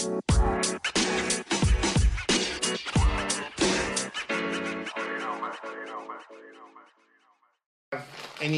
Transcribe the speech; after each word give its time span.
Any 0.00 0.18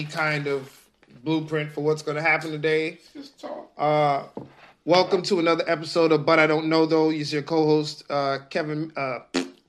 kind 0.05 0.47
of 0.47 0.89
blueprint 1.25 1.73
for 1.73 1.81
what's 1.81 2.03
going 2.03 2.17
to 2.17 2.23
happen 2.23 2.53
today? 2.53 2.99
Just 3.13 3.41
talk. 3.41 3.73
Uh, 3.77 4.23
welcome 4.85 5.23
to 5.23 5.41
another 5.41 5.65
episode 5.67 6.13
of 6.13 6.25
But 6.25 6.39
I 6.39 6.47
Don't 6.47 6.69
Know 6.69 6.87
Though. 6.87 7.11
He's 7.11 7.33
your 7.33 7.43
co-host 7.43 8.05
uh, 8.09 8.39
Kevin. 8.49 8.93
Uh, 8.97 9.19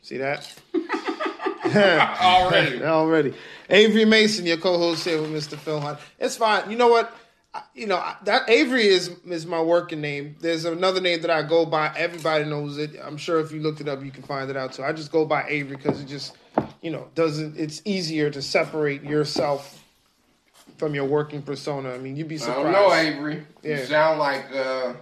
see 0.03 0.17
that? 0.17 0.53
Already. 1.65 2.83
Already. 2.83 3.33
Avery 3.71 4.05
Mason, 4.05 4.45
your 4.45 4.57
co-host 4.57 5.05
here 5.05 5.19
with 5.19 5.31
Mr. 5.31 5.57
Phil 5.57 5.79
Hunt. 5.79 5.97
It's 6.19 6.37
fine. 6.37 6.69
You 6.69 6.77
know 6.77 6.89
what? 6.89 7.17
You 7.75 7.85
know 7.85 8.03
that 8.23 8.49
Avery 8.49 8.87
is 8.87 9.09
is 9.27 9.45
my 9.45 9.61
working 9.61 10.01
name. 10.01 10.35
There's 10.39 10.65
another 10.65 10.99
name 11.01 11.21
that 11.21 11.29
I 11.29 11.43
go 11.43 11.65
by. 11.65 11.93
Everybody 11.95 12.45
knows 12.45 12.79
it. 12.79 12.95
I'm 13.03 13.17
sure 13.17 13.39
if 13.39 13.51
you 13.51 13.61
looked 13.61 13.79
it 13.79 13.87
up, 13.87 14.03
you 14.03 14.09
can 14.09 14.23
find 14.23 14.49
it 14.49 14.57
out 14.57 14.73
too. 14.73 14.83
I 14.83 14.91
just 14.91 15.11
go 15.11 15.23
by 15.23 15.45
Avery 15.47 15.75
because 15.75 16.01
it 16.01 16.05
just, 16.05 16.35
you 16.81 16.89
know, 16.89 17.07
doesn't. 17.13 17.57
It's 17.57 17.81
easier 17.85 18.31
to 18.31 18.41
separate 18.41 19.03
yourself 19.03 19.83
from 20.77 20.95
your 20.95 21.05
working 21.05 21.43
persona. 21.43 21.93
I 21.93 21.99
mean, 21.99 22.15
you'd 22.15 22.27
be 22.27 22.37
surprised. 22.37 22.59
I 22.59 22.63
don't 22.63 22.71
know, 22.71 22.93
Avery. 22.93 23.45
Yeah. 23.61 23.79
You 23.79 23.85
sound 23.85 24.19
like 24.19 24.45
uh, 24.51 24.93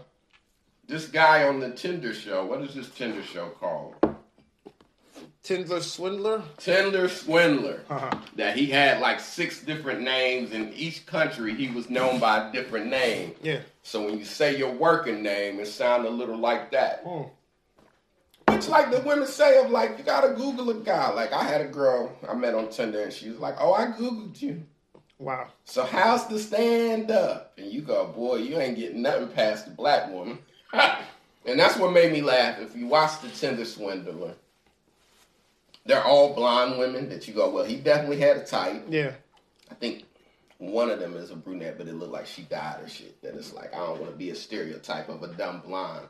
this 0.88 1.08
guy 1.08 1.48
on 1.48 1.62
the 1.62 1.72
Tinder 1.72 2.14
show. 2.14 2.46
What 2.46 2.62
is 2.62 2.76
this 2.76 2.90
Tinder 2.90 3.24
show 3.24 3.50
called? 3.60 3.96
Tindler 5.44 5.82
Swindler. 5.82 6.44
Tinder 6.58 7.10
Swindler. 7.10 7.84
Uh-huh. 7.90 8.12
That 8.36 8.56
he 8.56 8.68
had 8.68 9.02
like 9.02 9.20
six 9.20 9.64
different 9.64 10.02
names 10.02 10.52
in 10.52 10.72
each 10.74 11.06
country. 11.06 11.56
He 11.56 11.70
was 11.70 11.90
known 11.90 12.20
by 12.20 12.48
a 12.48 12.52
different 12.52 12.88
name. 12.88 13.34
Yeah. 13.42 13.62
So 13.82 14.06
when 14.06 14.20
you 14.20 14.26
say 14.26 14.56
your 14.56 14.72
working 14.72 15.24
name, 15.24 15.60
it 15.60 15.68
sounds 15.68 16.06
a 16.06 16.10
little 16.12 16.38
like 16.38 16.72
that. 16.72 17.04
Mm. 17.04 17.30
Which 18.50 18.68
like 18.68 18.92
the 18.92 19.02
women 19.02 19.28
say 19.28 19.64
of 19.64 19.72
like 19.72 19.98
you 19.98 20.04
gotta 20.04 20.34
Google 20.34 20.70
a 20.70 20.76
guy. 20.76 21.10
Like 21.10 21.34
I 21.34 21.44
had 21.44 21.62
a 21.62 21.68
girl 21.68 22.16
I 22.28 22.36
met 22.36 22.54
on 22.54 22.70
Tinder 22.70 23.02
and 23.02 23.14
she 23.14 23.30
was 23.30 23.40
like, 23.40 23.56
"Oh, 23.60 23.74
I 23.74 23.88
googled 23.88 24.40
you." 24.42 24.64
Wow. 25.22 25.48
So 25.66 25.86
how's 25.86 26.28
the 26.28 26.40
stand 26.40 27.12
up? 27.12 27.54
And 27.58 27.72
you 27.72 27.82
go, 27.82 28.08
boy, 28.08 28.38
you 28.38 28.58
ain't 28.60 28.76
getting 28.76 29.04
nothing 29.04 29.28
past 29.28 29.66
the 29.66 29.72
black 29.72 30.10
woman. 30.10 30.40
and 30.74 31.60
that's 31.60 31.78
what 31.78 31.94
made 31.94 32.12
me 32.12 32.24
laugh. 32.24 32.60
If 32.60 32.76
you 32.76 32.88
watch 32.88 33.22
the 33.22 33.30
Tinder 33.30 33.64
Swindler, 33.64 34.34
they're 35.86 36.04
all 36.04 36.34
blonde 36.34 36.78
women 36.80 37.10
that 37.10 37.28
you 37.28 37.34
go, 37.34 37.50
well, 37.50 37.64
he 37.66 37.76
definitely 37.78 38.20
had 38.20 38.38
a 38.38 38.44
type. 38.46 38.84
Yeah. 38.90 39.12
I 39.70 39.74
think 39.76 40.04
one 40.58 40.90
of 40.90 41.00
them 41.00 41.16
is 41.16 41.32
a 41.32 41.36
brunette, 41.36 41.78
but 41.78 41.88
it 41.88 41.94
looked 41.96 42.12
like 42.14 42.28
she 42.28 42.44
died 42.44 42.82
or 42.84 42.88
shit. 42.90 43.22
That 43.22 43.36
it's 43.36 43.54
like 43.54 43.74
I 43.74 43.78
don't 43.78 44.00
want 44.00 44.12
to 44.12 44.18
be 44.18 44.30
a 44.30 44.36
stereotype 44.36 45.10
of 45.10 45.24
a 45.24 45.28
dumb 45.30 45.62
blonde. 45.66 46.08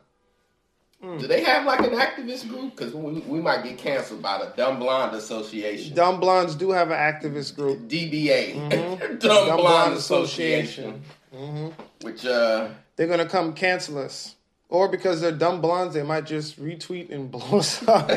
Do 1.01 1.25
they 1.25 1.43
have 1.43 1.65
like 1.65 1.79
an 1.79 1.93
activist 1.97 2.47
group? 2.47 2.75
Because 2.75 2.93
we, 2.93 3.13
we 3.21 3.39
might 3.41 3.63
get 3.63 3.79
canceled 3.79 4.21
by 4.21 4.37
the 4.37 4.53
Dumb 4.55 4.77
Blonde 4.77 5.15
Association. 5.15 5.95
Dumb 5.95 6.19
blondes 6.19 6.53
do 6.53 6.69
have 6.69 6.91
an 6.91 6.97
activist 6.97 7.55
group. 7.55 7.79
DBA, 7.89 8.53
Mhm. 8.69 8.99
Dumb, 8.99 9.17
Dumb 9.19 9.45
Blonde, 9.47 9.57
Blonde 9.57 9.93
Association, 9.95 11.01
hmm 11.33 11.69
which 12.03 12.23
uh, 12.23 12.67
They're 12.97 13.07
gonna 13.07 13.25
come 13.27 13.53
cancel 13.53 13.97
us, 13.97 14.35
or 14.71 14.87
because 14.87 15.21
they're 15.21 15.31
dumb 15.31 15.61
blondes, 15.61 15.93
they 15.93 16.01
might 16.01 16.25
just 16.25 16.59
retweet 16.59 17.11
and 17.11 17.29
blow 17.35 17.59
us 17.59 17.87
up. 17.87 18.07
we 18.09 18.15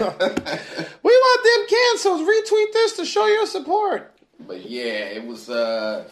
want 1.13 1.45
them 1.45 1.67
canceled. 1.69 2.21
Retweet 2.27 2.73
this 2.73 2.97
to 2.97 3.05
show 3.05 3.27
your 3.27 3.47
support. 3.47 4.15
but 4.41 4.65
yeah, 4.69 4.83
it 5.17 5.27
was 5.27 5.51
uh 5.51 6.09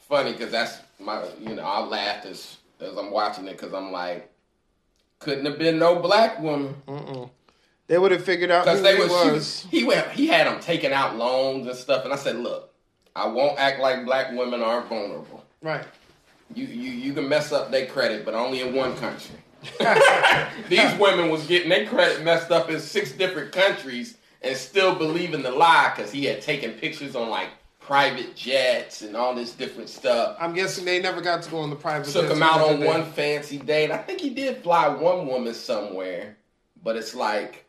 funny 0.00 0.32
because 0.32 0.50
that's 0.52 0.78
my 1.00 1.24
you 1.40 1.54
know 1.54 1.62
I 1.62 1.80
laughed 1.86 2.26
as 2.26 2.58
as 2.80 2.96
I'm 2.96 3.10
watching 3.10 3.46
it 3.48 3.52
because 3.56 3.72
I'm 3.72 3.90
like, 3.92 4.30
couldn't 5.20 5.46
have 5.46 5.58
been 5.58 5.78
no 5.78 6.00
black 6.00 6.40
woman 6.40 6.74
Mm-mm. 6.86 7.30
They 7.86 7.98
would 7.98 8.12
have 8.12 8.24
figured 8.24 8.50
out 8.50 8.64
because 8.64 8.78
who 8.78 8.84
they 8.84 8.96
he 8.96 9.02
was, 9.02 9.10
was. 9.10 9.32
was 9.32 9.66
he 9.70 9.84
went 9.84 10.08
he 10.10 10.26
had 10.26 10.46
them 10.46 10.60
taking 10.60 10.92
out 10.92 11.16
loans 11.16 11.66
and 11.66 11.76
stuff, 11.76 12.04
and 12.04 12.12
I 12.12 12.16
said, 12.16 12.36
look, 12.36 12.72
I 13.14 13.26
won't 13.28 13.58
act 13.58 13.78
like 13.80 14.04
black 14.04 14.32
women 14.32 14.62
aren't 14.62 14.88
vulnerable. 14.88 15.44
Right. 15.62 15.84
You 16.54 16.64
you 16.66 16.90
you 16.90 17.12
can 17.12 17.28
mess 17.28 17.52
up 17.52 17.70
their 17.70 17.86
credit, 17.86 18.24
but 18.24 18.34
only 18.34 18.60
in 18.62 18.74
one 18.74 18.96
country. 18.96 19.36
These 20.68 20.98
women 20.98 21.30
was 21.30 21.46
getting 21.46 21.68
their 21.68 21.86
credit 21.86 22.22
messed 22.24 22.50
up 22.50 22.70
in 22.70 22.80
six 22.80 23.12
different 23.12 23.52
countries 23.52 24.16
and 24.42 24.56
still 24.56 24.94
believing 24.94 25.42
the 25.42 25.50
lie 25.50 25.92
because 25.94 26.12
he 26.12 26.24
had 26.24 26.42
taken 26.42 26.72
pictures 26.72 27.16
on 27.16 27.30
like 27.30 27.48
private 27.80 28.34
jets 28.34 29.02
and 29.02 29.16
all 29.16 29.34
this 29.34 29.52
different 29.52 29.88
stuff. 29.88 30.36
I'm 30.40 30.54
guessing 30.54 30.84
they 30.84 31.00
never 31.00 31.20
got 31.20 31.42
to 31.42 31.50
go 31.50 31.58
on 31.58 31.70
the 31.70 31.76
private. 31.76 32.08
Took 32.08 32.30
him 32.30 32.42
out 32.42 32.60
on 32.60 32.82
one 32.82 33.04
fancy 33.04 33.58
date. 33.58 33.90
I 33.90 33.98
think 33.98 34.20
he 34.20 34.30
did 34.30 34.62
fly 34.62 34.88
one 34.88 35.26
woman 35.26 35.54
somewhere, 35.54 36.36
but 36.82 36.96
it's 36.96 37.14
like 37.14 37.66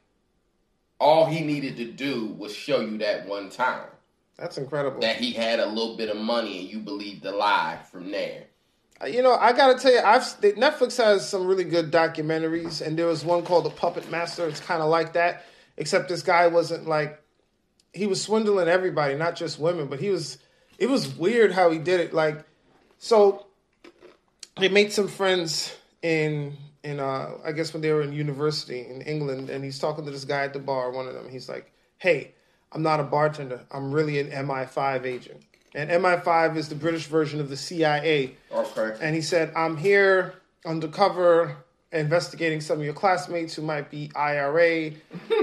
all 1.00 1.26
he 1.26 1.42
needed 1.42 1.76
to 1.78 1.92
do 1.92 2.28
was 2.38 2.54
show 2.54 2.80
you 2.80 2.98
that 3.00 3.28
one 3.28 3.50
time 3.50 3.88
That's 4.38 4.58
incredible. 4.58 5.02
that 5.02 5.18
he 5.18 5.32
had 5.32 5.60
a 5.60 5.66
little 5.66 5.98
bit 5.98 6.10
of 6.10 6.18
money 6.18 6.60
and 6.60 6.70
you 6.70 6.80
believed 6.80 7.24
the 7.24 7.32
lie 7.32 7.80
from 7.92 8.12
there. 8.12 8.45
You 9.08 9.22
know, 9.22 9.36
I 9.36 9.54
gotta 9.54 9.78
tell 9.80 9.92
you, 9.92 10.00
I've 10.00 10.24
Netflix 10.42 10.98
has 10.98 11.28
some 11.28 11.46
really 11.46 11.64
good 11.64 11.92
documentaries, 11.92 12.86
and 12.86 12.98
there 12.98 13.08
was 13.08 13.24
one 13.24 13.44
called 13.44 13.66
The 13.66 13.70
Puppet 13.70 14.10
Master. 14.10 14.48
It's 14.48 14.60
kind 14.60 14.82
of 14.82 14.90
like 14.90 15.14
that, 15.14 15.46
except 15.78 16.10
this 16.10 16.22
guy 16.22 16.48
wasn't 16.48 16.88
like 16.88 17.22
he 17.94 18.08
was 18.08 18.22
swindling 18.22 18.68
everybody, 18.68 19.16
not 19.16 19.36
just 19.36 19.60
women, 19.60 19.88
but 19.88 20.00
he 20.00 20.10
was. 20.10 20.38
It 20.78 20.90
was 20.90 21.08
weird 21.08 21.54
how 21.54 21.72
he 21.72 21.78
did 21.78 22.02
it. 22.02 22.14
Like, 22.14 22.46
so 22.98 23.46
he 24.60 24.70
made 24.70 24.92
some 24.92 25.08
friends 25.08 25.76
in 26.02 26.58
in 26.84 27.00
uh 27.00 27.38
I 27.44 27.52
guess 27.52 27.74
when 27.74 27.82
they 27.82 27.92
were 27.92 28.02
in 28.02 28.14
university 28.14 28.82
in 28.88 29.02
England, 29.02 29.50
and 29.50 29.64
he's 29.64 29.80
talking 29.80 30.06
to 30.06 30.12
this 30.12 30.26
guy 30.26 30.44
at 30.44 30.54
the 30.54 30.60
bar. 30.60 30.92
One 30.92 31.08
of 31.08 31.14
them, 31.14 31.30
he's 31.30 31.50
like, 31.50 31.72
"Hey, 31.98 32.34
I'm 32.72 32.82
not 32.82 33.00
a 33.00 33.04
bartender. 33.04 33.62
I'm 33.72 33.92
really 33.92 34.20
an 34.20 34.32
MI5 34.32 35.06
agent." 35.06 35.44
And 35.76 35.90
MI5 35.90 36.56
is 36.56 36.70
the 36.70 36.76
British 36.76 37.06
version 37.08 37.42
of 37.42 37.50
the 37.50 37.58
CIA. 37.58 38.36
Okay. 38.52 38.98
And 39.02 39.14
he 39.14 39.22
said, 39.22 39.52
I'm 39.56 39.76
here 39.76 40.36
undercover 40.66 41.58
investigating 41.92 42.62
some 42.62 42.80
of 42.80 42.86
your 42.86 42.94
classmates 42.94 43.54
who 43.56 43.62
might 43.62 43.92
be 43.92 44.10
IRA. 44.16 44.92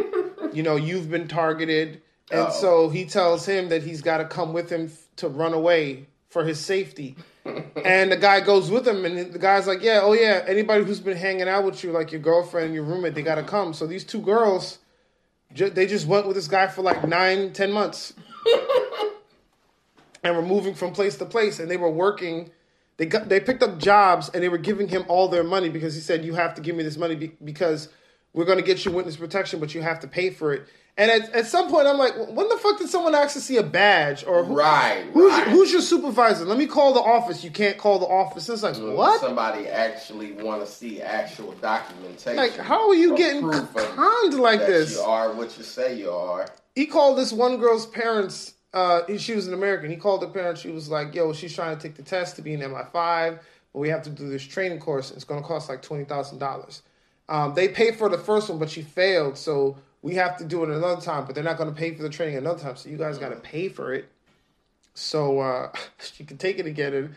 you 0.52 0.62
know, 0.62 0.76
you've 0.76 1.10
been 1.10 1.28
targeted. 1.28 2.00
And 2.30 2.40
Uh-oh. 2.40 2.50
so 2.50 2.88
he 2.88 3.04
tells 3.04 3.44
him 3.44 3.68
that 3.68 3.82
he's 3.82 4.00
got 4.00 4.18
to 4.18 4.24
come 4.24 4.54
with 4.54 4.70
him 4.70 4.90
to 5.16 5.28
run 5.28 5.52
away 5.52 6.06
for 6.30 6.44
his 6.44 6.58
safety. 6.58 7.14
and 7.84 8.10
the 8.10 8.16
guy 8.16 8.40
goes 8.40 8.70
with 8.70 8.88
him, 8.88 9.04
and 9.04 9.32
the 9.32 9.38
guy's 9.38 9.66
like, 9.66 9.82
Yeah, 9.82 10.00
oh 10.02 10.14
yeah, 10.14 10.44
anybody 10.46 10.82
who's 10.84 11.00
been 11.00 11.16
hanging 11.16 11.48
out 11.48 11.64
with 11.64 11.84
you, 11.84 11.92
like 11.92 12.10
your 12.10 12.20
girlfriend 12.22 12.66
and 12.66 12.74
your 12.74 12.84
roommate, 12.84 13.14
they 13.14 13.22
got 13.22 13.34
to 13.34 13.42
come. 13.42 13.74
So 13.74 13.86
these 13.86 14.04
two 14.04 14.20
girls, 14.22 14.78
ju- 15.52 15.68
they 15.68 15.86
just 15.86 16.06
went 16.06 16.26
with 16.26 16.36
this 16.36 16.48
guy 16.48 16.68
for 16.68 16.80
like 16.82 17.06
nine, 17.06 17.52
ten 17.52 17.70
months 17.72 18.14
and 20.22 20.34
we 20.36 20.40
were 20.42 20.46
moving 20.46 20.74
from 20.74 20.92
place 20.92 21.16
to 21.18 21.24
place 21.26 21.58
and 21.58 21.70
they 21.70 21.76
were 21.76 21.90
working 21.90 22.50
they 22.98 23.06
got 23.06 23.28
they 23.28 23.40
picked 23.40 23.62
up 23.62 23.78
jobs 23.78 24.28
and 24.34 24.42
they 24.42 24.48
were 24.48 24.58
giving 24.58 24.88
him 24.88 25.04
all 25.08 25.28
their 25.28 25.44
money 25.44 25.68
because 25.68 25.94
he 25.94 26.00
said 26.00 26.24
you 26.24 26.34
have 26.34 26.54
to 26.54 26.60
give 26.60 26.76
me 26.76 26.82
this 26.82 26.96
money 26.96 27.14
be- 27.14 27.32
because 27.44 27.88
we're 28.34 28.44
going 28.44 28.58
to 28.58 28.64
get 28.64 28.84
you 28.84 28.90
witness 28.92 29.16
protection 29.16 29.60
but 29.60 29.74
you 29.74 29.82
have 29.82 30.00
to 30.00 30.06
pay 30.08 30.30
for 30.30 30.52
it 30.52 30.66
and 30.98 31.10
at, 31.10 31.30
at 31.34 31.46
some 31.46 31.70
point 31.70 31.86
i'm 31.86 31.96
like 31.96 32.14
when 32.28 32.48
the 32.50 32.56
fuck 32.58 32.78
did 32.78 32.88
someone 32.88 33.14
ask 33.14 33.32
to 33.32 33.40
see 33.40 33.56
a 33.56 33.62
badge 33.62 34.24
or 34.24 34.44
who, 34.44 34.54
Right. 34.54 35.04
who's, 35.14 35.32
right. 35.32 35.48
who's 35.48 35.72
your 35.72 35.80
supervisor 35.80 36.44
let 36.44 36.58
me 36.58 36.66
call 36.66 36.92
the 36.92 37.00
office 37.00 37.42
you 37.42 37.50
can't 37.50 37.78
call 37.78 37.98
the 37.98 38.06
office 38.06 38.48
it's 38.48 38.62
like 38.62 38.76
what 38.76 39.20
Somebody 39.20 39.68
actually 39.68 40.32
want 40.32 40.64
to 40.64 40.70
see 40.70 41.00
actual 41.00 41.52
documentation. 41.52 42.36
like 42.36 42.56
how 42.58 42.88
are 42.90 42.94
you 42.94 43.16
getting 43.16 43.40
proof 43.42 43.74
of 43.74 43.96
conned 43.96 44.34
like 44.38 44.60
this 44.60 44.96
You 44.96 45.00
are 45.02 45.32
what 45.32 45.56
you 45.56 45.64
say 45.64 45.96
you 45.96 46.10
are. 46.10 46.46
he 46.74 46.84
called 46.86 47.16
this 47.18 47.32
one 47.32 47.56
girl's 47.56 47.86
parents. 47.86 48.54
Uh, 48.72 49.02
she 49.18 49.34
was 49.34 49.46
an 49.46 49.54
American. 49.54 49.90
He 49.90 49.96
called 49.96 50.22
her 50.22 50.28
parents. 50.28 50.60
She 50.62 50.70
was 50.70 50.88
like, 50.88 51.14
"Yo, 51.14 51.32
she's 51.32 51.54
trying 51.54 51.76
to 51.76 51.82
take 51.82 51.96
the 51.96 52.02
test 52.02 52.36
to 52.36 52.42
be 52.42 52.54
an 52.54 52.60
MI5, 52.60 53.38
but 53.72 53.78
we 53.78 53.88
have 53.90 54.02
to 54.04 54.10
do 54.10 54.28
this 54.28 54.42
training 54.42 54.78
course. 54.78 55.10
It's 55.10 55.24
going 55.24 55.42
to 55.42 55.46
cost 55.46 55.68
like 55.68 55.82
twenty 55.82 56.04
thousand 56.04 56.38
dollars. 56.38 56.82
Um, 57.28 57.54
they 57.54 57.68
paid 57.68 57.96
for 57.96 58.08
the 58.08 58.18
first 58.18 58.48
one, 58.48 58.58
but 58.58 58.70
she 58.70 58.82
failed, 58.82 59.36
so 59.36 59.76
we 60.00 60.14
have 60.14 60.36
to 60.38 60.44
do 60.44 60.62
it 60.64 60.70
another 60.70 61.00
time. 61.00 61.26
But 61.26 61.34
they're 61.34 61.44
not 61.44 61.58
going 61.58 61.72
to 61.72 61.78
pay 61.78 61.94
for 61.94 62.02
the 62.02 62.08
training 62.08 62.36
another 62.36 62.60
time, 62.60 62.76
so 62.76 62.88
you 62.88 62.96
guys 62.96 63.18
got 63.18 63.28
to 63.28 63.36
pay 63.36 63.68
for 63.68 63.92
it. 63.92 64.08
So 64.94 65.40
uh, 65.40 65.72
she 66.00 66.24
can 66.24 66.38
take 66.38 66.58
it 66.58 66.66
again." 66.66 66.94
And 66.94 67.14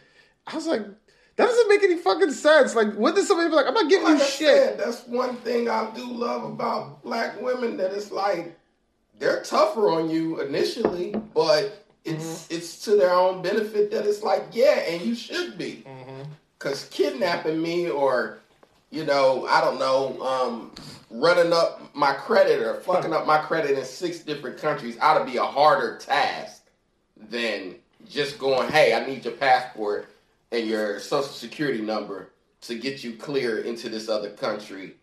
I 0.47 0.55
was 0.55 0.67
like, 0.67 0.81
"That 0.81 1.45
doesn't 1.45 1.69
make 1.69 1.83
any 1.83 1.95
fucking 1.95 2.31
sense. 2.31 2.75
Like, 2.75 2.95
when 2.95 3.15
did 3.15 3.25
somebody 3.25 3.49
be 3.49 3.55
like, 3.55 3.67
I'm 3.67 3.73
not 3.73 3.89
giving 3.89 4.07
Like 4.07 4.17
you 4.17 4.25
shit?" 4.25 4.57
said, 4.57 4.79
that's 4.79 5.07
one 5.07 5.37
thing 5.37 5.69
I 5.69 5.89
do 5.95 6.05
love 6.05 6.43
about 6.43 7.01
black 7.01 7.41
women 7.41 7.77
that 7.77 7.93
it's 7.93 8.11
like 8.11 8.57
they're 9.19 9.41
tougher 9.43 9.89
on 9.89 10.09
you 10.09 10.41
initially, 10.41 11.15
but 11.33 11.85
it's 12.03 12.43
Mm-hmm. 12.43 12.55
it's 12.55 12.81
to 12.83 12.95
their 12.95 13.13
own 13.13 13.41
benefit 13.41 13.91
that 13.91 14.05
it's 14.05 14.21
like, 14.21 14.43
yeah, 14.51 14.79
and 14.87 15.01
you 15.01 15.15
should 15.15 15.57
be. 15.57 15.83
Mm-hmm. 15.87 16.23
Cause 16.59 16.87
kidnapping 16.91 17.61
me 17.61 17.89
or, 17.89 18.39
you 18.91 19.05
know, 19.05 19.45
I 19.47 19.61
don't 19.61 19.79
know, 19.79 20.21
um, 20.21 20.71
running 21.11 21.51
up 21.53 21.93
my 21.95 22.13
credit 22.13 22.61
or 22.61 22.75
fucking 22.75 23.13
up 23.13 23.25
my 23.25 23.37
credit 23.39 23.77
in 23.77 23.85
six 23.85 24.19
different 24.19 24.57
countries 24.57 24.97
ought 25.01 25.19
to 25.19 25.25
be 25.25 25.37
a 25.37 25.43
harder 25.43 25.97
task 25.97 26.63
than 27.29 27.75
just 28.09 28.37
going, 28.39 28.69
hey, 28.69 28.93
I 28.93 29.05
need 29.05 29.25
your 29.25 29.33
passport 29.33 30.09
and 30.51 30.67
your 30.67 30.99
social 30.99 31.29
security 31.29 31.81
number 31.81 32.29
to 32.61 32.75
get 32.77 33.03
you 33.03 33.13
clear 33.15 33.59
into 33.59 33.89
this 33.89 34.09
other 34.09 34.29
country 34.31 34.95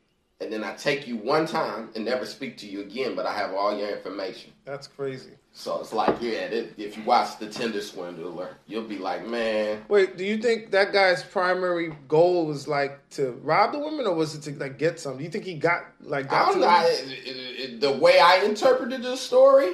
and 0.43 0.53
then 0.53 0.65
I 0.65 0.75
take 0.75 1.07
you 1.07 1.17
one 1.17 1.47
time 1.47 1.91
and 1.95 2.05
never 2.05 2.27
speak 2.27 2.57
to 2.59 2.67
you 2.67 2.81
again, 2.81 3.15
but 3.15 3.25
I 3.27 3.33
have 3.33 3.55
all 3.55 3.77
your 3.77 3.89
information. 3.97 4.53
That's 4.65 4.87
crazy. 4.87 5.31
So 5.55 5.81
it's 5.81 5.93
like, 5.93 6.17
yeah, 6.21 6.49
if 6.79 6.97
you 6.97 7.03
watch 7.05 7.39
the 7.39 7.49
Tinder 7.49 7.81
Swindler, 7.83 8.57
you'll 8.67 8.85
be 8.89 8.99
like, 8.99 9.27
man. 9.27 9.85
Wait, 9.89 10.17
do 10.17 10.25
you 10.25 10.39
think 10.39 10.71
that 10.71 10.93
guy's 10.93 11.23
primary 11.23 11.95
goal 12.09 12.47
was 12.47 12.67
like 12.67 13.09
to 13.11 13.33
rob 13.43 13.73
the 13.73 13.79
women, 13.79 14.07
or 14.07 14.15
was 14.15 14.35
it 14.35 14.43
to 14.51 14.59
like 14.59 14.79
get 14.79 14.99
some? 14.99 15.19
Do 15.19 15.25
you 15.25 15.31
think 15.31 15.45
he 15.45 15.55
got 15.55 15.85
like? 16.01 16.31
Got 16.31 16.43
I 16.49 16.51
don't 16.53 16.61
know. 16.61 16.67
I- 16.67 16.85
it- 16.87 17.27
it- 17.27 17.81
the 17.81 17.93
way 17.93 18.19
I 18.19 18.45
interpreted 18.45 19.03
the 19.03 19.17
story, 19.17 19.73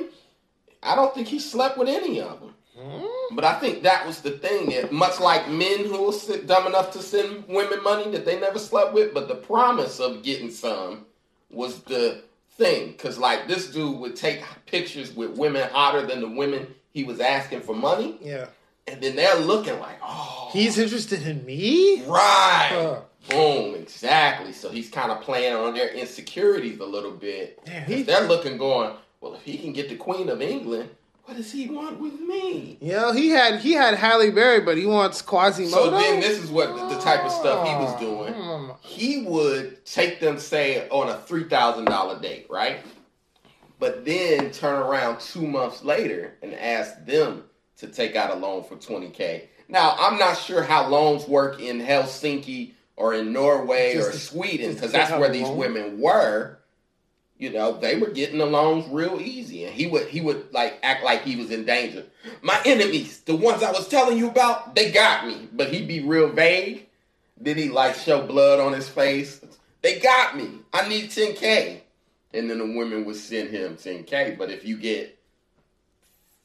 I 0.82 0.94
don't 0.96 1.14
think 1.14 1.28
he 1.28 1.38
slept 1.38 1.78
with 1.78 1.88
any 1.88 2.20
of 2.20 2.40
them. 2.40 2.54
Hmm? 2.78 3.34
But 3.34 3.44
I 3.44 3.54
think 3.58 3.82
that 3.82 4.06
was 4.06 4.20
the 4.20 4.30
thing. 4.32 4.70
It, 4.70 4.92
much 4.92 5.20
like 5.20 5.48
men 5.50 5.84
who 5.84 6.06
were 6.06 6.12
si- 6.12 6.42
dumb 6.42 6.66
enough 6.66 6.92
to 6.92 7.02
send 7.02 7.46
women 7.48 7.82
money 7.82 8.10
that 8.12 8.24
they 8.24 8.38
never 8.38 8.58
slept 8.58 8.92
with, 8.94 9.12
but 9.14 9.28
the 9.28 9.34
promise 9.34 10.00
of 10.00 10.22
getting 10.22 10.50
some 10.50 11.04
was 11.50 11.80
the 11.82 12.22
thing. 12.52 12.92
Because, 12.92 13.18
like, 13.18 13.48
this 13.48 13.70
dude 13.70 13.98
would 13.98 14.16
take 14.16 14.42
pictures 14.66 15.12
with 15.14 15.36
women 15.36 15.68
hotter 15.70 16.06
than 16.06 16.20
the 16.20 16.28
women 16.28 16.74
he 16.92 17.04
was 17.04 17.20
asking 17.20 17.60
for 17.62 17.74
money. 17.74 18.16
Yeah, 18.22 18.46
And 18.86 19.00
then 19.00 19.16
they're 19.16 19.36
looking 19.40 19.78
like, 19.80 19.98
oh, 20.02 20.48
he's 20.52 20.78
interested 20.78 21.26
in 21.26 21.44
me. 21.44 22.02
right. 22.06 22.68
Huh. 22.72 23.00
Boom, 23.28 23.74
exactly. 23.74 24.52
So 24.52 24.70
he's 24.70 24.88
kind 24.88 25.10
of 25.12 25.20
playing 25.20 25.54
on 25.54 25.74
their 25.74 25.88
insecurities 25.90 26.78
a 26.80 26.86
little 26.86 27.10
bit. 27.10 27.58
'Cause 27.66 27.74
he- 27.86 28.02
they're 28.02 28.26
looking, 28.26 28.56
going, 28.56 28.92
well, 29.20 29.34
if 29.34 29.42
he 29.42 29.58
can 29.58 29.72
get 29.74 29.88
the 29.90 29.96
Queen 29.96 30.28
of 30.30 30.40
England, 30.40 30.88
what 31.28 31.36
does 31.36 31.52
he 31.52 31.68
want 31.68 32.00
with 32.00 32.18
me? 32.20 32.78
Yeah, 32.80 33.12
he 33.12 33.28
had 33.28 33.60
he 33.60 33.72
had 33.72 33.94
Halle 33.96 34.30
Berry, 34.30 34.60
but 34.60 34.78
he 34.78 34.86
wants 34.86 35.20
Quasimodo. 35.20 35.74
So 35.74 35.90
then 35.90 36.20
this 36.20 36.38
is 36.38 36.50
what 36.50 36.74
the, 36.74 36.94
the 36.94 37.00
type 37.02 37.22
of 37.22 37.30
stuff 37.30 37.68
he 37.68 37.74
was 37.74 38.00
doing. 38.00 38.32
Hmm. 38.32 38.70
He 38.80 39.24
would 39.26 39.84
take 39.84 40.20
them, 40.20 40.38
say, 40.38 40.88
on 40.88 41.10
a 41.10 41.18
three 41.18 41.44
thousand 41.44 41.84
dollar 41.84 42.18
date, 42.18 42.46
right? 42.48 42.78
But 43.78 44.06
then 44.06 44.50
turn 44.52 44.78
around 44.80 45.20
two 45.20 45.46
months 45.46 45.84
later 45.84 46.32
and 46.42 46.54
ask 46.54 47.04
them 47.04 47.44
to 47.76 47.88
take 47.88 48.16
out 48.16 48.30
a 48.30 48.34
loan 48.34 48.64
for 48.64 48.76
twenty 48.76 49.10
k. 49.10 49.50
Now 49.68 49.96
I'm 49.98 50.18
not 50.18 50.38
sure 50.38 50.62
how 50.62 50.88
loans 50.88 51.28
work 51.28 51.60
in 51.60 51.78
Helsinki 51.78 52.72
or 52.96 53.12
in 53.12 53.34
Norway 53.34 53.92
Just 53.92 54.08
or 54.08 54.18
Sweden 54.18 54.72
because 54.72 54.92
that's 54.92 55.10
where 55.10 55.28
these 55.28 55.42
loan? 55.42 55.58
women 55.58 56.00
were. 56.00 56.57
You 57.38 57.50
know, 57.50 57.78
they 57.78 57.96
were 57.96 58.10
getting 58.10 58.38
the 58.38 58.46
loans 58.46 58.86
real 58.90 59.20
easy, 59.20 59.64
and 59.64 59.72
he 59.72 59.86
would 59.86 60.08
he 60.08 60.20
would 60.20 60.52
like 60.52 60.80
act 60.82 61.04
like 61.04 61.22
he 61.22 61.36
was 61.36 61.52
in 61.52 61.64
danger. 61.64 62.04
My 62.42 62.60
enemies, 62.64 63.20
the 63.20 63.36
ones 63.36 63.62
I 63.62 63.70
was 63.70 63.86
telling 63.86 64.18
you 64.18 64.28
about, 64.28 64.74
they 64.74 64.90
got 64.90 65.26
me. 65.26 65.48
But 65.52 65.72
he'd 65.72 65.86
be 65.86 66.00
real 66.00 66.30
vague. 66.30 66.86
Did 67.40 67.56
he 67.56 67.68
like 67.68 67.94
show 67.94 68.26
blood 68.26 68.58
on 68.58 68.72
his 68.72 68.88
face? 68.88 69.40
They 69.82 70.00
got 70.00 70.36
me. 70.36 70.50
I 70.72 70.88
need 70.88 71.10
10k, 71.10 71.80
and 72.34 72.50
then 72.50 72.58
the 72.58 72.76
women 72.76 73.04
would 73.04 73.14
send 73.14 73.50
him 73.50 73.76
10k. 73.76 74.36
But 74.36 74.50
if 74.50 74.64
you 74.64 74.76
get 74.76 75.16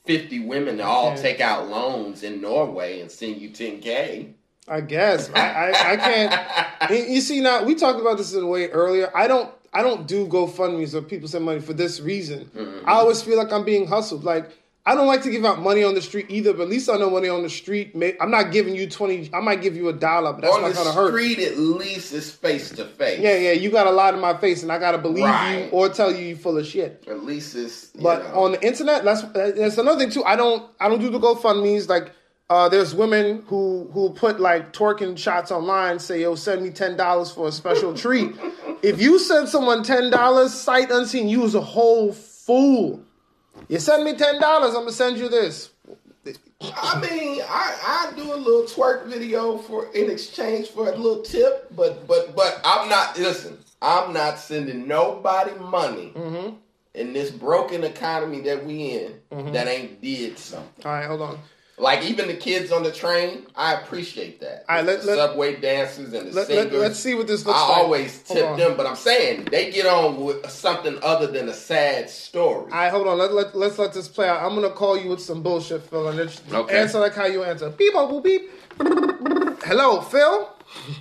50 0.05 0.41
women 0.41 0.77
to 0.77 0.83
all 0.83 1.17
take 1.17 1.41
out 1.41 1.69
loans 1.69 2.21
in 2.21 2.39
Norway 2.39 3.01
and 3.01 3.09
send 3.09 3.37
you 3.37 3.49
10k, 3.49 4.33
I 4.67 4.81
guess 4.81 5.31
I, 5.33 5.71
I, 5.71 5.93
I 5.93 5.97
can't. 5.97 6.91
you 7.09 7.19
see 7.19 7.41
now 7.41 7.63
we 7.63 7.73
talked 7.73 7.99
about 7.99 8.17
this 8.17 8.33
in 8.35 8.43
a 8.43 8.47
way 8.47 8.69
earlier. 8.69 9.11
I 9.15 9.27
don't 9.27 9.51
I 9.73 9.81
don't 9.81 10.07
do 10.07 10.27
GoFundmes 10.27 10.93
or 10.93 11.01
people 11.01 11.27
send 11.27 11.45
money 11.45 11.59
for 11.59 11.73
this 11.73 11.99
reason. 11.99 12.45
Mm-hmm. 12.55 12.87
I 12.87 12.93
always 12.93 13.21
feel 13.21 13.37
like 13.37 13.51
I'm 13.51 13.65
being 13.65 13.87
hustled. 13.87 14.23
Like 14.23 14.49
I 14.85 14.95
don't 14.95 15.07
like 15.07 15.23
to 15.23 15.31
give 15.31 15.45
out 15.45 15.61
money 15.61 15.81
on 15.81 15.93
the 15.93 16.01
street 16.01 16.25
either. 16.29 16.51
But 16.53 16.63
at 16.63 16.69
least 16.69 16.89
I 16.89 16.97
know 16.97 17.09
money 17.09 17.29
on 17.29 17.41
the 17.41 17.49
street. 17.49 17.95
I'm 18.19 18.29
not 18.29 18.51
giving 18.51 18.75
you 18.75 18.87
twenty. 18.89 19.29
I 19.33 19.39
might 19.39 19.61
give 19.61 19.75
you 19.77 19.87
a 19.89 19.93
dollar, 19.93 20.33
but 20.33 20.41
that's 20.41 20.55
on 20.55 20.61
not 20.61 20.73
gonna 20.73 20.91
hurt. 20.91 21.07
On 21.07 21.13
the 21.13 21.19
street 21.33 21.39
at 21.47 21.57
least 21.57 22.13
it's 22.13 22.29
face 22.29 22.69
to 22.71 22.85
face. 22.85 23.19
Yeah, 23.19 23.37
yeah. 23.37 23.51
You 23.53 23.71
got 23.71 23.87
a 23.87 23.91
lot 23.91 24.13
in 24.13 24.19
my 24.19 24.35
face, 24.37 24.61
and 24.61 24.71
I 24.71 24.79
gotta 24.79 24.97
believe 24.97 25.23
Right. 25.23 25.65
you 25.65 25.69
or 25.71 25.87
tell 25.89 26.11
you 26.11 26.25
you 26.25 26.35
full 26.35 26.57
of 26.57 26.67
shit. 26.67 27.03
At 27.07 27.23
least 27.23 27.55
it's. 27.55 27.85
But 27.87 28.23
know. 28.33 28.43
on 28.43 28.51
the 28.53 28.65
internet, 28.67 29.05
that's 29.05 29.21
that's 29.21 29.77
another 29.77 29.99
thing 29.99 30.09
too. 30.11 30.23
I 30.25 30.35
don't 30.35 30.69
I 30.79 30.89
don't 30.89 30.99
do 30.99 31.09
the 31.09 31.19
GoFundmes. 31.19 31.87
Like 31.87 32.11
uh, 32.49 32.67
there's 32.69 32.93
women 32.93 33.43
who 33.47 33.89
who 33.93 34.09
put 34.11 34.39
like 34.41 34.73
twerking 34.73 35.17
shots 35.17 35.49
online. 35.49 35.97
Say 35.99 36.21
yo, 36.21 36.35
send 36.35 36.61
me 36.61 36.71
ten 36.71 36.97
dollars 36.97 37.31
for 37.31 37.47
a 37.47 37.51
special 37.53 37.93
treat. 38.03 38.35
If 38.83 39.01
you 39.01 39.17
send 39.17 39.47
someone 39.49 39.81
ten 39.83 40.09
dollars, 40.09 40.53
sight 40.53 40.91
unseen, 40.91 41.29
you 41.29 41.39
was 41.41 41.55
a 41.55 41.61
whole 41.61 42.11
fool. 42.13 43.01
You 43.69 43.79
send 43.79 44.03
me 44.03 44.15
ten 44.15 44.39
dollars, 44.41 44.75
I'm 44.75 44.81
gonna 44.81 44.91
send 44.91 45.17
you 45.17 45.29
this. 45.29 45.69
I 46.61 46.99
mean, 47.01 47.41
I, 47.47 48.09
I 48.09 48.13
do 48.15 48.33
a 48.33 48.35
little 48.35 48.63
twerk 48.63 49.05
video 49.07 49.57
for 49.57 49.91
in 49.93 50.09
exchange 50.09 50.69
for 50.69 50.89
a 50.89 50.95
little 50.95 51.21
tip, 51.21 51.67
but 51.75 52.05
but 52.07 52.35
but 52.35 52.61
I'm 52.63 52.87
not 52.89 53.17
listen. 53.17 53.57
I'm 53.81 54.13
not 54.13 54.37
sending 54.39 54.87
nobody 54.87 55.51
money 55.59 56.13
Mm-hmm. 56.15 56.55
in 56.93 57.11
this 57.13 57.31
broken 57.31 57.83
economy 57.83 58.39
that 58.41 58.65
we 58.65 58.91
in 58.91 59.51
that 59.53 59.67
ain't 59.67 60.01
did 60.01 60.37
something. 60.37 60.85
All 60.85 60.91
right, 60.91 61.05
hold 61.05 61.21
on. 61.21 61.39
Like 61.77 62.03
even 62.03 62.27
the 62.27 62.35
kids 62.35 62.71
on 62.71 62.83
the 62.83 62.91
train, 62.91 63.47
I 63.55 63.73
appreciate 63.73 64.39
that. 64.41 64.63
All 64.69 64.75
right, 64.75 64.85
let- 64.85 65.01
the 65.01 65.07
let- 65.07 65.17
subway 65.17 65.55
dancers 65.59 66.13
and 66.13 66.29
the 66.29 66.35
Let, 66.35 66.47
singers. 66.47 66.71
let, 66.79 66.91
us 66.91 66.99
see 66.99 67.15
what 67.15 67.25
this 67.25 67.43
I 67.45 67.49
looks 67.49 67.59
like. 67.61 67.69
I 67.69 67.81
always 67.81 68.19
tip 68.21 68.57
them, 68.57 68.77
but 68.77 68.85
I'm 68.85 68.95
saying 68.95 69.45
they 69.45 69.71
get 69.71 69.87
on 69.87 70.23
with 70.23 70.47
something 70.51 70.99
other 71.01 71.25
than 71.27 71.49
a 71.49 71.53
sad 71.53 72.09
story. 72.11 72.71
All 72.71 72.77
right, 72.77 72.91
hold 72.91 73.07
on. 73.07 73.17
Let, 73.17 73.33
let, 73.33 73.55
let's 73.55 73.79
let 73.79 73.91
this 73.91 74.07
play 74.07 74.29
out. 74.29 74.43
I'm 74.43 74.53
gonna 74.53 74.69
call 74.69 74.97
you 74.97 75.09
with 75.09 75.21
some 75.21 75.41
bullshit, 75.41 75.81
Phil, 75.83 76.07
and 76.07 76.17
just 76.17 76.43
Okay. 76.53 76.77
answer 76.79 76.99
like 76.99 77.15
how 77.15 77.25
you 77.25 77.43
answer. 77.43 77.69
Beep, 77.71 77.93
boop, 77.93 78.11
boop, 78.11 78.23
beep. 78.23 78.51
Hello, 79.65 80.01
Phil. 80.01 80.49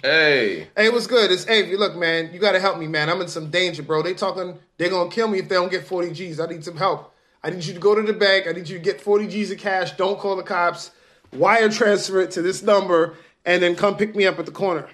hey, 0.02 0.68
Hey, 0.76 0.88
what's 0.88 1.06
good? 1.06 1.30
It's 1.30 1.46
Avery. 1.48 1.76
Look, 1.76 1.96
man, 1.96 2.30
you 2.32 2.38
gotta 2.38 2.60
help 2.60 2.78
me, 2.78 2.86
man. 2.86 3.10
I'm 3.10 3.20
in 3.20 3.28
some 3.28 3.50
danger, 3.50 3.82
bro. 3.82 4.02
They 4.02 4.14
talking, 4.14 4.58
they're 4.78 4.88
gonna 4.90 5.10
kill 5.10 5.28
me 5.28 5.38
if 5.40 5.48
they 5.48 5.54
don't 5.56 5.70
get 5.70 5.86
40 5.86 6.12
G's. 6.12 6.40
I 6.40 6.46
need 6.46 6.64
some 6.64 6.76
help. 6.76 7.11
I 7.44 7.50
need 7.50 7.64
you 7.64 7.74
to 7.74 7.80
go 7.80 7.94
to 7.94 8.02
the 8.02 8.12
bank. 8.12 8.46
I 8.46 8.52
need 8.52 8.68
you 8.68 8.78
to 8.78 8.84
get 8.84 9.00
40 9.00 9.26
G's 9.26 9.50
of 9.50 9.58
cash. 9.58 9.92
Don't 9.92 10.18
call 10.18 10.36
the 10.36 10.42
cops. 10.42 10.92
Wire 11.32 11.68
transfer 11.68 12.20
it 12.20 12.30
to 12.32 12.42
this 12.42 12.62
number, 12.62 13.14
and 13.44 13.62
then 13.62 13.74
come 13.74 13.96
pick 13.96 14.14
me 14.14 14.26
up 14.26 14.38
at 14.38 14.46
the 14.46 14.52
corner. 14.52 14.86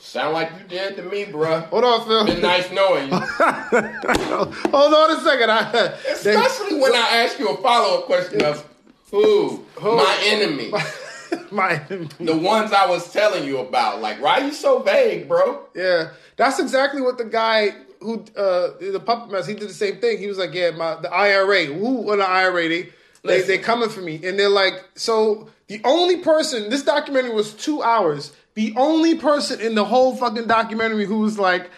sound 0.00 0.32
like 0.32 0.50
you 0.58 0.66
did 0.68 0.96
to 0.96 1.02
me, 1.02 1.26
bruh. 1.26 1.66
Hold 1.66 1.84
on, 1.84 2.06
Phil. 2.06 2.26
Been 2.26 2.40
nice 2.40 2.70
knowing 2.72 3.10
you. 3.10 3.18
Hold 4.70 4.94
on 4.94 5.10
a 5.16 5.20
second. 5.20 5.50
I, 5.50 5.70
they- 5.70 6.12
Especially 6.12 6.80
when 6.80 6.94
I 6.94 7.24
ask 7.24 7.38
you 7.38 7.48
a 7.50 7.56
follow 7.58 7.98
up 7.98 8.06
question 8.06 8.42
of 8.42 8.66
who? 9.10 9.64
My 9.80 10.18
enemy. 10.24 10.72
my, 11.50 11.80
enemy. 11.90 12.08
The 12.20 12.36
ones 12.36 12.72
I 12.72 12.86
was 12.86 13.12
telling 13.12 13.44
you 13.44 13.58
about. 13.58 14.00
Like, 14.00 14.20
why 14.20 14.40
are 14.40 14.44
you 14.46 14.52
so 14.52 14.80
vague, 14.80 15.28
bro? 15.28 15.60
Yeah, 15.74 16.10
that's 16.36 16.58
exactly 16.58 17.00
what 17.02 17.18
the 17.18 17.24
guy 17.24 17.74
who 18.06 18.24
uh 18.36 18.70
the 18.80 19.02
puppet 19.04 19.32
master 19.32 19.52
he 19.52 19.58
did 19.58 19.68
the 19.68 19.74
same 19.74 19.96
thing. 19.96 20.18
He 20.18 20.28
was 20.28 20.38
like, 20.38 20.54
"Yeah, 20.54 20.70
my 20.70 20.94
the 20.94 21.12
IRA, 21.12 21.66
who 21.66 22.10
on 22.12 22.18
the 22.18 22.28
IRA 22.28 22.68
they 22.68 22.82
they 22.82 22.90
Listen. 23.24 23.48
they 23.48 23.58
coming 23.58 23.88
for 23.88 24.00
me," 24.00 24.20
and 24.24 24.38
they're 24.38 24.48
like, 24.48 24.74
"So 24.94 25.48
the 25.66 25.80
only 25.84 26.18
person 26.18 26.70
this 26.70 26.84
documentary 26.84 27.34
was 27.34 27.52
two 27.52 27.82
hours. 27.82 28.32
The 28.54 28.72
only 28.76 29.16
person 29.16 29.60
in 29.60 29.74
the 29.74 29.84
whole 29.84 30.14
fucking 30.16 30.46
documentary 30.46 31.04
who 31.04 31.18
was 31.18 31.38
like." 31.38 31.68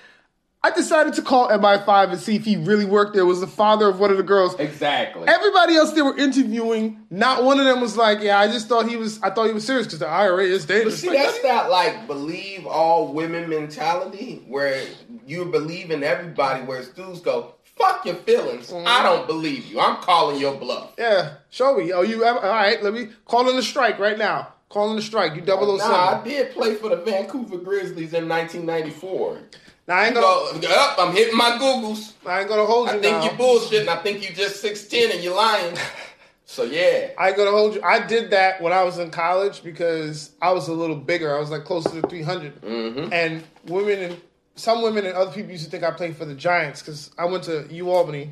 I 0.61 0.73
decided 0.73 1.15
to 1.15 1.23
call 1.23 1.49
MI5 1.51 2.11
and 2.11 2.21
see 2.21 2.35
if 2.35 2.45
he 2.45 2.57
really 2.57 2.85
worked 2.85 3.15
there. 3.15 3.25
Was 3.25 3.39
the 3.39 3.47
father 3.47 3.89
of 3.89 4.01
one 4.01 4.11
of 4.11 4.17
the 4.17 4.25
girls. 4.25 4.59
Exactly. 4.59 5.29
Everybody 5.29 5.77
else 5.77 5.93
they 5.93 6.03
were 6.03 6.17
interviewing, 6.17 6.99
not 7.11 7.45
one 7.45 7.61
of 7.61 7.65
them 7.65 7.81
was 7.81 7.97
like, 7.97 8.21
"Yeah, 8.23 8.41
I 8.41 8.49
just 8.49 8.67
thought 8.69 8.89
he 8.89 8.97
was. 8.97 9.23
I 9.23 9.31
thought 9.31 9.47
he 9.47 9.53
was 9.53 9.65
serious 9.65 9.87
because 9.87 10.01
the 10.01 10.09
IRA 10.09 10.43
is 10.43 10.65
dangerous." 10.65 10.67
But 10.67 10.73
dangerous." 10.77 11.01
see, 11.01 11.09
Like, 11.09 11.19
that's 11.19 11.43
that 11.43 11.71
like 11.71 12.09
believe 12.09 12.67
all 12.67 13.13
women 13.13 13.49
mentality 13.49 14.43
where 14.49 14.85
you 15.29 15.45
believe 15.45 15.91
in 15.91 16.03
everybody, 16.03 16.65
whereas 16.65 16.89
dudes 16.89 17.21
go, 17.21 17.55
fuck 17.63 18.05
your 18.05 18.17
feelings. 18.17 18.71
Mm-hmm. 18.71 18.87
I 18.87 19.03
don't 19.03 19.27
believe 19.27 19.67
you. 19.67 19.81
I'm 19.81 19.97
calling 20.03 20.41
your 20.41 20.55
bluff. 20.55 20.95
Yeah, 20.99 21.35
show 21.51 21.77
me. 21.77 21.93
Oh, 21.93 22.03
you 22.03 22.25
ever? 22.25 22.41
All 22.41 22.53
right, 22.53 22.83
let 22.83 22.93
me 22.95 23.09
call 23.25 23.49
in 23.49 23.57
the 23.57 23.63
strike 23.63 23.99
right 23.99 24.19
now. 24.19 24.55
Call 24.69 24.91
in 24.91 24.97
the 24.97 25.03
strike. 25.03 25.35
You 25.35 25.41
double 25.41 25.79
Nah, 25.79 26.21
I 26.21 26.25
did 26.25 26.53
play 26.53 26.75
for 26.75 26.91
the 26.91 26.97
Vancouver 26.97 27.57
Grizzlies 27.57 28.13
in 28.13 28.29
1994. 28.29 29.39
Now 29.87 29.97
I 29.97 30.07
ain't 30.07 30.15
gonna. 30.15 30.61
Go, 30.61 30.69
up, 30.71 30.99
I'm 30.99 31.15
hitting 31.15 31.37
my 31.37 31.53
Googles. 31.53 32.13
I 32.27 32.41
ain't 32.41 32.49
gonna 32.51 32.67
hold 32.67 32.91
you 32.91 32.99
I 32.99 33.01
think 33.01 33.17
now. 33.17 33.25
you 33.25 33.31
bullshitting. 33.31 33.89
I 33.89 33.97
think 34.03 34.23
you're 34.23 34.37
just 34.37 34.63
6'10 34.63 35.15
and 35.15 35.25
you're 35.25 35.35
lying. 35.35 35.77
So 36.51 36.63
yeah. 36.63 37.11
I 37.19 37.29
ain't 37.29 37.37
gonna 37.37 37.51
hold 37.51 37.75
you. 37.75 37.83
I 37.83 38.05
did 38.05 38.31
that 38.31 38.63
when 38.63 38.73
I 38.73 38.83
was 38.83 38.97
in 38.97 39.11
college 39.11 39.63
because 39.63 40.31
I 40.41 40.51
was 40.51 40.69
a 40.69 40.73
little 40.73 40.97
bigger. 40.97 41.37
I 41.37 41.39
was 41.39 41.51
like 41.51 41.67
closer 41.67 42.01
to 42.01 42.09
300. 42.09 42.63
Mm-hmm. 42.63 43.13
And 43.13 43.45
women 43.67 43.99
and 43.99 44.21
some 44.59 44.83
women 44.83 45.07
and 45.07 45.15
other 45.15 45.31
people 45.31 45.53
used 45.53 45.65
to 45.65 45.71
think 45.71 45.85
I 45.85 45.91
played 45.91 46.17
for 46.17 46.25
the 46.25 46.35
Giants 46.35 46.83
because 46.83 47.11
I 47.17 47.27
went 47.27 47.45
to 47.45 47.67
U 47.71 47.91
Albany, 47.91 48.31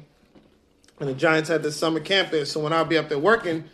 and 0.98 1.08
the 1.08 1.14
Giants 1.14 1.48
had 1.48 1.62
this 1.62 1.76
summer 1.76 2.00
camp 2.00 2.30
there. 2.30 2.44
So 2.44 2.60
when 2.60 2.72
I'd 2.72 2.88
be 2.88 2.98
up 2.98 3.08
there 3.08 3.18
working, 3.18 3.64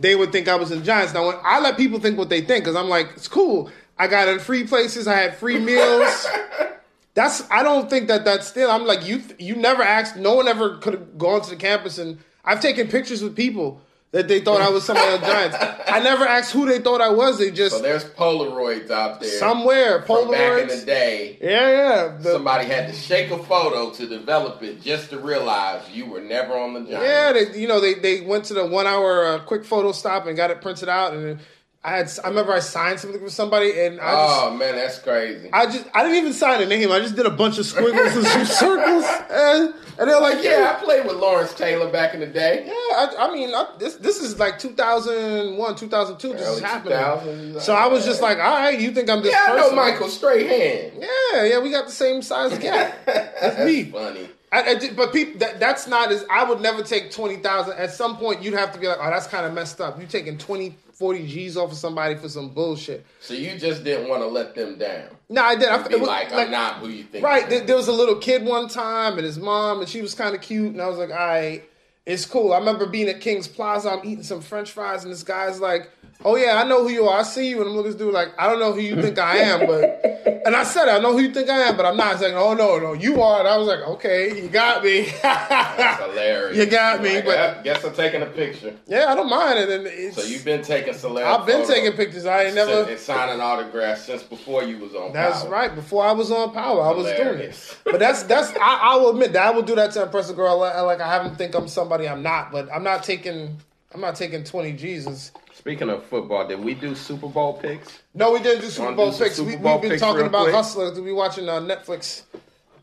they 0.00 0.14
would 0.14 0.32
think 0.32 0.48
I 0.48 0.56
was 0.56 0.70
in 0.70 0.80
the 0.80 0.84
Giants. 0.84 1.14
Now 1.14 1.26
when 1.26 1.36
I 1.42 1.60
let 1.60 1.76
people 1.76 2.00
think 2.00 2.18
what 2.18 2.28
they 2.28 2.40
think 2.40 2.64
because 2.64 2.76
I'm 2.76 2.88
like, 2.88 3.10
it's 3.14 3.28
cool. 3.28 3.70
I 3.98 4.08
got 4.08 4.28
in 4.28 4.38
free 4.38 4.66
places. 4.66 5.06
I 5.06 5.14
had 5.14 5.36
free 5.36 5.58
meals. 5.58 6.26
That's 7.14 7.48
I 7.48 7.62
don't 7.62 7.88
think 7.88 8.08
that 8.08 8.24
that's 8.24 8.44
still. 8.44 8.68
I'm 8.68 8.86
like 8.86 9.06
you. 9.06 9.22
You 9.38 9.54
never 9.54 9.84
asked. 9.84 10.16
No 10.16 10.34
one 10.34 10.48
ever 10.48 10.78
could 10.78 10.94
have 10.94 11.16
gone 11.16 11.42
to 11.42 11.50
the 11.50 11.54
campus, 11.54 11.96
and 11.96 12.18
I've 12.44 12.60
taken 12.60 12.88
pictures 12.88 13.22
with 13.22 13.36
people 13.36 13.80
that 14.14 14.28
they 14.28 14.40
thought 14.40 14.60
I 14.60 14.68
was 14.70 14.84
somebody 14.84 15.12
on 15.12 15.20
Giants. 15.20 15.56
I 15.88 15.98
never 15.98 16.24
asked 16.24 16.52
who 16.52 16.66
they 16.66 16.78
thought 16.78 17.00
I 17.00 17.10
was. 17.10 17.36
They 17.40 17.50
just 17.50 17.74
So 17.76 17.82
there's 17.82 18.04
Polaroids 18.04 18.88
out 18.88 19.20
there. 19.20 19.28
somewhere 19.28 20.02
from 20.02 20.30
back 20.30 20.62
in 20.62 20.68
the 20.68 20.84
day. 20.86 21.36
Yeah, 21.42 21.68
yeah. 21.70 22.16
The- 22.20 22.32
Somebody 22.34 22.66
had 22.66 22.86
to 22.86 22.94
shake 22.94 23.32
a 23.32 23.38
photo 23.42 23.90
to 23.90 24.06
develop 24.06 24.62
it 24.62 24.80
just 24.80 25.10
to 25.10 25.18
realize 25.18 25.82
you 25.90 26.06
were 26.06 26.20
never 26.20 26.56
on 26.56 26.74
the 26.74 26.80
Giants. 26.90 27.02
Yeah, 27.04 27.32
they, 27.32 27.58
you 27.60 27.66
know, 27.66 27.80
they, 27.80 27.94
they 27.94 28.20
went 28.20 28.44
to 28.46 28.54
the 28.54 28.64
one 28.64 28.86
hour 28.86 29.26
uh, 29.26 29.38
quick 29.40 29.64
photo 29.64 29.90
stop 29.90 30.26
and 30.28 30.36
got 30.36 30.52
it 30.52 30.60
printed 30.62 30.88
out, 30.88 31.12
and 31.12 31.40
I 31.86 31.90
had 31.90 32.10
I 32.24 32.28
remember 32.28 32.52
I 32.52 32.60
signed 32.60 32.98
something 32.98 33.20
for 33.20 33.28
somebody, 33.28 33.78
and 33.78 34.00
I 34.00 34.10
just 34.14 34.42
oh 34.42 34.56
man, 34.56 34.74
that's 34.74 34.98
crazy. 34.98 35.50
I 35.52 35.66
just 35.66 35.84
I 35.92 36.02
didn't 36.02 36.16
even 36.16 36.32
sign 36.32 36.62
a 36.62 36.66
name. 36.66 36.90
I 36.90 36.98
just 36.98 37.14
did 37.14 37.26
a 37.26 37.30
bunch 37.30 37.58
of 37.58 37.66
squiggles 37.66 38.16
and 38.16 38.26
some 38.26 38.44
circles, 38.46 39.04
and, 39.30 39.74
and 39.98 40.08
they're 40.08 40.18
like, 40.18 40.42
yeah, 40.42 40.60
yeah, 40.60 40.76
I 40.78 40.82
played 40.82 41.04
with 41.04 41.16
Lawrence 41.16 41.52
Taylor 41.52 41.92
back 41.92 42.14
in 42.14 42.20
the 42.20 42.26
day. 42.26 42.64
yeah. 42.64 42.72
I, 42.72 43.28
I 43.28 43.34
mean, 43.34 43.50
I, 43.54 43.66
this 43.78 43.96
this 43.96 44.22
is 44.22 44.38
like 44.38 44.58
2001, 44.58 45.76
2002. 45.76 46.32
This 46.32 46.48
is 46.48 46.60
happening. 46.60 47.60
So 47.60 47.74
I 47.74 47.86
was 47.86 48.06
just 48.06 48.22
like, 48.22 48.38
all 48.38 48.56
right, 48.56 48.80
you 48.80 48.90
think 48.90 49.10
I'm 49.10 49.22
this 49.22 49.32
Yeah, 49.32 49.52
I 49.52 49.56
know? 49.56 49.76
Michael 49.76 50.08
Strahan. 50.08 50.92
Yeah, 50.98 51.44
yeah, 51.44 51.58
we 51.60 51.70
got 51.70 51.84
the 51.84 51.92
same 51.92 52.22
size 52.22 52.56
gap. 52.60 53.04
That's 53.04 53.62
me. 53.62 53.84
funny. 53.84 54.30
I, 54.50 54.70
I 54.70 54.90
but 54.96 55.12
people, 55.12 55.38
that, 55.40 55.60
that's 55.60 55.86
not 55.86 56.12
as. 56.12 56.24
I 56.30 56.44
would 56.44 56.60
never 56.60 56.82
take 56.82 57.10
twenty 57.10 57.36
thousand. 57.36 57.76
At 57.76 57.92
some 57.92 58.16
point, 58.16 58.42
you'd 58.42 58.54
have 58.54 58.72
to 58.72 58.78
be 58.78 58.86
like, 58.86 58.98
oh, 59.00 59.10
that's 59.10 59.26
kind 59.26 59.44
of 59.44 59.52
messed 59.52 59.80
up. 59.80 60.00
You 60.00 60.06
taking 60.06 60.38
20, 60.38 60.76
40 60.94 61.26
G's 61.26 61.56
off 61.56 61.72
of 61.72 61.76
somebody 61.78 62.14
for 62.16 62.28
some 62.28 62.50
bullshit. 62.50 63.04
So 63.20 63.34
you 63.34 63.58
just 63.58 63.84
didn't 63.84 64.08
want 64.08 64.22
to 64.22 64.26
let 64.26 64.54
them 64.54 64.78
down. 64.78 65.08
No, 65.28 65.42
I 65.42 65.56
did. 65.56 65.68
I 65.68 65.86
Be 65.88 65.96
was- 65.96 66.08
like, 66.08 66.32
I'm 66.32 66.50
not 66.50 66.76
who 66.76 66.88
you 66.88 67.04
think. 67.04 67.24
Right. 67.24 67.48
There, 67.48 67.60
there 67.60 67.76
was 67.76 67.88
a 67.88 67.92
little 67.92 68.16
kid 68.16 68.44
one 68.44 68.68
time, 68.68 69.14
and 69.14 69.24
his 69.24 69.38
mom, 69.38 69.80
and 69.80 69.88
she 69.88 70.00
was 70.02 70.14
kind 70.14 70.34
of 70.34 70.40
cute, 70.40 70.72
and 70.72 70.80
I 70.80 70.86
was 70.88 70.98
like, 70.98 71.10
all 71.10 71.16
right, 71.16 71.62
it's 72.06 72.26
cool. 72.26 72.52
I 72.52 72.58
remember 72.58 72.86
being 72.86 73.08
at 73.08 73.20
King's 73.20 73.48
Plaza. 73.48 73.90
I'm 73.90 74.00
eating 74.06 74.22
some 74.24 74.40
French 74.40 74.70
fries, 74.72 75.04
and 75.04 75.12
this 75.12 75.22
guy's 75.22 75.60
like, 75.60 75.90
oh 76.24 76.36
yeah, 76.36 76.60
I 76.62 76.68
know 76.68 76.82
who 76.82 76.90
you 76.90 77.06
are. 77.08 77.20
I 77.20 77.22
see 77.22 77.48
you, 77.48 77.60
and 77.60 77.68
I'm 77.70 77.74
looking 77.76 77.92
at 77.92 77.98
this 77.98 78.06
dude 78.06 78.12
like, 78.14 78.28
I 78.38 78.48
don't 78.48 78.58
know 78.58 78.72
who 78.72 78.80
you 78.80 79.00
think 79.00 79.18
I 79.18 79.36
am, 79.38 79.66
but. 79.66 80.00
And 80.44 80.54
I 80.54 80.62
said, 80.64 80.88
I 80.88 80.98
know 80.98 81.12
who 81.12 81.20
you 81.20 81.32
think 81.32 81.48
I 81.48 81.60
am, 81.60 81.74
but 81.74 81.86
I'm 81.86 81.96
not. 81.96 82.12
He's 82.12 82.20
like, 82.20 82.34
oh 82.34 82.52
no, 82.52 82.78
no, 82.78 82.92
you 82.92 83.22
are. 83.22 83.38
And 83.38 83.48
I 83.48 83.56
was 83.56 83.66
like, 83.66 83.78
okay, 83.80 84.42
you 84.42 84.48
got 84.50 84.84
me. 84.84 85.06
That's 85.22 86.02
hilarious. 86.02 86.56
You 86.64 86.66
got 86.66 87.02
me, 87.02 87.14
Like, 87.16 87.24
but- 87.24 87.38
I 87.38 87.62
guess 87.62 87.82
I'm 87.82 87.94
taking 87.94 88.20
a 88.20 88.26
picture. 88.26 88.76
Yeah, 88.86 89.06
I 89.10 89.14
don't 89.14 89.30
mind 89.30 89.58
it. 89.58 89.70
And 89.70 89.86
it's, 89.86 90.16
So 90.16 90.22
you've 90.22 90.44
been 90.44 90.62
taking 90.62 90.92
celebrity. 90.92 91.26
I've 91.30 91.46
been 91.46 91.66
taking 91.66 91.92
pictures. 91.92 92.26
I 92.26 92.44
ain't 92.44 92.54
never. 92.54 92.90
and 92.90 92.98
signing 93.00 93.40
autographs 93.40 94.04
since 94.04 94.22
before 94.22 94.62
you 94.64 94.76
was 94.76 94.94
on. 94.94 95.00
Power. 95.00 95.12
That's 95.14 95.42
Power. 95.44 95.50
right. 95.50 95.74
Before 95.74 96.04
I 96.04 96.12
was 96.12 96.30
on 96.30 96.52
Power, 96.52 96.82
I 96.82 96.90
was 96.92 97.06
doing 97.06 97.38
it. 97.38 97.78
But 97.84 97.98
that's 97.98 98.24
that's. 98.24 98.50
I, 98.60 98.80
I 98.82 98.96
will 98.96 99.10
admit 99.12 99.32
that 99.32 99.46
I 99.46 99.50
will 99.50 99.62
do 99.62 99.74
that 99.76 99.92
to 99.92 100.02
impress 100.02 100.28
a 100.28 100.34
girl. 100.34 100.58
Like, 100.58 100.76
like 100.82 101.00
I 101.00 101.08
haven't 101.10 101.36
think 101.36 101.54
I'm 101.54 101.68
somebody 101.68 102.06
I'm 102.06 102.22
not. 102.22 102.52
But 102.52 102.68
I'm 102.70 102.84
not 102.84 103.02
taking. 103.02 103.56
I'm 103.94 104.00
not 104.02 104.16
taking 104.16 104.44
20 104.44 104.72
Jesus. 104.72 105.32
Speaking 105.64 105.88
of 105.88 106.04
football, 106.04 106.46
did 106.46 106.60
we 106.62 106.74
do 106.74 106.94
Super 106.94 107.26
Bowl 107.26 107.54
picks? 107.54 108.00
No, 108.12 108.32
we 108.34 108.40
didn't 108.42 108.60
do 108.60 108.66
Super 108.68 108.92
Bowl 108.92 109.10
do 109.10 109.16
picks. 109.16 109.36
Super 109.36 109.48
we, 109.48 109.56
we've 109.56 109.80
been 109.80 109.98
talking 109.98 110.26
about 110.26 110.42
quick? 110.42 110.54
hustlers. 110.54 111.00
We 111.00 111.10
watching 111.10 111.48
uh, 111.48 111.54
Netflix. 111.60 112.24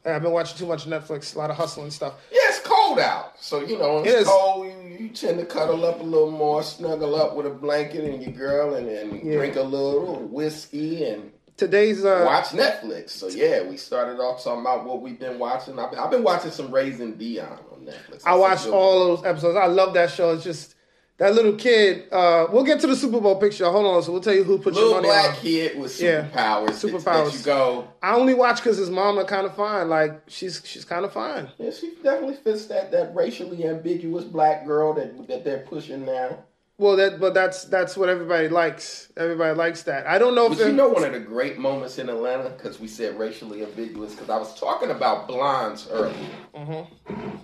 Uh, 0.03 0.09
I've 0.09 0.23
been 0.23 0.31
watching 0.31 0.57
too 0.57 0.65
much 0.65 0.85
Netflix. 0.87 1.35
A 1.35 1.37
lot 1.37 1.51
of 1.51 1.57
hustling 1.57 1.91
stuff. 1.91 2.15
Yeah, 2.31 2.39
it's 2.45 2.59
cold 2.61 2.97
out, 2.97 3.33
so 3.39 3.61
you 3.63 3.77
know 3.77 3.99
It 3.99 4.07
it's 4.07 4.21
is. 4.21 4.27
cold. 4.27 4.65
You, 4.65 4.97
you 4.99 5.09
tend 5.09 5.37
to 5.37 5.45
cuddle 5.45 5.85
up 5.85 5.99
a 5.99 6.03
little 6.03 6.31
more, 6.31 6.63
snuggle 6.63 7.13
up 7.13 7.35
with 7.35 7.45
a 7.45 7.51
blanket 7.51 8.03
and 8.03 8.19
your 8.23 8.31
girl, 8.31 8.73
and, 8.73 8.87
and 8.89 9.23
Yeah. 9.23 9.35
drink 9.37 9.57
a 9.57 9.61
little 9.61 10.15
whiskey 10.27 11.05
and 11.05 11.31
Today's 11.57 12.03
uh, 12.03 12.23
watch 12.25 12.45
Netflix. 12.45 13.11
So 13.11 13.27
yeah, 13.27 13.61
we 13.61 13.77
started 13.77 14.19
off 14.19 14.43
talking 14.43 14.61
about 14.61 14.85
what 14.85 15.03
we've 15.03 15.19
been 15.19 15.37
watching. 15.37 15.77
I've 15.77 15.91
been, 15.91 15.99
I've 15.99 16.09
been 16.09 16.23
watching 16.23 16.49
some 16.49 16.71
Raising 16.71 17.13
Dion 17.13 17.59
on 17.71 17.85
Netflix. 17.85 18.23
I 18.25 18.33
watched 18.33 18.65
all 18.65 19.15
those 19.17 19.23
episodes. 19.23 19.55
I 19.55 19.67
love 19.67 19.93
that 19.93 20.09
show. 20.09 20.31
It's 20.33 20.43
just 20.43 20.73
that 21.17 21.35
little 21.35 21.53
kid. 21.53 22.11
Uh, 22.11 22.47
we'll 22.51 22.63
get 22.63 22.79
to 22.81 22.87
the 22.87 22.95
Super 22.95 23.19
Bowl 23.19 23.35
picture. 23.39 23.69
Hold 23.69 23.85
on, 23.85 24.01
so 24.03 24.11
we'll 24.11 24.21
tell 24.21 24.33
you 24.33 24.43
who 24.43 24.57
put 24.57 24.73
your 24.73 24.83
little 24.83 24.95
money 25.01 25.07
black 25.09 25.29
on. 25.29 25.35
kid 25.41 25.79
with 25.79 26.01
Yeah. 26.01 26.23
superpowers. 26.29 26.65
that- 26.81 26.91
Superpowers. 26.91 27.37
You 27.39 27.45
go. 27.45 27.87
I 28.01 28.15
only 28.15 28.33
watch 28.33 28.57
because 28.57 28.77
his 28.77 28.89
mama 28.89 29.23
kind 29.25 29.45
of 29.45 29.55
fine. 29.55 29.89
Like 29.89 30.21
she's 30.27 30.61
she's 30.65 30.83
kind 30.85 31.05
of 31.05 31.13
fine. 31.13 31.49
Yeah, 31.59 31.71
she 31.71 31.93
definitely 32.03 32.35
fits 32.37 32.65
that 32.67 32.91
that 32.91 33.13
racially 33.15 33.65
ambiguous 33.65 34.23
black 34.23 34.65
girl 34.65 34.93
that 34.95 35.27
that 35.27 35.43
they're 35.43 35.59
pushing 35.59 36.05
now. 36.05 36.39
Well, 36.79 36.95
that 36.95 37.19
but 37.19 37.35
that's 37.35 37.65
that's 37.65 37.95
what 37.95 38.09
everybody 38.09 38.49
likes. 38.49 39.09
Everybody 39.15 39.55
likes 39.55 39.83
that. 39.83 40.07
I 40.07 40.17
don't 40.17 40.33
know 40.33 40.51
if 40.51 40.57
But 40.57 40.65
you 40.65 40.73
know 40.73 40.89
one 40.89 41.03
of 41.03 41.13
the 41.13 41.19
great 41.19 41.59
moments 41.59 41.99
in 41.99 42.09
Atlanta 42.09 42.49
because 42.49 42.79
we 42.79 42.87
said 42.87 43.19
racially 43.19 43.61
ambiguous 43.61 44.13
because 44.15 44.31
I 44.31 44.37
was 44.37 44.59
talking 44.59 44.89
about 44.89 45.27
blondes 45.27 45.87
earlier. 45.91 46.15
Mm-hmm. 46.55 47.35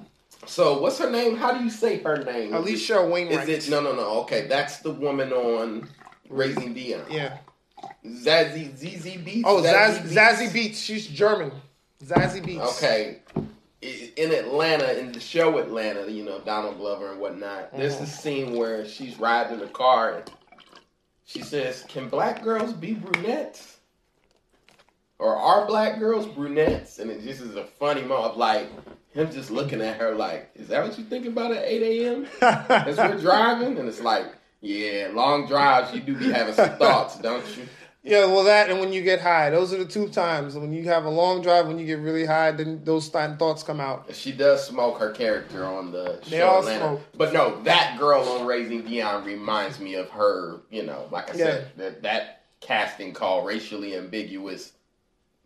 So 0.46 0.80
what's 0.80 0.98
her 1.00 1.10
name? 1.10 1.36
How 1.36 1.52
do 1.58 1.64
you 1.64 1.70
say 1.70 2.02
her 2.04 2.24
name? 2.24 2.54
Is 2.54 2.66
Alisha 2.90 3.04
it- 3.04 3.12
Wainwright. 3.12 3.50
Is 3.50 3.68
it 3.68 3.72
no 3.72 3.82
no 3.82 3.94
no? 3.96 4.20
Okay, 4.22 4.48
that's 4.48 4.80
the 4.80 4.92
woman 4.92 5.34
on 5.34 5.90
Raising 6.30 6.74
Dion. 6.74 7.04
Yeah. 7.10 7.38
Zazzy 8.06 8.76
ZZ 8.76 9.18
Beetz. 9.24 9.44
Oh, 9.46 9.62
Zaz, 9.62 10.00
Beetz? 10.00 10.14
Zazie 10.14 10.50
Beetz. 10.50 10.84
She's 10.84 11.08
German. 11.08 11.52
Zazie 12.04 12.42
Beetz. 12.44 12.78
Okay. 12.78 13.20
In 13.82 14.32
Atlanta, 14.34 14.98
in 14.98 15.12
the 15.12 15.20
show 15.20 15.58
Atlanta, 15.60 16.10
you 16.12 16.24
know 16.24 16.40
Donald 16.40 16.78
Glover 16.78 17.12
and 17.12 17.20
whatnot. 17.20 17.76
There's 17.76 17.96
Mhm. 17.96 18.00
this 18.00 18.20
scene 18.20 18.56
where 18.56 18.86
she's 18.88 19.20
riding 19.20 19.54
in 19.54 19.60
the 19.60 19.68
car 19.68 20.16
and 20.16 20.32
she 21.26 21.42
says, 21.42 21.84
"Can 21.88 22.10
black 22.10 22.44
girls 22.44 22.74
be 22.74 22.94
brunettes?" 22.94 23.76
Or 25.20 25.36
are 25.36 25.66
black 25.66 26.00
girls 26.00 26.26
brunettes? 26.28 27.00
And 27.00 27.12
it 27.12 27.22
just 27.24 27.42
is 27.42 27.56
a 27.56 27.64
funny 27.66 28.02
moment 28.02 28.32
of 28.32 28.38
like 28.38 28.68
him 29.18 29.32
just 29.32 29.52
looking 29.52 29.82
at 29.82 29.98
her 29.98 30.14
like, 30.16 30.50
"Is 30.56 30.68
that 30.70 30.84
what 30.88 30.98
you 30.98 31.04
think 31.06 31.26
about 31.26 31.52
at 31.52 31.64
8 31.64 31.82
a.m. 31.84 32.28
as 32.42 32.98
we're 32.98 33.20
driving?" 33.20 33.78
And 33.78 33.88
it's 33.88 34.02
like, 34.02 34.26
"Yeah, 34.62 35.10
long 35.14 35.48
drives, 35.48 35.94
you 35.94 36.02
do 36.02 36.16
be 36.16 36.32
having 36.32 36.54
some 36.54 36.70
thoughts, 36.78 37.18
don't 37.18 37.46
you?" 37.58 37.64
Yeah, 38.04 38.26
well, 38.28 38.46
that 38.46 38.70
and 38.70 38.80
when 38.80 38.94
you 38.94 39.02
get 39.02 39.20
high, 39.20 39.50
those 39.50 39.74
are 39.74 39.78
the 39.80 39.86
two 39.86 40.08
times. 40.08 40.56
When 40.56 40.72
you 40.72 40.84
have 40.86 41.04
a 41.04 41.10
long 41.10 41.42
drive, 41.42 41.68
when 41.68 41.78
you 41.78 41.86
get 41.86 42.00
really 42.00 42.26
high, 42.26 42.52
then 42.52 42.82
those 42.86 43.10
th- 43.10 43.38
thoughts 43.38 43.64
come 43.64 43.82
out. 43.82 44.06
She 44.16 44.32
does 44.32 44.66
smoke 44.66 44.98
her 45.00 45.12
character 45.12 45.66
on 45.66 45.92
the 45.92 46.22
They 46.30 46.38
show 46.38 46.48
all 46.48 46.60
Atlanta. 46.60 46.80
smoke. 46.80 47.02
But 47.18 47.34
no, 47.34 47.62
that 47.64 47.98
girl 48.00 48.22
on 48.22 48.46
Raising 48.46 48.84
Dion 48.84 49.26
reminds 49.26 49.82
me 49.82 49.96
of 49.96 50.10
her, 50.12 50.62
you 50.70 50.84
know, 50.84 51.10
like 51.12 51.32
I 51.32 51.36
said, 51.36 51.72
that, 51.76 52.04
that 52.04 52.44
casting 52.62 53.12
call, 53.14 53.44
racially 53.44 53.98
ambiguous 53.98 54.72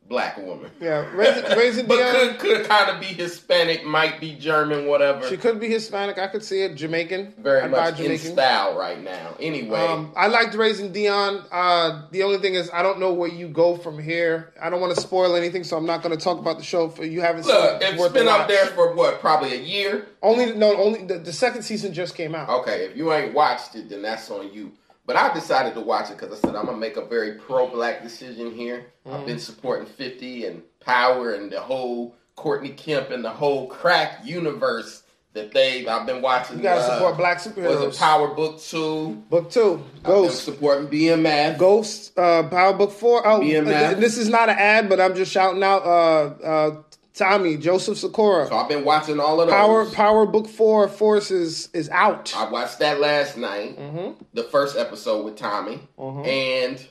black 0.07 0.37
woman. 0.37 0.69
Yeah, 0.81 1.09
raising, 1.15 1.57
raising 1.57 1.85
But 1.87 1.97
Dion. 1.97 2.37
could 2.37 2.39
could 2.39 2.67
kind 2.67 2.89
of 2.89 2.99
be 2.99 3.07
Hispanic, 3.07 3.85
might 3.85 4.19
be 4.19 4.33
German, 4.35 4.87
whatever. 4.87 5.27
She 5.27 5.37
could 5.37 5.59
be 5.59 5.69
Hispanic. 5.69 6.17
I 6.17 6.27
could 6.27 6.43
see 6.43 6.61
it. 6.63 6.75
Jamaican. 6.75 7.35
Very 7.39 7.61
I'd 7.61 7.71
much 7.71 7.99
in 7.99 8.17
style 8.17 8.77
right 8.77 9.01
now. 9.01 9.35
Anyway, 9.39 9.79
Um, 9.79 10.11
I 10.15 10.27
liked 10.27 10.53
raising 10.55 10.91
Dion. 10.91 11.45
Uh, 11.51 12.03
the 12.11 12.23
only 12.23 12.39
thing 12.39 12.55
is, 12.55 12.69
I 12.73 12.83
don't 12.83 12.99
know 12.99 13.13
where 13.13 13.29
you 13.29 13.47
go 13.47 13.77
from 13.77 13.97
here. 13.99 14.51
I 14.61 14.69
don't 14.69 14.81
want 14.81 14.93
to 14.95 15.01
spoil 15.01 15.35
anything, 15.35 15.63
so 15.63 15.77
I'm 15.77 15.85
not 15.85 16.03
going 16.03 16.15
to 16.17 16.21
talk 16.21 16.39
about 16.39 16.57
the 16.57 16.63
show. 16.63 16.89
For 16.89 17.05
you 17.05 17.21
haven't 17.21 17.43
seen 17.43 17.55
look, 17.55 17.81
it. 17.81 17.93
it's 17.93 17.99
worth 17.99 18.13
been 18.13 18.27
out 18.27 18.47
there 18.47 18.65
for 18.67 18.93
what, 18.93 19.19
probably 19.21 19.53
a 19.53 19.61
year. 19.61 20.07
Only 20.21 20.53
no, 20.53 20.75
only 20.75 21.05
the, 21.05 21.19
the 21.19 21.33
second 21.33 21.63
season 21.63 21.93
just 21.93 22.15
came 22.15 22.35
out. 22.35 22.49
Okay, 22.49 22.85
if 22.85 22.97
you 22.97 23.11
ain't 23.13 23.33
watched 23.33 23.75
it, 23.75 23.89
then 23.89 24.01
that's 24.01 24.29
on 24.29 24.51
you. 24.53 24.71
But 25.05 25.15
I 25.15 25.33
decided 25.33 25.73
to 25.73 25.81
watch 25.81 26.09
it 26.09 26.17
because 26.17 26.37
I 26.37 26.39
said 26.39 26.55
I'm 26.55 26.65
gonna 26.65 26.77
make 26.77 26.97
a 26.97 27.05
very 27.05 27.33
pro-black 27.33 28.03
decision 28.03 28.51
here. 28.51 28.85
Mm. 29.05 29.19
I've 29.19 29.25
been 29.25 29.39
supporting 29.39 29.87
50 29.87 30.45
and 30.45 30.61
Power 30.79 31.33
and 31.33 31.51
the 31.51 31.59
whole 31.59 32.15
Courtney 32.35 32.69
Kemp 32.69 33.11
and 33.11 33.23
the 33.23 33.29
whole 33.29 33.67
crack 33.67 34.25
universe 34.25 35.03
that 35.33 35.53
they. 35.53 35.87
I've 35.87 36.05
been 36.05 36.21
watching. 36.21 36.57
You 36.57 36.63
gotta 36.63 36.81
uh, 36.81 36.93
support 36.95 37.17
black 37.17 37.37
superheroes. 37.39 37.85
Was 37.85 37.95
it. 37.95 37.99
Power 37.99 38.33
Book 38.33 38.61
Two? 38.61 39.23
Book 39.29 39.49
two, 39.51 39.73
I've 39.73 39.93
been 39.93 40.03
Ghost. 40.03 40.43
supporting 40.43 40.87
BMF. 40.87 41.57
Ghost, 41.57 42.17
uh, 42.17 42.43
Power 42.43 42.73
Book 42.73 42.91
Four. 42.91 43.25
Oh, 43.25 43.39
BMF. 43.39 43.99
this 43.99 44.17
is 44.17 44.29
not 44.29 44.49
an 44.49 44.57
ad, 44.57 44.89
but 44.89 44.99
I'm 44.99 45.15
just 45.15 45.31
shouting 45.31 45.63
out 45.63 45.83
uh, 45.83 46.25
uh, 46.43 46.83
Tommy 47.13 47.57
Joseph 47.57 47.97
Sikora. 47.97 48.47
So 48.47 48.55
I've 48.55 48.69
been 48.69 48.85
watching 48.85 49.19
all 49.19 49.41
of 49.41 49.47
those. 49.47 49.53
Power 49.55 49.85
Power 49.91 50.25
Book 50.25 50.47
Four 50.47 50.87
Forces 50.87 51.69
is 51.73 51.89
out. 51.89 52.33
I 52.35 52.49
watched 52.49 52.79
that 52.79 52.99
last 52.99 53.37
night, 53.37 53.77
Mhm. 53.77 54.15
the 54.33 54.43
first 54.43 54.77
episode 54.77 55.25
with 55.25 55.35
Tommy, 55.35 55.79
Mhm. 55.99 56.25
and 56.27 56.87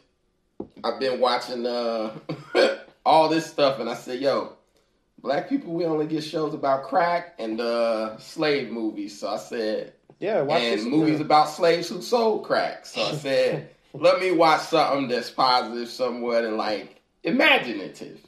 I've 0.85 1.01
been 1.01 1.21
watching 1.21 1.67
uh, 1.67 2.13
all 3.07 3.29
this 3.29 3.47
stuff, 3.47 3.81
and 3.81 3.89
I 3.89 3.95
said, 3.95 4.21
"Yo, 4.21 4.53
black 5.23 5.49
people, 5.49 5.73
we 5.73 5.85
only 5.87 6.07
get 6.07 6.23
shows 6.23 6.53
about 6.55 6.85
crack 6.85 7.35
and 7.39 7.61
uh, 7.61 8.19
slave 8.19 8.71
movies." 8.71 9.19
So 9.19 9.29
I 9.29 9.39
said, 9.39 9.95
Yeah, 10.19 10.43
watch 10.43 10.61
and 10.61 10.85
movies 10.85 11.21
about 11.21 11.49
slaves 11.49 11.89
who 11.89 12.03
sold 12.03 12.45
crack. 12.45 12.85
So 12.85 13.01
I 13.03 13.13
said, 13.13 13.71
"Let 13.95 14.21
me 14.21 14.33
watch 14.33 14.61
something 14.63 15.09
that's 15.09 15.31
positive, 15.31 15.89
somewhat, 15.89 16.45
and 16.45 16.59
like 16.59 17.01
imaginative." 17.25 18.21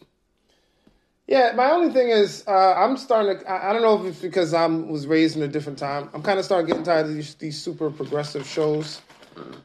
Yeah, 1.32 1.52
my 1.56 1.70
only 1.70 1.90
thing 1.90 2.10
is, 2.10 2.44
uh, 2.46 2.74
I'm 2.74 2.98
starting 2.98 3.38
to. 3.38 3.50
I, 3.50 3.70
I 3.70 3.72
don't 3.72 3.80
know 3.80 3.98
if 3.98 4.04
it's 4.04 4.20
because 4.20 4.52
I 4.52 4.66
was 4.66 5.06
raised 5.06 5.34
in 5.34 5.42
a 5.42 5.48
different 5.48 5.78
time. 5.78 6.10
I'm 6.12 6.22
kind 6.22 6.38
of 6.38 6.44
starting 6.44 6.66
getting 6.66 6.82
tired 6.82 7.06
of 7.06 7.14
these, 7.14 7.34
these 7.36 7.58
super 7.58 7.90
progressive 7.90 8.46
shows. 8.46 9.00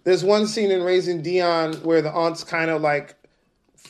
There's 0.06 0.24
one 0.24 0.48
scene 0.48 0.72
in 0.72 0.82
Raising 0.82 1.22
Dion 1.22 1.74
where 1.84 2.02
the 2.02 2.10
aunt's 2.10 2.46
kind 2.46 2.72
of 2.72 2.82
like, 2.82 3.16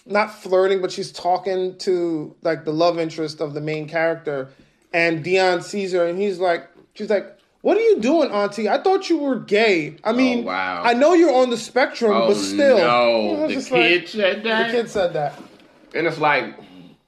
not 0.07 0.34
flirting, 0.34 0.81
but 0.81 0.91
she's 0.91 1.12
talking 1.12 1.77
to 1.77 2.36
like 2.41 2.65
the 2.65 2.74
love 2.74 2.98
interest 2.98 3.41
of 3.41 3.53
the 3.53 3.62
main 3.62 3.88
character, 3.88 4.50
and 4.91 5.24
Dion 5.24 5.62
sees 5.62 5.91
her, 5.91 6.07
and 6.07 6.17
he's 6.17 6.39
like, 6.39 6.67
she's 6.96 7.12
like, 7.12 7.38
What 7.62 7.77
are 7.77 7.81
you 7.81 8.00
doing, 8.00 8.31
Auntie? 8.31 8.67
I 8.67 8.81
thought 8.81 9.07
you 9.07 9.17
were 9.19 9.38
gay. 9.38 9.98
I 10.03 10.13
mean, 10.13 10.39
Oh, 10.39 10.48
wow. 10.48 10.81
I 10.84 10.93
know 10.93 11.13
you're 11.13 11.36
on 11.36 11.51
the 11.51 11.57
spectrum, 11.57 12.12
Oh, 12.12 12.29
but 12.29 12.38
still. 12.38 12.79
no. 12.79 13.48
The 13.48 13.62
kid 13.62 14.10
said 14.10 14.43
that? 14.46 14.72
The 14.72 14.74
kid 14.74 14.89
said 14.89 15.13
that. 15.13 15.39
And 15.93 16.07
it's 16.07 16.17
like 16.17 16.55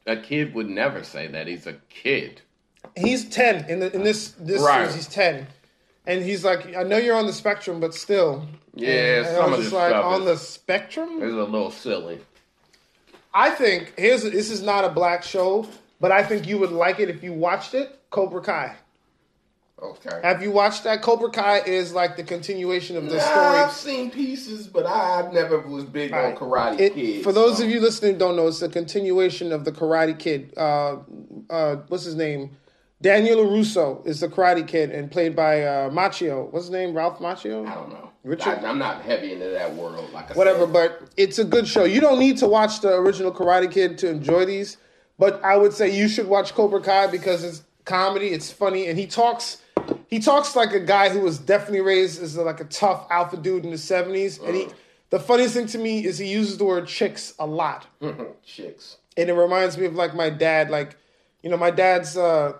a 0.09 0.17
kid 0.17 0.53
would 0.53 0.69
never 0.69 1.03
say 1.03 1.27
that. 1.27 1.47
He's 1.47 1.67
a 1.67 1.73
kid. 1.89 2.41
He's 2.97 3.25
ten 3.29 3.65
in 3.69 3.79
the 3.79 3.93
in 3.95 4.03
this 4.03 4.31
this 4.39 4.61
Right. 4.61 4.79
series. 4.89 4.95
He's 4.95 5.07
ten, 5.07 5.47
and 6.07 6.23
he's 6.23 6.43
like, 6.43 6.75
I 6.75 6.83
know 6.83 6.97
you're 6.97 7.15
on 7.15 7.27
the 7.27 7.33
spectrum, 7.33 7.79
but 7.79 7.93
still. 7.93 8.47
Yeah, 8.73 8.89
and, 8.89 9.27
and 9.27 9.35
some 9.35 9.41
I 9.41 9.45
of 9.45 9.51
was 9.51 9.59
just 9.61 9.73
like, 9.73 9.93
on 9.95 10.21
is- 10.21 10.25
the 10.27 10.37
spectrum. 10.37 11.09
It's 11.21 11.33
a 11.33 11.35
little 11.35 11.71
silly. 11.71 12.19
I 13.33 13.51
think 13.51 13.93
here's 13.97 14.23
this 14.23 14.49
is 14.49 14.61
not 14.61 14.85
a 14.85 14.89
black 14.89 15.23
show, 15.23 15.67
but 15.99 16.11
I 16.11 16.23
think 16.23 16.47
you 16.47 16.57
would 16.57 16.71
like 16.71 16.99
it 16.99 17.09
if 17.09 17.23
you 17.23 17.33
watched 17.33 17.73
it. 17.75 17.99
Cobra 18.09 18.41
Kai. 18.41 18.75
Okay. 19.81 20.19
Have 20.24 20.43
you 20.43 20.51
watched 20.51 20.83
that? 20.83 21.01
Cobra 21.01 21.29
Kai 21.29 21.59
is 21.59 21.93
like 21.93 22.17
the 22.17 22.24
continuation 22.24 22.98
of 22.98 23.05
the 23.09 23.15
Nah, 23.17 23.21
story. 23.24 23.45
I've 23.59 23.71
seen 23.71 24.12
pieces, 24.12 24.67
but 24.67 24.86
I 24.86 25.29
never 25.31 25.59
was 25.59 25.86
big 25.86 26.12
on 26.13 26.36
Karate 26.36 26.79
It- 26.79 26.93
Kid. 26.95 27.24
for 27.24 27.31
those 27.31 27.57
so- 27.57 27.63
of 27.63 27.69
you 27.69 27.79
listening 27.79 28.17
don't 28.17 28.36
know, 28.36 28.48
it's 28.48 28.62
a 28.62 28.69
continuation 28.69 29.51
of 29.53 29.63
the 29.65 29.71
Karate 29.71 30.17
Kid. 30.19 30.53
Uh, 30.57 30.98
uh, 31.50 31.75
what's 31.88 32.03
his 32.03 32.15
name? 32.15 32.51
Daniel 33.01 33.38
LaRusso 33.45 34.05
is 34.05 34.19
the 34.19 34.27
Karate 34.27 34.67
Kid 34.67 34.91
and 34.91 35.09
played 35.09 35.33
by 35.33 35.63
uh, 35.63 35.89
Macchio. 35.89 36.51
What's 36.51 36.65
his 36.65 36.71
name? 36.71 36.93
Ralph 36.93 37.19
Macchio. 37.19 37.65
I 37.65 37.74
don't 37.75 37.89
know. 37.89 38.09
Richard? 38.25 38.59
I, 38.65 38.69
am 38.69 38.77
not 38.77 39.01
heavy 39.03 39.31
into 39.31 39.48
that 39.48 39.74
world. 39.74 40.12
Like 40.12 40.31
I 40.31 40.33
Whatever, 40.33 40.65
said. 40.65 40.74
but 40.74 41.01
it's 41.15 41.39
a 41.39 41.45
good 41.45 41.65
show. 41.65 41.86
You 41.86 42.01
don't 42.01 42.19
need 42.19 42.38
to 42.39 42.48
watch 42.48 42.81
the 42.81 42.93
original 42.95 43.31
Karate 43.31 43.71
Kid 43.71 43.98
to 44.00 44.09
enjoy 44.09 44.43
these, 44.43 44.75
but 45.17 45.41
I 45.41 45.55
would 45.55 45.71
say 45.71 45.95
you 45.95 46.09
should 46.09 46.27
watch 46.27 46.53
Cobra 46.53 46.81
Kai 46.81 47.07
because 47.07 47.45
it's 47.45 47.63
comedy, 47.86 48.27
it's 48.27 48.51
funny, 48.51 48.88
and 48.88 49.00
he 49.00 49.07
talks. 49.07 49.62
He 50.09 50.19
talks 50.19 50.55
like 50.55 50.73
a 50.73 50.79
guy 50.79 51.09
who 51.09 51.19
was 51.19 51.37
definitely 51.37 51.81
raised 51.81 52.21
as 52.21 52.35
like 52.35 52.59
a 52.59 52.65
tough 52.65 53.05
alpha 53.11 53.37
dude 53.37 53.63
in 53.63 53.71
the 53.71 53.77
seventies, 53.77 54.39
and 54.39 54.55
he. 54.55 54.67
The 55.11 55.19
funniest 55.19 55.55
thing 55.55 55.65
to 55.67 55.77
me 55.79 56.05
is 56.05 56.19
he 56.19 56.27
uses 56.27 56.57
the 56.57 56.65
word 56.65 56.87
chicks 56.87 57.33
a 57.39 57.45
lot. 57.45 57.87
chicks. 58.45 58.97
and 59.17 59.29
it 59.29 59.33
reminds 59.33 59.77
me 59.77 59.85
of 59.85 59.95
like 59.95 60.13
my 60.13 60.29
dad. 60.29 60.69
Like, 60.69 60.95
you 61.41 61.49
know, 61.49 61.57
my 61.57 61.71
dad's 61.71 62.15
uh, 62.15 62.53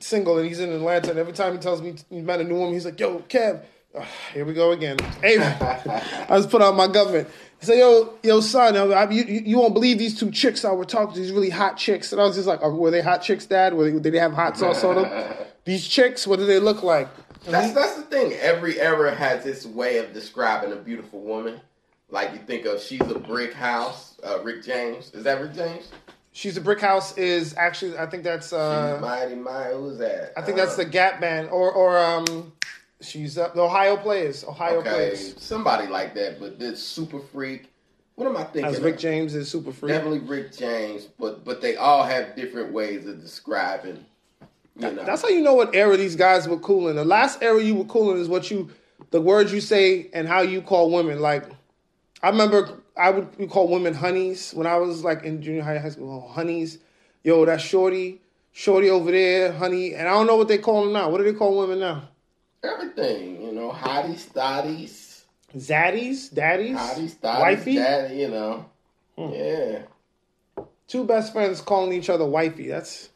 single 0.00 0.38
and 0.38 0.46
he's 0.46 0.60
in 0.60 0.70
Atlanta, 0.70 1.10
and 1.10 1.18
every 1.18 1.32
time 1.32 1.52
he 1.52 1.58
tells 1.58 1.80
me 1.80 1.94
he 2.10 2.20
met 2.20 2.40
a 2.40 2.44
new 2.44 2.56
woman, 2.56 2.74
he's 2.74 2.84
like, 2.84 3.00
"Yo, 3.00 3.20
Kev, 3.20 3.64
Ugh, 3.94 4.06
here 4.32 4.44
we 4.44 4.52
go 4.52 4.72
again." 4.72 4.98
Hey, 5.22 5.38
I 6.28 6.36
just 6.36 6.50
put 6.50 6.60
on 6.60 6.76
my 6.76 6.88
government. 6.88 7.28
He 7.60 7.66
said, 7.66 7.78
"Yo, 7.78 8.14
yo, 8.22 8.40
son, 8.40 8.76
I, 8.76 9.10
you, 9.10 9.24
you 9.24 9.40
you 9.44 9.58
won't 9.58 9.72
believe 9.72 9.98
these 9.98 10.18
two 10.18 10.30
chicks 10.30 10.64
I 10.64 10.72
were 10.72 10.84
talking 10.84 11.14
to. 11.14 11.20
These 11.20 11.32
really 11.32 11.50
hot 11.50 11.78
chicks." 11.78 12.12
And 12.12 12.20
I 12.20 12.24
was 12.24 12.36
just 12.36 12.48
like, 12.48 12.60
oh, 12.62 12.74
"Were 12.74 12.90
they 12.90 13.02
hot 13.02 13.22
chicks, 13.22 13.46
Dad? 13.46 13.72
Were 13.74 13.90
they, 13.90 13.98
did 13.98 14.12
they 14.12 14.18
have 14.18 14.34
hot 14.34 14.58
sauce 14.58 14.84
on 14.84 14.96
them? 14.96 15.36
These 15.64 15.86
chicks, 15.86 16.26
what 16.26 16.38
do 16.38 16.46
they 16.46 16.58
look 16.58 16.82
like?" 16.82 17.08
That's 17.44 17.72
that's 17.72 17.96
the 17.96 18.02
thing. 18.02 18.32
Every 18.34 18.80
era 18.80 19.14
has 19.14 19.44
its 19.46 19.66
way 19.66 19.98
of 19.98 20.12
describing 20.12 20.72
a 20.72 20.76
beautiful 20.76 21.20
woman. 21.20 21.60
Like 22.10 22.32
you 22.32 22.38
think 22.38 22.64
of, 22.66 22.80
she's 22.80 23.00
a 23.02 23.18
brick 23.18 23.52
house. 23.52 24.18
Uh, 24.22 24.42
Rick 24.42 24.64
James. 24.64 25.10
Is 25.12 25.24
that 25.24 25.40
Rick 25.40 25.54
James? 25.54 25.88
She's 26.32 26.56
a 26.56 26.60
brick 26.60 26.80
house. 26.80 27.16
Is 27.18 27.54
actually, 27.56 27.98
I 27.98 28.06
think 28.06 28.24
that's. 28.24 28.52
Uh, 28.52 28.94
she's 28.94 29.02
mighty, 29.02 29.34
mighty. 29.34 29.74
Who's 29.74 29.98
that? 29.98 30.32
I 30.36 30.42
think 30.42 30.56
that's 30.56 30.74
Uh, 30.74 30.78
the 30.78 30.84
Gap 30.86 31.20
Band, 31.20 31.48
or 31.50 31.70
or 31.72 31.98
um, 31.98 32.52
she's 33.00 33.36
uh, 33.38 33.48
the 33.54 33.60
Ohio 33.62 33.96
Players. 33.96 34.44
Ohio 34.44 34.78
okay, 34.78 34.90
Players. 34.90 35.42
somebody 35.42 35.86
like 35.86 36.14
that. 36.14 36.40
But 36.40 36.58
this 36.58 36.82
super 36.82 37.20
freak. 37.20 37.70
What 38.16 38.28
am 38.28 38.36
I 38.36 38.44
thinking? 38.44 38.64
As 38.64 38.80
Rick 38.80 38.94
of? 38.94 39.00
James 39.00 39.34
is 39.34 39.50
super 39.50 39.72
freak. 39.72 39.92
Definitely 39.92 40.20
Rick 40.20 40.56
James, 40.56 41.04
but 41.18 41.44
but 41.44 41.60
they 41.60 41.76
all 41.76 42.04
have 42.04 42.36
different 42.36 42.72
ways 42.72 43.06
of 43.06 43.20
describing. 43.20 44.04
You 44.76 44.90
know, 44.90 45.04
That's 45.04 45.22
how 45.22 45.28
you 45.28 45.40
know 45.42 45.54
what 45.54 45.74
era 45.74 45.96
these 45.96 46.16
guys 46.16 46.48
were 46.48 46.58
cool 46.58 46.88
in. 46.88 46.96
The 46.96 47.04
last 47.04 47.42
era 47.42 47.62
you 47.62 47.76
were 47.76 47.84
cool 47.84 48.12
in 48.12 48.20
is 48.20 48.28
what 48.28 48.50
you, 48.50 48.70
the 49.10 49.20
words 49.20 49.52
you 49.52 49.60
say 49.60 50.10
and 50.12 50.26
how 50.26 50.40
you 50.42 50.60
call 50.62 50.90
women. 50.90 51.20
Like, 51.20 51.44
I 52.22 52.30
remember 52.30 52.82
I 52.96 53.10
would 53.10 53.36
we 53.38 53.46
call 53.46 53.68
women 53.68 53.94
honeys 53.94 54.52
when 54.52 54.66
I 54.66 54.76
was 54.78 55.04
like 55.04 55.22
in 55.22 55.42
junior 55.42 55.62
high, 55.62 55.78
high 55.78 55.90
school. 55.90 56.24
Oh, 56.26 56.32
honeys, 56.32 56.78
yo, 57.22 57.44
that's 57.44 57.62
shorty, 57.62 58.20
shorty 58.52 58.90
over 58.90 59.12
there, 59.12 59.52
honey. 59.52 59.94
And 59.94 60.08
I 60.08 60.12
don't 60.12 60.26
know 60.26 60.36
what 60.36 60.48
they 60.48 60.58
call 60.58 60.84
them 60.84 60.92
now. 60.92 61.08
What 61.08 61.18
do 61.18 61.24
they 61.24 61.38
call 61.38 61.56
women 61.58 61.78
now? 61.78 62.08
everything. 62.64 63.42
You 63.42 63.52
know, 63.52 63.70
hotties, 63.70 64.26
thotties, 64.32 65.22
Zaddies, 65.56 66.32
daddies, 66.34 66.76
hotties, 66.76 67.14
thotties, 67.16 67.40
wifey. 67.40 67.74
daddy, 67.76 68.16
You 68.16 68.28
know, 68.28 68.66
Hmm. 69.16 69.32
yeah. 69.32 69.78
Two 70.88 71.04
best 71.04 71.32
friends 71.32 71.60
calling 71.60 71.92
each 71.92 72.10
other 72.10 72.24
wifey. 72.26 72.66
That's. 72.68 73.10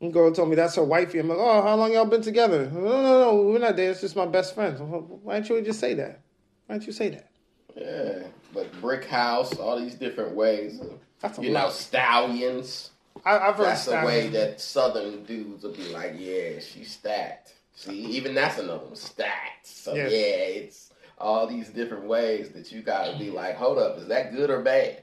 One 0.00 0.12
girl 0.12 0.32
told 0.32 0.48
me 0.48 0.56
that's 0.56 0.76
her 0.76 0.82
wifey. 0.84 1.18
I'm 1.18 1.28
like, 1.28 1.38
oh, 1.38 1.60
how 1.62 1.76
long 1.76 1.92
y'all 1.92 2.06
been 2.06 2.22
together? 2.22 2.70
No, 2.70 2.80
no, 2.80 3.20
no, 3.20 3.42
we're 3.42 3.58
not 3.58 3.76
dating. 3.76 3.92
It's 3.92 4.00
just 4.00 4.16
my 4.16 4.24
best 4.24 4.54
friends. 4.54 4.80
Why 4.80 5.34
didn't 5.34 5.50
you 5.50 5.60
just 5.62 5.78
say 5.78 5.92
that? 5.94 6.20
Why 6.66 6.76
didn't 6.76 6.86
you 6.86 6.92
say 6.94 7.10
that? 7.10 7.30
Yeah, 7.76 8.22
but 8.54 8.72
brick 8.80 9.04
house, 9.04 9.54
all 9.58 9.78
these 9.78 9.94
different 9.94 10.34
ways. 10.34 10.80
That's 11.20 11.38
a 11.38 11.42
you 11.42 11.50
lot. 11.50 11.66
know, 11.66 11.70
stallions. 11.70 12.90
I, 13.26 13.38
I've 13.38 13.56
heard 13.56 13.66
That's 13.66 13.84
the 13.84 14.00
way 14.06 14.28
that 14.28 14.58
southern 14.58 15.24
dudes 15.24 15.64
will 15.64 15.74
be 15.74 15.88
like, 15.92 16.14
yeah, 16.16 16.60
she's 16.60 16.92
stacked. 16.92 17.52
See, 17.74 18.00
even 18.06 18.34
that's 18.34 18.58
another 18.58 18.86
one, 18.86 18.96
stacked. 18.96 19.66
So 19.66 19.94
Yes. 19.94 20.10
yeah, 20.12 20.18
it's 20.62 20.92
all 21.18 21.46
these 21.46 21.68
different 21.68 22.04
ways 22.04 22.48
that 22.50 22.72
you 22.72 22.80
gotta 22.80 23.18
be 23.18 23.28
like, 23.28 23.56
hold 23.56 23.76
up, 23.78 23.98
is 23.98 24.06
that 24.08 24.34
good 24.34 24.48
or 24.48 24.62
bad? 24.62 25.02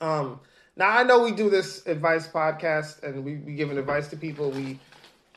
Um, 0.00 0.40
now 0.78 0.96
I 0.96 1.02
know 1.02 1.22
we 1.22 1.32
do 1.32 1.50
this 1.50 1.86
advice 1.86 2.26
podcast 2.28 3.02
and 3.02 3.24
we 3.24 3.34
be 3.34 3.54
giving 3.54 3.76
advice 3.76 4.08
to 4.08 4.16
people 4.16 4.50
we 4.50 4.78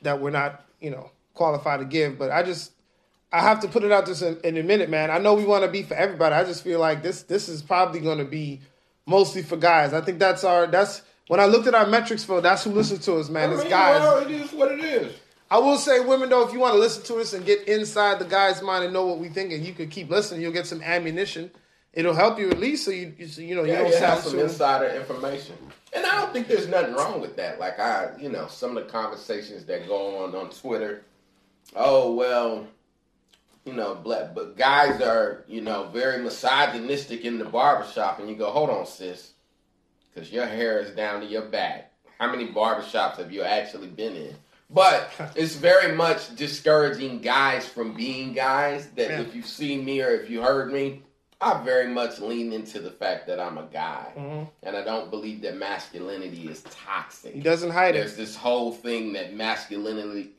that 0.04 0.22
we're 0.22 0.30
not, 0.30 0.64
you 0.80 0.92
know, 0.92 1.12
qualified 1.34 1.80
to 1.80 1.86
give. 1.86 2.18
But 2.18 2.32
I 2.32 2.44
just 2.44 2.72
I 3.34 3.42
have 3.42 3.60
to 3.62 3.68
put 3.68 3.84
it 3.84 3.92
out 3.92 4.06
this 4.06 4.22
in, 4.22 4.40
in 4.44 4.58
a 4.58 4.64
minute, 4.64 4.90
man. 4.90 5.10
I 5.10 5.18
know 5.18 5.34
we 5.34 5.46
want 5.46 5.64
to 5.64 5.72
be 5.72 5.84
for 5.84 5.96
everybody. 5.96 6.36
I 6.36 6.44
just 6.44 6.64
feel 6.64 6.80
like 6.80 7.02
this 7.02 7.24
this 7.24 7.50
is 7.50 7.62
probably 7.62 8.00
going 8.00 8.20
to 8.20 8.26
be 8.26 8.62
mostly 9.06 9.42
for 9.42 9.58
guys. 9.58 9.94
I 9.94 10.02
think 10.02 10.20
that's 10.20 10.44
our 10.44 10.68
that's 10.68 11.02
when 11.28 11.40
I 11.40 11.46
looked 11.46 11.68
at 11.68 11.74
our 11.74 11.88
metrics 11.88 12.24
for 12.24 12.40
that's 12.42 12.64
who 12.64 12.72
listens 12.72 13.06
to 13.06 13.16
us, 13.16 13.30
man. 13.30 13.50
I 13.50 13.54
It's 13.54 13.64
guys. 13.64 14.00
well, 14.00 14.20
it 14.20 14.32
is 14.32 14.52
what 14.54 14.72
it 14.72 14.80
is. 14.80 15.16
I 15.50 15.58
will 15.58 15.78
say, 15.78 16.00
women 16.00 16.30
though, 16.30 16.48
if 16.48 16.54
you 16.54 16.60
want 16.60 16.76
to 16.76 16.80
listen 16.80 17.04
to 17.04 17.20
us 17.20 17.34
and 17.34 17.46
get 17.46 17.68
inside 17.68 18.20
the 18.20 18.26
guy's 18.26 18.62
mind 18.62 18.86
and 18.86 18.94
know 18.94 19.06
what 19.06 19.20
we 19.20 19.28
think, 19.28 19.52
and 19.52 19.66
you 19.66 19.74
could 19.74 19.90
keep 19.90 20.10
listening, 20.10 20.42
you'll 20.42 20.54
get 20.54 20.68
some 20.68 20.82
ammunition. 20.82 21.52
It'll 21.94 22.14
help 22.14 22.40
you 22.40 22.50
at 22.50 22.58
least, 22.60 22.86
so 22.86 22.92
you, 22.92 23.14
you, 23.18 23.26
you 23.44 23.56
know 23.56 23.64
you 23.64 23.74
Yeah, 23.74 23.80
don't 23.84 23.96
have 23.96 24.20
some 24.20 24.34
too. 24.34 24.40
insider 24.42 24.88
information. 24.96 25.56
And 25.94 26.06
I 26.06 26.16
don't 26.22 26.32
think 26.32 26.48
there's 26.48 26.70
nothing 26.70 26.94
wrong 26.94 27.20
with 27.20 27.36
that. 27.36 27.60
Like 27.60 27.80
I, 27.80 28.12
you 28.18 28.30
know, 28.30 28.48
some 28.48 28.78
of 28.78 28.86
the 28.86 28.90
conversations 28.90 29.66
that 29.66 29.88
go 29.88 30.24
on 30.24 30.34
on 30.34 30.50
Twitter. 30.52 31.04
Oh 31.76 32.14
well, 32.14 32.66
you 33.66 33.74
know, 33.74 33.96
black, 33.96 34.34
but 34.34 34.58
guys 34.58 35.02
are, 35.02 35.44
you 35.48 35.62
know, 35.62 35.90
very 35.94 36.24
misogynistic 36.24 37.26
in 37.26 37.38
the 37.38 37.46
barbershop, 37.46 38.20
and 38.20 38.30
you 38.30 38.36
go, 38.36 38.50
hold 38.52 38.70
on, 38.70 38.86
sis, 38.86 39.32
because 40.14 40.32
your 40.32 40.46
hair 40.46 40.80
is 40.80 40.92
down 40.96 41.20
to 41.22 41.28
your 41.28 41.44
back. 41.44 41.92
How 42.20 42.32
many 42.32 42.48
barbershops 42.48 43.18
have 43.18 43.32
you 43.32 43.44
actually 43.44 43.88
been 43.88 44.16
in? 44.16 44.36
But 44.70 45.12
it's 45.36 45.56
very 45.56 45.94
much 45.94 46.34
discouraging 46.38 47.20
guys 47.20 47.68
from 47.68 47.94
being 47.94 48.32
guys. 48.34 48.88
That 48.96 49.10
Yeah. 49.10 49.22
if 49.22 49.36
you've 49.36 49.46
seen 49.46 49.84
me 49.84 50.02
or 50.02 50.12
if 50.12 50.30
you 50.30 50.42
heard 50.42 50.72
me, 50.72 51.04
I 51.42 51.64
very 51.64 51.88
much 51.88 52.20
lean 52.20 52.54
into 52.54 52.80
the 52.80 52.92
fact 52.92 53.26
that 53.28 53.40
I'm 53.40 53.58
a 53.58 53.64
guy, 53.74 54.12
Mhm. 54.16 54.48
and 54.64 54.78
I 54.78 54.84
don't 54.84 55.10
believe 55.10 55.42
that 55.42 55.58
masculinity 55.58 56.48
is 56.48 56.62
toxic. 56.70 57.34
He 57.34 57.40
doesn't 57.42 57.72
hide 57.72 57.96
There's 57.96 58.14
it. 58.14 58.18
There's 58.18 58.30
this 58.30 58.36
whole 58.36 58.72
thing 58.72 59.14
that 59.14 59.34
masculinity. 59.34 60.32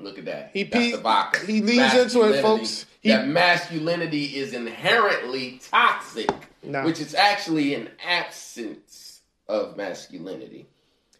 Look 0.00 0.16
at 0.16 0.26
that. 0.26 0.50
He 0.52 0.62
That's 0.62 0.84
pe- 0.84 0.90
the 0.92 0.98
vodka. 0.98 1.40
he 1.44 1.60
leans 1.60 1.92
into 1.94 2.22
it, 2.32 2.40
folks. 2.40 2.86
He- 3.00 3.08
that 3.08 3.26
masculinity 3.26 4.36
is 4.36 4.52
inherently 4.54 5.60
toxic, 5.70 6.30
Nah. 6.62 6.84
which 6.84 7.00
is 7.00 7.16
actually 7.16 7.74
an 7.74 7.90
absence 8.06 9.20
of 9.48 9.76
masculinity. 9.76 10.66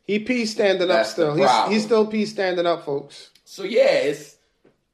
He 0.04 0.20
peace 0.20 0.52
standing 0.52 0.82
up 0.88 0.96
That's 0.98 1.14
the 1.14 1.34
still. 1.34 1.34
He's, 1.66 1.72
he's 1.74 1.82
still 1.84 2.06
peace 2.06 2.30
standing 2.30 2.66
up, 2.66 2.84
folks. 2.84 3.30
So 3.44 3.64
yeah, 3.64 3.82
it's 3.90 4.36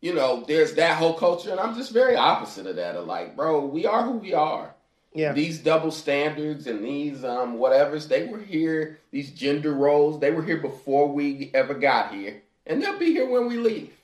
you 0.05 0.12
know, 0.12 0.45
there's 0.47 0.75
that 0.75 0.99
whole 0.99 1.14
culture, 1.14 1.51
and 1.51 1.59
I'm 1.59 1.75
just 1.75 1.90
very 1.90 2.14
opposite 2.14 2.67
of 2.67 2.77
that. 2.77 2.95
Of 2.95 3.07
like, 3.07 3.35
bro, 3.35 3.64
we 3.64 3.87
are 3.87 4.03
who 4.03 4.19
we 4.19 4.35
are. 4.35 4.75
Yeah. 5.14 5.33
These 5.33 5.61
double 5.61 5.90
standards 5.90 6.67
and 6.67 6.85
these 6.85 7.25
um 7.25 7.57
whatevers, 7.57 8.07
they 8.07 8.27
were 8.27 8.38
here. 8.38 9.01
These 9.12 9.31
gender 9.31 9.73
roles, 9.73 10.21
they 10.21 10.31
were 10.31 10.43
here 10.43 10.59
before 10.59 11.09
we 11.11 11.51
ever 11.55 11.73
got 11.73 12.12
here, 12.12 12.43
and 12.67 12.83
they'll 12.83 12.99
be 12.99 13.12
here 13.12 13.27
when 13.27 13.47
we 13.49 13.57
leave. 13.57 13.95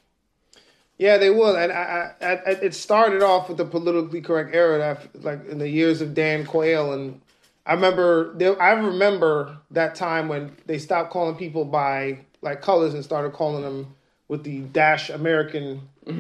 Yeah, 0.97 1.19
they 1.19 1.29
will. 1.29 1.55
And 1.55 1.71
I, 1.71 2.13
I, 2.21 2.27
I, 2.27 2.51
it 2.63 2.75
started 2.75 3.23
off 3.23 3.49
with 3.49 3.59
the 3.59 3.67
politically 3.67 4.23
correct 4.23 4.55
era, 4.55 4.79
that, 4.79 5.23
like 5.23 5.47
in 5.51 5.59
the 5.59 5.69
years 5.69 6.01
of 6.01 6.15
Dan 6.15 6.47
Quayle, 6.47 6.95
and 6.95 7.21
I 7.67 7.75
remember, 7.75 8.35
I 8.59 8.71
remember 8.71 9.59
that 9.71 9.97
time 9.97 10.29
when 10.29 10.57
they 10.65 10.79
stopped 10.79 11.11
calling 11.11 11.37
people 11.37 11.67
by 11.67 12.21
like 12.41 12.63
colors 12.63 12.95
and 12.95 13.05
started 13.05 13.35
calling 13.35 13.63
them 13.63 13.95
with 14.31 14.45
the 14.45 14.61
dash 14.61 15.11
American 15.11 15.81
uh, 16.07 16.13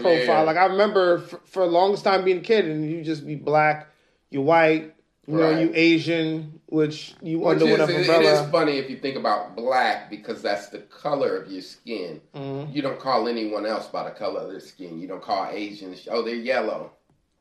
profile. 0.00 0.18
Yeah. 0.18 0.40
Like 0.40 0.56
I 0.56 0.64
remember 0.64 1.18
for, 1.18 1.40
for 1.44 1.60
the 1.66 1.70
longest 1.70 2.02
time 2.02 2.24
being 2.24 2.38
a 2.38 2.40
kid, 2.40 2.64
and 2.64 2.90
you 2.90 3.04
just 3.04 3.26
be 3.26 3.34
black, 3.34 3.86
you're 4.30 4.42
white, 4.42 4.94
You 5.26 5.36
know, 5.36 5.50
you 5.60 5.70
Asian, 5.74 6.60
which 6.66 7.14
you 7.20 7.40
Which 7.40 7.60
under 7.60 7.66
is, 7.66 7.70
whatever 7.72 7.92
umbrella. 7.92 8.22
it 8.22 8.44
is 8.44 8.50
funny 8.50 8.78
if 8.78 8.88
you 8.88 8.96
think 8.96 9.16
about 9.16 9.56
black 9.56 10.08
because 10.08 10.40
that's 10.40 10.68
the 10.68 10.78
color 10.78 11.36
of 11.36 11.52
your 11.52 11.60
skin. 11.60 12.22
Mhm. 12.34 12.74
You 12.74 12.80
don't 12.80 12.98
call 12.98 13.28
anyone 13.28 13.66
else 13.66 13.88
by 13.88 14.04
the 14.04 14.10
color 14.12 14.40
of 14.40 14.50
their 14.50 14.60
skin. 14.60 14.98
You 14.98 15.06
don't 15.06 15.22
call 15.22 15.46
Asians, 15.52 16.08
oh, 16.10 16.22
they're 16.22 16.34
yellow. 16.34 16.92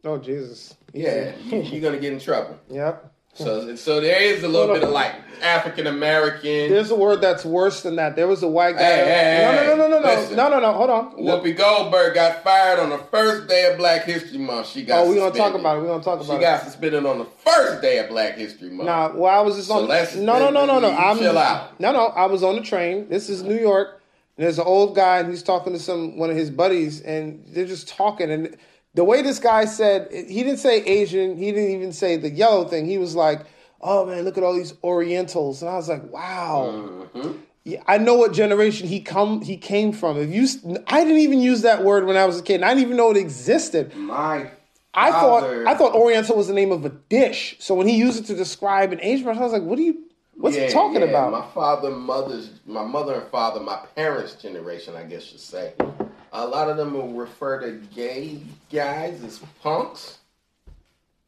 Oh 0.03 0.17
Jesus. 0.17 0.75
Yeah, 0.91 1.33
you're 1.45 1.81
gonna 1.81 1.97
get 1.97 2.11
in 2.11 2.19
trouble. 2.19 2.59
Yep. 2.69 3.12
So, 3.35 3.75
so 3.75 3.99
there 3.99 4.21
is 4.21 4.43
a 4.43 4.47
little 4.47 4.75
bit 4.75 4.83
of 4.83 4.91
like 4.91 5.15
African 5.41 5.87
American. 5.87 6.69
There's 6.69 6.91
a 6.91 6.95
word 6.95 7.19
that's 7.21 7.43
worse 7.43 7.81
than 7.81 7.95
that. 7.95 8.15
There 8.15 8.27
was 8.27 8.43
a 8.43 8.47
white 8.47 8.75
guy. 8.75 8.83
Hey, 8.83 9.05
hey, 9.05 9.43
no, 9.43 9.51
no, 9.55 9.75
no, 9.75 9.75
no, 9.75 9.87
no, 9.87 10.01
no, 10.07 10.15
listen. 10.21 10.35
no, 10.37 10.49
no, 10.49 10.59
no. 10.59 10.73
Hold 10.73 10.89
on. 10.91 11.15
Whoopi 11.15 11.57
Goldberg 11.57 12.13
got 12.13 12.43
fired 12.43 12.79
on 12.79 12.91
the 12.91 12.99
first 12.99 13.47
day 13.47 13.71
of 13.71 13.77
Black 13.77 14.03
History 14.03 14.37
Month. 14.37 14.67
She 14.67 14.83
got. 14.85 15.05
Oh, 15.05 15.09
we 15.09 15.15
gonna 15.15 15.35
talk 15.35 15.55
about 15.55 15.77
it. 15.77 15.81
We 15.81 15.87
gonna 15.87 16.03
talk 16.03 16.15
about 16.21 16.25
She 16.25 16.31
about 16.31 16.41
got 16.41 16.63
suspended 16.63 17.05
on 17.05 17.17
the 17.17 17.25
first 17.25 17.81
day 17.81 17.97
of 17.97 18.09
Black 18.09 18.35
History 18.37 18.69
Month. 18.69 18.81
it. 18.81 18.85
Nah, 18.85 19.11
well, 19.15 19.39
I 19.39 19.41
was 19.41 19.55
just 19.55 19.71
on. 19.71 19.87
let's- 19.87 20.15
no, 20.15 20.37
no, 20.37 20.51
no, 20.51 20.65
no, 20.67 20.79
no. 20.79 20.91
I'm 20.91 21.17
chill 21.17 21.37
out. 21.37 21.79
No, 21.79 21.91
no. 21.91 22.05
I 22.07 22.25
was 22.27 22.43
on 22.43 22.55
the 22.55 22.61
train. 22.61 23.09
This 23.09 23.29
is 23.29 23.41
New 23.41 23.59
York. 23.59 23.99
And 24.37 24.45
there's 24.45 24.57
an 24.59 24.65
old 24.65 24.95
guy, 24.95 25.19
and 25.19 25.29
he's 25.29 25.43
talking 25.43 25.73
to 25.73 25.79
some 25.79 26.17
one 26.17 26.29
of 26.29 26.35
his 26.35 26.49
buddies, 26.49 27.01
and 27.01 27.43
they're 27.47 27.65
just 27.65 27.87
talking. 27.87 28.31
And 28.31 28.55
the 28.93 29.03
way 29.03 29.21
this 29.21 29.39
guy 29.39 29.65
said, 29.65 30.10
he 30.12 30.43
didn't 30.43 30.60
say 30.60 30.84
Asian. 30.84 31.38
He 31.38 31.51
didn't 31.51 31.71
even 31.71 31.93
say 31.93 32.17
the 32.17 32.29
yellow 32.29 32.65
thing. 32.65 32.86
He 32.86 32.97
was 32.97 33.15
like, 33.15 33.45
"Oh 33.82 34.06
man, 34.06 34.23
look 34.23 34.38
at 34.38 34.43
all 34.43 34.53
these 34.53 34.73
Orientals," 34.84 35.62
and 35.62 35.69
I 35.71 35.75
was 35.75 35.89
like, 35.89 36.12
"Wow." 36.12 37.10
Mhm. 37.15 37.38
Yeah, 37.65 37.82
I 37.88 37.97
know 37.97 38.15
what 38.15 38.34
generation 38.34 38.88
he 38.89 38.99
come 38.99 39.41
he 39.41 39.56
came 39.58 39.93
from. 39.93 40.17
If 40.17 40.29
you, 40.29 40.47
I 40.88 41.03
didn't 41.03 41.19
even 41.19 41.39
use 41.39 41.62
that 41.62 41.84
word 41.84 42.06
when 42.06 42.17
I 42.17 42.25
was 42.25 42.39
a 42.39 42.43
kid. 42.43 42.56
And 42.56 42.65
I 42.65 42.69
didn't 42.69 42.84
even 42.84 42.97
know 42.97 43.10
it 43.12 43.17
existed. 43.17 43.95
My 43.95 44.51
I 44.93 45.12
thought 45.12 45.43
I 45.67 45.73
thought 45.75 45.95
Oriental 45.95 46.36
was 46.36 46.47
the 46.47 46.53
name 46.53 46.71
of 46.71 46.86
a 46.86 46.89
dish. 46.89 47.56
So 47.60 47.73
when 47.73 47.88
he 47.88 47.95
used 47.97 48.23
it 48.23 48.27
to 48.27 48.36
describe 48.36 48.91
an 48.91 48.99
Asian 49.01 49.25
person, 49.25 49.41
I 49.41 49.45
was 49.45 49.53
like, 49.53 49.63
"What 49.63 49.79
are 49.79 49.82
you? 49.82 50.03
What's 50.36 50.56
Yeah, 50.56 50.67
he 50.67 50.73
talking 50.73 51.01
yeah, 51.01 51.08
about?" 51.08 51.32
My 51.32 51.47
father, 51.53 51.89
mother's, 51.89 52.49
my 52.67 52.84
mother 52.84 53.15
and 53.15 53.32
father, 53.32 53.60
my 53.60 53.79
parents' 53.95 54.34
generation, 54.34 54.95
I 54.95 55.03
guess 55.03 55.32
you 55.32 55.39
say. 55.39 55.73
A 56.33 56.45
lot 56.45 56.69
of 56.69 56.77
them 56.77 56.93
will 56.93 57.13
refer 57.13 57.61
to 57.61 57.79
gay 57.95 58.41
guys 58.71 59.23
as 59.23 59.39
punks. 59.61 60.17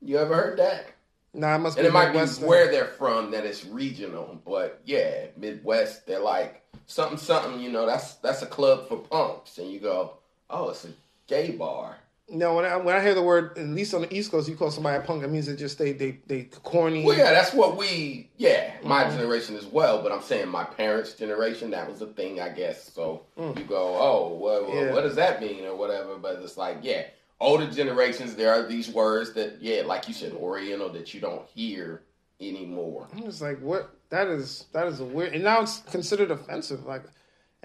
You 0.01 0.17
ever 0.17 0.35
heard 0.35 0.59
that? 0.59 0.87
nah, 1.35 1.55
it 1.55 1.59
must. 1.59 1.77
And 1.77 1.85
it 1.85 1.93
might 1.93 2.11
be 2.11 2.19
where 2.45 2.71
they're 2.71 2.85
from 2.85 3.31
that 3.31 3.45
it's 3.45 3.65
regional, 3.65 4.41
but 4.45 4.81
yeah, 4.85 5.27
Midwest, 5.37 6.07
they're 6.07 6.19
like 6.19 6.63
something, 6.87 7.17
something. 7.17 7.59
You 7.59 7.71
know, 7.71 7.85
that's 7.85 8.15
that's 8.15 8.41
a 8.41 8.47
club 8.47 8.87
for 8.87 8.97
punks, 8.97 9.57
and 9.57 9.69
you 9.69 9.79
go, 9.79 10.13
oh, 10.49 10.69
it's 10.69 10.85
a 10.85 10.89
gay 11.27 11.51
bar. 11.51 11.97
No, 12.27 12.55
when 12.55 12.65
I 12.65 12.75
when 12.77 12.95
I 12.95 13.01
hear 13.01 13.13
the 13.13 13.21
word, 13.21 13.55
at 13.57 13.67
least 13.67 13.93
on 13.93 14.01
the 14.01 14.11
East 14.13 14.31
Coast, 14.31 14.49
you 14.49 14.55
call 14.55 14.71
somebody 14.71 14.97
a 14.97 15.01
punk. 15.05 15.23
It 15.23 15.29
means 15.29 15.45
they 15.45 15.55
just 15.55 15.77
they 15.77 15.91
they 15.91 16.17
they 16.25 16.43
corny. 16.63 17.05
Well, 17.05 17.15
yeah, 17.15 17.31
that's 17.31 17.53
what 17.53 17.77
we, 17.77 18.29
yeah, 18.37 18.71
my 18.83 19.03
Mm-hmm. 19.03 19.17
generation 19.17 19.55
as 19.55 19.65
well. 19.67 20.01
But 20.01 20.11
I'm 20.11 20.23
saying 20.23 20.47
my 20.49 20.63
parents' 20.63 21.13
generation, 21.13 21.69
that 21.69 21.87
was 21.87 22.01
a 22.01 22.07
thing, 22.07 22.41
I 22.41 22.49
guess. 22.49 22.91
So 22.91 23.21
Mm. 23.37 23.55
you 23.59 23.63
go, 23.65 23.95
oh, 23.95 24.39
well, 24.41 24.65
well, 24.65 24.85
Yeah. 24.85 24.91
what 24.91 25.01
does 25.01 25.15
that 25.15 25.39
mean 25.39 25.65
or 25.65 25.75
whatever? 25.75 26.17
But 26.17 26.39
it's 26.41 26.57
like, 26.57 26.79
yeah, 26.81 27.03
older 27.39 27.69
generations, 27.69 28.33
there 28.35 28.51
are 28.51 28.63
these 28.67 28.89
words 28.89 29.33
that, 29.33 29.61
yeah, 29.61 29.83
like 29.85 30.07
you 30.07 30.15
said, 30.15 30.33
Oriental, 30.33 30.89
that 30.93 31.13
you 31.13 31.21
don't 31.21 31.45
hear 31.49 32.01
anymore. 32.41 33.07
I'm 33.13 33.21
just 33.21 33.41
like, 33.41 33.59
what? 33.59 33.91
That 34.09 34.27
is 34.27 34.65
that 34.73 34.87
is 34.87 34.99
a 34.99 35.05
weird. 35.05 35.33
And 35.35 35.43
now 35.43 35.61
it's 35.61 35.79
considered 35.91 36.31
offensive. 36.31 36.85
Like, 36.87 37.03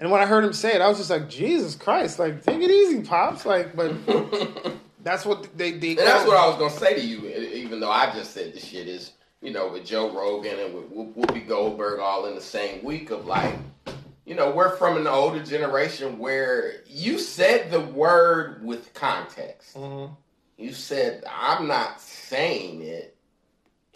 and 0.01 0.09
when 0.09 0.19
I 0.19 0.25
heard 0.25 0.43
him 0.43 0.51
say 0.51 0.73
it, 0.73 0.81
I 0.81 0.87
was 0.89 0.97
just 0.97 1.11
like, 1.11 1.29
Jesus 1.29 1.75
Christ! 1.75 2.17
Like, 2.17 2.43
take 2.43 2.59
it 2.59 2.71
easy, 2.71 3.03
pops. 3.03 3.45
Like, 3.45 3.75
but 3.75 3.93
that's 5.03 5.25
what 5.25 5.55
they 5.55 5.73
they. 5.73 5.89
And 5.89 5.99
that's 5.99 6.27
what 6.27 6.35
I 6.35 6.47
was 6.47 6.57
gonna 6.57 6.71
say 6.71 6.95
to 6.95 7.01
you, 7.05 7.27
even 7.29 7.79
though 7.79 7.91
I 7.91 8.11
just 8.11 8.31
said 8.31 8.51
the 8.53 8.59
shit 8.59 8.87
is, 8.87 9.11
you 9.41 9.51
know, 9.53 9.71
with 9.71 9.85
Joe 9.85 10.11
Rogan 10.11 10.59
and 10.59 10.73
with 10.73 11.15
Whoopi 11.15 11.47
Goldberg 11.47 11.99
all 11.99 12.25
in 12.25 12.33
the 12.33 12.41
same 12.41 12.83
week 12.83 13.11
of 13.11 13.27
like, 13.27 13.53
you 14.25 14.33
know, 14.33 14.49
we're 14.49 14.75
from 14.77 14.97
an 14.97 15.05
older 15.05 15.43
generation 15.43 16.17
where 16.17 16.81
you 16.87 17.19
said 17.19 17.69
the 17.69 17.81
word 17.81 18.65
with 18.65 18.95
context. 18.95 19.77
Mhm. 19.77 20.15
You 20.57 20.73
said, 20.73 21.23
I'm 21.31 21.67
not 21.67 22.01
saying 22.01 22.81
it. 22.81 23.15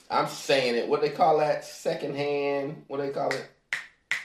I'm 0.10 0.28
saying 0.28 0.76
it. 0.76 0.88
What 0.88 1.02
they 1.02 1.10
call 1.10 1.40
that? 1.40 1.66
Secondhand. 1.66 2.84
What 2.88 2.98
they 2.98 3.10
call 3.10 3.30
it? 3.32 3.50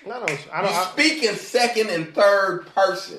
No, 0.07 0.18
no, 0.20 0.26
I 0.26 0.31
You 0.33 0.37
don't. 0.37 0.64
I, 0.74 0.85
speak 0.92 1.22
in 1.22 1.35
second 1.37 1.90
and 1.90 2.14
third 2.14 2.66
person. 2.74 3.18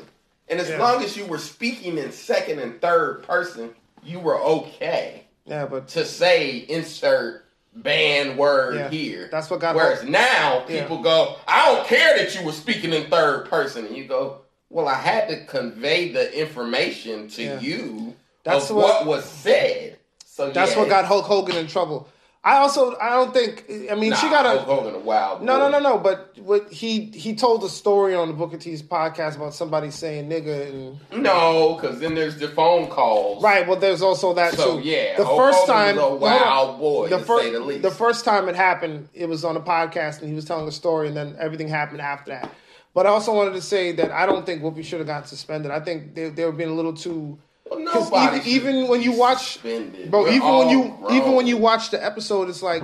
And 0.49 0.59
as 0.59 0.69
Yeah. 0.69 0.79
long 0.79 1.03
as 1.03 1.15
you 1.15 1.25
were 1.25 1.37
speaking 1.37 1.97
in 1.97 2.11
second 2.11 2.59
and 2.59 2.81
third 2.81 3.23
person, 3.23 3.73
you 4.03 4.19
were 4.19 4.39
okay 4.41 5.23
yeah, 5.45 5.65
but 5.65 5.87
to 5.89 6.05
say 6.05 6.65
insert 6.69 7.45
banned 7.75 8.37
word 8.37 8.75
Yeah, 8.75 8.89
here. 8.89 9.27
that's 9.31 9.49
what 9.49 9.59
got 9.59 9.75
Whereas 9.75 10.03
now 10.03 10.65
Yeah. 10.67 10.81
people 10.81 11.01
go, 11.01 11.35
I 11.47 11.65
don't 11.73 11.87
care 11.87 12.17
that 12.17 12.35
you 12.35 12.43
were 12.45 12.51
speaking 12.51 12.93
in 12.93 13.09
third 13.09 13.49
person, 13.49 13.85
and 13.85 13.95
you 13.95 14.05
go, 14.05 14.41
well, 14.69 14.87
I 14.87 14.95
had 14.95 15.29
to 15.29 15.45
convey 15.45 16.11
the 16.11 16.37
information 16.37 17.27
to 17.29 17.43
Yeah. 17.43 17.59
you 17.59 18.15
That's 18.43 18.69
of 18.69 18.75
what- 18.77 19.05
what, 19.05 19.05
was 19.05 19.25
said. 19.25 19.97
So 20.25 20.49
that's 20.49 20.71
yeah, 20.73 20.79
what 20.79 20.89
got 20.89 21.05
Hulk 21.05 21.25
Hogan 21.25 21.55
in 21.57 21.67
trouble. 21.67 22.07
I 22.43 22.57
also 22.57 22.97
I 22.99 23.09
don't 23.11 23.31
think. 23.33 23.65
I 23.91 23.93
mean, 23.93 24.09
Nah, 24.09 24.15
she 24.15 24.27
got 24.27 24.47
a. 24.47 24.59
Hogan 24.61 24.95
a 24.95 24.99
wild. 24.99 25.43
No, 25.43 25.59
boy. 25.59 25.69
no, 25.69 25.69
no, 25.69 25.79
no. 25.79 25.97
But 25.99 26.35
what 26.39 26.71
he 26.71 27.01
he 27.11 27.35
told 27.35 27.63
a 27.63 27.69
story 27.69 28.15
on 28.15 28.29
the 28.29 28.33
Booker 28.33 28.57
T's 28.57 28.81
podcast 28.81 29.35
about 29.35 29.53
somebody 29.53 29.91
saying 29.91 30.27
nigga 30.27 30.69
and 31.11 31.21
No, 31.23 31.75
because 31.79 31.99
then 31.99 32.15
there's 32.15 32.37
the 32.37 32.47
phone 32.47 32.87
calls. 32.89 33.43
right. 33.43 33.67
Well, 33.67 33.77
there's 33.79 34.01
also 34.01 34.33
that 34.33 34.55
So 34.55 34.79
too. 34.79 34.87
yeah, 34.87 35.17
the 35.17 35.25
first 35.25 35.67
time 35.67 35.99
a 35.99 36.15
wild 36.15 36.79
boy 36.79 37.09
the 37.09 37.19
first 37.19 37.51
the 37.53 37.77
the 37.77 37.91
first 37.91 38.25
time 38.25 38.49
it 38.49 38.55
happened, 38.55 39.09
it 39.13 39.27
was 39.29 39.45
on 39.45 39.55
a 39.55 39.61
podcast 39.61 40.21
and 40.21 40.27
he 40.29 40.33
was 40.33 40.45
telling 40.45 40.67
a 40.67 40.71
story, 40.71 41.09
and 41.09 41.15
then 41.15 41.35
everything 41.39 41.67
happened 41.67 42.01
after 42.01 42.31
that. 42.31 42.51
But 42.95 43.05
I 43.05 43.09
also 43.09 43.35
wanted 43.35 43.53
to 43.53 43.61
say 43.61 43.91
that 43.93 44.09
I 44.11 44.25
don't 44.25 44.47
think 44.47 44.63
Whoopi 44.63 44.83
should 44.83 44.97
have 44.99 45.07
gotten 45.07 45.27
suspended. 45.27 45.69
I 45.71 45.79
think 45.79 46.15
they 46.15 46.29
they 46.29 46.43
were 46.45 46.51
being 46.51 46.71
a 46.71 46.73
little 46.73 46.93
too. 46.93 47.37
Well, 47.71 47.79
nobody 47.79 48.37
even, 48.49 48.75
even 48.75 48.87
when 48.89 49.01
you 49.01 49.13
watch, 49.13 49.53
suspended. 49.53 50.11
bro, 50.11 50.23
We're 50.23 50.33
even 50.33 50.47
when 50.57 50.69
you 50.69 50.97
grown. 50.99 51.15
even 51.15 51.31
when 51.33 51.47
you 51.47 51.57
watch 51.57 51.89
the 51.89 52.03
episode, 52.03 52.49
it's 52.49 52.61
like, 52.61 52.83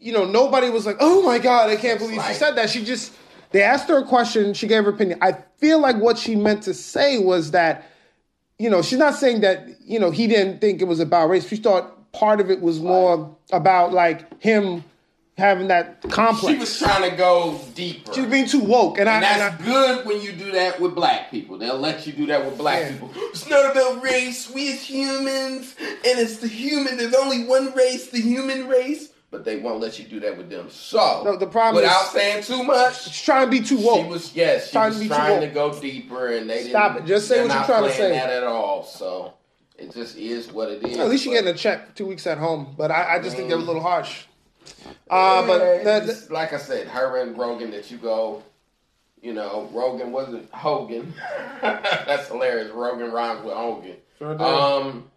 you 0.00 0.12
know, 0.12 0.24
nobody 0.24 0.68
was 0.70 0.84
like, 0.86 0.96
"Oh 1.00 1.22
my 1.22 1.38
god, 1.38 1.70
I 1.70 1.76
can't 1.76 2.00
It's 2.00 2.04
believe 2.10 2.22
she 2.26 2.34
said 2.34 2.56
that." 2.56 2.68
She 2.68 2.84
just 2.84 3.12
they 3.52 3.62
asked 3.62 3.88
her 3.88 3.98
a 3.98 4.04
question, 4.04 4.54
she 4.54 4.66
gave 4.66 4.84
her 4.84 4.90
opinion. 4.90 5.18
I 5.22 5.36
feel 5.58 5.80
like 5.80 5.96
what 5.96 6.18
she 6.18 6.34
meant 6.34 6.64
to 6.64 6.74
say 6.74 7.18
was 7.18 7.52
that, 7.52 7.88
you 8.58 8.68
know, 8.68 8.82
she's 8.82 8.98
not 8.98 9.14
saying 9.14 9.40
that 9.42 9.68
you 9.80 10.00
know 10.00 10.10
he 10.10 10.26
didn't 10.26 10.60
think 10.60 10.82
it 10.82 10.86
was 10.86 10.98
about 11.00 11.28
race. 11.30 11.46
She 11.46 11.56
thought 11.56 12.12
part 12.12 12.40
of 12.40 12.50
it 12.50 12.60
was 12.60 12.80
more 12.80 13.36
about 13.52 13.92
like 13.92 14.42
him 14.42 14.82
having 15.38 15.68
that 15.68 16.00
complex. 16.02 16.54
she 16.54 16.58
was 16.58 16.78
trying 16.78 17.10
to 17.10 17.16
go 17.16 17.60
deeper. 17.74 18.12
She 18.14 18.22
was 18.22 18.30
being 18.30 18.46
too 18.46 18.60
woke, 18.60 18.98
and, 18.98 19.08
and 19.08 19.24
I, 19.24 19.38
that's 19.38 19.60
and 19.60 19.62
I 19.62 19.72
good 19.72 20.06
when 20.06 20.20
you 20.22 20.32
do 20.32 20.52
that 20.52 20.80
with 20.80 20.94
black 20.94 21.30
people. 21.30 21.58
They'll 21.58 21.78
let 21.78 22.06
you 22.06 22.12
do 22.12 22.26
that 22.26 22.44
with 22.44 22.56
black 22.56 22.82
Yeah. 22.82 22.92
people. 22.92 23.10
It's 23.14 23.48
not 23.48 23.70
about 23.70 24.02
race. 24.02 24.50
We 24.50 24.72
as 24.72 24.82
humans, 24.82 25.74
and 25.78 26.18
it's 26.18 26.38
the 26.38 26.48
human. 26.48 26.96
There's 26.96 27.14
only 27.14 27.44
one 27.44 27.72
race, 27.74 28.08
the 28.08 28.20
human 28.20 28.66
race. 28.68 29.10
But 29.30 29.44
they 29.44 29.58
won't 29.58 29.80
let 29.80 29.98
you 29.98 30.06
do 30.06 30.20
that 30.20 30.38
with 30.38 30.48
them. 30.48 30.70
So, 30.70 31.22
No, 31.24 31.36
the 31.36 31.48
problem 31.48 31.82
without 31.82 32.06
is- 32.06 32.10
saying 32.12 32.44
too 32.44 32.62
much, 32.62 33.02
she's 33.04 33.20
trying 33.20 33.44
to 33.46 33.50
be 33.50 33.60
too 33.60 33.76
woke. 33.76 34.04
she 34.04 34.10
was 34.10 34.34
yes, 34.34 34.66
she 34.66 34.72
Trying 34.72 34.92
to 34.92 34.98
was 34.98 35.02
be 35.02 35.08
too 35.08 35.14
trying 35.14 35.40
to 35.40 35.48
go 35.48 35.78
deeper, 35.78 36.28
and 36.28 36.48
they 36.48 36.68
Stop 36.68 36.98
it. 36.98 37.06
Just 37.06 37.28
say 37.28 37.42
what 37.42 37.52
you're 37.52 37.64
trying 37.64 37.82
to 37.82 37.90
playing 37.90 37.92
say. 37.94 38.10
That 38.12 38.30
at 38.30 38.44
all. 38.44 38.84
So 38.84 39.34
it 39.76 39.92
just 39.92 40.16
is 40.16 40.50
what 40.50 40.70
it 40.70 40.82
is. 40.86 40.96
At 40.96 41.08
least 41.08 41.26
you're 41.26 41.34
getting 41.34 41.50
a 41.52 41.56
check 41.56 41.94
two 41.94 42.06
weeks 42.06 42.26
at 42.26 42.38
home, 42.38 42.74
but 42.78 42.90
I, 42.90 43.16
I 43.16 43.18
just 43.18 43.36
think 43.36 43.48
they 43.48 43.54
were 43.54 43.60
a 43.60 43.64
mm. 43.64 43.66
little 43.66 43.82
harsh. 43.82 44.24
Uh, 45.10 45.46
but 45.46 45.60
Yeah, 45.60 45.82
that, 46.00 46.30
like 46.30 46.52
I 46.52 46.58
said, 46.58 46.86
her 46.88 47.18
and 47.18 47.36
Rogan 47.38 47.70
that 47.72 47.90
you 47.90 47.98
go, 47.98 48.42
you 49.22 49.32
know, 49.32 49.68
Rogan 49.72 50.12
wasn't 50.12 50.50
Hogan. 50.52 51.12
That's 51.62 52.28
hilarious. 52.28 52.70
Rogan 52.72 53.10
rhymes 53.12 53.44
with 53.44 53.54
Hogan. 53.54 53.96
Sure 54.18 54.32
did. 54.34 54.40
Um, 54.40 55.10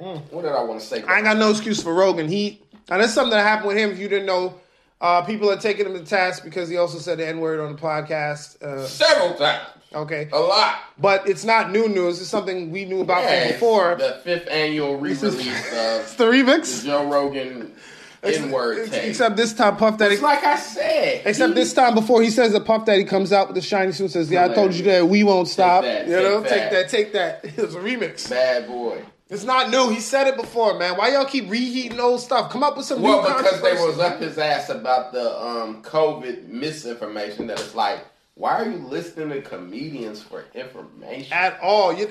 Mm. 0.00 0.22
what 0.32 0.40
did 0.42 0.52
I 0.52 0.62
want 0.62 0.80
to 0.80 0.86
say? 0.86 1.02
I 1.02 1.16
ain't 1.16 1.24
got 1.24 1.36
no 1.36 1.50
excuse 1.50 1.82
for 1.82 1.92
Rogan. 1.92 2.26
He 2.26 2.62
and 2.88 3.02
that's 3.02 3.12
something 3.12 3.32
that 3.32 3.42
happened 3.46 3.68
with 3.68 3.76
him. 3.76 3.90
If 3.90 3.98
you 3.98 4.08
didn't 4.08 4.24
know, 4.24 4.54
uh, 4.98 5.20
people 5.20 5.50
are 5.50 5.58
taking 5.58 5.84
him 5.84 5.92
to 5.92 6.02
task 6.02 6.42
because 6.42 6.70
he 6.70 6.78
also 6.78 6.96
said 6.96 7.18
the 7.18 7.28
N 7.28 7.38
word 7.38 7.60
on 7.60 7.74
the 7.76 7.78
podcast. 7.78 8.62
Uh, 8.62 8.86
several 8.86 9.34
times, 9.34 9.60
okay, 9.94 10.30
a 10.32 10.38
lot. 10.40 10.76
but 10.98 11.28
it's 11.28 11.44
not 11.44 11.70
new 11.70 11.86
news. 11.86 12.18
It's 12.18 12.30
something 12.30 12.70
we 12.70 12.86
knew 12.86 13.02
about 13.02 13.24
Yeah, 13.24 13.42
from 13.42 13.52
before. 13.52 13.94
the 13.96 14.20
fifth 14.24 14.48
annual 14.48 14.96
re-release 14.96 15.22
It's 15.22 16.12
of 16.12 16.16
the 16.18 16.24
the 16.24 16.30
remix. 16.30 16.82
Joe 16.82 17.06
Rogan 17.06 17.74
N-word 18.22 18.78
Ex- 18.80 18.90
tape. 18.90 19.04
Except 19.04 19.36
this 19.36 19.52
time, 19.54 19.76
Puff 19.76 19.98
Daddy. 19.98 20.14
it's 20.14 20.22
like 20.22 20.44
I 20.44 20.56
said. 20.56 21.22
Except 21.24 21.48
he- 21.50 21.54
this 21.54 21.72
time, 21.72 21.94
before 21.94 22.22
he 22.22 22.30
says 22.30 22.52
the 22.52 22.60
Puff 22.60 22.84
Daddy 22.84 23.04
comes 23.04 23.32
out 23.32 23.48
with 23.48 23.54
the 23.56 23.62
shiny 23.62 23.92
suit, 23.92 24.04
and 24.04 24.10
says, 24.12 24.30
"Yeah, 24.30 24.44
I 24.44 24.48
told 24.48 24.74
you 24.74 24.82
that 24.84 25.08
we 25.08 25.22
won't 25.24 25.48
stop." 25.48 25.82
that, 25.84 26.06
you 26.06 26.12
know, 26.16 26.42
take 26.42 26.70
that, 26.70 26.88
take 26.88 27.12
that. 27.14 27.40
It 27.44 27.56
was 27.56 27.74
a 27.74 27.80
remix. 27.80 28.28
bad 28.28 28.66
boy. 28.66 29.02
It's 29.30 29.44
not 29.44 29.70
new. 29.70 29.88
He 29.90 30.00
said 30.00 30.26
it 30.26 30.36
before, 30.36 30.76
man. 30.76 30.96
Why 30.96 31.10
y'all 31.12 31.24
keep 31.24 31.48
reheating 31.48 32.00
old 32.00 32.20
stuff? 32.20 32.50
Come 32.50 32.64
up 32.64 32.76
with 32.76 32.84
some 32.86 33.00
Well, 33.00 33.22
new 33.22 33.28
Well, 33.28 33.36
because 33.38 33.62
they 33.62 33.74
was 33.74 33.98
up 34.00 34.20
his 34.20 34.36
ass 34.38 34.70
about 34.70 35.12
the 35.12 35.40
um, 35.40 35.82
COVID 35.84 36.48
misinformation. 36.48 37.46
That 37.46 37.60
it's 37.60 37.74
like, 37.76 38.04
why 38.34 38.54
are 38.60 38.68
you 38.68 38.78
listening 38.78 39.28
to 39.30 39.40
comedians 39.40 40.20
for 40.20 40.44
information? 40.54 41.32
at 41.32 41.60
all. 41.62 41.92
You, 41.92 42.08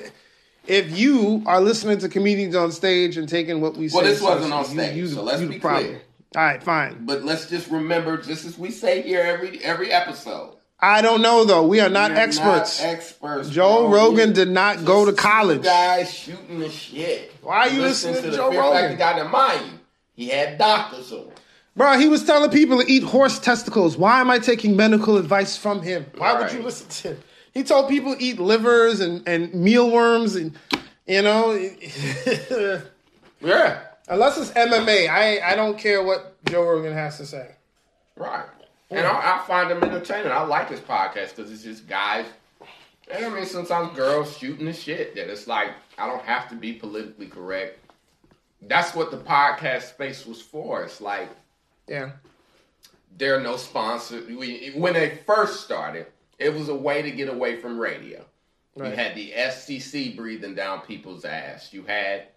If 0.66 0.96
you 0.96 1.42
are 1.46 1.60
listening 1.60 1.98
to 1.98 2.08
comedians 2.08 2.54
on 2.54 2.70
stage 2.72 3.16
and 3.16 3.28
taking 3.28 3.60
what 3.60 3.76
we 3.76 3.88
say, 3.88 3.96
Well, 3.96 4.04
this 4.04 4.20
wasn't 4.20 4.52
on 4.52 4.64
stage, 4.64 5.10
so 5.10 5.22
let's 5.22 5.40
the 5.40 5.46
be 5.48 5.58
problem. 5.58 5.84
clear. 5.86 6.02
All 6.36 6.42
right, 6.42 6.62
fine. 6.62 7.04
But 7.06 7.24
let's 7.24 7.46
just 7.48 7.68
remember, 7.70 8.16
just 8.16 8.44
as 8.44 8.56
we 8.56 8.70
say 8.70 9.02
here 9.02 9.20
every 9.20 9.62
every 9.64 9.90
episode, 9.90 10.54
I 10.78 11.02
don't 11.02 11.22
know 11.22 11.44
though. 11.44 11.66
We 11.66 11.80
are 11.80 11.88
not 11.88 12.12
experts. 12.12 12.80
Not 12.80 12.88
experts. 12.88 13.50
Joe 13.50 13.88
bro. 13.88 14.10
Rogan 14.10 14.32
did 14.32 14.48
not 14.48 14.84
go 14.84 15.04
to 15.04 15.12
college. 15.12 15.62
Guys 15.64 16.14
shooting 16.14 16.60
the 16.60 16.70
shit. 16.70 17.32
Why 17.42 17.66
are 17.66 17.68
you 17.70 17.80
listening 17.80 18.22
to 18.22 18.30
the 18.30 18.36
Joe 18.36 18.50
Rogan? 18.56 18.96
Guy? 18.96 19.16
Now, 19.16 19.28
mind 19.28 19.66
you, 19.66 19.78
he 20.14 20.28
had 20.28 20.56
doctors 20.56 21.10
on. 21.12 21.32
Bro, 21.76 21.98
he 21.98 22.08
was 22.08 22.24
telling 22.24 22.50
people 22.50 22.80
to 22.80 22.90
eat 22.90 23.02
horse 23.02 23.38
testicles. 23.38 23.96
Why 23.96 24.20
am 24.20 24.30
I 24.30 24.38
taking 24.38 24.76
medical 24.76 25.16
advice 25.16 25.56
from 25.56 25.82
him? 25.82 26.06
Why 26.16 26.38
would 26.40 26.52
you 26.52 26.62
listen 26.62 26.88
to 26.88 27.08
him? 27.14 27.22
He 27.54 27.62
told 27.64 27.88
people 27.88 28.14
eat 28.18 28.38
livers 28.38 29.00
and, 29.00 29.26
and 29.28 29.52
mealworms 29.54 30.36
and 30.36 30.56
you 31.06 31.22
know 31.22 31.52
Yeah, 33.42 33.80
unless 34.08 34.36
it's 34.38 34.50
MMA, 34.50 35.08
I 35.08 35.40
I 35.52 35.56
don't 35.56 35.78
care 35.78 36.02
what 36.02 36.36
Joe 36.46 36.62
Rogan 36.64 36.92
has 36.92 37.16
to 37.18 37.26
say. 37.26 37.50
right. 38.16 38.46
And 38.92 39.06
I, 39.06 39.36
I 39.38 39.46
find 39.46 39.70
him 39.70 39.84
entertaining. 39.84 40.32
I 40.32 40.42
like 40.42 40.68
his 40.68 40.80
podcast 40.80 41.36
because 41.36 41.52
it's 41.52 41.62
just 41.62 41.86
guys. 41.88 42.26
And 43.08 43.24
I 43.24 43.28
mean, 43.28 43.46
sometimes 43.46 43.94
girls 43.96 44.36
shooting 44.36 44.66
the 44.66 44.72
shit 44.72 45.14
that 45.14 45.30
it's 45.30 45.46
like 45.46 45.70
I 45.96 46.06
don't 46.08 46.22
have 46.24 46.48
to 46.48 46.56
be 46.56 46.72
politically 46.72 47.28
correct. 47.28 47.78
That's 48.62 48.94
what 48.94 49.10
the 49.12 49.16
podcast 49.18 49.82
space 49.90 50.26
was 50.26 50.42
for. 50.42 50.82
It's 50.82 51.00
like 51.00 51.28
Yeah. 51.86 52.10
there 53.16 53.36
are 53.38 53.40
no 53.40 53.56
sponsors. 53.56 54.26
We, 54.28 54.72
when 54.74 54.94
they 54.94 55.18
first 55.24 55.64
started, 55.64 56.06
it 56.40 56.54
was 56.54 56.68
a 56.68 56.74
way 56.74 57.02
to 57.02 57.10
get 57.10 57.28
away 57.28 57.56
from 57.60 57.78
radio. 57.78 58.24
Right. 58.76 58.90
You 58.90 58.96
had 58.96 59.14
the 59.14 59.32
SCC 59.32 60.16
breathing 60.16 60.54
down 60.54 60.80
people's 60.80 61.24
ass. 61.24 61.72
You 61.72 61.84
had 61.84 62.28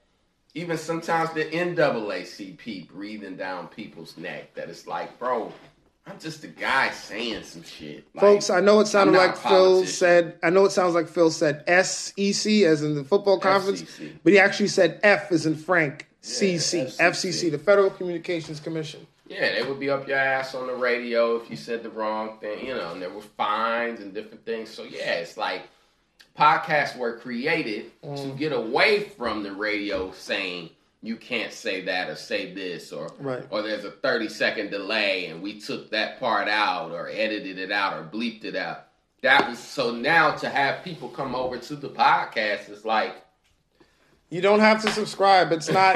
even 0.53 0.77
sometimes 0.77 1.31
the 1.33 1.45
NAACP 1.45 2.89
breathing 2.89 3.37
down 3.37 3.67
people's 3.67 4.17
neck. 4.17 4.53
That 4.55 4.69
it's 4.69 4.85
like, 4.85 5.17
bro, 5.17 5.51
I'm 6.05 6.19
just 6.19 6.43
a 6.43 6.47
guy 6.47 6.91
saying 6.91 7.43
some 7.43 7.63
shit. 7.63 8.05
Like, 8.13 8.21
Folks, 8.21 8.49
I 8.49 8.59
know 8.59 8.79
it 8.81 8.87
sounded 8.87 9.15
like 9.15 9.37
Phil 9.37 9.85
said. 9.85 10.37
I 10.43 10.49
know 10.49 10.65
it 10.65 10.71
sounds 10.71 10.95
like 10.95 11.07
Phil 11.07 11.31
said 11.31 11.63
SEC 11.85 12.51
as 12.63 12.83
in 12.83 12.95
the 12.95 13.03
football 13.03 13.39
conference, 13.39 13.83
FCC. 13.83 14.11
but 14.23 14.33
he 14.33 14.39
actually 14.39 14.67
said 14.67 14.99
F 15.03 15.31
as 15.31 15.45
in 15.45 15.55
Frank. 15.55 16.07
CC, 16.21 16.85
FCC. 16.85 16.97
FCC, 16.99 17.51
the 17.51 17.57
Federal 17.57 17.89
Communications 17.89 18.61
Commission. 18.61 19.05
Yeah, 19.33 19.53
they 19.53 19.63
would 19.63 19.79
be 19.79 19.89
up 19.89 20.07
your 20.07 20.17
ass 20.17 20.53
on 20.53 20.67
the 20.67 20.75
radio 20.75 21.35
if 21.37 21.49
you 21.49 21.57
said 21.57 21.81
the 21.81 21.89
wrong 21.89 22.37
thing, 22.39 22.65
you 22.65 22.73
know, 22.73 22.91
and 22.91 23.01
there 23.01 23.09
were 23.09 23.21
fines 23.21 23.99
and 23.99 24.13
different 24.13 24.45
things. 24.45 24.69
So 24.69 24.83
yeah, 24.83 25.13
it's 25.13 25.37
like 25.37 25.63
podcasts 26.37 26.97
were 26.97 27.17
created 27.17 27.91
to 28.01 28.07
mm. 28.07 28.37
get 28.37 28.51
away 28.51 29.03
from 29.03 29.43
the 29.43 29.51
radio 29.51 30.11
saying 30.11 30.69
you 31.01 31.17
can't 31.17 31.51
say 31.51 31.81
that 31.81 32.09
or 32.09 32.15
say 32.15 32.53
this 32.53 32.91
or 32.91 33.11
Right. 33.19 33.45
or 33.49 33.61
there's 33.61 33.83
a 33.83 33.91
30 33.91 34.29
second 34.29 34.71
delay 34.71 35.27
and 35.27 35.41
we 35.41 35.59
took 35.59 35.89
that 35.91 36.19
part 36.19 36.47
out 36.47 36.91
or 36.91 37.09
edited 37.09 37.59
it 37.59 37.71
out 37.71 37.97
or 37.97 38.03
bleeped 38.03 38.45
it 38.45 38.55
out. 38.55 38.87
That 39.21 39.49
was 39.49 39.59
so 39.59 39.91
now 39.91 40.31
to 40.31 40.49
have 40.49 40.83
people 40.83 41.09
come 41.09 41.35
over 41.35 41.57
to 41.57 41.75
the 41.75 41.89
podcast 41.89 42.69
is 42.69 42.85
like 42.85 43.15
You 44.33 44.41
don't 44.41 44.61
have 44.61 44.81
to 44.83 44.89
subscribe. 44.91 45.51
It's 45.51 45.69
not 45.69 45.95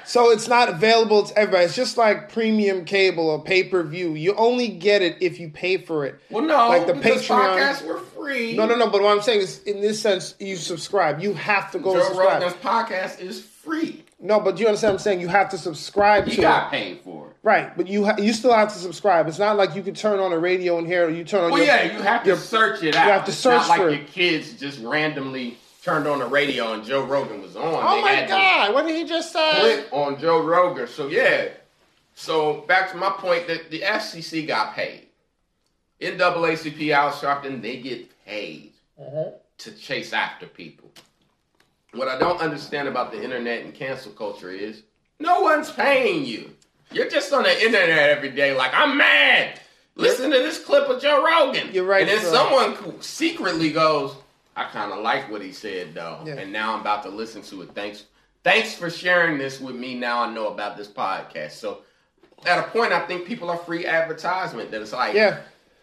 so 0.04 0.30
it's 0.30 0.48
not 0.48 0.68
available 0.68 1.22
to 1.22 1.38
everybody. 1.38 1.64
It's 1.66 1.76
just 1.76 1.96
like 1.96 2.32
premium 2.32 2.84
cable 2.84 3.28
or 3.30 3.40
pay 3.42 3.62
per 3.64 3.82
view. 3.84 4.14
You 4.14 4.34
only 4.34 4.66
get 4.68 5.00
it 5.02 5.16
if 5.20 5.38
you 5.38 5.48
pay 5.48 5.76
for 5.76 6.04
it. 6.04 6.20
well 6.30 6.44
no 6.44 6.68
Like 6.68 6.86
the 6.88 6.94
Patreon- 6.94 7.28
podcasts 7.56 7.86
were 7.86 8.00
free. 8.00 8.56
No, 8.56 8.66
no, 8.66 8.74
no. 8.74 8.90
But 8.90 9.02
what 9.02 9.16
I'm 9.16 9.22
saying 9.22 9.42
is, 9.42 9.62
in 9.62 9.80
this 9.80 10.00
sense, 10.02 10.34
you 10.40 10.56
subscribe. 10.56 11.20
You 11.20 11.34
have 11.34 11.70
to 11.70 11.78
go 11.78 11.94
Joe 11.94 12.02
subscribe. 12.04 12.42
Rogan's 12.42 12.60
podcast 12.60 13.20
is 13.20 13.40
free. 13.42 14.04
No, 14.20 14.40
but 14.40 14.56
do 14.56 14.62
you 14.62 14.66
understand 14.66 14.94
what 14.94 15.00
I'm 15.00 15.04
saying? 15.04 15.20
You 15.20 15.28
have 15.28 15.48
to 15.50 15.58
subscribe 15.58 16.26
You 16.26 16.34
to 16.34 16.40
got 16.40 16.66
it. 16.74 16.76
paid 16.76 17.00
for 17.02 17.28
it. 17.28 17.36
Right, 17.44 17.74
but 17.76 17.86
you 17.86 18.04
ha- 18.06 18.16
you 18.18 18.32
still 18.32 18.52
have 18.52 18.72
to 18.72 18.78
subscribe. 18.78 19.28
It's 19.28 19.38
not 19.38 19.56
like 19.56 19.76
you 19.76 19.82
could 19.84 19.94
turn 19.94 20.18
on 20.18 20.32
a 20.32 20.38
radio 20.38 20.78
and 20.78 20.86
hear 20.88 21.04
it. 21.04 21.12
Or 21.12 21.14
you 21.14 21.22
turn 21.22 21.44
on 21.44 21.50
Well, 21.52 21.58
your 21.62 21.68
yeah, 21.68 21.84
you 21.96 22.02
have 22.02 22.22
to 22.24 22.28
your- 22.30 22.36
search 22.36 22.82
it 22.82 22.96
out. 22.96 23.06
You 23.06 23.12
have 23.12 23.24
to 23.26 23.32
search 23.32 23.60
It's 23.60 23.68
not 23.68 23.78
like 23.78 23.80
for 23.86 23.90
your 23.94 24.04
kids 24.06 24.54
just 24.54 24.80
randomly 24.80 25.56
turned 25.88 26.06
on 26.06 26.18
the 26.18 26.26
radio 26.26 26.74
and 26.74 26.84
Joe 26.84 27.02
Rogan 27.04 27.40
was 27.40 27.56
on. 27.56 27.62
Oh 27.64 27.96
They 27.96 28.02
my 28.02 28.26
God! 28.26 28.74
What 28.74 28.86
did 28.86 28.94
he 28.96 29.04
just 29.04 29.32
say? 29.32 29.60
click 29.60 29.88
on 29.92 30.18
Joe 30.20 30.42
Rogan. 30.42 30.86
So 30.86 31.08
yeah. 31.08 31.48
So 32.14 32.62
back 32.62 32.90
to 32.90 32.96
my 32.96 33.10
point 33.10 33.46
that 33.46 33.70
the 33.70 33.80
FCC 33.80 34.46
got 34.46 34.74
paid. 34.74 35.06
NAACP, 36.00 36.90
Al 36.92 37.10
Sharpton, 37.12 37.60
they 37.62 37.78
get 37.78 38.24
paid 38.24 38.72
Mm-hmm. 39.00 39.30
to 39.58 39.70
chase 39.76 40.12
after 40.12 40.44
people. 40.46 40.90
What 41.94 42.08
I 42.08 42.18
don't 42.18 42.40
understand 42.40 42.88
about 42.88 43.12
the 43.12 43.22
internet 43.22 43.62
and 43.64 43.72
cancel 43.72 44.10
culture 44.10 44.50
is 44.50 44.82
no 45.20 45.40
one's 45.42 45.70
paying 45.70 46.26
you. 46.26 46.50
You're 46.90 47.08
just 47.08 47.32
on 47.32 47.44
the 47.44 47.64
internet 47.64 48.10
every 48.10 48.30
day, 48.30 48.56
like 48.56 48.72
I'm 48.74 48.96
mad. 48.98 49.60
Listen 49.94 50.32
to 50.32 50.38
this 50.38 50.58
clip 50.64 50.88
of 50.88 51.00
Joe 51.00 51.24
Rogan. 51.24 51.72
You're 51.72 51.84
right, 51.84 52.00
And 52.02 52.08
then 52.10 52.18
Phil. 52.20 52.32
someone 52.32 53.00
secretly 53.00 53.70
goes, 53.70 54.16
I 54.58 54.64
kind 54.70 54.92
of 54.92 54.98
like 54.98 55.30
what 55.30 55.40
he 55.40 55.52
said 55.52 55.94
though, 55.94 56.20
Yeah. 56.26 56.34
and 56.34 56.52
now 56.52 56.74
I'm 56.74 56.80
about 56.80 57.02
to 57.04 57.08
listen 57.10 57.42
to 57.42 57.62
it. 57.62 57.70
Thanks, 57.74 58.04
thanks 58.42 58.74
for 58.74 58.90
sharing 58.90 59.38
this 59.38 59.60
with 59.60 59.76
me. 59.76 59.94
Now 59.94 60.22
I 60.24 60.32
know 60.32 60.48
about 60.48 60.76
this 60.76 60.88
podcast. 60.88 61.52
So 61.52 61.82
at 62.44 62.58
a 62.58 62.62
point, 62.70 62.92
I 62.92 63.06
think 63.06 63.26
people 63.26 63.50
are 63.50 63.56
free 63.56 63.86
advertisement. 63.86 64.70
That 64.72 64.82
it's 64.82 64.92
like, 64.92 65.14
Yeah, 65.14 65.38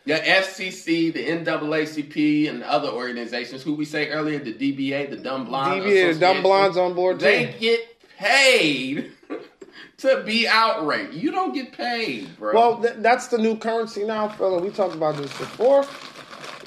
the 0.06 0.16
FCC, 0.16 1.14
the 1.14 1.26
NAACP, 1.26 2.50
and 2.50 2.62
the 2.62 2.70
other 2.72 2.90
organizations 2.90 3.64
who 3.64 3.74
we 3.74 3.86
say 3.86 4.10
earlier, 4.10 4.40
the 4.40 4.54
DBA, 4.54 5.10
the 5.10 5.18
Dumb 5.18 5.46
Blonde 5.46 5.82
DBA, 5.84 6.14
the 6.14 6.20
dumb 6.20 6.42
blondes 6.44 6.78
on 6.78 6.94
board 6.94 7.20
too. 7.20 7.26
They 7.26 7.56
get 7.60 7.80
paid 8.18 9.12
to 9.98 10.22
be 10.26 10.48
outraged. 10.48 11.14
You 11.14 11.32
don't 11.32 11.54
get 11.54 11.72
paid, 11.72 12.38
bro. 12.38 12.54
Well, 12.54 12.82
th- 12.82 12.96
that's 12.98 13.28
the 13.28 13.38
new 13.38 13.58
currency 13.58 14.04
now, 14.04 14.28
fella. 14.30 14.62
We 14.62 14.70
talked 14.70 14.96
about 14.96 15.16
this 15.18 15.32
before. 15.38 15.86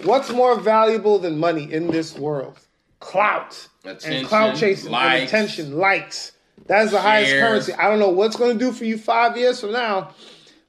What's 0.05 0.31
more 0.31 0.59
valuable 0.61 1.19
than 1.19 1.39
money 1.39 1.73
in 1.73 1.89
this 1.89 2.17
world? 2.17 2.59
Clout 3.01 3.69
Attention, 3.85 4.13
and 4.13 4.27
clout 4.27 4.57
chasing 4.57 4.93
and 4.93 5.23
attention, 5.25 5.77
likes. 5.79 6.33
That 6.67 6.85
is 6.85 6.91
the 6.91 7.01
highest 7.01 7.31
currency. 7.33 7.73
I 7.73 7.89
don't 7.89 7.99
know 7.99 8.11
what's 8.11 8.37
going 8.37 8.59
to 8.59 8.65
do 8.65 8.73
for 8.73 8.85
you 8.85 8.99
five 8.99 9.37
years 9.37 9.61
from 9.61 9.73
now. 9.73 10.13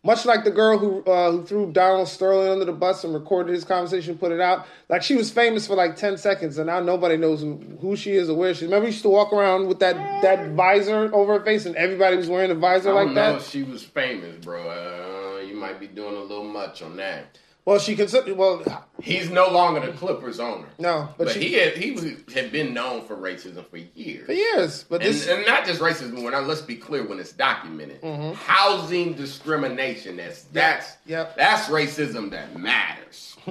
Much 0.01 0.25
like 0.25 0.45
the 0.45 0.51
girl 0.51 0.77
who 0.77 1.03
uh, 1.03 1.31
who 1.31 1.45
threw 1.45 1.71
Donald 1.73 2.07
Sterling 2.07 2.47
under 2.47 2.63
the 2.63 2.71
bus 2.71 3.03
and 3.03 3.13
recorded 3.13 3.53
his 3.53 3.65
conversation, 3.65 4.17
put 4.17 4.31
it 4.31 4.39
out. 4.39 4.65
Like 4.87 5.03
she 5.03 5.15
was 5.15 5.29
famous 5.29 5.67
for 5.67 5.75
like 5.75 5.97
ten 5.97 6.17
seconds, 6.17 6.57
and 6.57 6.67
now 6.67 6.79
nobody 6.79 7.17
knows 7.17 7.41
who, 7.41 7.97
she 7.97 8.11
is 8.11 8.29
or 8.29 8.37
where 8.37 8.53
she. 8.53 8.59
is. 8.63 8.71
Remember, 8.71 8.85
she 8.87 8.91
used 8.93 9.03
to 9.03 9.09
walk 9.09 9.33
around 9.33 9.67
with 9.67 9.79
that 9.79 9.95
that 10.21 10.51
visor 10.51 11.13
over 11.13 11.37
her 11.39 11.43
face, 11.43 11.65
and 11.65 11.75
everybody 11.75 12.15
was 12.15 12.29
wearing 12.29 12.49
a 12.49 12.55
visor 12.55 12.93
like 12.93 13.13
that. 13.15 13.41
she 13.41 13.63
was 13.63 13.83
famous, 13.83 14.37
bro. 14.37 14.61
Uh, 14.69 15.41
you 15.41 15.55
might 15.55 15.81
be 15.81 15.87
doing 15.87 16.15
a 16.15 16.21
little 16.21 16.45
much 16.45 16.81
on 16.81 16.95
that. 16.95 17.37
Well, 17.65 17.77
she 17.79 17.95
considered. 17.95 18.35
Well, 18.35 18.63
He's 19.01 19.29
no 19.29 19.49
longer 19.49 19.79
the 19.85 19.91
Clippers 19.93 20.39
owner. 20.39 20.67
no, 20.79 21.09
but, 21.17 21.25
But 21.25 21.33
she 21.33 21.49
he 21.49 21.53
had 21.53 21.77
he 21.77 21.91
was, 21.91 22.03
had 22.33 22.51
been 22.51 22.73
known 22.73 23.05
for 23.05 23.15
racism 23.15 23.65
for 23.67 23.77
years. 23.77 24.25
for 24.25 24.33
years. 24.33 24.83
But 24.83 25.01
And, 25.03 25.13
this, 25.13 25.27
and 25.27 25.45
not 25.45 25.65
just 25.65 25.79
racism. 25.79 26.23
When 26.23 26.33
I, 26.33 26.39
let's 26.39 26.61
be 26.61 26.75
clear, 26.75 27.05
when 27.05 27.19
it's 27.19 27.31
documented, 27.31 28.03
housing 28.35 29.13
discrimination. 29.13 30.17
That's 30.17 30.43
that's 30.45 30.87
Mm-hmm. 30.91 31.11
Yep. 31.11 31.37
that's 31.37 31.67
racism 31.69 32.31
that 32.31 32.57
matters. 32.57 33.35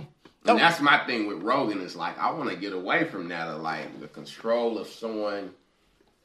And 0.45 0.59
that's 0.59 0.81
my 0.81 1.05
thing 1.05 1.27
with 1.27 1.43
Rogan. 1.43 1.83
Is 1.83 1.95
like 1.95 2.19
I 2.19 2.31
want 2.31 2.49
to 2.49 2.57
get 2.57 2.73
away 2.73 3.05
from 3.05 3.29
that. 3.29 3.49
Of 3.49 3.61
like 3.61 4.01
the 4.01 4.09
control 4.09 4.79
of 4.79 4.87
someone. 4.89 5.53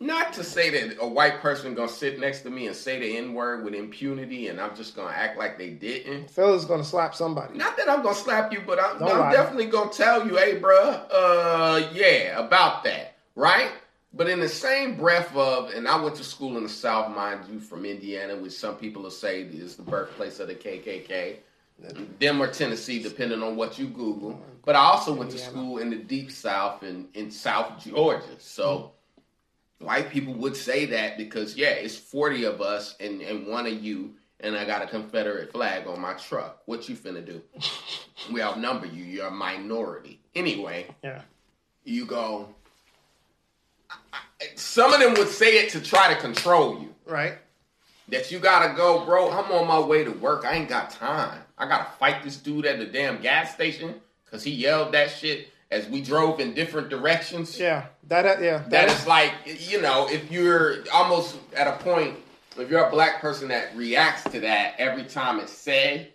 Not 0.03 0.33
to 0.33 0.43
say 0.43 0.69
that 0.69 0.97
a 0.99 1.07
white 1.07 1.39
person 1.39 1.73
gonna 1.75 1.87
sit 1.87 2.19
next 2.19 2.41
to 2.41 2.49
me 2.49 2.67
and 2.67 2.75
say 2.75 2.99
the 2.99 3.15
n 3.17 3.33
word 3.33 3.63
with 3.63 3.73
impunity, 3.73 4.49
and 4.49 4.59
I'm 4.59 4.75
just 4.75 4.97
gonna 4.97 5.15
act 5.15 5.37
like 5.37 5.57
they 5.57 5.69
didn't. 5.69 6.29
Phil's 6.29 6.65
gonna 6.65 6.83
slap 6.83 7.15
somebody. 7.15 7.57
Not 7.57 7.77
that 7.77 7.89
I'm 7.89 8.03
gonna 8.03 8.13
slap 8.13 8.51
you, 8.51 8.61
but 8.67 8.79
I'm, 8.83 9.01
I'm 9.01 9.31
definitely 9.31 9.67
gonna 9.67 9.91
tell 9.91 10.27
you, 10.27 10.35
hey, 10.35 10.59
bruh, 10.59 11.05
uh, 11.09 11.89
yeah, 11.93 12.37
about 12.37 12.83
that, 12.83 13.15
right? 13.35 13.71
But 14.13 14.27
in 14.27 14.41
the 14.41 14.49
same 14.49 14.97
breath 14.97 15.33
of, 15.37 15.69
and 15.69 15.87
I 15.87 15.99
went 16.01 16.15
to 16.17 16.23
school 16.25 16.57
in 16.57 16.63
the 16.63 16.69
South, 16.69 17.15
mind 17.15 17.45
you, 17.49 17.61
from 17.61 17.85
Indiana, 17.85 18.35
which 18.35 18.51
some 18.51 18.75
people 18.75 19.03
will 19.03 19.09
say 19.09 19.43
is 19.43 19.77
the 19.77 19.83
birthplace 19.83 20.41
of 20.41 20.47
the 20.49 20.55
KKK. 20.55 21.37
Them 22.19 22.41
or 22.41 22.47
Tennessee, 22.47 23.01
depending 23.01 23.41
on 23.41 23.55
what 23.55 23.79
you 23.79 23.87
Google. 23.87 24.39
But 24.65 24.75
I 24.75 24.79
also 24.79 25.13
went 25.13 25.31
to 25.31 25.37
school 25.37 25.79
in 25.79 25.89
the 25.89 25.97
deep 25.97 26.31
South 26.31 26.83
in, 26.83 27.07
in 27.13 27.31
South 27.31 27.83
Georgia. 27.83 28.39
So 28.39 28.92
white 29.83 30.09
people 30.09 30.33
would 30.35 30.55
say 30.55 30.85
that 30.87 31.17
because, 31.17 31.55
yeah, 31.55 31.69
it's 31.69 31.95
40 31.97 32.45
of 32.45 32.61
us 32.61 32.95
and, 32.99 33.21
and 33.21 33.47
one 33.47 33.65
of 33.67 33.73
you, 33.83 34.13
and 34.39 34.55
I 34.55 34.65
got 34.65 34.81
a 34.81 34.87
Confederate 34.87 35.51
flag 35.51 35.87
on 35.87 35.99
my 36.01 36.13
truck. 36.13 36.61
What 36.65 36.87
you 36.89 36.95
finna 36.95 37.25
do? 37.25 37.41
we 38.31 38.41
outnumber 38.41 38.85
you. 38.87 39.03
You're 39.03 39.27
a 39.27 39.31
minority. 39.31 40.19
Anyway, 40.35 40.87
Yeah. 41.03 41.21
you 41.83 42.05
go. 42.05 42.49
Some 44.55 44.93
of 44.93 44.99
them 44.99 45.13
would 45.15 45.29
say 45.29 45.63
it 45.63 45.69
to 45.71 45.81
try 45.81 46.13
to 46.13 46.19
control 46.19 46.79
you. 46.81 46.93
Right. 47.05 47.37
That 48.09 48.31
you 48.31 48.39
gotta 48.39 48.75
go, 48.75 49.05
bro. 49.05 49.31
I'm 49.31 49.51
on 49.51 49.67
my 49.67 49.79
way 49.79 50.03
to 50.03 50.11
work. 50.11 50.43
I 50.45 50.55
ain't 50.55 50.67
got 50.69 50.89
time. 50.91 51.39
I 51.57 51.67
gotta 51.67 51.89
fight 51.97 52.23
this 52.23 52.35
dude 52.37 52.65
at 52.65 52.79
the 52.79 52.85
damn 52.85 53.21
gas 53.21 53.53
station 53.53 53.95
because 54.25 54.43
he 54.43 54.51
yelled 54.51 54.93
that 54.93 55.09
shit 55.09 55.47
as 55.71 55.87
we 55.87 56.01
drove 56.01 56.39
in 56.41 56.53
different 56.53 56.89
directions. 56.89 57.57
Yeah, 57.57 57.85
that 58.07 58.25
uh, 58.25 58.41
yeah. 58.41 58.63
That 58.69 58.89
is 58.89 59.07
like 59.07 59.31
you 59.45 59.81
know, 59.81 60.07
if 60.09 60.31
you're 60.31 60.77
almost 60.93 61.37
at 61.55 61.67
a 61.67 61.83
point, 61.83 62.17
if 62.57 62.69
you're 62.69 62.85
a 62.85 62.91
black 62.91 63.21
person 63.21 63.47
that 63.49 63.75
reacts 63.75 64.23
to 64.31 64.39
that 64.41 64.75
every 64.77 65.03
time 65.05 65.39
it's 65.39 65.51
said, 65.51 66.11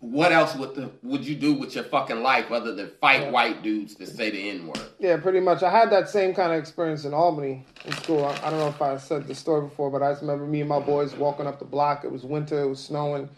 what 0.00 0.32
else 0.32 0.56
would 0.56 0.74
the 0.74 0.90
would 1.02 1.24
you 1.24 1.34
do 1.36 1.54
with 1.54 1.74
your 1.74 1.84
fucking 1.84 2.22
life 2.22 2.50
other 2.50 2.74
than 2.74 2.90
fight 3.00 3.20
Yeah. 3.22 3.30
white 3.30 3.62
dudes 3.62 3.94
that 3.96 4.08
say 4.08 4.30
the 4.30 4.50
N 4.50 4.66
word? 4.66 4.80
Yeah, 4.98 5.16
pretty 5.18 5.40
much. 5.40 5.62
I 5.62 5.70
had 5.70 5.90
that 5.90 6.08
same 6.08 6.34
kind 6.34 6.52
of 6.52 6.58
experience 6.58 7.04
in 7.04 7.14
Albany 7.14 7.64
in 7.84 7.92
school. 7.92 8.24
I, 8.24 8.32
I 8.44 8.50
don't 8.50 8.58
know 8.58 8.68
if 8.68 8.82
I 8.82 8.96
said 8.96 9.26
the 9.28 9.34
story 9.34 9.62
before, 9.68 9.90
but 9.90 10.02
I 10.02 10.10
just 10.12 10.22
remember 10.22 10.46
me 10.46 10.60
and 10.60 10.68
my 10.68 10.80
boys 10.80 11.14
walking 11.14 11.46
up 11.46 11.58
the 11.58 11.64
block. 11.64 12.04
It 12.04 12.10
was 12.10 12.24
winter. 12.24 12.62
It 12.62 12.68
was 12.68 12.82
snowing. 12.82 13.28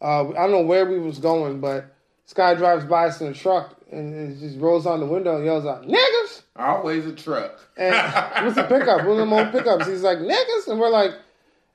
Uh, 0.00 0.28
I 0.30 0.32
don't 0.34 0.52
know 0.52 0.62
where 0.62 0.86
we 0.86 0.98
was 0.98 1.18
going, 1.18 1.60
but 1.60 1.94
this 2.28 2.34
guy 2.34 2.54
drives 2.54 2.84
by 2.84 3.06
us 3.06 3.22
in 3.22 3.28
a 3.28 3.32
truck 3.32 3.74
and 3.90 4.14
it 4.14 4.38
just 4.38 4.58
rolls 4.58 4.84
on 4.84 5.00
the 5.00 5.06
window 5.06 5.36
and 5.36 5.46
yells 5.46 5.64
out, 5.64 5.84
"Niggas!" 5.88 6.42
Always 6.56 7.06
a 7.06 7.12
truck. 7.14 7.58
And 7.78 7.94
it 7.94 8.44
was 8.44 8.58
a 8.58 8.64
pickup, 8.64 9.06
one 9.06 9.12
of 9.12 9.16
them 9.16 9.32
old 9.32 9.50
pickups. 9.50 9.86
He's 9.86 10.02
like, 10.02 10.18
"Niggas," 10.18 10.68
and 10.68 10.78
we're 10.78 10.90
like, 10.90 11.12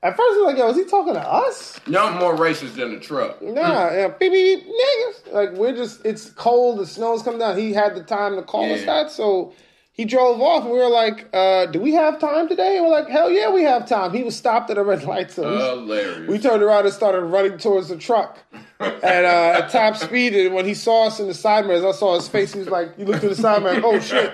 at 0.00 0.16
first 0.16 0.38
we're 0.38 0.46
like, 0.46 0.56
"Yo, 0.56 0.68
is 0.68 0.76
he 0.76 0.84
talking 0.84 1.14
to 1.14 1.20
us?" 1.20 1.80
No 1.88 2.12
more 2.12 2.36
racist 2.36 2.76
than 2.76 2.94
a 2.94 3.00
truck. 3.00 3.42
Nah, 3.42 3.90
yeah, 3.90 4.08
beep, 4.08 4.30
beep, 4.30 4.64
beep, 4.64 4.72
niggas. 4.72 5.32
Like 5.32 5.52
we're 5.54 5.74
just, 5.74 6.06
it's 6.06 6.30
cold, 6.30 6.78
the 6.78 6.86
snow's 6.86 7.24
coming 7.24 7.40
down. 7.40 7.58
He 7.58 7.72
had 7.72 7.96
the 7.96 8.04
time 8.04 8.36
to 8.36 8.42
call 8.42 8.72
us 8.72 8.84
that, 8.84 9.10
so 9.10 9.52
he 9.90 10.04
drove 10.04 10.40
off. 10.40 10.62
And 10.62 10.72
we 10.72 10.78
were 10.78 10.88
like, 10.88 11.30
uh, 11.32 11.66
"Do 11.66 11.80
we 11.80 11.94
have 11.94 12.20
time 12.20 12.48
today?" 12.48 12.76
And 12.76 12.86
we're 12.86 12.92
like, 12.92 13.08
"Hell 13.08 13.28
yeah, 13.28 13.50
we 13.50 13.64
have 13.64 13.88
time." 13.88 14.12
He 14.12 14.22
was 14.22 14.36
stopped 14.36 14.70
at 14.70 14.78
a 14.78 14.84
red 14.84 15.02
light, 15.02 15.32
so 15.32 15.42
Hilarious. 15.42 16.28
we 16.28 16.38
turned 16.38 16.62
around 16.62 16.84
and 16.84 16.94
started 16.94 17.22
running 17.22 17.58
towards 17.58 17.88
the 17.88 17.96
truck 17.96 18.38
at, 18.84 19.24
uh, 19.24 19.62
at 19.64 19.70
top 19.70 19.96
speed. 19.96 20.34
And 20.34 20.54
when 20.54 20.64
he 20.64 20.74
saw 20.74 21.06
us 21.06 21.20
in 21.20 21.26
the 21.26 21.34
side 21.34 21.66
mirrors, 21.66 21.84
I 21.84 21.92
saw 21.92 22.14
his 22.14 22.28
face. 22.28 22.52
He 22.52 22.58
was 22.60 22.68
like, 22.68 22.90
"You 22.98 23.04
look 23.04 23.20
to 23.20 23.28
the 23.28 23.34
side 23.34 23.62
mirror, 23.62 23.80
oh 23.84 23.98
shit!" 24.00 24.32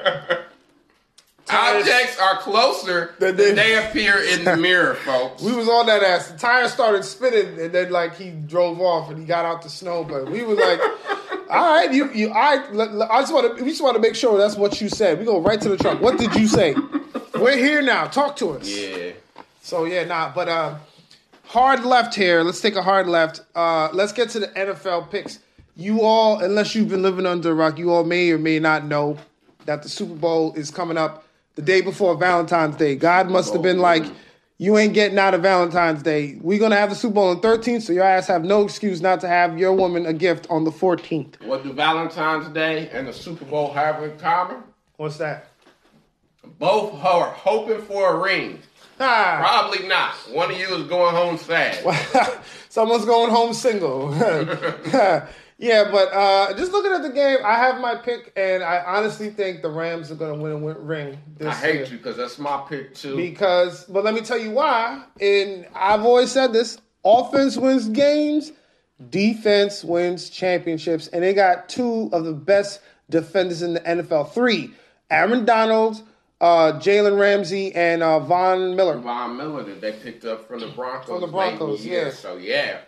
Objects 1.52 2.16
are 2.20 2.36
closer 2.38 3.14
Than 3.18 3.34
than 3.36 3.56
they- 3.56 3.74
they 3.74 3.88
appear 3.88 4.22
in 4.22 4.44
the 4.44 4.56
mirror, 4.56 4.94
folks. 4.94 5.42
We 5.42 5.52
was 5.52 5.68
on 5.68 5.86
that 5.86 6.00
ass. 6.02 6.28
The 6.28 6.38
tire 6.38 6.68
started 6.68 7.04
spinning, 7.04 7.58
and 7.60 7.72
then 7.72 7.90
like 7.90 8.14
he 8.16 8.30
drove 8.30 8.80
off, 8.80 9.10
and 9.10 9.18
he 9.18 9.24
got 9.24 9.44
out 9.44 9.62
the 9.62 9.68
snow. 9.68 10.04
But 10.04 10.30
we 10.30 10.44
was 10.44 10.58
like, 10.58 10.80
"All 11.50 11.74
right, 11.74 11.92
you, 11.92 12.08
you, 12.12 12.30
I, 12.30 12.62
I 13.10 13.20
just 13.20 13.34
want 13.34 13.56
to, 13.58 13.64
we 13.64 13.70
just 13.70 13.82
want 13.82 13.96
to 13.96 14.00
make 14.00 14.14
sure 14.14 14.38
that's 14.38 14.54
what 14.54 14.80
you 14.80 14.88
said." 14.88 15.18
We 15.18 15.24
go 15.24 15.40
right 15.40 15.60
to 15.60 15.68
the 15.68 15.76
truck. 15.76 16.00
What 16.00 16.18
did 16.18 16.34
you 16.36 16.46
say? 16.46 16.76
We're 17.34 17.56
here 17.56 17.82
now. 17.82 18.06
Talk 18.06 18.36
to 18.36 18.50
us. 18.50 18.68
Yeah. 18.68 19.12
So 19.60 19.84
yeah, 19.86 20.04
nah. 20.04 20.30
But 20.32 20.48
uh, 20.48 20.74
hard 21.50 21.84
left 21.84 22.14
here. 22.14 22.42
Let's 22.42 22.60
take 22.60 22.76
a 22.76 22.82
hard 22.82 23.08
left. 23.08 23.40
Uh, 23.56 23.88
let's 23.92 24.12
get 24.12 24.30
to 24.30 24.40
the 24.40 24.46
NFL 24.48 25.10
picks. 25.10 25.40
You 25.74 26.02
all, 26.02 26.38
unless 26.38 26.76
you've 26.76 26.88
been 26.88 27.02
living 27.02 27.26
under 27.26 27.50
a 27.50 27.54
rock, 27.54 27.76
you 27.76 27.90
all 27.90 28.04
may 28.04 28.30
or 28.30 28.38
may 28.38 28.60
not 28.60 28.84
know 28.84 29.18
that 29.64 29.82
the 29.82 29.88
Super 29.88 30.14
Bowl 30.14 30.54
is 30.54 30.70
coming 30.70 30.96
up 30.96 31.24
the 31.56 31.62
day 31.62 31.80
before 31.80 32.16
Valentine's 32.16 32.76
Day. 32.76 32.94
God 32.94 33.30
must 33.30 33.52
have 33.52 33.62
been 33.62 33.80
like, 33.80 34.04
you 34.58 34.78
ain't 34.78 34.94
getting 34.94 35.18
out 35.18 35.34
of 35.34 35.42
Valentine's 35.42 36.04
Day. 36.04 36.38
We're 36.40 36.60
gonna 36.60 36.76
have 36.76 36.90
the 36.90 36.96
Super 36.96 37.14
Bowl 37.14 37.30
on 37.30 37.40
13th, 37.40 37.82
so 37.82 37.92
your 37.92 38.04
ass 38.04 38.28
have 38.28 38.44
no 38.44 38.62
excuse 38.62 39.00
not 39.00 39.20
to 39.22 39.28
have 39.28 39.58
your 39.58 39.72
woman 39.72 40.06
a 40.06 40.12
gift 40.12 40.46
on 40.50 40.62
the 40.62 40.70
14th. 40.70 41.42
What 41.44 41.64
do 41.64 41.72
Valentine's 41.72 42.48
Day 42.50 42.88
and 42.90 43.08
the 43.08 43.12
Super 43.12 43.44
Bowl 43.44 43.72
have 43.72 44.02
in 44.04 44.16
common? 44.18 44.62
What's 44.98 45.16
that? 45.16 45.48
Both 46.60 46.94
are 47.04 47.30
hoping 47.30 47.82
for 47.82 48.14
a 48.14 48.18
ring. 48.18 48.60
Probably 49.40 49.88
not. 49.88 50.12
One 50.30 50.50
of 50.50 50.58
you 50.58 50.74
is 50.74 50.86
going 50.86 51.14
home 51.14 51.38
sad. 51.38 51.82
someone's 52.68 53.06
going 53.06 53.30
home 53.30 53.54
single. 53.54 54.14
yeah, 54.14 55.88
but 55.90 56.12
uh, 56.12 56.52
just 56.54 56.70
looking 56.70 56.92
at 56.92 57.00
the 57.00 57.08
game, 57.08 57.38
I 57.42 57.54
have 57.54 57.80
my 57.80 57.94
pick, 57.94 58.30
and 58.36 58.62
I 58.62 58.84
honestly 58.86 59.30
think 59.30 59.62
the 59.62 59.70
Rams 59.70 60.10
are 60.10 60.16
going 60.16 60.36
to 60.36 60.42
win 60.42 60.52
a 60.52 60.58
win- 60.58 60.86
ring 60.86 61.18
this 61.38 61.48
I 61.48 61.54
hate 61.54 61.74
year. 61.76 61.84
you 61.86 61.96
because 61.96 62.18
that's 62.18 62.38
my 62.38 62.62
pick 62.68 62.94
too. 62.94 63.16
Because, 63.16 63.86
but 63.86 64.04
let 64.04 64.12
me 64.12 64.20
tell 64.20 64.38
you 64.38 64.50
why. 64.50 65.02
And 65.18 65.66
I've 65.74 66.02
always 66.04 66.30
said 66.30 66.52
this: 66.52 66.76
offense 67.02 67.56
wins 67.56 67.88
games, 67.88 68.52
defense 69.08 69.82
wins 69.82 70.28
championships, 70.28 71.06
and 71.08 71.22
they 71.22 71.32
got 71.32 71.70
two 71.70 72.10
of 72.12 72.24
the 72.24 72.34
best 72.34 72.80
defenders 73.08 73.62
in 73.62 73.72
the 73.72 73.80
NFL. 73.80 74.32
Three: 74.32 74.74
Aaron 75.10 75.46
Donald, 75.46 76.02
uh, 76.40 76.72
Jalen 76.78 77.18
Ramsey, 77.18 77.74
and 77.74 78.02
uh, 78.02 78.20
Von 78.20 78.74
Miller. 78.76 78.98
Von 78.98 79.36
Miller 79.36 79.62
that 79.64 79.80
they 79.80 79.92
picked 79.92 80.24
up 80.24 80.46
from 80.48 80.60
the 80.60 80.68
Broncos. 80.68 81.06
From 81.08 81.20
the 81.20 81.26
Broncos, 81.26 81.84
year. 81.84 82.06
yeah. 82.06 82.10
So 82.12 82.36
yeah. 82.36 82.78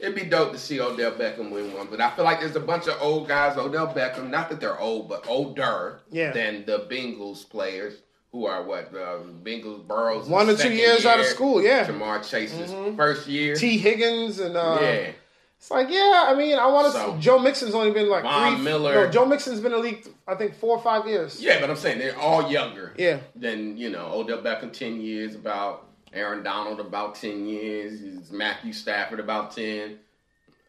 It'd 0.00 0.14
be 0.14 0.22
dope 0.26 0.52
to 0.52 0.58
see 0.58 0.80
Odell 0.80 1.10
Beckham 1.10 1.50
win 1.50 1.74
one, 1.74 1.88
but 1.90 2.00
I 2.00 2.10
feel 2.10 2.24
like 2.24 2.38
there's 2.38 2.54
a 2.54 2.60
bunch 2.60 2.86
of 2.86 2.96
old 3.02 3.26
guys. 3.26 3.56
Odell 3.56 3.92
Beckham, 3.92 4.30
not 4.30 4.48
that 4.48 4.60
they're 4.60 4.78
old, 4.78 5.08
but 5.08 5.26
older 5.28 6.02
Yeah. 6.12 6.30
than 6.30 6.64
the 6.66 6.86
Bengals 6.88 7.48
players, 7.50 7.94
who 8.30 8.46
are 8.46 8.62
what 8.62 8.94
uh, 8.94 9.18
Bengals 9.42 9.84
Burrows 9.88 10.28
One 10.28 10.48
or 10.48 10.56
two 10.56 10.72
years 10.72 11.04
out 11.04 11.18
of 11.18 11.26
school, 11.26 11.60
yeah. 11.60 11.84
Mm-hmm. 11.84 12.22
Chase's 12.22 12.70
first 12.96 13.26
year. 13.26 13.56
Tee 13.56 13.76
Higgins 13.78 14.38
and 14.38 14.56
uh, 14.56 14.78
yeah, 14.80 15.10
It's 15.58 15.70
like, 15.72 15.88
yeah, 15.90 16.26
I 16.28 16.34
mean, 16.36 16.56
I 16.56 16.66
want 16.68 16.86
to. 16.86 16.92
So- 16.92 17.16
Joe 17.18 17.38
Mixon's 17.40 17.74
only 17.74 17.90
been 17.90 18.08
like 18.08 18.22
Von 18.22 18.54
three. 18.56 18.64
Miller. 18.64 18.94
No, 18.94 19.10
Joe 19.10 19.26
Mixon's 19.26 19.58
been 19.60 19.72
in 19.72 19.78
the 19.78 19.84
league, 19.84 20.06
I 20.26 20.36
think, 20.36 20.54
four 20.54 20.76
or 20.76 20.82
five 20.82 21.06
years. 21.06 21.42
yeah, 21.42 21.60
but 21.60 21.68
I'm 21.68 21.76
saying 21.76 21.98
they're 21.98 22.16
all 22.18 22.48
younger. 22.50 22.94
Yeah. 22.96 23.18
Than 23.34 23.76
you 23.76 23.90
know, 23.90 24.06
Odell 24.14 24.38
Beckham 24.38 24.72
ten 24.72 25.00
years, 25.00 25.34
about 25.34 25.86
Aaron 26.12 26.42
Donald 26.44 26.78
about 26.80 27.16
ten 27.16 27.44
years, 27.46 28.30
Matthew 28.30 28.72
Stafford 28.72 29.18
about 29.20 29.50
ten. 29.54 29.98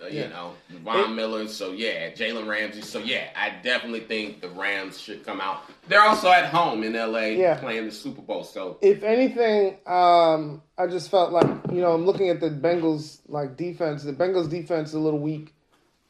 Uh, 0.02 0.08
Yeah. 0.08 0.24
You 0.24 0.30
know, 0.30 0.52
Von 0.84 1.16
Miller. 1.16 1.48
So 1.48 1.72
yeah, 1.74 2.10
Jalen 2.12 2.48
Ramsey. 2.48 2.82
So 2.82 3.00
yeah, 3.00 3.30
I 3.36 3.52
definitely 3.62 4.00
think 4.02 4.40
the 4.42 4.50
Rams 4.50 5.00
should 5.00 5.26
come 5.26 5.42
out. 5.42 5.64
They're 5.90 6.02
also 6.02 6.30
at 6.32 6.46
home 6.46 6.84
in 6.84 6.94
LA 6.96 7.36
Yeah. 7.38 7.56
playing 7.60 7.86
the 7.86 7.92
Super 7.92 8.22
Bowl. 8.22 8.44
So 8.44 8.78
If 8.82 9.04
anything, 9.04 9.78
um, 9.86 10.62
I 10.78 10.88
just 10.88 11.12
felt 11.12 11.32
like 11.34 11.48
you 11.72 11.82
know 11.82 11.92
I'm 11.94 12.06
looking 12.06 12.30
at 12.30 12.40
the 12.40 12.50
Bengals 12.50 13.20
like 13.28 13.58
defense. 13.58 14.04
The 14.04 14.14
Bengals 14.14 14.50
defense 14.50 14.90
is 14.90 14.96
a 14.96 15.00
little 15.00 15.20
weak, 15.20 15.54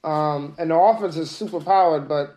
um, 0.03 0.55
and 0.59 0.69
the 0.69 0.75
offense 0.75 1.17
is 1.17 1.31
super 1.31 1.59
powered, 1.59 2.07
but 2.07 2.35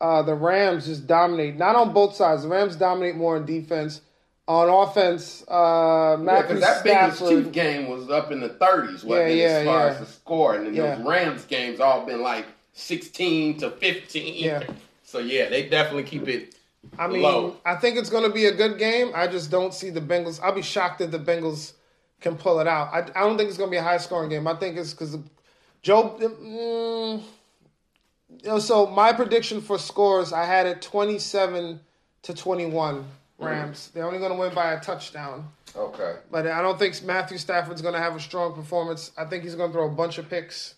uh, 0.00 0.22
the 0.22 0.34
Rams 0.34 0.86
just 0.86 1.06
dominate. 1.08 1.56
Not 1.56 1.74
on 1.74 1.92
both 1.92 2.14
sides. 2.14 2.42
The 2.44 2.48
Rams 2.48 2.76
dominate 2.76 3.16
more 3.16 3.36
in 3.36 3.46
defense. 3.46 4.00
On 4.46 4.68
offense, 4.68 5.42
uh, 5.48 6.18
Matthew 6.20 6.56
yeah, 6.56 6.60
that 6.60 6.80
Stafford. 6.80 6.84
Biggest 6.84 7.44
Chief 7.44 7.52
game 7.52 7.88
was 7.88 8.10
up 8.10 8.30
in 8.30 8.40
the 8.40 8.50
30s, 8.50 9.02
wasn't 9.02 9.08
yeah, 9.08 9.26
yeah, 9.28 9.46
as 9.46 9.64
far 9.64 9.86
yeah. 9.86 9.92
as 9.92 10.00
the 10.00 10.06
score. 10.06 10.54
And 10.54 10.66
then 10.66 10.74
yeah. 10.74 10.96
those 10.96 11.06
Rams 11.06 11.44
games 11.46 11.80
all 11.80 12.04
been 12.04 12.20
like 12.20 12.44
16 12.74 13.58
to 13.58 13.70
15. 13.70 14.34
Yeah. 14.44 14.62
So, 15.06 15.20
yeah, 15.20 15.48
they 15.48 15.68
definitely 15.68 16.02
keep 16.02 16.26
it 16.26 16.56
I 16.98 17.06
mean, 17.06 17.22
low. 17.22 17.56
I 17.64 17.76
think 17.76 17.96
it's 17.96 18.10
going 18.10 18.24
to 18.24 18.30
be 18.30 18.46
a 18.46 18.52
good 18.52 18.78
game. 18.78 19.12
I 19.14 19.26
just 19.26 19.50
don't 19.50 19.72
see 19.72 19.90
the 19.90 20.00
Bengals. 20.00 20.40
I'll 20.42 20.54
be 20.54 20.62
shocked 20.62 21.00
if 21.00 21.10
the 21.10 21.18
Bengals 21.18 21.74
can 22.20 22.36
pull 22.36 22.60
it 22.60 22.66
out. 22.66 22.88
I, 22.92 22.98
I 22.98 23.20
don't 23.20 23.36
think 23.36 23.48
it's 23.48 23.58
going 23.58 23.70
to 23.70 23.74
be 23.74 23.78
a 23.78 23.82
high 23.82 23.98
scoring 23.98 24.30
game. 24.30 24.46
I 24.46 24.54
think 24.54 24.76
it's 24.76 24.92
because 24.92 25.18
Joe. 25.82 26.16
Mm, 26.20 27.22
you 28.42 28.48
know, 28.48 28.58
so 28.58 28.86
my 28.86 29.12
prediction 29.12 29.60
for 29.60 29.78
scores, 29.78 30.32
I 30.32 30.44
had 30.44 30.66
it 30.66 30.82
27 30.82 31.80
to 32.22 32.34
21 32.34 33.04
Rams. 33.38 33.88
Mm. 33.88 33.92
They're 33.92 34.06
only 34.06 34.18
going 34.18 34.32
to 34.32 34.38
win 34.38 34.54
by 34.54 34.72
a 34.72 34.80
touchdown. 34.80 35.48
Okay. 35.76 36.14
But 36.30 36.46
I 36.46 36.62
don't 36.62 36.78
think 36.78 37.02
Matthew 37.02 37.38
Stafford's 37.38 37.82
going 37.82 37.94
to 37.94 38.00
have 38.00 38.14
a 38.14 38.20
strong 38.20 38.54
performance. 38.54 39.10
I 39.16 39.24
think 39.24 39.44
he's 39.44 39.54
going 39.54 39.70
to 39.70 39.72
throw 39.72 39.86
a 39.86 39.94
bunch 39.94 40.18
of 40.18 40.28
picks. 40.28 40.74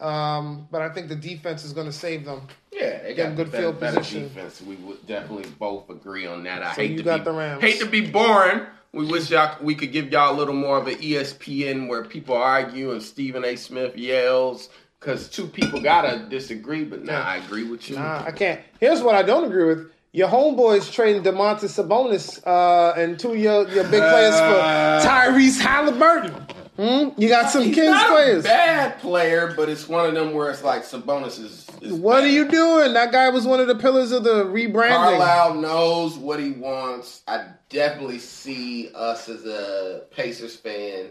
Um, 0.00 0.66
but 0.70 0.82
I 0.82 0.88
think 0.88 1.08
the 1.08 1.16
defense 1.16 1.64
is 1.64 1.72
going 1.72 1.86
to 1.86 1.92
save 1.92 2.24
them. 2.24 2.48
Yeah, 2.72 3.02
they 3.02 3.14
got 3.14 3.36
good 3.36 3.52
better, 3.52 3.62
field 3.62 3.80
position. 3.80 4.22
defense. 4.24 4.60
We 4.60 4.74
would 4.76 5.06
definitely 5.06 5.50
both 5.58 5.90
agree 5.90 6.26
on 6.26 6.42
that. 6.44 6.62
I 6.62 6.74
so 6.74 6.80
hate 6.80 6.96
to 6.96 7.04
be, 7.04 7.66
Hate 7.66 7.80
to 7.80 7.86
be 7.86 8.10
boring. 8.10 8.62
We 8.92 9.06
wish 9.06 9.30
y'all 9.30 9.56
we 9.62 9.74
could 9.74 9.92
give 9.92 10.10
y'all 10.10 10.34
a 10.34 10.36
little 10.36 10.54
more 10.54 10.76
of 10.76 10.86
an 10.86 10.96
ESPN 10.96 11.88
where 11.88 12.04
people 12.04 12.36
argue 12.36 12.92
and 12.92 13.02
Stephen 13.02 13.44
A. 13.44 13.56
Smith 13.56 13.96
yells 13.96 14.68
because 14.98 15.28
two 15.28 15.46
people 15.46 15.80
gotta 15.80 16.26
disagree. 16.28 16.84
But 16.84 17.04
nah, 17.04 17.20
I 17.20 17.36
agree 17.36 17.64
with 17.64 17.88
you. 17.88 17.96
Nah, 17.96 18.24
I 18.26 18.32
can't. 18.32 18.60
Here's 18.80 19.02
what 19.02 19.14
I 19.14 19.22
don't 19.22 19.44
agree 19.44 19.64
with 19.64 19.90
your 20.12 20.28
homeboys 20.28 20.92
trading 20.92 21.22
Domantas 21.22 21.72
Sabonis 21.82 22.40
uh, 22.46 22.92
and 23.00 23.18
two 23.18 23.30
of 23.32 23.38
your, 23.38 23.68
your 23.70 23.84
big 23.84 24.00
players 24.02 24.34
for 24.34 24.44
Uh, 24.60 25.02
Tyrese 25.04 25.60
Halliburton. 25.60 26.34
Hmm? 26.76 27.10
You 27.20 27.28
got 27.28 27.50
some 27.50 27.64
He's 27.64 27.74
Kings 27.74 27.88
not 27.90 28.08
players. 28.10 28.44
a 28.44 28.48
bad 28.48 28.98
player, 28.98 29.52
but 29.56 29.68
it's 29.68 29.88
one 29.88 30.06
of 30.06 30.14
them 30.14 30.32
where 30.32 30.50
it's 30.50 30.64
like 30.64 30.82
Sabonis 30.84 31.38
is. 31.38 31.66
is 31.82 31.92
What 31.92 32.16
better. 32.16 32.26
are 32.26 32.30
you 32.30 32.48
doing? 32.48 32.94
That 32.94 33.12
guy 33.12 33.28
was 33.28 33.46
one 33.46 33.60
of 33.60 33.66
the 33.68 33.74
pillars 33.74 34.10
of 34.10 34.24
the 34.24 34.44
rebranding. 34.46 34.88
Carlisle 34.96 35.54
knows 35.56 36.16
what 36.16 36.40
he 36.40 36.52
wants. 36.52 37.22
I 37.28 37.44
definitely 37.68 38.18
see 38.20 38.90
us 38.94 39.28
as 39.28 39.44
a 39.44 40.04
Pacers 40.12 40.56
fan. 40.56 41.08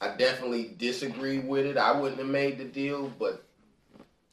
I 0.00 0.08
definitely 0.16 0.74
disagree 0.76 1.38
with 1.38 1.66
it. 1.66 1.76
I 1.78 1.92
wouldn't 1.98 2.18
have 2.20 2.28
made 2.28 2.58
the 2.58 2.64
deal, 2.64 3.10
but 3.18 3.44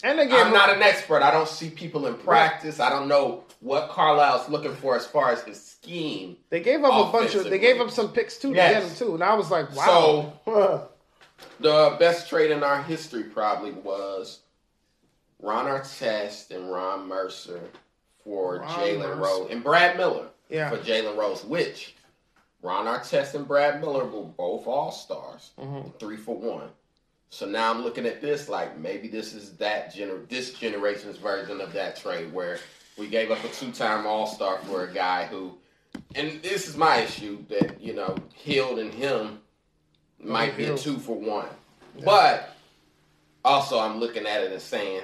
and 0.04 0.18
gave 0.30 0.32
I'm 0.45 0.54
not 0.54 0.70
an 0.70 0.82
expert. 0.84 1.22
I 1.24 1.32
don't 1.32 1.47
see 1.47 1.70
people 1.70 2.08
in 2.08 2.16
practice. 2.16 2.80
I 2.80 2.89
don't 2.89 3.08
know 3.08 3.43
what 3.62 3.89
Carlisle's 3.89 4.49
looking 4.49 4.76
for 4.76 4.95
as 4.95 5.06
far 5.06 5.32
as 5.32 5.41
his 5.43 5.64
scheme. 5.64 6.38
They 6.49 6.60
gave 6.60 6.84
up 6.84 7.08
a 7.08 7.12
bunch 7.12 7.34
of. 7.36 7.45
They 7.45 7.60
gave 7.60 7.80
up 7.80 7.89
some 7.89 8.10
picks 8.12 8.38
too 8.38 8.49
to 8.49 8.56
get 8.56 8.84
him 8.84 8.95
too, 8.95 9.14
and 9.16 9.24
I 9.24 9.34
was 9.34 9.49
like, 9.49 9.74
wow. 9.76 10.34
So 10.45 10.89
the 11.60 11.95
best 11.99 12.30
trade 12.30 12.51
in 12.51 12.64
our 12.64 12.84
history 12.84 13.24
probably 13.24 13.72
was 13.72 14.41
Ron 15.39 15.66
Artest 15.66 16.51
and 16.51 16.70
Ron 16.72 17.08
Mercer 17.08 17.62
for 18.24 18.60
Jalen 18.60 19.18
Rose 19.20 19.49
and 19.51 19.64
Brad 19.64 19.97
Miller 19.97 20.28
Yeah. 20.49 20.70
for 20.70 20.78
Jalen 20.78 21.18
Rose, 21.18 21.43
which 21.43 21.95
Ron 22.62 22.86
Artest 22.86 23.36
and 23.36 23.47
Brad 23.47 23.82
Miller 23.82 24.06
were 24.06 24.24
both 24.24 24.68
All 24.68 24.91
Stars, 24.91 25.51
Mhm. 25.60 25.97
three 25.99 26.16
for 26.18 26.36
one. 26.36 26.70
So 27.34 27.48
now 27.48 27.72
I'm 27.72 27.82
looking 27.82 28.06
at 28.06 28.22
this 28.22 28.48
like 28.48 28.78
maybe 28.78 29.08
this 29.08 29.34
is 29.34 29.54
that 29.54 29.92
gener- 29.92 30.30
this 30.30 30.54
generation's 30.54 31.18
version 31.18 31.62
of 31.62 31.74
that 31.74 31.96
trade 31.96 32.32
where 32.32 32.60
we 32.96 33.08
gave 33.08 33.32
up 33.32 33.44
a 33.44 33.48
two-time 33.48 34.06
All 34.06 34.28
Star 34.28 34.60
for 34.66 34.84
a 34.84 34.94
guy 34.94 35.26
who, 35.26 35.58
and 36.14 36.44
this 36.44 36.68
is 36.68 36.78
my 36.78 36.98
issue 36.98 37.44
that 37.48 37.82
you 37.82 37.96
know 37.96 38.16
Hill 38.36 38.78
and 38.78 38.94
him 38.94 39.40
might 40.20 40.56
be 40.56 40.66
a 40.66 40.78
two 40.78 41.00
for 41.00 41.18
one, 41.18 41.48
but 42.06 42.56
also 43.44 43.80
I'm 43.80 44.00
looking 44.00 44.28
at 44.28 44.44
it 44.44 44.52
and 44.52 44.62
saying, 44.62 45.02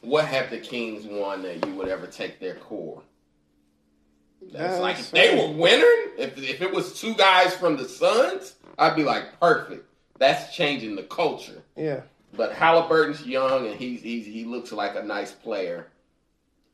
what 0.00 0.24
have 0.24 0.48
the 0.48 0.58
Kings 0.58 1.04
won 1.04 1.42
that 1.42 1.66
you 1.66 1.74
would 1.74 1.88
ever 1.88 2.06
take 2.06 2.40
their 2.40 2.54
core? 2.54 3.02
That's 4.40 4.76
Yeah, 4.76 4.80
like 4.80 4.98
if 4.98 5.10
they 5.10 5.36
were 5.36 5.52
winning, 5.52 6.12
if 6.16 6.38
if 6.38 6.62
it 6.62 6.72
was 6.72 6.98
two 6.98 7.14
guys 7.14 7.54
from 7.54 7.76
the 7.76 7.86
Suns, 7.86 8.54
I'd 8.78 8.96
be 8.96 9.04
like 9.04 9.38
perfect. 9.38 9.86
That's 10.18 10.54
changing 10.54 10.96
the 10.96 11.02
culture. 11.02 11.62
Yeah. 11.76 12.02
But 12.36 12.52
Halliburton's 12.52 13.24
young 13.24 13.66
and 13.66 13.76
he's, 13.76 14.02
he's 14.02 14.26
he 14.26 14.44
looks 14.44 14.72
like 14.72 14.94
a 14.96 15.02
nice 15.02 15.32
player, 15.32 15.86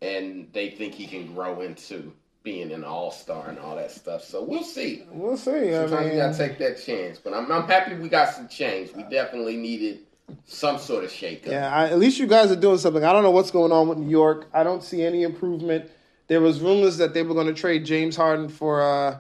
and 0.01 0.49
they 0.53 0.71
think 0.71 0.95
he 0.95 1.07
can 1.07 1.35
grow 1.35 1.61
into 1.61 2.13
being 2.43 2.73
an 2.73 2.83
all 2.83 3.11
star 3.13 3.49
and 3.49 3.59
all 3.59 3.77
that 3.77 3.91
stuff. 3.91 4.25
So 4.25 4.43
we'll 4.43 4.65
see. 4.65 5.05
We'll 5.13 5.37
see. 5.37 5.51
I 5.51 5.87
Sometimes 5.87 6.07
mean, 6.07 6.15
you 6.15 6.17
gotta 6.17 6.37
take 6.37 6.59
that 6.59 6.83
chance. 6.83 7.19
But 7.19 7.35
I'm 7.35 7.51
I'm 7.53 7.67
happy 7.69 7.95
we 7.95 8.09
got 8.09 8.35
some 8.35 8.49
change. 8.49 8.93
We 8.95 9.05
definitely 9.05 9.57
needed 9.57 10.01
some 10.45 10.79
sort 10.79 11.05
of 11.05 11.11
shake 11.11 11.47
up. 11.47 11.53
Yeah, 11.53 11.73
I, 11.73 11.87
at 11.91 11.99
least 11.99 12.19
you 12.19 12.27
guys 12.27 12.51
are 12.51 12.57
doing 12.57 12.79
something. 12.79 13.05
I 13.05 13.13
don't 13.13 13.23
know 13.23 13.31
what's 13.31 13.51
going 13.51 13.73
on 13.73 13.89
with 13.89 13.99
New 13.99 14.11
York. 14.11 14.49
I 14.53 14.63
don't 14.63 14.83
see 14.83 15.05
any 15.05 15.23
improvement. 15.23 15.91
There 16.29 16.41
was 16.41 16.61
rumors 16.61 16.97
that 16.99 17.15
they 17.15 17.23
were 17.23 17.35
going 17.35 17.49
to 17.49 17.55
trade 17.55 17.85
James 17.85 18.17
Harden 18.17 18.49
for 18.49 18.83
uh, 18.83 19.19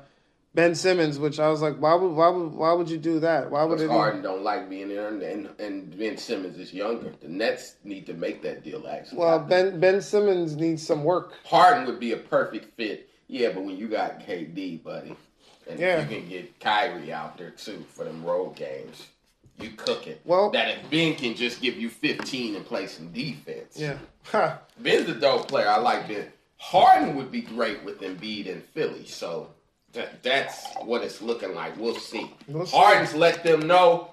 Ben 0.54 0.74
Simmons, 0.74 1.18
which 1.18 1.40
I 1.40 1.48
was 1.48 1.62
like, 1.62 1.76
why 1.76 1.94
would 1.94 2.12
why 2.12 2.28
would 2.28 2.52
why 2.52 2.72
would 2.74 2.90
you 2.90 2.98
do 2.98 3.20
that? 3.20 3.50
Why 3.50 3.64
would? 3.64 3.80
Harden 3.88 4.20
don't 4.22 4.42
like 4.42 4.68
being 4.68 4.88
there, 4.88 5.08
and, 5.08 5.22
and 5.58 5.98
Ben 5.98 6.18
Simmons 6.18 6.58
is 6.58 6.74
younger. 6.74 7.12
The 7.22 7.28
Nets 7.28 7.76
need 7.84 8.04
to 8.06 8.14
make 8.14 8.42
that 8.42 8.62
deal. 8.62 8.86
Actually, 8.86 9.18
Well. 9.18 9.38
Ben 9.38 9.80
Ben 9.80 10.02
Simmons 10.02 10.56
needs 10.56 10.86
some 10.86 11.04
work. 11.04 11.32
Harden 11.46 11.86
would 11.86 11.98
be 11.98 12.12
a 12.12 12.18
perfect 12.18 12.76
fit. 12.76 13.08
Yeah, 13.28 13.50
but 13.52 13.64
when 13.64 13.78
you 13.78 13.88
got 13.88 14.20
KD, 14.20 14.82
buddy, 14.82 15.16
and 15.66 15.80
Yeah. 15.80 16.02
you 16.02 16.06
can 16.20 16.28
get 16.28 16.60
Kyrie 16.60 17.12
out 17.14 17.38
there 17.38 17.50
too 17.50 17.82
for 17.88 18.04
them 18.04 18.22
road 18.22 18.54
games, 18.54 19.06
you 19.58 19.70
cook 19.70 20.06
it. 20.06 20.20
Well- 20.26 20.50
that 20.50 20.68
if 20.68 20.90
Ben 20.90 21.14
can 21.14 21.34
just 21.34 21.62
give 21.62 21.78
you 21.78 21.88
15 21.88 22.56
and 22.56 22.66
play 22.66 22.86
some 22.88 23.10
defense. 23.10 23.78
Yeah. 23.78 23.96
Ben's 24.78 25.08
a 25.08 25.14
dope 25.14 25.48
player. 25.48 25.68
I 25.68 25.78
like 25.78 26.08
Ben. 26.08 26.26
Harden 26.58 27.16
would 27.16 27.32
be 27.32 27.40
great 27.40 27.82
with 27.84 28.00
Embiid 28.02 28.46
in 28.46 28.60
Philly. 28.60 29.06
So 29.06 29.48
that, 29.92 30.22
that's 30.22 30.66
what 30.84 31.02
it's 31.02 31.20
looking 31.22 31.54
like. 31.54 31.76
We'll 31.76 31.94
see. 31.94 32.30
We'll 32.48 32.66
see. 32.66 32.76
Harden's 32.76 33.14
let 33.14 33.44
them 33.44 33.66
know, 33.66 34.10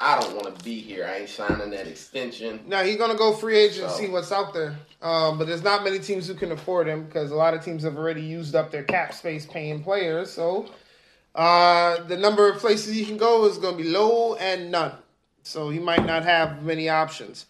I 0.00 0.20
don't 0.20 0.34
want 0.34 0.56
to 0.56 0.64
be 0.64 0.78
here. 0.78 1.04
I 1.04 1.18
ain't 1.18 1.28
signing 1.28 1.70
that 1.70 1.88
extension. 1.88 2.60
Now 2.66 2.84
he's 2.84 2.96
gonna 2.96 3.16
go 3.16 3.32
free 3.32 3.56
agent 3.58 3.84
and 3.84 3.92
So- 3.92 3.98
see 3.98 4.08
what's 4.08 4.30
out 4.30 4.54
there. 4.54 4.76
Um, 5.02 5.38
but 5.38 5.46
there's 5.46 5.62
not 5.62 5.82
many 5.84 5.98
teams 5.98 6.26
who 6.28 6.34
can 6.34 6.52
afford 6.52 6.86
him 6.88 7.04
because 7.04 7.30
a 7.30 7.34
lot 7.34 7.54
of 7.54 7.64
teams 7.64 7.82
have 7.82 7.96
already 7.96 8.22
used 8.22 8.54
up 8.54 8.70
their 8.70 8.84
cap 8.84 9.12
space 9.12 9.44
paying 9.46 9.82
players. 9.82 10.30
So 10.32 10.66
uh, 11.34 12.02
the 12.04 12.16
number 12.16 12.48
of 12.48 12.58
places 12.58 12.94
he 12.94 13.04
can 13.04 13.16
go 13.16 13.44
is 13.46 13.58
gonna 13.58 13.76
be 13.76 13.84
low 13.84 14.34
and 14.36 14.70
none. 14.70 14.92
So 15.42 15.70
he 15.70 15.78
might 15.78 16.04
not 16.04 16.24
have 16.24 16.62
many 16.62 16.88
options. 16.88 17.46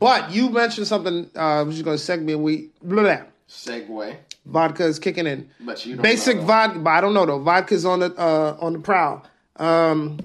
But 0.00 0.32
you 0.32 0.50
mentioned 0.50 0.88
something. 0.88 1.30
Uh, 1.36 1.60
I 1.60 1.62
was 1.62 1.76
just 1.76 1.84
gonna 1.84 1.96
segue. 1.96 2.36
We 2.38 2.70
blah, 2.82 3.02
blah, 3.02 3.18
Segue. 3.54 4.16
vodka 4.46 4.84
is 4.84 4.98
kicking 4.98 5.26
in. 5.26 5.48
But 5.60 5.84
you 5.86 5.96
Basic 5.96 6.38
vodka, 6.40 6.78
but 6.80 6.90
I 6.90 7.00
don't 7.00 7.14
know 7.14 7.24
though. 7.26 7.38
Vodka's 7.38 7.84
on 7.84 8.00
the 8.00 8.14
uh, 8.18 8.56
on 8.60 8.72
the 8.74 8.78
prowl. 8.80 9.24
Um, 9.56 10.18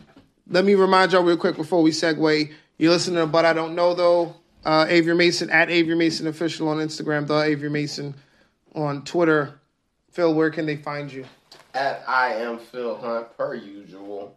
let 0.50 0.66
me 0.66 0.74
remind 0.76 1.12
y'all 1.12 1.24
real 1.24 1.38
quick 1.38 1.56
before 1.56 1.82
we 1.84 1.92
segue. 1.92 2.52
You're 2.78 2.92
listening 2.92 3.18
to 3.18 3.28
But 3.28 3.46
I 3.46 3.54
Don't 3.54 3.76
Know 3.76 3.94
though. 3.94 4.36
Uh, 4.66 4.86
Avery 4.90 5.16
Mason 5.16 5.50
at 5.52 5.70
Avery 5.70 5.96
Mason 5.96 6.28
official 6.28 6.68
on 6.68 6.78
Instagram. 6.78 7.28
The 7.28 7.42
Avery 7.42 7.70
Mason 7.70 8.16
on 8.74 9.04
Twitter. 9.04 9.60
Phil, 10.12 10.34
where 10.34 10.50
can 10.50 10.66
they 10.66 10.76
find 10.76 11.12
you? 11.12 11.26
At 11.74 12.04
I 12.08 12.34
am 12.34 12.58
Phil 12.58 12.98
Hunt 12.98 13.38
per 13.38 13.54
usual. 13.54 14.36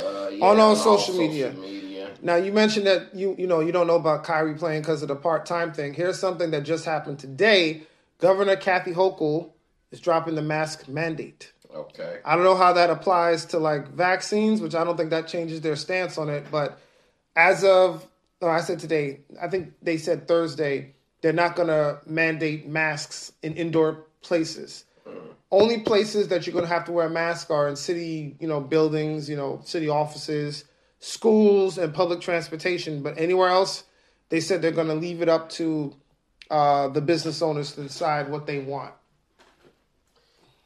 Uh, 0.00 0.28
yeah, 0.32 0.44
On 0.44 0.58
all 0.60 0.70
all 0.70 0.76
social 0.76 1.16
media. 1.16 1.52
media. 1.52 2.10
Now 2.22 2.36
you 2.36 2.52
mentioned 2.52 2.86
that 2.86 3.14
you 3.14 3.34
you 3.38 3.46
know 3.46 3.60
you 3.60 3.72
don't 3.72 3.86
know 3.86 3.96
about 3.96 4.24
Kyrie 4.24 4.54
playing 4.54 4.82
because 4.82 5.02
of 5.02 5.08
the 5.08 5.16
part 5.16 5.46
time 5.46 5.72
thing. 5.72 5.94
Here's 5.94 6.18
something 6.18 6.50
that 6.52 6.62
just 6.62 6.84
happened 6.84 7.18
today. 7.18 7.82
Governor 8.18 8.56
Kathy 8.56 8.92
Hochul 8.92 9.52
is 9.90 10.00
dropping 10.00 10.34
the 10.34 10.42
mask 10.42 10.88
mandate. 10.88 11.52
Okay. 11.74 12.20
I 12.24 12.36
don't 12.36 12.44
know 12.44 12.56
how 12.56 12.72
that 12.74 12.90
applies 12.90 13.46
to 13.46 13.58
like 13.58 13.88
vaccines, 13.88 14.60
which 14.60 14.74
I 14.74 14.84
don't 14.84 14.96
think 14.96 15.10
that 15.10 15.26
changes 15.26 15.60
their 15.60 15.76
stance 15.76 16.18
on 16.18 16.28
it. 16.28 16.46
But 16.50 16.78
as 17.34 17.64
of, 17.64 18.06
no, 18.40 18.48
I 18.48 18.60
said 18.60 18.78
today, 18.78 19.20
I 19.40 19.48
think 19.48 19.72
they 19.82 19.96
said 19.96 20.28
Thursday, 20.28 20.94
they're 21.20 21.32
not 21.32 21.56
going 21.56 21.68
to 21.68 22.00
mandate 22.06 22.68
masks 22.68 23.32
in 23.42 23.54
indoor 23.54 24.04
places. 24.20 24.84
Hmm. 25.06 25.18
Only 25.50 25.80
places 25.80 26.28
that 26.28 26.46
you're 26.46 26.52
going 26.52 26.66
to 26.66 26.72
have 26.72 26.84
to 26.84 26.92
wear 26.92 27.06
a 27.06 27.10
mask 27.10 27.50
are 27.50 27.68
in 27.68 27.76
city, 27.76 28.36
you 28.38 28.46
know, 28.46 28.60
buildings, 28.60 29.28
you 29.28 29.36
know, 29.36 29.60
city 29.64 29.88
offices, 29.88 30.64
schools, 31.00 31.78
and 31.78 31.92
public 31.92 32.20
transportation. 32.20 33.02
But 33.02 33.18
anywhere 33.18 33.48
else, 33.48 33.84
they 34.28 34.40
said 34.40 34.62
they're 34.62 34.70
going 34.70 34.88
to 34.88 34.94
leave 34.94 35.22
it 35.22 35.28
up 35.28 35.48
to 35.50 35.94
uh, 36.50 36.88
the 36.88 37.00
business 37.00 37.42
owners 37.42 37.72
to 37.72 37.82
decide 37.82 38.28
what 38.28 38.46
they 38.46 38.60
want. 38.60 38.92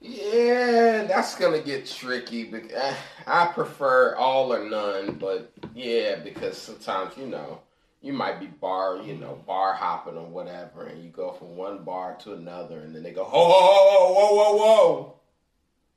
Yeah, 0.01 1.05
that's 1.09 1.35
gonna 1.35 1.61
get 1.61 1.87
tricky. 1.87 2.45
Because 2.45 2.73
uh, 2.73 2.95
I 3.27 3.47
prefer 3.47 4.15
all 4.15 4.53
or 4.53 4.69
none, 4.69 5.15
but 5.15 5.51
yeah, 5.75 6.17
because 6.17 6.57
sometimes 6.57 7.17
you 7.17 7.27
know 7.27 7.61
you 8.01 8.13
might 8.13 8.39
be 8.39 8.47
bar, 8.47 8.99
you 9.03 9.15
know, 9.15 9.43
bar 9.47 9.73
hopping 9.75 10.17
or 10.17 10.27
whatever, 10.27 10.87
and 10.87 11.03
you 11.03 11.11
go 11.11 11.33
from 11.33 11.57
one 11.57 11.83
bar 11.83 12.17
to 12.21 12.35
another, 12.35 12.79
and 12.79 12.95
then 12.95 13.03
they 13.03 13.11
go, 13.11 13.25
whoa, 13.25 13.49
whoa, 13.49 14.13
whoa, 14.13 14.15
whoa, 14.15 14.35
whoa, 14.37 14.57
whoa, 14.57 15.15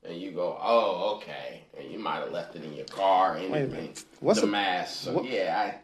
and 0.02 0.20
you 0.20 0.32
go, 0.32 0.58
oh, 0.60 1.16
okay, 1.16 1.62
and 1.78 1.90
you 1.92 2.00
might 2.00 2.18
have 2.20 2.32
left 2.32 2.56
it 2.56 2.64
in 2.64 2.74
your 2.74 2.86
car, 2.86 3.34
or 3.34 3.36
a 3.36 3.48
minute. 3.48 4.04
What's 4.18 4.40
the 4.40 4.46
the- 4.46 4.52
mask? 4.52 5.04
So 5.04 5.14
what- 5.14 5.24
yeah, 5.26 5.74
I. 5.74 5.78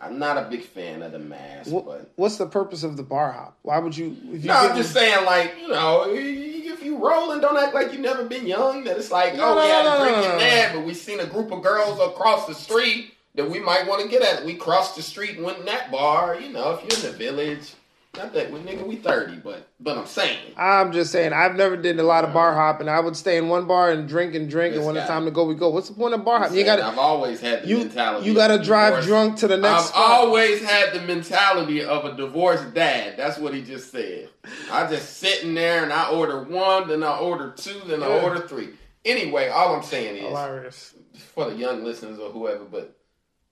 I'm 0.00 0.18
not 0.18 0.36
a 0.36 0.48
big 0.50 0.62
fan 0.62 1.02
of 1.02 1.12
the 1.12 1.18
mask, 1.18 1.70
What, 1.70 1.86
but 1.86 2.10
what's 2.16 2.36
the 2.36 2.46
purpose 2.46 2.82
of 2.82 2.96
the 2.96 3.02
bar 3.02 3.32
hop? 3.32 3.56
Why 3.62 3.78
would 3.78 3.96
you? 3.96 4.16
If 4.32 4.42
you 4.42 4.48
No, 4.48 4.54
I'm 4.54 4.76
just 4.76 4.92
saying, 4.92 5.24
like, 5.24 5.54
you 5.60 5.68
know, 5.68 6.06
if 6.08 6.84
you 6.84 6.96
rolling, 6.96 7.40
don't 7.40 7.56
act 7.56 7.74
like 7.74 7.92
you 7.92 7.98
never 8.00 8.24
been 8.24 8.46
young. 8.46 8.84
That 8.84 8.96
it's 8.98 9.10
like, 9.10 9.34
No, 9.36 9.52
oh, 9.52 9.54
no, 9.54 9.62
we 9.62 9.68
had 9.68 9.84
no, 9.84 9.94
a 9.94 9.98
no, 9.98 10.04
drink 10.04 10.16
no, 10.16 10.22
in 10.24 10.28
no. 10.30 10.38
there, 10.38 10.72
but 10.74 10.84
we 10.84 10.94
seen 10.94 11.20
a 11.20 11.26
group 11.26 11.52
of 11.52 11.62
girls 11.62 11.98
across 12.00 12.46
the 12.46 12.54
street 12.54 13.14
that 13.34 13.48
we 13.48 13.60
might 13.60 13.86
want 13.86 14.02
to 14.02 14.08
get 14.08 14.22
at. 14.22 14.44
We 14.44 14.54
crossed 14.54 14.96
the 14.96 15.02
street 15.02 15.36
and 15.36 15.44
went 15.44 15.58
in 15.58 15.64
that 15.66 15.90
bar. 15.90 16.38
You 16.38 16.52
know, 16.52 16.72
if 16.72 16.80
you're 16.82 17.04
in 17.06 17.12
the 17.12 17.18
village, 17.18 17.72
not 18.16 18.32
that 18.32 18.50
we 18.50 18.60
nigga, 18.60 18.86
we 18.86 18.96
30, 18.96 19.36
but 19.38 19.68
but 19.80 19.98
I'm 19.98 20.06
saying, 20.06 20.38
I'm 20.56 20.92
just 20.92 21.10
saying, 21.12 21.32
I've 21.32 21.56
never 21.56 21.76
did 21.76 21.98
a 21.98 22.02
lot 22.02 22.24
of 22.24 22.32
bar 22.32 22.52
uh, 22.52 22.54
hopping. 22.54 22.88
I 22.88 23.00
would 23.00 23.16
stay 23.16 23.36
in 23.36 23.48
one 23.48 23.66
bar 23.66 23.90
and 23.90 24.08
drink 24.08 24.34
and 24.34 24.48
drink, 24.48 24.74
and 24.74 24.80
This 24.82 24.86
when 24.86 24.96
it's 24.96 25.06
time 25.06 25.24
to 25.24 25.30
go, 25.30 25.44
we 25.44 25.54
go. 25.54 25.70
What's 25.70 25.88
the 25.88 25.94
point 25.94 26.14
of 26.14 26.24
bar 26.24 26.38
hopping? 26.38 26.56
You 26.56 26.64
got. 26.64 26.80
I've 26.80 26.98
always 26.98 27.40
had 27.40 27.62
the 27.62 27.68
you, 27.68 27.78
mentality. 27.78 28.26
You 28.26 28.34
got 28.34 28.48
to 28.48 28.58
drive 28.62 28.90
divorced- 28.90 29.08
drunk 29.08 29.36
to 29.38 29.48
the 29.48 29.56
next 29.56 29.74
I've 29.80 29.84
spot. 29.86 30.10
always 30.10 30.62
had 30.62 30.92
the 30.92 31.00
mentality 31.02 31.84
of 31.84 32.04
a 32.04 32.16
divorced 32.16 32.72
dad. 32.74 33.16
That's 33.16 33.38
what 33.38 33.54
he 33.54 33.62
just 33.62 33.90
said. 33.90 34.28
I 34.70 34.86
just 34.88 35.18
sitting 35.18 35.54
there 35.54 35.82
and 35.82 35.92
I 35.92 36.10
order 36.10 36.42
one, 36.42 36.88
then 36.88 37.02
I 37.02 37.18
order 37.18 37.52
two, 37.56 37.80
then 37.86 38.02
I 38.02 38.06
order 38.06 38.40
three. 38.46 38.70
Anyway, 39.04 39.48
all 39.48 39.74
I'm 39.74 39.82
saying 39.82 40.16
is 40.16 40.22
Hilarious. 40.22 40.94
for 41.34 41.50
the 41.50 41.56
young 41.56 41.84
listeners 41.84 42.18
or 42.18 42.30
whoever, 42.30 42.64
but 42.64 42.96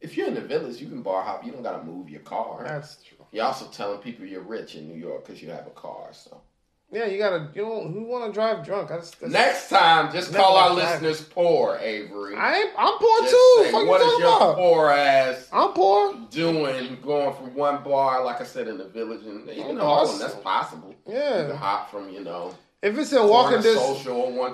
if 0.01 0.17
you're 0.17 0.27
in 0.27 0.35
the 0.35 0.41
village, 0.41 0.81
you 0.81 0.89
can 0.89 1.03
bar 1.03 1.23
hop. 1.23 1.45
You 1.45 1.53
don't 1.53 1.63
got 1.63 1.79
to 1.79 1.85
move 1.85 2.11
your 2.11 2.21
car. 2.23 2.65
That's 2.67 2.97
true. 3.03 3.12
You're 3.33 3.47
also 3.47 3.67
telling 3.67 3.99
people 3.99 4.27
you're 4.27 4.43
rich 4.43 4.75
in 4.77 4.87
New 4.87 4.95
York 4.97 5.27
because 5.27 5.43
you 5.43 5.51
have 5.51 5.67
a 5.67 5.71
car. 5.71 6.09
So 6.13 6.41
Yeah, 6.91 7.07
you 7.07 7.17
gotta. 7.17 7.49
You 7.55 7.63
know, 7.63 7.89
who 7.89 8.05
want 8.05 8.27
to 8.27 8.33
drive 8.33 8.65
drunk? 8.65 8.91
That's, 8.91 9.11
that's 9.13 9.33
next 9.33 9.69
time, 9.71 10.13
just 10.13 10.35
call 10.35 10.57
our 10.57 10.71
listeners 10.75 11.23
poor, 11.23 11.79
Avery. 11.81 12.37
I 12.37 12.57
ain't, 12.57 12.71
I'm 12.77 12.99
poor 12.99 13.19
Just 13.21 13.31
too. 13.31 13.63
say, 13.65 13.71
you 13.81 13.87
what 13.87 14.01
is 14.03 14.19
your 14.19 14.29
about? 14.29 14.57
poor 14.57 14.91
ass 14.91 15.49
I'm 15.53 15.73
poor. 15.73 16.15
doing 16.31 16.99
going 17.03 17.35
from 17.35 17.55
one 17.55 17.83
bar, 17.83 18.23
like 18.23 18.43
I 18.43 18.45
said, 18.45 18.69
in 18.69 18.77
the 18.77 18.85
village, 18.89 19.25
and 19.25 19.49
even 19.49 19.81
Oh, 19.81 19.85
Harlem, 19.87 20.19
that's- 20.19 20.33
that's 20.35 20.45
possible. 20.45 20.95
You 21.07 21.13
can 21.15 21.49
Yeah. 21.49 21.57
hop 21.57 21.91
from, 21.91 22.11
you 22.11 22.21
know, 22.21 22.55
If 22.83 22.99
it's 22.99 23.13
in 23.13 23.27
walking 23.27 23.63
distance, 23.63 24.01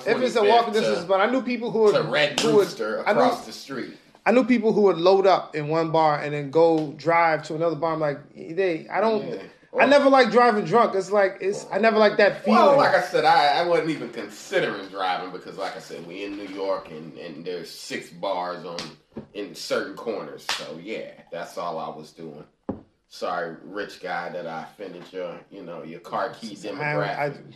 if 0.06 0.20
it's 0.22 0.36
in 0.36 0.46
walking 0.46 0.72
distance, 0.74 1.04
but 1.04 1.20
I 1.20 1.26
knew 1.30 1.42
people 1.42 1.72
who 1.72 1.80
would 1.84 1.94
to 1.96 2.02
Red 2.04 2.40
Rooster 2.44 3.02
I 3.08 3.12
knew, 3.14 3.20
across 3.20 3.44
the 3.46 3.52
street. 3.52 3.96
I 4.28 4.30
knew 4.30 4.44
people 4.44 4.74
who 4.74 4.82
would 4.82 4.98
load 4.98 5.26
up 5.26 5.56
in 5.56 5.68
one 5.68 5.90
bar 5.90 6.20
and 6.20 6.34
then 6.34 6.50
go 6.50 6.92
drive 6.98 7.44
to 7.44 7.54
another 7.54 7.76
bar. 7.76 7.94
I'm 7.94 8.00
like, 8.00 8.18
they. 8.34 8.86
I 8.86 9.00
don't. 9.00 9.26
Yeah. 9.26 9.42
I 9.80 9.86
never 9.86 10.10
like 10.10 10.30
driving 10.30 10.66
drunk. 10.66 10.94
It's 10.94 11.10
like 11.10 11.38
it's. 11.40 11.64
I 11.72 11.78
never 11.78 11.96
like 11.96 12.18
that 12.18 12.44
feeling. 12.44 12.60
Well, 12.60 12.76
like 12.76 12.94
I 12.94 13.00
said, 13.00 13.24
I, 13.24 13.60
I 13.60 13.66
wasn't 13.66 13.88
even 13.88 14.10
considering 14.10 14.86
driving 14.88 15.30
because, 15.30 15.56
like 15.56 15.76
I 15.76 15.78
said, 15.78 16.06
we 16.06 16.24
in 16.24 16.36
New 16.36 16.48
York 16.48 16.90
and, 16.90 17.16
and 17.16 17.42
there's 17.42 17.70
six 17.70 18.10
bars 18.10 18.66
on 18.66 18.76
in 19.32 19.54
certain 19.54 19.96
corners. 19.96 20.44
So 20.50 20.78
yeah, 20.82 21.10
that's 21.32 21.56
all 21.56 21.78
I 21.78 21.88
was 21.88 22.12
doing. 22.12 22.44
Sorry, 23.08 23.56
rich 23.64 24.02
guy, 24.02 24.28
that 24.28 24.46
I 24.46 24.64
offended 24.64 25.04
your, 25.10 25.40
you 25.50 25.62
know, 25.62 25.84
your 25.84 26.00
car 26.00 26.34
key 26.38 26.50
I, 26.50 26.66
demographic. 26.66 27.54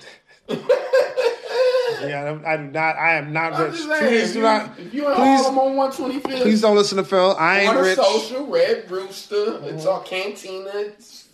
I, 0.49 1.39
yeah, 2.01 2.39
I 2.47 2.57
do 2.57 2.63
not. 2.65 2.97
I 2.97 3.15
am 3.17 3.33
not 3.33 3.53
I'm 3.55 3.71
rich. 3.71 3.81
saying, 3.81 4.09
Please 4.09 4.23
if 4.29 4.33
do 4.33 4.39
you, 4.39 4.45
not. 4.45 4.79
If 4.79 4.95
you 4.95 5.09
in 5.09 5.15
please- 5.15 5.43
Harlem 5.45 5.59
on 5.59 5.91
125th, 5.91 6.43
Please 6.43 6.61
don't 6.61 6.77
listen 6.77 6.97
to 6.99 7.05
Phil. 7.05 7.37
I 7.39 7.61
ain't 7.61 7.77
rich. 7.79 7.97
Social, 7.97 8.47
Red 8.47 8.91
Rooster, 8.91 9.61
it's 9.65 9.85
Mhm. 9.85 9.87
all 9.87 10.01
Cantina. 10.01 10.71
It's, 10.75 11.29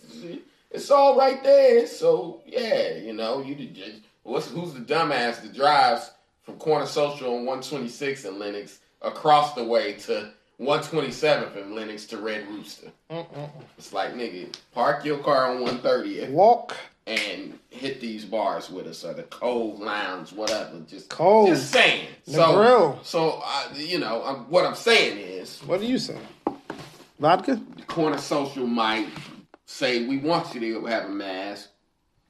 it's 0.71 0.91
all 0.91 1.17
right 1.17 1.41
there. 1.43 1.87
So 1.87 2.41
yeah, 2.45 2.95
you 2.95 3.13
know, 3.13 3.41
you 3.41 3.55
did 3.55 3.75
just 3.75 3.97
what's 4.23 4.47
who's 4.49 4.73
the 4.73 4.81
dumbass 4.81 5.41
that 5.41 5.53
drives 5.53 6.11
from 6.43 6.55
Corner 6.57 6.85
Social 6.85 7.29
on 7.37 7.45
126 7.45 8.25
in 8.25 8.37
Lenox 8.39 8.79
across 9.01 9.53
the 9.55 9.63
way 9.63 9.93
to 9.93 10.29
127th 10.59 11.55
in 11.55 11.73
Lenox 11.73 12.05
to 12.07 12.17
Red 12.17 12.47
Rooster. 12.49 12.87
Mm-mm. 13.09 13.49
It's 13.77 13.93
like 13.93 14.13
nigga, 14.13 14.53
park 14.73 15.05
your 15.05 15.17
car 15.19 15.47
on 15.51 15.61
130 15.61 16.29
Walk 16.31 16.75
and 17.09 17.57
hit 17.71 17.99
these 17.99 18.23
bars 18.23 18.69
with 18.69 18.85
us 18.85 19.03
or 19.03 19.13
the 19.13 19.23
Cove 19.23 19.79
Lounge, 19.79 20.31
whatever. 20.31 20.79
Just 20.87 21.09
Cove. 21.09 21.47
Just 21.47 21.71
saying. 21.71 22.07
The 22.25 22.33
so, 22.33 22.55
grill. 22.55 22.99
so 23.03 23.41
uh, 23.43 23.69
you 23.75 23.97
know, 23.97 24.23
I'm, 24.23 24.49
what 24.49 24.65
I'm 24.65 24.75
saying 24.75 25.17
is, 25.17 25.59
What 25.61 25.79
do 25.81 25.87
you 25.87 25.97
say? 25.97 26.17
Vodka? 27.19 27.59
The 27.77 27.83
Corner 27.83 28.19
Social 28.19 28.67
might 28.67 29.09
say 29.65 30.05
we 30.05 30.17
want 30.19 30.53
you 30.53 30.61
to 30.61 30.85
have 30.85 31.05
a 31.05 31.09
mask. 31.09 31.69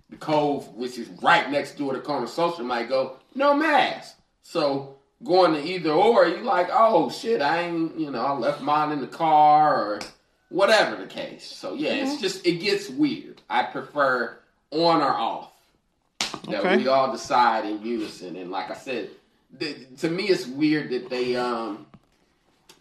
The 0.10 0.16
Cove, 0.16 0.68
which 0.70 0.98
is 0.98 1.08
right 1.22 1.52
next 1.52 1.78
door 1.78 1.94
to 1.94 2.00
Corner 2.00 2.28
Social, 2.28 2.64
might 2.64 2.90
go 2.90 3.18
no 3.36 3.54
mask. 3.54 4.16
So 4.42 4.96
going 5.24 5.54
to 5.54 5.62
either 5.62 5.92
or, 5.92 6.26
you 6.26 6.38
like, 6.44 6.70
oh 6.72 7.10
shit, 7.10 7.42
I 7.42 7.64
ain't, 7.64 8.00
you 8.00 8.10
know, 8.10 8.22
I 8.22 8.32
left 8.32 8.62
mine 8.62 8.92
in 8.92 9.02
the 9.02 9.08
car 9.08 9.76
or 9.76 10.00
whatever 10.50 10.96
the 10.96 11.06
case. 11.06 11.46
So 11.46 11.74
yeah, 11.74 11.92
it's 11.92 12.22
just 12.22 12.46
it 12.48 12.54
gets 12.54 12.90
weird. 12.90 13.42
I 13.50 13.64
prefer 13.64 14.39
on 14.72 15.02
or 15.02 15.14
off. 15.14 15.52
That 16.48 16.60
Okay. 16.62 16.78
we 16.78 16.88
all 16.88 17.12
decide 17.12 17.66
in 17.66 17.82
unison. 17.84 18.36
And 18.36 18.52
like 18.52 18.70
I 18.72 18.76
said, 18.76 19.10
to 20.00 20.10
me, 20.10 20.24
it's 20.26 20.46
weird 20.48 20.90
that 20.92 21.10
they 21.10 21.36
um 21.36 21.86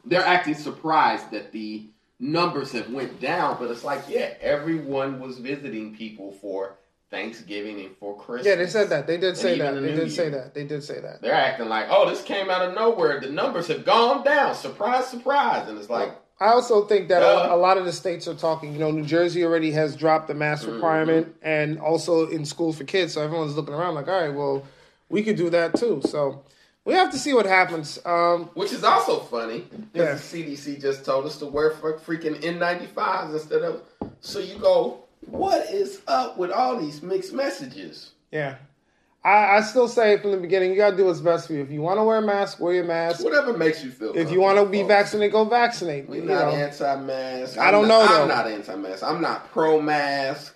they're 0.05 0.25
acting 0.25 0.55
surprised 0.55 1.31
that 1.33 1.53
the 1.53 1.87
numbers 2.19 2.73
have 2.73 2.91
went 2.91 3.21
down, 3.21 3.57
but 3.59 3.71
it's 3.71 3.85
like, 3.85 4.03
yeah, 4.09 4.35
everyone 4.41 5.21
was 5.21 5.39
visiting 5.39 5.95
people 5.95 6.33
for 6.33 6.75
Thanksgiving 7.11 7.81
and 7.81 7.97
for 7.97 8.19
Christmas. 8.19 8.47
Yeah, 8.47 8.57
they 8.57 8.67
said 8.67 8.91
that. 8.91 9.07
They 9.07 9.17
did 9.19 9.37
say 9.37 9.59
that. 9.59 9.75
the 9.75 9.81
They 9.81 9.95
did 9.95 10.13
say 10.13 10.29
that. 10.31 10.55
They 10.55 10.65
did 10.65 10.83
say 10.83 11.01
that. 11.01 11.23
They're 11.23 11.33
acting 11.33 11.69
like, 11.69 11.87
oh, 11.91 12.09
this 12.09 12.23
came 12.23 12.51
out 12.51 12.63
of 12.63 12.75
nowhere. 12.75 13.21
The 13.21 13.31
numbers 13.31 13.67
have 13.69 13.85
gone 13.85 14.25
down. 14.25 14.55
Surprise, 14.55 15.07
surprise. 15.09 15.69
And 15.69 15.79
it's 15.79 15.89
like, 15.91 16.11
I 16.41 16.49
also 16.51 16.85
think 16.85 17.09
that 17.09 17.23
a, 17.23 17.53
a 17.53 17.57
lot 17.57 17.79
of 17.79 17.85
the 17.85 17.93
states 17.93 18.29
are 18.29 18.35
talking. 18.35 18.73
You 18.73 18.79
know, 18.79 18.91
New 18.93 19.05
Jersey 19.05 19.45
already 19.45 19.73
has 19.73 19.97
dropped 19.97 20.29
the 20.29 20.35
mask 20.35 20.65
Mm-hmm. 20.65 20.75
requirement, 20.75 21.37
and 21.43 21.79
also 21.81 22.29
in 22.29 22.45
schools 22.45 22.79
for 22.79 22.85
kids. 22.85 23.15
So 23.15 23.23
everyone's 23.23 23.57
looking 23.57 23.75
around 23.75 23.95
like, 23.97 24.07
all 24.09 24.21
right, 24.21 24.33
well, 24.35 24.65
we 25.09 25.23
could 25.23 25.37
do 25.37 25.51
that 25.51 25.75
too. 25.75 26.01
So 26.05 26.45
we 26.85 26.95
have 26.95 27.11
to 27.11 27.19
see 27.19 27.35
what 27.35 27.47
happens. 27.47 27.99
Um, 28.07 28.51
which 28.55 28.73
is 28.73 28.85
also 28.85 29.19
funny 29.21 29.65
Yeah. 29.71 30.15
because 30.15 30.31
the 30.31 30.43
CDC 30.45 30.81
just 30.81 31.05
told 31.05 31.27
us 31.27 31.39
to 31.39 31.47
wear 31.47 31.73
freaking 31.73 32.41
N95s 32.41 33.33
instead 33.33 33.63
of. 33.63 33.83
So 34.21 34.39
you 34.39 34.59
go, 34.59 35.01
what 35.27 35.69
is 35.71 36.03
up 36.07 36.39
with 36.39 36.51
all 36.53 36.79
these 36.79 37.03
mixed 37.03 37.33
messages? 37.33 38.13
yeah, 38.31 38.57
I, 39.25 39.57
I 39.57 39.61
still 39.63 39.89
say 39.89 40.17
from 40.19 40.31
the 40.31 40.37
beginning, 40.37 40.71
you 40.71 40.77
got 40.77 40.91
to 40.91 40.97
do 40.97 41.07
what's 41.07 41.21
best 41.21 41.49
for 41.49 41.53
you. 41.53 41.61
If 41.61 41.71
you 41.71 41.83
want 41.83 41.99
to 41.99 42.05
wear 42.05 42.19
a 42.19 42.23
mask, 42.23 42.61
wear 42.61 42.75
your 42.75 42.85
mask. 42.85 43.23
Whatever 43.25 43.57
makes 43.57 43.85
you 43.85 43.91
feel. 43.91 44.17
If 44.17 44.31
you 44.31 44.41
want 44.41 44.59
to 44.59 44.67
be 44.67 44.83
vaccinated, 44.85 45.33
go 45.33 45.45
vaccinate. 45.45 46.09
We're 46.09 46.23
not 46.23 46.55
anti-mask. 46.55 47.59
I 47.59 47.71
don't 47.71 47.89
not- 47.89 48.09
know, 48.09 48.15
though. 48.15 48.23
I'm 48.23 48.29
not 48.29 48.47
anti-mask. 48.47 49.03
I'm 49.03 49.21
not 49.21 49.51
pro-mask. 49.51 50.55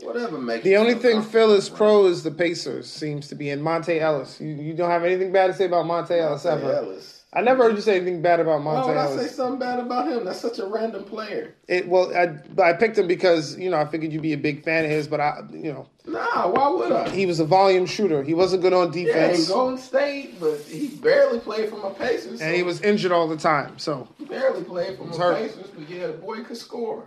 Whatever 0.00 0.38
makes. 0.38 0.62
The 0.62 0.76
only 0.76 0.94
thing. 0.94 1.22
Phil 1.22 1.52
is 1.52 1.70
pro 1.70 2.04
is 2.06 2.22
the 2.22 2.30
Pacers 2.30 2.86
seems 2.90 3.28
to 3.28 3.34
be, 3.34 3.48
and 3.48 3.62
Monta 3.62 3.98
Ellis. 3.98 4.38
You, 4.40 4.48
you 4.48 4.74
don't 4.74 4.90
have 4.90 5.04
anything 5.04 5.32
bad 5.32 5.46
to 5.46 5.54
say 5.54 5.64
about 5.64 5.86
Monta 5.86 6.10
Ellis 6.10 6.44
ever. 6.44 6.70
Ellis. 6.70 7.15
I 7.36 7.42
never 7.42 7.64
heard 7.64 7.74
you 7.76 7.82
say 7.82 7.96
anything 7.96 8.22
bad 8.22 8.40
about 8.40 8.62
Why 8.62 8.72
Monta 8.76 8.86
would 8.88 8.96
I 8.96 9.14
say 9.14 9.26
something 9.28 9.58
bad 9.58 9.78
about 9.78 10.08
him? 10.08 10.24
That's 10.24 10.40
such 10.40 10.58
a 10.58 10.64
random 10.66 11.04
player. 11.04 11.54
It, 11.68 11.86
well, 11.86 12.10
I, 12.16 12.38
I 12.62 12.72
picked 12.72 12.96
him 12.96 13.06
because 13.06 13.58
you 13.58 13.68
know 13.68 13.76
I 13.76 13.84
figured 13.84 14.10
you'd 14.10 14.22
be 14.22 14.32
a 14.32 14.38
big 14.38 14.64
fan 14.64 14.86
of 14.86 14.90
his, 14.90 15.06
but 15.06 15.20
I, 15.20 15.42
you 15.52 15.70
know, 15.70 15.86
Nah, 16.06 16.48
why 16.48 16.68
would 16.70 16.92
I? 16.92 17.10
he 17.10 17.26
was 17.26 17.38
a 17.38 17.44
volume 17.44 17.84
shooter. 17.84 18.22
He 18.22 18.32
wasn't 18.32 18.62
good 18.62 18.72
on 18.72 18.90
yeah, 18.94 19.04
defense, 19.04 19.48
Golden 19.48 19.76
State, 19.76 20.40
but 20.40 20.58
he 20.60 20.88
barely 20.88 21.38
played 21.38 21.68
for 21.68 21.76
my 21.76 21.90
Pacers. 21.90 22.40
and 22.40 22.56
he 22.56 22.62
was 22.62 22.80
injured 22.80 23.12
all 23.12 23.28
the 23.28 23.36
time. 23.36 23.78
So, 23.78 24.08
He 24.18 24.24
barely 24.24 24.64
played 24.64 24.96
for 24.96 25.04
my 25.04 25.16
hurt. 25.18 25.36
Pacers, 25.36 25.66
but 25.76 25.90
yeah, 25.90 26.06
the 26.06 26.12
boy 26.14 26.42
could 26.42 26.56
score. 26.56 27.04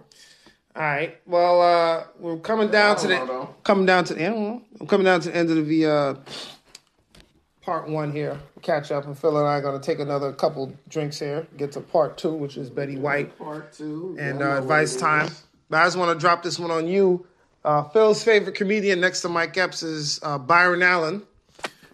all 0.76 0.82
right. 0.84 1.20
Well, 1.26 1.60
uh, 1.62 2.04
we're 2.20 2.38
coming 2.38 2.70
down 2.70 2.98
to 2.98 3.08
the 3.08 3.16
know, 3.26 3.56
coming 3.64 3.88
down 3.88 4.04
to. 4.04 4.14
Don't 4.14 4.40
know. 4.40 4.62
I'm 4.80 4.86
coming 4.86 5.06
down 5.06 5.22
to 5.22 5.30
the 5.30 5.36
end 5.36 5.50
of 5.50 5.66
the 5.66 5.86
uh, 5.88 6.16
part 7.70 7.88
one 7.88 8.12
here. 8.12 8.40
Catch 8.64 8.92
up, 8.92 9.06
and 9.06 9.16
Phil 9.16 9.38
and 9.38 9.48
I 9.48 9.58
are 9.58 9.62
going 9.62 9.80
to 9.80 9.86
take 9.86 10.00
another 10.00 10.34
couple 10.34 10.74
drinks 10.88 11.20
here. 11.20 11.46
Get 11.56 11.72
to 11.74 11.82
part 11.82 12.18
two, 12.18 12.34
which 12.34 12.58
is 12.58 12.68
Betty 12.68 12.98
White. 12.98 13.38
Part 13.38 13.74
two. 13.74 14.18
and 14.20 14.42
uh, 14.42 14.58
advice 14.58 14.96
time. 14.96 15.30
But 15.70 15.84
I 15.84 15.86
just 15.86 15.96
want 15.96 16.12
to 16.12 16.20
drop 16.20 16.42
this 16.42 16.58
one 16.58 16.72
on 16.72 16.88
you. 16.88 17.28
Uh, 17.64 17.84
Phil's 17.84 18.24
favorite 18.24 18.56
comedian 18.56 19.00
next 19.00 19.22
to 19.22 19.30
Mike 19.30 19.56
Epps 19.56 19.84
is 19.84 20.20
uh, 20.24 20.40
Byron 20.40 20.82
Allen. 20.82 21.22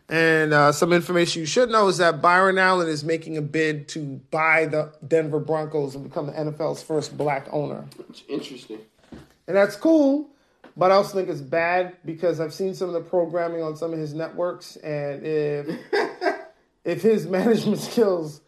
And 0.08 0.54
uh, 0.54 0.72
some 0.72 0.94
information 0.94 1.42
you 1.42 1.46
should 1.46 1.70
know 1.70 1.90
is 1.90 1.98
that 1.98 2.22
Byron 2.22 2.58
Allen 2.58 2.88
is 2.88 3.04
making 3.04 3.36
a 3.36 3.42
bid 3.42 3.90
to 3.90 4.22
buy 4.32 4.68
the 4.68 4.94
Denver 5.06 5.42
Broncos 5.42 5.94
and 5.96 6.06
become 6.06 6.28
the 6.28 6.32
NFL's 6.32 6.84
first 6.84 7.18
black 7.18 7.48
owner. 7.52 7.84
It's 8.10 8.24
interesting. 8.30 8.80
And 9.12 9.58
that's 9.58 9.76
cool, 9.76 10.30
but 10.78 10.92
I 10.92 10.96
also 10.96 11.16
think 11.18 11.30
it's 11.30 11.42
bad 11.42 11.98
because 12.06 12.40
I've 12.40 12.54
seen 12.54 12.74
some 12.74 12.88
of 12.90 12.94
the 12.94 13.02
programming 13.10 13.62
on 13.64 13.76
some 13.76 13.94
of 13.94 14.00
his 14.00 14.14
networks, 14.14 14.76
and 14.78 15.26
if 15.26 15.68
if 16.84 17.02
his 17.02 17.28
management 17.28 17.80
skills 17.80 18.42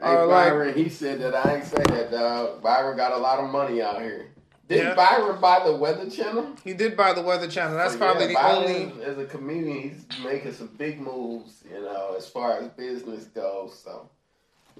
Hey, 0.00 0.06
are 0.10 0.26
like 0.26 0.50
Byron, 0.50 0.74
he 0.74 0.88
said 0.88 1.20
that 1.20 1.34
I 1.34 1.56
ain't 1.56 1.64
say 1.64 1.82
that, 1.88 2.10
dog. 2.12 2.62
Byron 2.62 2.96
got 2.96 3.12
a 3.12 3.16
lot 3.18 3.40
of 3.40 3.50
money 3.50 3.82
out 3.82 4.00
here. 4.00 4.26
Did 4.68 4.84
Yeah. 4.84 4.94
Byron 4.94 5.40
buy 5.40 5.62
the 5.64 5.74
Weather 5.74 6.08
Channel? 6.08 6.54
he 6.62 6.72
did 6.74 6.96
buy 6.96 7.14
the 7.14 7.22
Weather 7.22 7.48
Channel, 7.48 7.76
that's 7.76 7.94
So, 7.94 7.98
probably 7.98 8.22
yeah, 8.24 8.28
the 8.28 8.34
Byron, 8.34 8.92
only. 8.92 9.04
As 9.04 9.18
a 9.18 9.24
comedian, 9.24 9.80
he's 9.80 10.24
making 10.24 10.52
some 10.52 10.68
big 10.78 11.00
moves, 11.00 11.64
you 11.68 11.80
know, 11.80 12.14
as 12.16 12.28
far 12.28 12.58
as 12.60 12.68
business 12.68 13.24
goes. 13.24 13.76
So, 13.82 14.08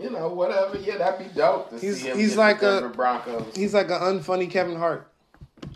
you 0.01 0.11
know, 0.11 0.29
whatever. 0.29 0.77
Yeah, 0.79 0.99
that'd 0.99 1.27
be 1.27 1.35
dope 1.35 1.71
to 1.71 1.79
He's- 1.81 1.97
see 2.03 2.09
him. 2.11 2.17
he's 2.19 2.37
like 2.37 2.63
a- 2.63 2.89
Broncos. 2.95 3.57
He's 3.57 3.75
like 3.75 3.87
an 3.91 4.01
unfunny 4.01 4.49
Kevin 4.49 4.77
Hart. 4.77 5.08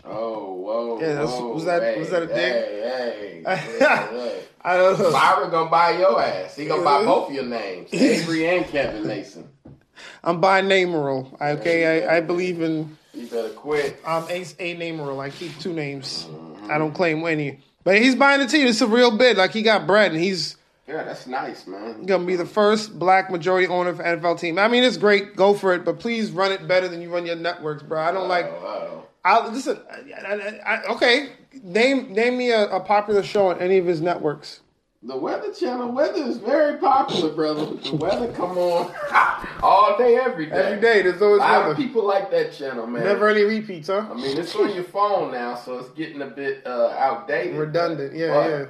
Oh, 0.05 0.53
whoa. 0.53 0.99
Yeah, 1.01 1.07
that's- 1.13 1.29
whoa, 1.29 1.53
was 1.53 1.65
that- 1.65 1.81
hey, 1.81 1.99
was 1.99 2.09
that 2.09 2.23
a 2.23 2.27
dig? 2.27 2.35
Hey, 2.37 3.41
hey. 3.45 3.77
yeah. 3.79 4.31
I 4.65 4.77
don't 4.77 4.97
know. 4.99 5.11
Byron 5.11 5.49
gonna 5.51 5.69
buy 5.69 5.97
your 5.97 6.21
ass. 6.21 6.55
He 6.55 6.65
gonna 6.65 6.83
buy 6.83 7.03
both 7.05 7.29
of 7.29 7.35
your 7.35 7.45
names, 7.45 7.89
Avery 7.93 8.47
and 8.47 8.65
Kevin 8.67 9.05
Mason. 9.07 9.47
I'm 10.23 10.39
buying 10.41 10.65
Nameral. 10.65 11.35
I 11.39 11.51
okay, 11.51 12.05
I, 12.07 12.17
I 12.17 12.19
believe 12.21 12.61
in 12.61 12.97
You 13.13 13.27
better 13.27 13.49
quit. 13.49 13.99
um 14.05 14.25
Ace 14.29 14.55
A 14.59 14.75
Nameral. 14.75 15.19
I 15.19 15.29
keep 15.29 15.57
two 15.59 15.73
names. 15.73 16.27
I 16.69 16.77
don't 16.77 16.93
claim 16.93 17.25
any. 17.25 17.59
But 17.83 18.01
he's 18.01 18.15
buying 18.15 18.39
the 18.39 18.47
team. 18.47 18.65
It's 18.67 18.79
a 18.81 18.87
real 18.87 19.15
bid. 19.17 19.35
Like 19.37 19.51
he 19.51 19.61
got 19.61 19.85
bread, 19.85 20.13
and 20.13 20.21
he's 20.21 20.55
Yeah, 20.87 21.03
that's 21.03 21.27
nice, 21.27 21.65
man. 21.65 22.05
gonna 22.05 22.25
be 22.25 22.35
the 22.35 22.45
first 22.45 22.99
black 22.99 23.31
majority 23.31 23.67
owner 23.67 23.93
for 23.95 24.03
NFL 24.03 24.39
team. 24.39 24.59
I 24.59 24.67
mean, 24.67 24.83
it's 24.83 24.97
great. 24.97 25.35
Go 25.35 25.53
for 25.53 25.73
it, 25.73 25.85
but 25.85 25.99
please 25.99 26.31
run 26.31 26.51
it 26.51 26.67
better 26.67 26.87
than 26.89 27.01
you 27.01 27.09
run 27.13 27.25
your 27.25 27.37
networks, 27.37 27.83
bro. 27.83 28.01
I 28.01 28.11
don't 28.11 28.27
like. 28.27 28.45
Oh, 28.45 29.05
I 29.23 29.47
listen. 29.47 29.79
I, 29.89 30.27
I, 30.27 30.75
I, 30.75 30.83
okay, 30.93 31.29
name 31.63 32.11
name 32.11 32.37
me 32.37 32.51
a, 32.51 32.67
a 32.69 32.79
popular 32.81 33.23
show 33.23 33.47
on 33.47 33.59
any 33.59 33.77
of 33.77 33.85
his 33.85 34.01
networks. 34.01 34.59
The 35.05 35.17
Weather 35.17 35.53
Channel 35.53 35.91
weather 35.91 36.23
is 36.23 36.37
very 36.37 36.77
popular, 36.77 37.33
brother. 37.33 37.65
The 37.65 37.95
weather 37.95 38.31
come 38.31 38.57
on 38.57 38.93
all 39.61 39.97
day, 39.97 40.15
every 40.15 40.45
day. 40.45 40.55
Every 40.55 40.79
day, 40.81 41.01
there's 41.01 41.21
always 41.21 41.41
A 41.41 41.43
lot 41.43 41.61
of 41.61 41.67
weather. 41.67 41.75
people 41.75 42.05
like 42.05 42.31
that 42.31 42.53
channel, 42.53 42.87
man. 42.87 43.03
Never 43.03 43.27
any 43.27 43.43
repeats, 43.43 43.87
huh? 43.89 44.07
I 44.09 44.13
mean, 44.13 44.37
it's 44.37 44.55
on 44.55 44.73
your 44.73 44.85
phone 44.85 45.33
now, 45.33 45.55
so 45.55 45.79
it's 45.79 45.89
getting 45.89 46.21
a 46.21 46.27
bit 46.27 46.65
uh, 46.65 46.95
outdated. 46.97 47.57
Redundant. 47.57 48.15
Yeah, 48.15 48.27
But 48.33 48.49
yeah. 48.49 48.65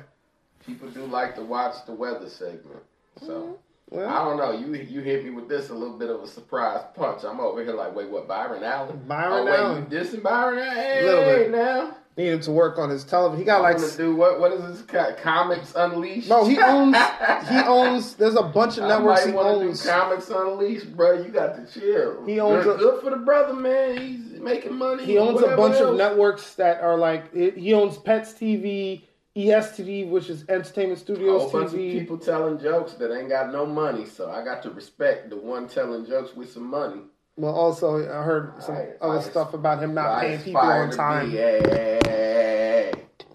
People 0.66 0.90
do 0.90 1.06
like 1.06 1.36
to 1.36 1.42
watch 1.44 1.76
the 1.86 1.94
weather 1.94 2.30
segment. 2.30 2.84
So 3.20 3.28
mm-hmm. 3.28 3.54
Well, 3.94 4.10
I 4.10 4.24
don't 4.24 4.38
know. 4.38 4.52
You 4.52 4.74
you 4.82 5.02
hit 5.02 5.24
me 5.24 5.30
with 5.30 5.48
this 5.48 5.70
a 5.70 5.74
little 5.74 5.98
bit 5.98 6.10
of 6.10 6.22
a 6.22 6.28
surprise 6.28 6.82
punch. 6.96 7.24
I'm 7.24 7.40
over 7.40 7.64
here 7.64 7.74
like, 7.74 7.96
wait, 7.96 8.10
what? 8.10 8.28
Byron 8.28 8.64
Allen? 8.64 9.00
Byron 9.08 9.34
oh, 9.34 9.46
wait, 9.46 9.60
Allen. 9.60 9.88
You 9.92 10.00
dissing 10.00 10.24
Byron 10.24 10.58
Allen? 10.58 10.76
Hey, 10.76 11.04
Little 11.04 11.26
bit. 11.26 11.52
now. 11.52 11.98
need 12.18 12.30
him 12.30 12.40
to 12.40 12.52
work 12.52 12.80
on 12.80 12.90
his 12.90 13.04
television. 13.04 13.40
He 13.40 13.46
got 13.46 13.60
I 13.60 13.72
like 13.72 13.78
want 13.78 13.92
to 13.92 13.98
do 13.98 14.16
what? 14.16 14.40
What 14.40 14.52
is 14.54 14.80
this? 14.82 15.16
Comics 15.22 15.74
Unleashed? 15.76 16.28
no. 16.28 16.44
He 16.44 16.58
owns. 16.58 16.96
he 17.50 17.58
owns. 17.58 18.16
There's 18.16 18.36
a 18.36 18.42
bunch 18.42 18.80
of 18.80 18.88
networks 18.88 19.22
I 19.22 19.28
he 19.28 19.32
might 19.34 19.44
want 19.44 19.58
owns. 19.60 19.84
do 19.84 19.90
Comics 19.90 20.30
Unleashed, 20.30 20.96
bro. 20.96 21.22
You 21.22 21.30
got 21.30 21.56
to 21.56 21.80
chill. 21.80 22.26
He 22.26 22.40
owns 22.40 22.64
good, 22.64 22.78
a- 22.78 22.80
good 22.80 23.04
for 23.04 23.12
the 23.12 23.18
brother, 23.18 23.54
man. 23.54 23.98
He's 23.98 24.40
making 24.40 24.76
money. 24.76 25.06
He 25.06 25.20
owns 25.20 25.40
a 25.40 25.44
whatever 25.44 25.56
bunch 25.58 25.76
of 25.76 25.96
networks 25.98 26.56
that 26.56 26.82
are 26.82 26.98
like. 26.98 27.32
He 27.36 27.74
owns 27.76 27.98
Pets 27.98 28.34
TV, 28.34 29.04
ESTV, 29.36 30.10
which 30.10 30.30
is 30.30 30.46
Entertainment 30.48 31.00
Studios 31.00 31.36
A 31.36 31.40
whole 31.40 31.52
bunch 31.52 31.72
of 31.74 31.80
people 31.80 32.18
telling 32.18 32.60
jokes 32.60 32.94
that 32.94 33.12
ain't 33.18 33.30
got 33.30 33.52
no 33.52 33.66
money, 33.66 34.06
so 34.06 34.30
I 34.30 34.44
got 34.44 34.62
to 34.64 34.70
respect 34.70 35.30
the 35.32 35.38
one 35.38 35.68
telling 35.68 36.06
jokes 36.06 36.36
with 36.36 36.52
some 36.52 36.70
money. 36.70 37.02
Well, 37.36 37.54
also 37.56 37.98
I 37.98 38.22
heard 38.24 38.54
some 38.62 38.76
Right, 38.76 38.90
other 39.02 39.18
I- 39.18 39.22
stuff 39.24 39.56
about 39.56 39.82
him 39.82 39.96
not 39.96 40.08
I 40.08 40.22
paying 40.22 40.40
people 40.42 40.62
on 40.62 40.92
time. 40.92 41.32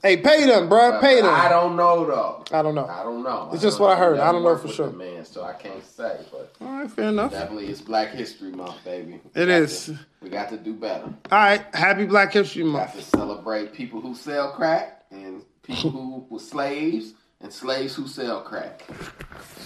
Hey, 0.01 0.16
pay 0.16 0.46
them, 0.46 0.68
bro. 0.68 0.92
But 0.92 1.01
Pay 1.01 1.20
them. 1.20 1.34
I 1.34 1.49
don't 1.49 1.74
know 1.74 2.07
though. 2.07 2.44
I 2.57 2.62
don't 2.62 2.76
know. 2.76 2.86
I 2.86 3.03
don't 3.03 3.24
know. 3.24 3.51
It's 3.53 3.61
just 3.61 3.80
what 3.80 3.90
I 3.90 3.96
heard. 3.99 4.20
I 4.20 4.30
don't 4.30 4.44
know 4.44 4.57
for 4.57 4.68
sure. 4.68 4.90
man, 4.90 5.24
so 5.24 5.42
I 5.42 5.55
can't 5.55 5.84
say. 5.84 6.20
But 6.30 6.53
All 6.61 6.68
right, 6.78 6.88
fair 6.88 7.09
enough. 7.09 7.32
definitely, 7.32 7.66
it's 7.66 7.80
Black 7.80 8.11
History 8.11 8.53
Month, 8.53 8.84
baby. 8.84 9.20
We 9.34 9.42
It 9.42 9.66
to- 9.68 9.99
we 10.22 10.28
got 10.30 10.51
to 10.51 10.57
do 10.57 10.74
better. 10.74 11.07
All 11.32 11.38
right, 11.38 11.64
happy 11.74 12.07
Black 12.07 12.32
History 12.32 12.62
We 12.62 12.70
Month. 12.70 12.92
got 12.94 13.03
to 13.03 13.05
celebrate 13.11 13.72
people 13.72 14.01
who 14.01 14.14
sell 14.14 14.53
crack 14.53 15.03
and 15.11 15.42
people 15.68 15.90
who 15.90 16.26
were 16.34 16.40
slaves 16.40 17.14
and 17.40 17.52
slaves 17.52 17.94
who 17.94 18.06
sell 18.08 18.40
crack. 18.42 18.84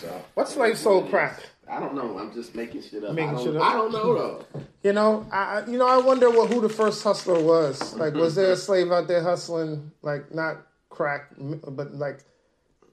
So 0.01 0.23
What 0.35 0.49
slave 0.49 0.77
sold 0.77 1.09
crack? 1.11 1.41
I 1.71 1.81
don't 1.81 1.95
know. 1.95 2.19
I'm 2.19 2.35
just 2.35 2.55
making 2.55 2.83
shit 2.83 3.05
up. 3.05 3.15
Making 3.15 3.31
I, 3.31 3.33
don't, 3.35 3.45
shit 3.45 3.57
up. 3.57 3.63
I 3.63 3.73
don't 3.73 3.93
know 3.93 4.15
though. 4.15 4.45
You 4.83 4.93
know, 4.93 5.25
I 5.31 5.61
I- 5.61 5.67
you 5.67 5.79
know 5.79 5.87
I 5.87 5.99
wonder 5.99 6.29
what 6.29 6.51
who 6.53 6.61
the 6.61 6.69
first 6.69 7.05
hustler 7.05 7.41
was. 7.41 7.95
Like, 7.95 8.15
was 8.15 8.35
there 8.35 8.51
a 8.53 8.57
slave 8.69 8.91
out 8.91 9.07
there 9.07 9.23
hustling 9.23 9.93
like 10.03 10.35
not 10.35 10.67
crack, 10.91 11.31
but 11.39 11.95
like 11.95 12.25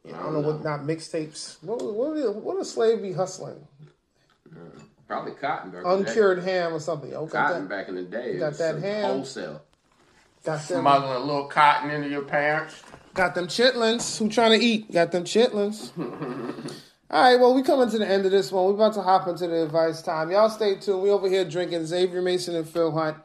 I 0.07 0.11
don't 0.11 0.33
know 0.33 0.39
what 0.41 0.63
not 0.63 0.81
mixtapes. 0.81 1.57
What 1.63 1.81
what 1.81 2.11
would- 2.13 2.35
what 2.35 2.55
would 2.55 2.61
a 2.61 2.65
slave 2.65 3.01
be 3.01 3.11
hustling? 3.11 3.67
Uh, 4.55 4.59
probably 5.07 5.31
cotton. 5.33 5.71
back 5.71 5.83
in 5.83 5.89
the. 5.89 5.95
Uncured 5.95 6.43
ham 6.43 6.73
or 6.75 6.79
something. 6.79 7.09
Got 7.09 7.31
Cotton 7.31 7.63
that. 7.63 7.69
back 7.69 7.89
in 7.89 7.95
the 7.95 8.03
day. 8.03 8.37
got 8.37 8.53
that 8.53 8.73
some 8.75 8.81
ham. 8.83 9.03
Wholesale. 9.05 9.61
Got 10.43 10.67
them. 10.67 10.81
Smuggling 10.81 11.13
a 11.15 11.19
little 11.19 11.45
cotton 11.47 11.89
into 11.89 12.07
your 12.07 12.21
parents. 12.21 12.81
Got 13.13 13.35
them 13.35 13.47
chitlins. 13.47 14.17
Who 14.17 14.29
trying 14.29 14.57
to 14.59 14.65
eat? 14.65 14.91
Got 14.91 15.11
them 15.11 15.23
chitlins. 15.23 15.91
All 17.11 17.23
right, 17.23 17.39
well, 17.39 17.55
we 17.55 17.63
coming 17.63 17.89
to 17.89 17.97
the 17.97 18.07
end 18.07 18.25
of 18.25 18.31
this 18.31 18.51
one. 18.51 18.67
We 18.67 18.73
about 18.75 18.93
to 18.93 19.01
hop 19.01 19.27
into 19.27 19.47
the 19.47 19.63
advice 19.63 20.01
time. 20.03 20.29
Y'all 20.29 20.49
stay 20.49 20.75
tuned. 20.75 21.01
We 21.01 21.09
over 21.09 21.27
here 21.27 21.43
drinking 21.43 21.85
Xavier 21.87 22.21
Mason 22.21 22.55
and 22.55 22.69
Phil 22.69 22.91
Hunt. 22.91 23.17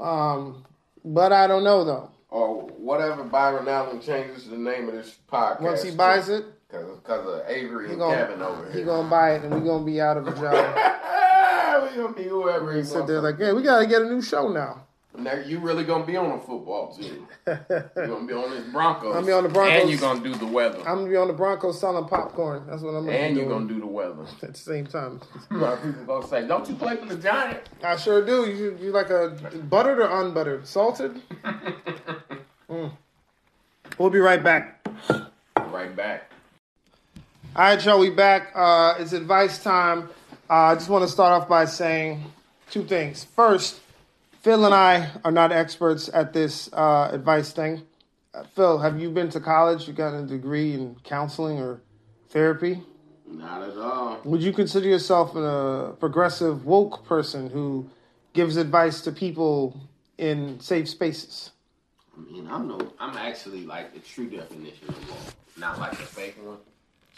Um, 0.00 0.64
but 1.04 1.32
I 1.32 1.46
don't 1.46 1.62
know 1.64 1.84
though. 1.84 2.10
Or 2.30 2.62
whatever 2.78 3.24
Byron 3.24 3.68
Allen 3.68 4.00
changes 4.00 4.48
the 4.48 4.56
name 4.56 4.88
of 4.88 4.94
this 4.94 5.16
podcast. 5.30 5.60
Once 5.60 5.82
he 5.82 5.90
buys 5.94 6.28
it, 6.30 6.44
Because 6.70 7.26
of 7.28 7.42
Avery 7.48 7.90
and 7.90 7.98
gonna- 7.98 8.16
Kevin 8.16 8.42
over 8.42 8.64
here. 8.64 8.72
he 8.72 8.82
gonna 8.82 9.08
buy 9.08 9.34
it, 9.34 9.44
and 9.44 9.54
we 9.54 9.60
gonna 9.60 9.84
be 9.84 10.00
out 10.00 10.16
of 10.16 10.26
a 10.26 10.30
job. 10.32 10.42
we 11.90 11.96
gonna 12.02 12.14
be 12.14 12.24
whoever 12.24 12.72
he 12.74 12.82
Sit 12.82 13.06
there 13.06 13.20
wants. 13.22 13.38
like, 13.38 13.46
yeah, 13.48 13.52
we 13.52 13.62
gotta 13.62 13.86
get 13.86 14.02
a 14.02 14.06
new 14.06 14.20
show 14.22 14.48
now. 14.48 14.85
Now 15.18 15.34
you 15.34 15.58
really 15.58 15.84
gonna 15.84 16.04
be 16.04 16.16
on 16.16 16.30
a 16.30 16.38
football 16.40 16.94
team. 16.94 17.26
You're 17.46 17.58
gonna 17.94 18.26
be 18.26 18.32
on 18.34 18.50
this 18.50 18.64
Broncos. 18.72 19.16
I'm 19.16 19.24
be 19.24 19.32
on 19.32 19.44
the 19.44 19.48
Broncos. 19.48 19.82
And 19.82 19.90
you're 19.90 20.00
gonna 20.00 20.22
do 20.22 20.34
the 20.34 20.46
weather. 20.46 20.78
I'm 20.80 20.98
gonna 20.98 21.10
be 21.10 21.16
on 21.16 21.28
the 21.28 21.34
Broncos 21.34 21.80
selling 21.80 22.06
popcorn. 22.06 22.64
That's 22.66 22.82
what 22.82 22.90
I'm 22.90 23.06
gonna 23.06 23.16
and 23.16 23.36
you're 23.36 23.48
gonna 23.48 23.68
do 23.68 23.80
the 23.80 23.86
weather. 23.86 24.26
at 24.42 24.52
the 24.52 24.58
same 24.58 24.86
time. 24.86 25.20
A 25.50 25.56
lot 25.56 25.74
of 25.74 25.82
people 25.82 26.04
gonna 26.04 26.26
say, 26.26 26.46
"Don't 26.46 26.68
you 26.68 26.74
play 26.74 26.96
for 26.96 27.06
the 27.06 27.16
Giants?" 27.16 27.70
I 27.82 27.96
sure 27.96 28.24
do. 28.24 28.50
You 28.50 28.78
you 28.80 28.90
like 28.92 29.10
a 29.10 29.30
buttered 29.70 29.98
or 29.98 30.08
unbuttered? 30.08 30.66
Salted? 30.66 31.20
Mm. 32.68 32.90
We'll 33.96 34.10
be 34.10 34.18
right 34.18 34.42
back. 34.42 34.84
right 35.56 35.94
back. 35.94 36.32
All 37.54 37.62
right, 37.62 37.84
y'all, 37.84 38.00
we 38.00 38.10
back. 38.10 38.50
Uh, 38.56 38.96
it's 38.98 39.12
advice 39.12 39.62
time. 39.62 40.08
Uh, 40.50 40.54
I 40.54 40.74
just 40.74 40.88
want 40.88 41.04
to 41.04 41.08
start 41.08 41.40
off 41.40 41.48
by 41.48 41.64
saying 41.64 42.24
two 42.70 42.84
things. 42.84 43.24
First, 43.24 43.80
Phil 44.40 44.64
and 44.64 44.74
I 44.74 45.10
are 45.24 45.32
not 45.32 45.52
experts 45.52 46.08
at 46.12 46.32
this 46.32 46.70
uh, 46.72 47.10
advice 47.12 47.52
thing. 47.52 47.82
Uh, 48.34 48.44
Phil, 48.54 48.78
have 48.78 49.00
you 49.00 49.10
been 49.10 49.28
to 49.30 49.40
college? 49.40 49.88
You 49.88 49.94
got 49.94 50.14
a 50.14 50.22
degree 50.22 50.74
in 50.74 50.96
counseling 51.04 51.58
or 51.58 51.80
therapy? 52.28 52.82
Not 53.28 53.62
at 53.62 53.76
all. 53.76 54.20
Would 54.24 54.42
you 54.42 54.52
consider 54.52 54.88
yourself 54.88 55.34
a 55.34 55.94
progressive, 55.98 56.64
woke 56.64 57.04
person 57.04 57.50
who 57.50 57.88
gives 58.34 58.56
advice 58.56 59.00
to 59.02 59.12
people 59.12 59.80
in 60.18 60.60
safe 60.60 60.88
spaces? 60.88 61.50
I 62.16 62.32
mean, 62.32 62.48
I'm 62.48 62.68
no. 62.68 62.78
I'm 63.00 63.16
actually 63.16 63.66
like 63.66 63.92
the 63.92 64.00
true 64.00 64.30
definition 64.30 64.88
of 64.88 65.10
woke, 65.10 65.34
not 65.56 65.78
like 65.78 65.92
the 65.92 66.04
fake 66.04 66.36
one. 66.42 66.58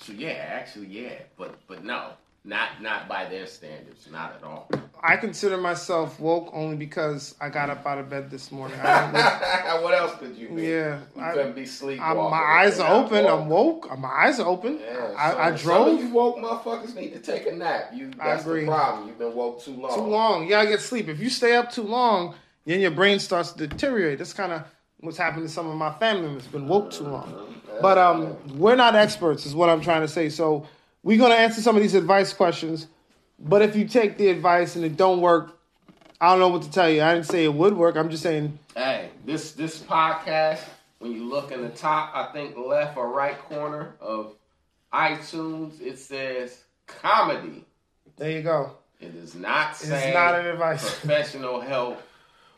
So 0.00 0.12
yeah, 0.12 0.30
actually 0.48 0.86
yeah, 0.86 1.14
but 1.36 1.54
but 1.68 1.84
no, 1.84 2.12
not 2.48 2.80
not 2.82 3.08
by 3.08 3.26
their 3.26 3.46
standards, 3.46 4.08
not 4.10 4.36
at 4.36 4.42
all. 4.42 4.70
I 5.02 5.16
consider 5.16 5.58
myself 5.58 6.18
woke 6.18 6.50
only 6.54 6.76
because 6.76 7.34
I 7.40 7.50
got 7.50 7.68
up 7.68 7.86
out 7.86 7.98
of 7.98 8.08
bed 8.08 8.30
this 8.30 8.50
morning. 8.50 8.80
I 8.82 9.78
what 9.82 9.94
else 9.94 10.16
could 10.18 10.34
you 10.34 10.48
be? 10.48 10.62
Yeah, 10.62 10.98
you 11.14 11.22
I- 11.22 11.32
couldn't 11.34 11.54
be. 11.54 12.00
I'm, 12.00 12.16
my 12.16 12.36
eyes 12.38 12.80
are 12.80 13.04
open. 13.04 13.24
woke. 13.24 13.32
I'm 13.42 13.48
woke. 13.48 13.98
My 13.98 14.08
eyes 14.08 14.40
are 14.40 14.46
open. 14.48 14.80
Yeah, 14.80 15.14
I, 15.16 15.30
some- 15.30 15.40
I 15.40 15.56
Some 15.56 15.66
drove 15.66 15.98
of 15.98 16.04
you 16.04 16.10
woke 16.10 16.36
motherfuckers 16.38 16.94
need 16.96 17.12
to 17.12 17.20
take 17.20 17.46
a 17.46 17.52
nap. 17.52 17.90
You 17.94 18.10
that's 18.16 18.44
the 18.44 18.64
problem. 18.64 19.08
You've 19.08 19.18
been 19.18 19.34
woke 19.34 19.62
too 19.62 19.74
long. 19.74 19.94
too 19.94 20.06
long. 20.06 20.44
You 20.44 20.48
gotta 20.48 20.68
get 20.68 20.80
sleep. 20.80 21.08
If 21.08 21.20
you 21.20 21.28
stay 21.28 21.54
up 21.54 21.70
too 21.70 21.82
long, 21.82 22.34
then 22.64 22.80
your 22.80 22.90
brain 22.92 23.18
starts 23.18 23.52
to 23.52 23.66
deteriorate. 23.66 24.18
That's 24.18 24.32
kind 24.32 24.52
of 24.52 24.62
what's 25.00 25.18
happened 25.18 25.46
to 25.46 25.52
some 25.52 25.68
of 25.68 25.76
my 25.76 25.92
family 25.98 26.22
members. 26.22 26.46
Been 26.46 26.66
woke 26.66 26.90
too 26.92 27.04
long. 27.04 27.60
But 27.82 27.98
um, 27.98 28.36
we're 28.58 28.74
not 28.74 28.96
experts, 28.96 29.44
is 29.44 29.54
what 29.54 29.68
I'm 29.68 29.82
trying 29.82 30.00
to 30.00 30.08
say. 30.08 30.30
So 30.30 30.66
we're 31.02 31.18
gonna 31.18 31.34
answer 31.34 31.60
some 31.60 31.76
of 31.76 31.82
these 31.82 31.94
advice 31.94 32.32
questions. 32.32 32.86
But 33.38 33.62
if 33.62 33.76
you 33.76 33.86
take 33.86 34.18
the 34.18 34.28
advice 34.28 34.76
and 34.76 34.84
it 34.84 34.96
don't 34.96 35.20
work, 35.20 35.58
I 36.20 36.30
don't 36.30 36.40
know 36.40 36.48
what 36.48 36.62
to 36.62 36.70
tell 36.70 36.90
you. 36.90 37.02
I 37.02 37.14
didn't 37.14 37.26
say 37.26 37.44
it 37.44 37.54
would 37.54 37.76
work. 37.76 37.96
I'm 37.96 38.10
just 38.10 38.22
saying 38.22 38.58
Hey, 38.74 39.10
this 39.24 39.52
this 39.52 39.78
podcast, 39.80 40.60
when 40.98 41.12
you 41.12 41.24
look 41.28 41.52
in 41.52 41.62
the 41.62 41.68
top, 41.68 42.12
I 42.14 42.32
think 42.32 42.56
left 42.56 42.96
or 42.96 43.08
right 43.08 43.38
corner 43.38 43.94
of 44.00 44.34
iTunes, 44.92 45.80
it 45.80 45.98
says 45.98 46.64
comedy. 46.86 47.64
there 48.16 48.30
you 48.30 48.42
go. 48.42 48.72
It 49.00 49.14
is 49.14 49.34
not 49.34 49.72
It's 49.72 49.88
not 49.88 50.34
an 50.34 50.46
advice. 50.46 50.82
professional 51.00 51.60
help 51.60 52.02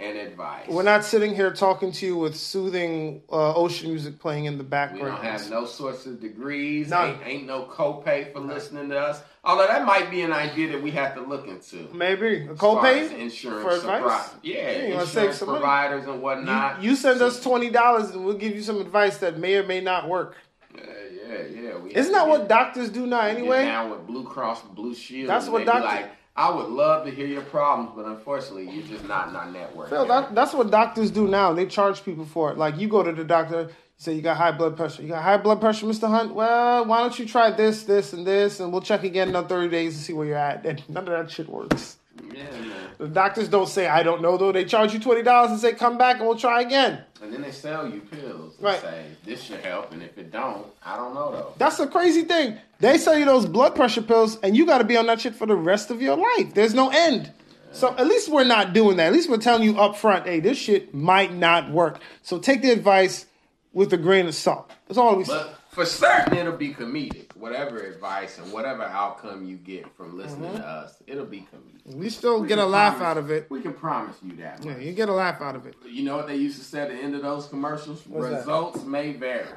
and 0.00 0.16
advice. 0.16 0.66
We're 0.68 0.82
not 0.82 1.04
sitting 1.04 1.34
here 1.34 1.52
talking 1.52 1.92
to 1.92 2.06
you 2.06 2.16
with 2.16 2.34
soothing 2.34 3.22
uh, 3.30 3.54
ocean 3.54 3.90
music 3.90 4.18
playing 4.18 4.46
in 4.46 4.56
the 4.58 4.64
background. 4.64 5.04
We 5.04 5.10
don't 5.10 5.22
have 5.22 5.50
no 5.50 5.66
sorts 5.66 6.06
of 6.06 6.20
degrees. 6.20 6.88
None. 6.88 7.10
Ain't, 7.10 7.18
ain't 7.26 7.46
no 7.46 7.64
copay 7.64 8.32
for 8.32 8.40
listening 8.40 8.88
to 8.88 8.98
us. 8.98 9.22
Although 9.44 9.66
that 9.66 9.84
might 9.86 10.10
be 10.10 10.22
an 10.22 10.32
idea 10.32 10.68
that 10.72 10.82
we 10.82 10.90
have 10.92 11.14
to 11.14 11.20
look 11.22 11.46
into. 11.46 11.88
Maybe 11.94 12.46
a 12.46 12.52
As 12.52 12.58
far 12.58 12.86
as 12.86 13.10
copay 13.10 13.18
insurance 13.18 13.62
for 13.62 13.76
advice. 13.76 14.02
surpri- 14.02 14.30
Yeah, 14.42 14.54
Yeah, 14.70 14.86
you 14.86 15.00
insurance 15.00 15.36
some 15.36 15.48
money. 15.48 15.60
providers 15.60 16.06
and 16.06 16.22
whatnot. 16.22 16.82
You, 16.82 16.90
you 16.90 16.96
send 16.96 17.20
us 17.22 17.42
twenty 17.42 17.70
dollars 17.70 18.10
and 18.10 18.24
we'll 18.24 18.36
give 18.36 18.54
you 18.54 18.62
some 18.62 18.80
advice 18.80 19.18
that 19.18 19.38
may 19.38 19.56
or 19.56 19.66
may 19.66 19.80
not 19.80 20.08
work. 20.08 20.36
Yeah, 20.74 20.82
yeah, 21.12 21.42
yeah. 21.62 21.76
We 21.78 21.94
Isn't 21.94 22.12
that 22.12 22.28
what 22.28 22.48
doctors 22.48 22.90
do 22.90 23.06
now 23.06 23.20
anyway? 23.22 23.64
down 23.64 23.90
with 23.90 24.06
Blue 24.06 24.24
Cross 24.24 24.62
Blue 24.74 24.94
Shield. 24.94 25.28
That's 25.28 25.48
what 25.48 25.64
doctors. 25.64 25.84
like. 25.84 26.10
I 26.36 26.48
would 26.54 26.68
love 26.68 27.04
to 27.04 27.10
hear 27.10 27.26
your 27.26 27.42
problems, 27.42 27.90
but 27.94 28.06
unfortunately, 28.06 28.70
you're 28.70 28.86
just 28.86 29.04
not 29.04 29.28
in 29.28 29.36
our 29.36 29.50
network. 29.50 29.90
Phil, 29.90 30.06
that, 30.06 30.34
that's 30.34 30.54
what 30.54 30.70
doctors 30.70 31.10
do 31.10 31.28
now. 31.28 31.52
They 31.52 31.66
charge 31.66 32.02
people 32.04 32.24
for 32.24 32.50
it. 32.50 32.56
Like 32.56 32.78
you 32.78 32.88
go 32.88 33.02
to 33.02 33.12
the 33.12 33.24
doctor, 33.24 33.62
you 33.62 33.68
say 33.98 34.14
you 34.14 34.22
got 34.22 34.36
high 34.38 34.52
blood 34.52 34.76
pressure. 34.76 35.02
You 35.02 35.08
got 35.08 35.22
high 35.22 35.36
blood 35.36 35.60
pressure, 35.60 35.86
Mister 35.86 36.06
Hunt. 36.06 36.34
Well, 36.34 36.86
why 36.86 37.00
don't 37.00 37.18
you 37.18 37.26
try 37.26 37.50
this, 37.50 37.82
this, 37.82 38.12
and 38.14 38.26
this, 38.26 38.60
and 38.60 38.72
we'll 38.72 38.80
check 38.80 39.04
again 39.04 39.28
in 39.28 39.34
another 39.34 39.48
thirty 39.48 39.68
days 39.68 39.96
to 39.96 40.02
see 40.02 40.12
where 40.12 40.26
you're 40.26 40.36
at. 40.36 40.64
And 40.64 40.82
none 40.88 41.06
of 41.08 41.12
that 41.12 41.30
shit 41.30 41.48
works. 41.48 41.98
Yeah, 42.32 42.42
man. 42.50 42.88
The 42.98 43.08
doctors 43.08 43.48
don't 43.48 43.68
say 43.68 43.86
I 43.88 44.02
don't 44.02 44.20
know 44.22 44.36
though. 44.36 44.52
They 44.52 44.64
charge 44.64 44.92
you 44.92 45.00
twenty 45.00 45.22
dollars 45.22 45.50
and 45.52 45.60
say 45.60 45.72
come 45.72 45.98
back 45.98 46.16
and 46.18 46.26
we'll 46.26 46.36
try 46.38 46.60
again. 46.62 47.02
And 47.22 47.32
then 47.32 47.42
they 47.42 47.52
sell 47.52 47.88
you 47.88 48.00
pills 48.00 48.54
and 48.56 48.64
Right. 48.64 48.80
say 48.80 49.04
this 49.24 49.42
should 49.42 49.60
help, 49.60 49.92
and 49.92 50.02
if 50.02 50.16
it 50.18 50.30
don't, 50.32 50.66
I 50.84 50.96
don't 50.96 51.14
know 51.14 51.32
though. 51.32 51.52
That's 51.58 51.76
the 51.78 51.86
crazy 51.86 52.22
thing. 52.22 52.56
They 52.78 52.96
sell 52.98 53.18
you 53.18 53.24
those 53.24 53.46
blood 53.46 53.74
pressure 53.74 54.02
pills, 54.02 54.38
and 54.42 54.56
you 54.56 54.64
got 54.66 54.78
to 54.78 54.84
be 54.84 54.96
on 54.96 55.06
that 55.06 55.20
shit 55.20 55.34
for 55.34 55.46
the 55.46 55.54
rest 55.56 55.90
of 55.90 56.00
your 56.00 56.16
life. 56.16 56.54
There's 56.54 56.74
no 56.74 56.88
end. 56.90 57.30
So 57.72 57.94
at 57.96 58.06
least 58.06 58.28
we're 58.28 58.44
not 58.44 58.72
doing 58.72 58.96
that. 58.96 59.06
At 59.08 59.12
least 59.12 59.30
we're 59.30 59.36
telling 59.36 59.62
you 59.62 59.78
up 59.78 59.96
front, 59.96 60.26
hey, 60.26 60.40
this 60.40 60.58
shit 60.58 60.92
might 60.92 61.32
not 61.32 61.70
work. 61.70 62.00
So 62.22 62.38
take 62.38 62.62
the 62.62 62.70
advice 62.70 63.26
with 63.72 63.92
a 63.92 63.96
grain 63.96 64.26
of 64.26 64.34
salt. 64.34 64.70
That's 64.88 64.98
all 64.98 65.14
we 65.14 65.22
say. 65.24 65.34
But 65.34 65.56
for 65.70 65.86
certain, 65.86 66.36
it'll 66.36 66.56
be 66.56 66.74
comedic. 66.74 67.29
Whatever 67.40 67.78
advice 67.78 68.36
and 68.38 68.52
whatever 68.52 68.82
outcome 68.82 69.46
you 69.46 69.56
get 69.56 69.90
from 69.96 70.14
listening 70.16 70.50
Mm-hmm. 70.50 70.58
to 70.58 70.66
us, 70.66 71.02
it'll 71.06 71.24
be 71.24 71.38
comedic. 71.38 71.96
We 71.96 72.10
still 72.10 72.42
We 72.42 72.48
get 72.48 72.58
a 72.58 72.66
laugh 72.66 72.98
promise- 72.98 73.06
out 73.10 73.16
of 73.16 73.30
it. 73.30 73.46
We 73.50 73.62
can 73.62 73.72
promise 73.72 74.16
you 74.22 74.36
that. 74.36 74.62
Yeah, 74.62 74.76
you 74.76 74.92
get 74.92 75.08
a 75.08 75.12
laugh 75.12 75.40
out 75.40 75.56
of 75.56 75.64
it. 75.66 75.74
You 75.88 76.02
know 76.04 76.16
what 76.18 76.26
they 76.26 76.36
used 76.36 76.58
to 76.58 76.64
say 76.64 76.82
at 76.82 76.88
the 76.90 76.96
end 76.96 77.14
of 77.14 77.22
those 77.22 77.46
commercials? 77.46 78.06
What's 78.06 78.28
that? 78.28 78.36
Results 78.40 78.84
may 78.84 79.14
vary. 79.14 79.46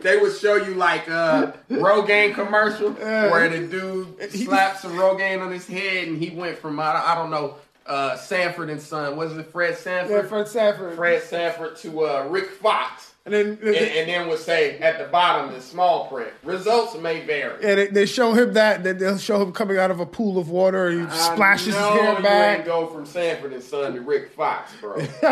they 0.00 0.18
would 0.18 0.36
show 0.36 0.56
you 0.56 0.74
like 0.74 1.08
a 1.08 1.54
Rogaine 1.70 2.34
commercial 2.34 2.90
where 2.92 3.48
the 3.48 3.66
dude 3.66 4.32
slapped 4.32 4.80
some 4.80 4.92
Rogaine 4.92 5.40
on 5.42 5.50
his 5.50 5.66
head 5.66 6.08
and 6.08 6.18
he 6.22 6.30
went 6.30 6.58
from 6.58 6.78
I 6.78 6.92
don't, 6.92 7.08
I 7.08 7.14
don't 7.16 7.30
know 7.30 7.56
uh, 7.86 8.16
Sanford 8.16 8.70
and 8.70 8.80
Son. 8.80 9.16
Was 9.16 9.36
it 9.36 9.50
Fred 9.50 9.76
Sanford? 9.76 10.10
Yeah, 10.24 10.28
Fred 10.28 10.46
Sanford. 10.48 10.94
Fred 10.94 11.22
Sanford 11.22 11.76
to 11.78 12.06
uh, 12.06 12.26
Rick 12.30 12.50
Fox. 12.50 13.11
And 13.24 13.32
then 13.32 13.46
And, 13.62 13.76
and 13.76 14.08
then 14.08 14.28
would 14.28 14.40
say 14.40 14.78
at 14.80 14.98
the 14.98 15.04
bottom 15.04 15.54
in 15.54 15.60
small 15.60 16.08
print, 16.08 16.32
results 16.42 16.96
may 16.96 17.24
vary. 17.24 17.62
yeah, 17.62 17.76
they, 17.76 17.86
they 17.86 18.06
show 18.06 18.32
him 18.32 18.54
that. 18.54 18.82
Then 18.82 18.98
they'll 18.98 19.16
show 19.18 19.40
him 19.40 19.52
coming 19.52 19.78
out 19.78 19.92
of 19.92 20.00
a 20.00 20.06
pool 20.06 20.38
of 20.38 20.48
water. 20.50 20.90
He 20.90 21.08
splashes 21.10 21.66
his 21.66 21.76
hair 21.76 22.16
you 22.16 22.22
back. 22.22 22.64
go 22.64 22.88
from 22.88 23.06
Sanford 23.06 23.52
and 23.52 23.62
Son 23.62 23.94
to 23.94 24.00
Rick 24.00 24.32
Fox, 24.32 24.72
bro. 24.80 24.96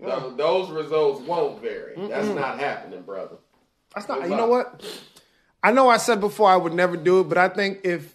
Those, 0.00 0.36
those 0.36 0.70
results 0.70 1.20
won't 1.26 1.60
vary. 1.62 1.94
That's 2.08 2.28
not 2.28 2.58
happening, 2.58 3.02
brother. 3.02 3.36
That's 3.94 4.08
not. 4.08 4.18
Good 4.20 4.24
You 4.24 4.30
luck. 4.32 4.40
know 4.40 4.48
what? 4.48 5.00
I 5.62 5.70
know 5.70 5.88
I 5.88 5.96
said 5.98 6.20
before 6.20 6.48
I 6.50 6.56
would 6.56 6.72
never 6.74 6.96
do 6.96 7.20
it, 7.20 7.28
but 7.28 7.38
I 7.38 7.48
think 7.48 7.80
if 7.84 8.14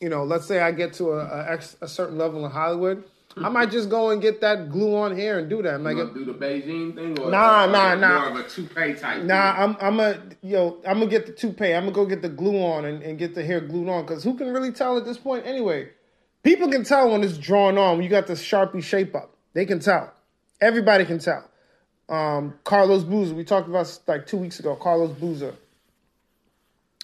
you 0.00 0.08
know, 0.08 0.24
let's 0.24 0.46
say 0.46 0.60
I 0.60 0.72
get 0.72 0.94
to 0.94 1.12
a, 1.12 1.18
a, 1.24 1.58
a 1.82 1.88
certain 1.88 2.18
level 2.18 2.44
in 2.44 2.50
Hollywood, 2.50 3.04
I 3.38 3.50
might 3.50 3.70
just 3.70 3.90
go 3.90 4.10
and 4.10 4.22
get 4.22 4.40
that 4.40 4.70
glue 4.70 4.96
on 4.96 5.14
hair 5.14 5.38
and 5.38 5.48
do 5.50 5.60
that. 5.62 5.74
I'm 5.74 5.84
like, 5.84 5.96
do 6.14 6.24
the 6.24 6.32
Beijing 6.32 6.94
thing 6.94 7.18
or 7.18 7.30
Nah, 7.30 7.64
or 7.64 7.66
nah, 7.68 7.88
more 7.90 7.96
nah. 7.96 8.28
of 8.30 8.36
a 8.36 8.48
toupee 8.48 8.94
type? 8.94 9.24
Nah, 9.24 9.52
thing? 9.52 9.76
I'm 9.76 9.76
I'm 9.80 10.00
a 10.00 10.20
yo. 10.40 10.78
I'm 10.86 11.00
gonna 11.00 11.10
get 11.10 11.26
the 11.26 11.32
toupee. 11.32 11.74
I'm 11.74 11.82
gonna 11.84 11.92
go 11.92 12.06
get 12.06 12.22
the 12.22 12.30
glue 12.30 12.58
on 12.62 12.86
and, 12.86 13.02
and 13.02 13.18
get 13.18 13.34
the 13.34 13.44
hair 13.44 13.60
glued 13.60 13.90
on 13.90 14.06
because 14.06 14.24
who 14.24 14.38
can 14.38 14.52
really 14.54 14.72
tell 14.72 14.96
at 14.96 15.04
this 15.04 15.18
point 15.18 15.46
anyway? 15.46 15.90
People 16.44 16.70
can 16.70 16.82
tell 16.84 17.10
when 17.10 17.22
it's 17.22 17.36
drawn 17.36 17.76
on. 17.76 17.96
When 17.96 18.04
you 18.04 18.08
got 18.08 18.26
the 18.26 18.34
sharpie 18.34 18.82
shape 18.82 19.14
up, 19.14 19.36
they 19.52 19.66
can 19.66 19.80
tell. 19.80 20.14
Everybody 20.60 21.04
can 21.04 21.18
tell. 21.18 21.50
Um, 22.08 22.54
Carlos 22.64 23.02
Boozer, 23.04 23.34
we 23.34 23.44
talked 23.44 23.68
about 23.68 23.98
like 24.06 24.26
two 24.26 24.38
weeks 24.38 24.60
ago. 24.60 24.76
Carlos 24.76 25.10
Boozer, 25.10 25.54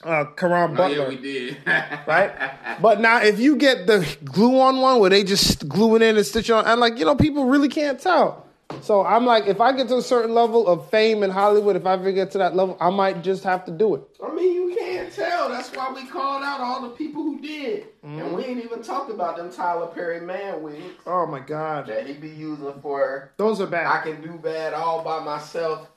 uh, 0.02 0.24
Karan 0.36 0.78
Oh, 0.78 0.86
yeah, 0.86 1.08
we 1.08 1.16
did. 1.16 1.58
right? 1.66 2.32
But 2.80 3.00
now, 3.00 3.22
if 3.22 3.38
you 3.38 3.56
get 3.56 3.86
the 3.86 4.06
glue 4.24 4.60
on 4.60 4.80
one 4.80 4.98
where 5.00 5.10
they 5.10 5.24
just 5.24 5.68
glue 5.68 5.96
it 5.96 6.02
in 6.02 6.16
and 6.16 6.26
stitch 6.26 6.50
it 6.50 6.52
on, 6.52 6.66
and 6.66 6.80
like 6.80 6.98
you 6.98 7.04
know, 7.04 7.14
people 7.14 7.46
really 7.46 7.68
can't 7.68 8.00
tell. 8.00 8.46
So 8.80 9.04
I'm 9.04 9.26
like, 9.26 9.46
if 9.46 9.60
I 9.60 9.72
get 9.72 9.88
to 9.88 9.98
a 9.98 10.02
certain 10.02 10.34
level 10.34 10.66
of 10.66 10.88
fame 10.88 11.22
in 11.22 11.30
Hollywood, 11.30 11.76
if 11.76 11.86
I 11.86 11.92
ever 11.92 12.10
get 12.10 12.30
to 12.32 12.38
that 12.38 12.56
level, 12.56 12.76
I 12.80 12.90
might 12.90 13.22
just 13.22 13.44
have 13.44 13.64
to 13.66 13.70
do 13.70 13.94
it. 13.96 14.02
I 14.24 14.32
mean, 14.34 14.54
you 14.54 14.76
can't 14.76 15.12
tell. 15.12 15.50
That's 15.50 15.68
why 15.76 15.92
we 15.94 16.06
called 16.06 16.42
out 16.42 16.60
all 16.60 16.82
the 16.82 16.88
people 16.90 17.22
who 17.22 17.40
did, 17.40 17.86
and 18.02 18.32
we 18.34 18.44
ain't 18.44 18.64
even 18.64 18.82
talked 18.82 19.10
about 19.10 19.36
them 19.36 19.52
Tyler 19.52 19.88
Perry 19.88 20.20
man 20.20 20.62
wigs 20.62 20.82
Oh 21.06 21.26
my 21.26 21.40
god, 21.40 21.86
that 21.88 22.06
he 22.06 22.14
be 22.14 22.30
using 22.30 22.72
for 22.80 23.32
those 23.36 23.60
are 23.60 23.66
bad. 23.66 23.86
I 23.86 24.02
can 24.02 24.22
do 24.22 24.38
bad 24.38 24.72
all 24.72 25.04
by 25.04 25.22
myself. 25.22 25.88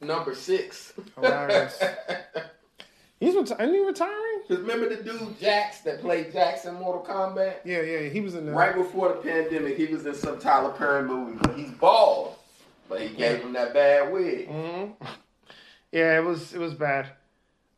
Number 0.00 0.34
six. 0.34 0.92
Hilarious. 1.14 1.82
He's 3.20 3.34
reti- 3.34 3.58
isn't 3.60 3.74
he 3.74 3.80
retiring? 3.84 4.40
Cause 4.46 4.58
remember 4.58 4.94
the 4.94 5.02
dude 5.02 5.40
Jax 5.40 5.80
that 5.80 6.00
played 6.00 6.32
Jax 6.32 6.66
in 6.66 6.74
Mortal 6.74 7.02
Kombat? 7.02 7.54
Yeah, 7.64 7.80
yeah, 7.80 8.08
he 8.10 8.20
was 8.20 8.34
in 8.34 8.44
there. 8.46 8.54
Right 8.54 8.74
before 8.74 9.08
the 9.08 9.14
pandemic, 9.14 9.76
he 9.78 9.86
was 9.86 10.04
in 10.04 10.14
some 10.14 10.38
Tyler 10.38 10.72
Perry 10.72 11.02
movie, 11.02 11.38
but 11.40 11.56
he's 11.56 11.70
bald. 11.70 12.34
But 12.88 13.00
he 13.00 13.08
gave 13.08 13.40
him 13.40 13.52
that 13.54 13.72
bad 13.74 14.12
wig. 14.12 14.48
hmm 14.48 14.84
Yeah, 15.92 16.18
it 16.18 16.24
was 16.24 16.52
it 16.52 16.58
was 16.58 16.74
bad. 16.74 17.06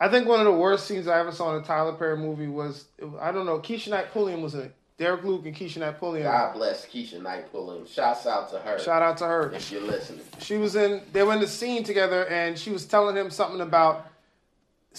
I 0.00 0.08
think 0.08 0.26
one 0.26 0.40
of 0.40 0.46
the 0.46 0.52
worst 0.52 0.86
scenes 0.86 1.06
I 1.08 1.18
ever 1.20 1.30
saw 1.32 1.54
in 1.56 1.62
a 1.62 1.64
Tyler 1.66 1.92
Perry 1.92 2.16
movie 2.16 2.48
was 2.48 2.86
I 3.20 3.30
don't 3.30 3.46
know. 3.46 3.58
Keshia 3.60 3.90
Knight 3.90 4.12
Pulliam 4.12 4.42
was 4.42 4.54
in 4.54 4.62
it. 4.62 4.74
Derek 4.96 5.22
Luke 5.22 5.46
and 5.46 5.54
Keshia 5.54 5.78
Knight 5.78 6.00
Pulliam. 6.00 6.24
God 6.24 6.54
bless 6.54 6.84
Keshia 6.86 7.22
Knight 7.22 7.52
Pulliam. 7.52 7.86
Shouts 7.86 8.26
out 8.26 8.50
to 8.50 8.58
her. 8.58 8.78
Shout 8.80 9.02
out 9.02 9.16
to 9.18 9.26
her. 9.26 9.52
if 9.52 9.70
you're 9.70 9.80
listening. 9.82 10.22
She 10.40 10.56
was 10.56 10.74
in. 10.74 11.02
They 11.12 11.22
were 11.22 11.32
in 11.34 11.40
the 11.40 11.46
scene 11.46 11.84
together, 11.84 12.26
and 12.26 12.58
she 12.58 12.70
was 12.70 12.84
telling 12.86 13.14
him 13.16 13.30
something 13.30 13.60
about 13.60 14.06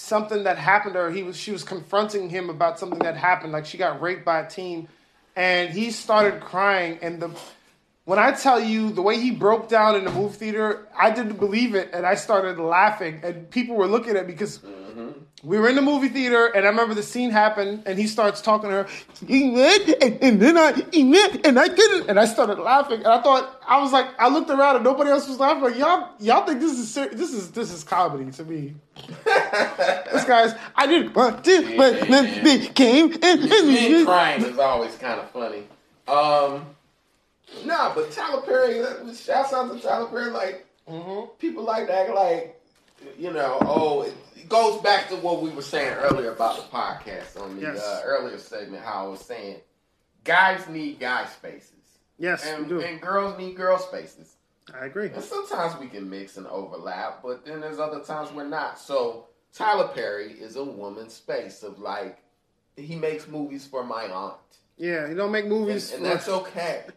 something 0.00 0.44
that 0.44 0.58
happened 0.58 0.94
to 0.94 1.00
her. 1.00 1.10
He 1.10 1.22
was. 1.22 1.36
She 1.36 1.52
was 1.52 1.64
confronting 1.64 2.28
him 2.28 2.50
about 2.50 2.78
something 2.78 2.98
that 3.00 3.16
happened. 3.16 3.52
Like 3.52 3.66
she 3.66 3.78
got 3.78 4.00
raped 4.00 4.24
by 4.24 4.40
a 4.40 4.48
team, 4.48 4.88
and 5.36 5.70
he 5.70 5.90
started 5.90 6.40
crying. 6.40 6.98
And 7.02 7.20
the 7.20 7.30
when 8.04 8.18
I 8.18 8.32
tell 8.32 8.60
you 8.60 8.90
the 8.90 9.02
way 9.02 9.20
he 9.20 9.30
broke 9.30 9.68
down 9.68 9.96
in 9.96 10.04
the 10.04 10.10
movie 10.10 10.36
theater, 10.36 10.88
I 10.96 11.10
didn't 11.10 11.38
believe 11.38 11.74
it, 11.74 11.90
and 11.92 12.06
I 12.06 12.14
started 12.14 12.58
laughing, 12.58 13.20
and 13.22 13.50
people 13.50 13.76
were 13.76 13.86
looking 13.86 14.16
at 14.16 14.26
me 14.26 14.32
because. 14.32 14.60
We 15.42 15.58
were 15.58 15.68
in 15.70 15.74
the 15.76 15.82
movie 15.82 16.08
theater, 16.08 16.46
and 16.48 16.66
I 16.66 16.68
remember 16.68 16.94
the 16.94 17.02
scene 17.02 17.30
happened, 17.30 17.84
and 17.86 17.98
he 17.98 18.06
starts 18.06 18.42
talking 18.42 18.68
to 18.68 18.84
her, 18.84 18.86
and, 19.22 20.18
and 20.22 20.40
then 20.40 20.58
I, 20.58 20.70
and 20.92 21.58
I 21.58 21.68
didn't, 21.68 22.10
and 22.10 22.20
I 22.20 22.26
started 22.26 22.58
laughing, 22.58 22.98
and 22.98 23.06
I 23.06 23.22
thought, 23.22 23.58
I 23.66 23.80
was 23.80 23.90
like, 23.90 24.06
I 24.18 24.28
looked 24.28 24.50
around, 24.50 24.76
and 24.76 24.84
nobody 24.84 25.08
else 25.10 25.26
was 25.26 25.38
laughing. 25.38 25.62
Like 25.62 25.78
y'all, 25.78 26.10
y'all 26.18 26.44
think 26.46 26.60
this 26.60 26.78
is 26.78 26.92
ser- 26.92 27.14
this 27.14 27.32
is 27.32 27.52
this 27.52 27.72
is 27.72 27.82
comedy 27.84 28.30
to 28.32 28.44
me. 28.44 28.74
this 29.24 30.24
guy's, 30.24 30.54
I 30.76 30.86
didn't 30.86 31.14
want 31.14 31.42
to, 31.44 31.76
but 31.76 32.00
then 32.08 32.44
they 32.44 32.66
came 32.66 33.12
and, 33.22 33.40
Men 33.40 34.04
crying 34.04 34.44
is 34.44 34.58
always 34.58 34.94
kind 34.96 35.20
of 35.20 35.30
funny. 35.30 35.62
Um, 36.06 36.66
nah, 37.64 37.94
but 37.94 38.10
Tyler 38.12 38.42
Perry, 38.42 38.82
uh, 38.82 39.12
shouts 39.14 39.52
out 39.52 39.72
to 39.72 39.80
Tyler 39.80 40.06
Perry. 40.06 40.30
Like, 40.30 40.66
Mhm. 40.88 41.30
people 41.38 41.62
like 41.64 41.86
to 41.86 41.94
act 41.94 42.10
like, 42.10 42.60
you 43.18 43.32
know, 43.32 43.58
oh, 43.62 44.02
it 44.02 44.14
goes 44.50 44.82
back 44.82 45.08
to 45.08 45.16
what 45.16 45.40
we 45.40 45.48
were 45.50 45.62
saying 45.62 45.94
earlier 45.94 46.32
about 46.32 46.56
the 46.56 46.62
podcast 46.76 47.40
on 47.40 47.56
the 47.56 47.62
Yes. 47.62 47.80
uh, 47.80 48.02
earlier 48.04 48.36
segment, 48.38 48.84
how 48.84 49.06
I 49.06 49.08
was 49.08 49.20
saying 49.20 49.60
guys 50.24 50.68
need 50.68 50.98
guy 51.00 51.24
spaces. 51.26 51.72
Yes, 52.18 52.44
And, 52.44 52.68
do. 52.68 52.80
and 52.82 53.00
girls 53.00 53.38
need 53.38 53.56
girl 53.56 53.78
spaces. 53.78 54.34
I 54.78 54.84
agree. 54.84 55.08
And 55.08 55.24
sometimes 55.24 55.80
we 55.80 55.86
can 55.88 56.10
mix 56.10 56.36
and 56.36 56.46
overlap, 56.46 57.22
but 57.22 57.46
then 57.46 57.60
there's 57.62 57.78
other 57.78 58.00
times 58.00 58.30
we're 58.32 58.46
not. 58.46 58.78
So 58.78 59.28
Tyler 59.54 59.88
Perry 59.88 60.32
is 60.32 60.56
a 60.56 60.64
woman's 60.64 61.14
space 61.14 61.62
of 61.62 61.78
like 61.78 62.18
he 62.76 62.94
makes 62.96 63.26
movies 63.26 63.66
for 63.66 63.82
my 63.84 64.04
aunt. 64.04 64.36
Yeah, 64.76 65.08
he 65.08 65.14
don't 65.14 65.32
make 65.32 65.44
And, 65.44 65.52
movies. 65.52 65.92
and 65.92 66.02
for, 66.02 66.08
that's 66.08 66.28
okay. 66.28 66.84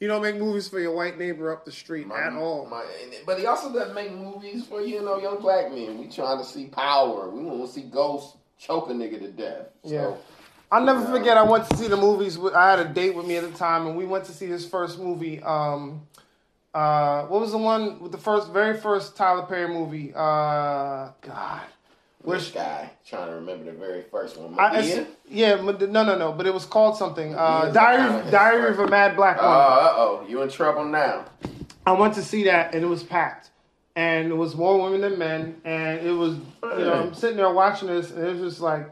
you 0.00 0.08
don't 0.08 0.22
make 0.22 0.36
movies 0.36 0.66
for 0.66 0.80
your 0.80 0.92
white 0.92 1.18
neighbor 1.18 1.52
up 1.52 1.64
the 1.64 1.70
street 1.72 2.06
My- 2.06 2.20
at 2.22 2.32
all. 2.32 2.66
my- 2.66 2.84
but 3.26 3.38
he 3.38 3.46
also 3.46 3.72
doesn't 3.72 3.94
make 3.94 4.12
movies 4.12 4.64
for 4.66 4.80
you 4.80 5.02
know 5.02 5.18
young 5.18 5.38
black 5.40 5.70
men. 5.70 5.98
We 5.98 6.08
trying 6.08 6.38
to 6.38 6.44
see 6.44 6.66
power. 6.66 7.28
We 7.28 7.44
want 7.44 7.64
to 7.66 7.68
see 7.72 7.82
ghosts 7.82 8.36
choke 8.58 8.90
a 8.90 8.92
nigga 8.92 9.20
to 9.20 9.28
death. 9.28 9.66
So, 9.84 9.90
Yeah. 9.94 10.14
I'll 10.72 10.84
never 10.84 11.04
forget. 11.06 11.36
I 11.36 11.42
went 11.42 11.68
to 11.70 11.76
see 11.76 11.88
the 11.88 11.96
movies. 11.96 12.38
with- 12.38 12.54
I 12.54 12.70
had 12.70 12.78
a 12.78 12.84
date 12.84 13.14
with 13.14 13.26
me 13.26 13.36
at 13.36 13.42
the 13.50 13.56
time, 13.58 13.86
and 13.86 13.96
we 13.96 14.04
went 14.06 14.24
to 14.26 14.32
see 14.32 14.46
his 14.46 14.66
first 14.66 14.98
movie. 14.98 15.42
Um, 15.42 16.02
uh, 16.74 17.24
what 17.24 17.40
was 17.40 17.50
the 17.52 17.58
one 17.58 18.00
with 18.00 18.12
the 18.12 18.18
first, 18.18 18.48
very 18.50 18.76
first 18.78 19.16
Tyler 19.16 19.42
Perry 19.42 19.66
movie? 19.68 20.12
Uh, 20.14 21.08
God, 21.22 21.62
Which 22.22 22.52
guy? 22.52 22.90
Trying 23.06 23.28
to 23.28 23.34
remember 23.36 23.64
the 23.64 23.72
very 23.72 24.02
first 24.02 24.36
one. 24.36 24.54
I, 24.58 25.06
yeah, 25.28 25.56
but 25.56 25.80
no, 25.90 26.04
no, 26.04 26.18
no. 26.18 26.32
But 26.32 26.46
it 26.46 26.52
was 26.52 26.66
called 26.66 26.96
something. 26.96 27.34
Uh, 27.34 27.70
Diary, 27.70 28.30
Diary 28.30 28.70
of 28.70 28.78
a 28.78 28.88
Mad 28.88 29.16
Black 29.16 29.36
Woman. 29.40 29.50
Uh 29.50 29.58
Woman. 29.58 29.94
oh, 29.96 30.26
you 30.28 30.42
in 30.42 30.50
trouble 30.50 30.84
now. 30.84 31.24
I 31.86 31.92
went 31.92 32.14
to 32.14 32.22
see 32.22 32.44
that 32.44 32.74
and 32.74 32.84
it 32.84 32.86
was 32.88 33.02
packed. 33.02 33.50
And 33.96 34.30
it 34.30 34.34
was 34.34 34.54
more 34.54 34.80
women 34.82 35.00
than 35.00 35.18
men. 35.18 35.60
And 35.64 36.06
it 36.06 36.12
was, 36.12 36.34
you 36.34 36.84
know, 36.84 36.92
I'm 36.92 37.14
sitting 37.14 37.36
there 37.36 37.52
watching 37.52 37.88
this 37.88 38.10
and 38.10 38.24
it 38.24 38.32
was 38.34 38.52
just 38.52 38.60
like, 38.60 38.90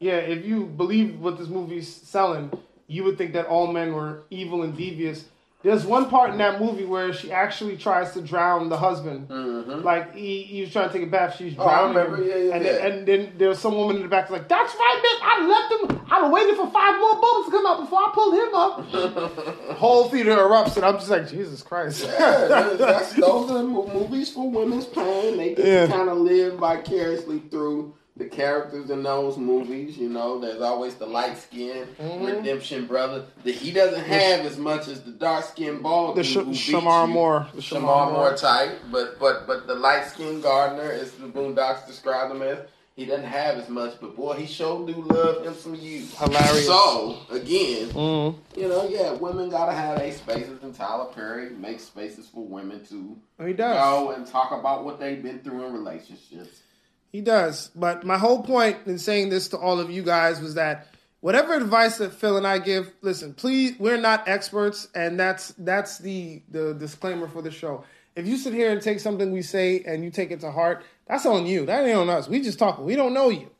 yeah, 0.00 0.16
if 0.16 0.44
you 0.44 0.64
believe 0.64 1.20
what 1.20 1.38
this 1.38 1.48
movie's 1.48 1.88
selling, 1.92 2.50
you 2.86 3.04
would 3.04 3.18
think 3.18 3.32
that 3.34 3.46
all 3.46 3.72
men 3.72 3.92
were 3.92 4.22
evil 4.30 4.62
and 4.62 4.76
devious. 4.76 5.24
There's 5.60 5.84
one 5.84 6.08
part 6.08 6.30
in 6.30 6.38
that 6.38 6.60
movie 6.60 6.84
where 6.84 7.12
she 7.12 7.32
actually 7.32 7.76
tries 7.76 8.12
to 8.12 8.20
drown 8.22 8.68
the 8.68 8.76
husband. 8.76 9.28
Mm-hmm. 9.28 9.82
Like 9.82 10.14
he, 10.14 10.42
he 10.44 10.60
was 10.60 10.70
trying 10.70 10.86
to 10.88 10.92
take 10.96 11.02
a 11.02 11.10
bath, 11.10 11.34
she's 11.36 11.54
Oh, 11.58 11.66
I 11.66 11.80
drowning 11.90 11.96
remember. 11.96 12.16
him. 12.22 12.28
Yeah, 12.28 12.36
yeah, 12.36 12.54
and, 12.54 12.64
yeah. 12.64 12.72
Then, 12.72 12.92
and 12.92 13.08
then 13.08 13.32
there 13.38 13.48
was 13.48 13.58
some 13.58 13.74
woman 13.74 13.96
in 13.96 14.02
the 14.02 14.08
back 14.08 14.30
like, 14.30 14.46
"That's 14.48 14.72
right, 14.72 15.02
bitch. 15.02 15.20
I 15.20 15.46
left 15.48 15.90
him. 15.92 16.06
Have 16.06 16.30
waited 16.30 16.54
for 16.56 16.70
five 16.70 16.98
more 17.00 17.14
bubbles 17.16 17.46
to 17.46 17.50
come 17.50 17.66
out 17.66 17.80
before 17.80 17.98
I 17.98 18.10
pulled 18.14 18.34
him 18.34 18.54
up." 18.54 19.76
Whole 19.78 20.08
theater 20.08 20.36
erupts, 20.36 20.76
and 20.76 20.86
I'm 20.86 20.94
just 20.94 21.10
like, 21.10 21.28
Jesus 21.28 21.62
Christ. 21.62 22.04
Yeah, 22.04 22.74
that's, 22.78 23.14
those 23.14 23.50
are 23.50 23.62
movies 23.64 24.30
for 24.30 24.48
women's 24.48 24.86
pain. 24.86 25.36
They 25.38 25.54
Yeah. 25.56 25.88
kind 25.88 26.08
of 26.08 26.18
live 26.18 26.54
vicariously 26.54 27.40
through 27.50 27.94
the 28.18 28.24
characters 28.26 28.90
in 28.90 29.02
those 29.02 29.36
movies. 29.38 29.96
You 29.96 30.08
know, 30.08 30.38
there's 30.40 30.60
always 30.60 30.94
the 30.96 31.06
light 31.06 31.38
skinned 31.38 31.86
Mm-hmm. 31.98 32.24
redemption 32.26 32.86
brother 32.86 33.24
that 33.44 33.54
he 33.54 33.70
doesn't 33.72 34.04
have 34.04 34.44
as 34.44 34.58
much 34.58 34.88
as 34.88 35.02
the 35.02 35.12
dark 35.12 35.44
skinned 35.44 35.82
bald 35.82 36.16
the 36.16 36.22
dude 36.22 36.54
Sh- 36.56 36.70
Shemar. 36.72 37.08
Moore. 37.08 37.46
The 37.54 37.60
Shemar 37.62 38.12
Moore 38.12 38.34
type, 38.36 38.78
but 38.90 39.18
but 39.18 39.46
but 39.46 39.66
the 39.66 39.74
light 39.74 40.04
skinned 40.06 40.42
gardener, 40.42 40.90
as 40.90 41.12
the 41.12 41.26
Boondocks 41.28 41.86
describe 41.86 42.30
him 42.30 42.42
as, 42.42 42.58
he 42.96 43.04
doesn't 43.04 43.24
have 43.26 43.56
as 43.58 43.68
much. 43.68 43.94
But 44.00 44.16
boy, 44.16 44.34
he 44.34 44.46
sure 44.46 44.84
do 44.86 44.94
love 45.02 45.46
him 45.46 45.54
some 45.54 45.74
youth. 45.76 46.18
Hilarious. 46.18 46.66
So 46.66 47.16
again, 47.30 47.88
Mm. 47.90 48.34
you 48.56 48.68
know, 48.68 48.88
yeah, 48.88 49.12
women 49.12 49.48
gotta 49.50 49.72
have 49.72 49.98
their 49.98 50.12
spaces, 50.12 50.60
and 50.64 50.74
Tyler 50.74 51.06
Perry 51.14 51.50
makes 51.50 51.84
spaces 51.84 52.26
for 52.28 52.44
women 52.44 52.84
to 52.86 53.16
He 53.46 53.52
does. 53.52 53.76
go 53.76 54.10
and 54.10 54.26
talk 54.26 54.50
about 54.50 54.84
what 54.84 54.98
they've 54.98 55.22
been 55.22 55.38
through 55.40 55.64
in 55.66 55.72
relationships. 55.72 56.62
He 57.10 57.20
does. 57.20 57.70
But 57.74 58.04
my 58.04 58.18
whole 58.18 58.42
point 58.42 58.78
in 58.86 58.98
saying 58.98 59.30
this 59.30 59.48
to 59.48 59.58
all 59.58 59.80
of 59.80 59.90
you 59.90 60.02
guys 60.02 60.40
was 60.40 60.54
that 60.54 60.88
whatever 61.20 61.54
advice 61.54 61.98
that 61.98 62.12
Phil 62.12 62.36
and 62.36 62.46
I 62.46 62.58
give, 62.58 62.92
listen, 63.00 63.34
please, 63.34 63.78
we're 63.78 63.96
not 63.96 64.28
experts, 64.28 64.88
and 64.94 65.18
that's 65.18 65.48
that's 65.58 65.98
the 65.98 66.42
the 66.50 66.74
disclaimer 66.74 67.28
for 67.28 67.42
the 67.42 67.50
show. 67.50 67.84
If 68.14 68.26
you 68.26 68.36
sit 68.36 68.52
here 68.52 68.72
and 68.72 68.82
take 68.82 69.00
something 69.00 69.32
we 69.32 69.42
say 69.42 69.82
and 69.86 70.02
you 70.02 70.10
take 70.10 70.30
it 70.30 70.40
to 70.40 70.50
heart, 70.50 70.84
that's 71.06 71.24
on 71.24 71.46
you. 71.46 71.66
That 71.66 71.86
ain't 71.86 71.96
on 71.96 72.10
us. 72.10 72.28
We 72.28 72.40
just 72.40 72.58
talking. 72.58 72.84
We 72.84 72.96
don't 72.96 73.14
know 73.14 73.30
you. 73.30 73.50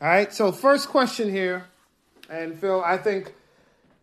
All 0.00 0.08
right. 0.08 0.32
So 0.32 0.52
first 0.52 0.88
question 0.88 1.30
here, 1.30 1.64
and 2.28 2.58
Phil, 2.58 2.82
I 2.84 2.98
think 2.98 3.34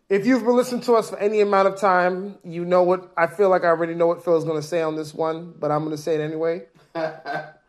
if 0.08 0.26
you've 0.26 0.44
been 0.44 0.56
listening 0.56 0.82
to 0.82 0.94
us 0.94 1.08
for 1.08 1.18
any 1.18 1.40
amount 1.40 1.68
of 1.68 1.76
time, 1.78 2.36
you 2.44 2.64
know 2.64 2.82
what 2.82 3.12
I 3.16 3.28
feel 3.28 3.48
like 3.48 3.64
I 3.64 3.68
already 3.68 3.94
know 3.94 4.06
what 4.06 4.24
Phil's 4.24 4.44
going 4.44 4.60
to 4.60 4.66
say 4.66 4.82
on 4.82 4.96
this 4.96 5.14
one, 5.14 5.54
but 5.58 5.70
I'm 5.70 5.84
going 5.84 5.96
to 5.96 6.02
say 6.02 6.16
it 6.16 6.20
anyway. 6.20 6.64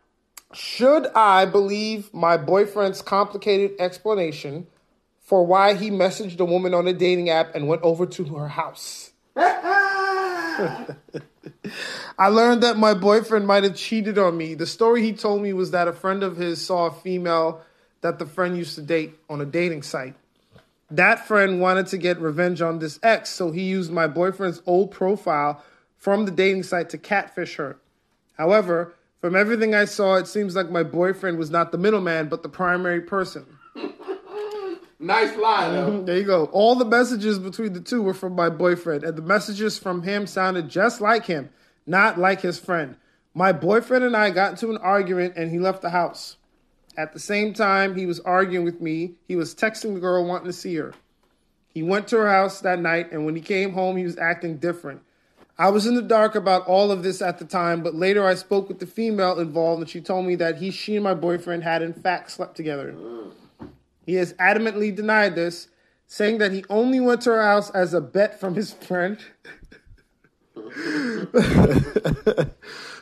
Should 0.54 1.08
I 1.14 1.46
believe 1.46 2.12
my 2.14 2.36
boyfriend's 2.36 3.02
complicated 3.02 3.72
explanation 3.80 4.68
for 5.20 5.44
why 5.44 5.74
he 5.74 5.90
messaged 5.90 6.38
a 6.38 6.44
woman 6.44 6.74
on 6.74 6.86
a 6.86 6.92
dating 6.92 7.28
app 7.28 7.54
and 7.54 7.66
went 7.66 7.82
over 7.82 8.06
to 8.06 8.24
her 8.36 8.48
house? 8.48 9.10
I 9.36 10.94
learned 12.28 12.62
that 12.62 12.76
my 12.76 12.94
boyfriend 12.94 13.48
might 13.48 13.64
have 13.64 13.74
cheated 13.74 14.16
on 14.16 14.36
me. 14.36 14.54
The 14.54 14.66
story 14.66 15.02
he 15.02 15.12
told 15.12 15.42
me 15.42 15.52
was 15.52 15.72
that 15.72 15.88
a 15.88 15.92
friend 15.92 16.22
of 16.22 16.36
his 16.36 16.64
saw 16.64 16.86
a 16.86 16.92
female 16.92 17.62
that 18.02 18.20
the 18.20 18.26
friend 18.26 18.56
used 18.56 18.76
to 18.76 18.82
date 18.82 19.18
on 19.28 19.40
a 19.40 19.46
dating 19.46 19.82
site. 19.82 20.14
That 20.90 21.26
friend 21.26 21.60
wanted 21.60 21.88
to 21.88 21.98
get 21.98 22.20
revenge 22.20 22.62
on 22.62 22.78
this 22.78 23.00
ex, 23.02 23.30
so 23.30 23.50
he 23.50 23.62
used 23.62 23.90
my 23.90 24.06
boyfriend's 24.06 24.62
old 24.66 24.92
profile 24.92 25.64
from 25.96 26.26
the 26.26 26.30
dating 26.30 26.62
site 26.62 26.90
to 26.90 26.98
catfish 26.98 27.56
her. 27.56 27.78
However, 28.36 28.94
from 29.24 29.36
everything 29.36 29.74
I 29.74 29.86
saw, 29.86 30.16
it 30.16 30.26
seems 30.26 30.54
like 30.54 30.68
my 30.68 30.82
boyfriend 30.82 31.38
was 31.38 31.50
not 31.50 31.72
the 31.72 31.78
middleman, 31.78 32.28
but 32.28 32.42
the 32.42 32.48
primary 32.50 33.00
person. 33.00 33.46
Nice 35.00 35.34
line, 35.38 35.72
though. 35.72 36.02
There 36.04 36.18
you 36.18 36.24
go. 36.24 36.44
All 36.52 36.74
the 36.74 36.84
messages 36.84 37.38
between 37.38 37.72
the 37.72 37.80
two 37.80 38.02
were 38.02 38.12
from 38.12 38.34
my 38.34 38.50
boyfriend, 38.50 39.02
and 39.02 39.16
the 39.16 39.22
messages 39.22 39.78
from 39.78 40.02
him 40.02 40.26
sounded 40.26 40.68
just 40.68 41.00
like 41.00 41.24
him, 41.24 41.48
not 41.86 42.18
like 42.18 42.42
his 42.42 42.58
friend. 42.58 42.96
My 43.32 43.50
boyfriend 43.50 44.04
and 44.04 44.14
I 44.14 44.28
got 44.28 44.50
into 44.50 44.70
an 44.70 44.76
argument, 44.76 45.34
and 45.36 45.50
he 45.50 45.58
left 45.58 45.80
the 45.80 45.90
house. 45.90 46.36
At 46.94 47.14
the 47.14 47.18
same 47.18 47.54
time, 47.54 47.96
he 47.96 48.04
was 48.04 48.20
arguing 48.20 48.66
with 48.66 48.82
me. 48.82 49.14
He 49.26 49.36
was 49.36 49.54
texting 49.54 49.94
the 49.94 50.00
girl 50.00 50.26
wanting 50.26 50.48
to 50.48 50.52
see 50.52 50.74
her. 50.76 50.92
He 51.72 51.82
went 51.82 52.08
to 52.08 52.18
her 52.18 52.30
house 52.30 52.60
that 52.60 52.78
night, 52.78 53.10
and 53.10 53.24
when 53.24 53.36
he 53.36 53.42
came 53.42 53.72
home, 53.72 53.96
he 53.96 54.04
was 54.04 54.18
acting 54.18 54.58
different. 54.58 55.00
I 55.56 55.70
was 55.70 55.86
in 55.86 55.94
the 55.94 56.02
dark 56.02 56.34
about 56.34 56.66
all 56.66 56.90
of 56.90 57.04
this 57.04 57.22
at 57.22 57.38
the 57.38 57.44
time, 57.44 57.82
but 57.82 57.94
later 57.94 58.26
I 58.26 58.34
spoke 58.34 58.68
with 58.68 58.80
the 58.80 58.86
female 58.86 59.38
involved, 59.38 59.82
and 59.82 59.88
she 59.88 60.00
told 60.00 60.26
me 60.26 60.34
that 60.36 60.56
he, 60.58 60.72
she, 60.72 60.96
and 60.96 61.04
my 61.04 61.14
boyfriend 61.14 61.62
had 61.62 61.80
in 61.80 61.92
fact 61.92 62.32
slept 62.32 62.56
together. 62.56 62.94
He 64.04 64.14
has 64.14 64.32
adamantly 64.34 64.94
denied 64.94 65.36
this, 65.36 65.68
saying 66.08 66.38
that 66.38 66.50
he 66.50 66.64
only 66.68 66.98
went 66.98 67.22
to 67.22 67.30
her 67.30 67.42
house 67.42 67.70
as 67.70 67.94
a 67.94 68.00
bet 68.00 68.40
from 68.40 68.56
his 68.56 68.72
friend. 68.72 69.18
the 70.54 72.50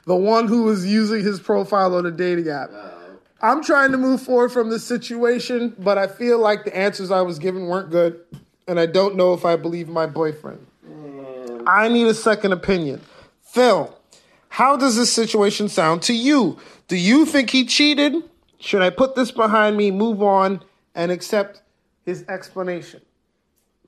one 0.06 0.46
who 0.46 0.64
was 0.64 0.84
using 0.86 1.22
his 1.22 1.40
profile 1.40 1.94
on 1.94 2.04
a 2.04 2.10
dating 2.10 2.48
app. 2.48 2.70
I'm 3.40 3.62
trying 3.64 3.92
to 3.92 3.98
move 3.98 4.22
forward 4.22 4.52
from 4.52 4.68
this 4.70 4.84
situation, 4.84 5.74
but 5.78 5.96
I 5.96 6.06
feel 6.06 6.38
like 6.38 6.64
the 6.64 6.76
answers 6.76 7.10
I 7.10 7.22
was 7.22 7.38
given 7.38 7.66
weren't 7.66 7.90
good, 7.90 8.20
and 8.68 8.78
I 8.78 8.86
don't 8.86 9.16
know 9.16 9.32
if 9.32 9.44
I 9.44 9.56
believe 9.56 9.88
my 9.88 10.06
boyfriend. 10.06 10.66
I 11.66 11.88
need 11.88 12.06
a 12.06 12.14
second 12.14 12.52
opinion. 12.52 13.00
Phil, 13.42 13.98
how 14.48 14.76
does 14.76 14.96
this 14.96 15.12
situation 15.12 15.68
sound 15.68 16.02
to 16.02 16.14
you? 16.14 16.58
Do 16.88 16.96
you 16.96 17.24
think 17.26 17.50
he 17.50 17.64
cheated? 17.64 18.14
Should 18.58 18.82
I 18.82 18.90
put 18.90 19.14
this 19.14 19.30
behind 19.30 19.76
me, 19.76 19.90
move 19.90 20.22
on, 20.22 20.62
and 20.94 21.10
accept 21.10 21.62
his 22.04 22.24
explanation? 22.28 23.00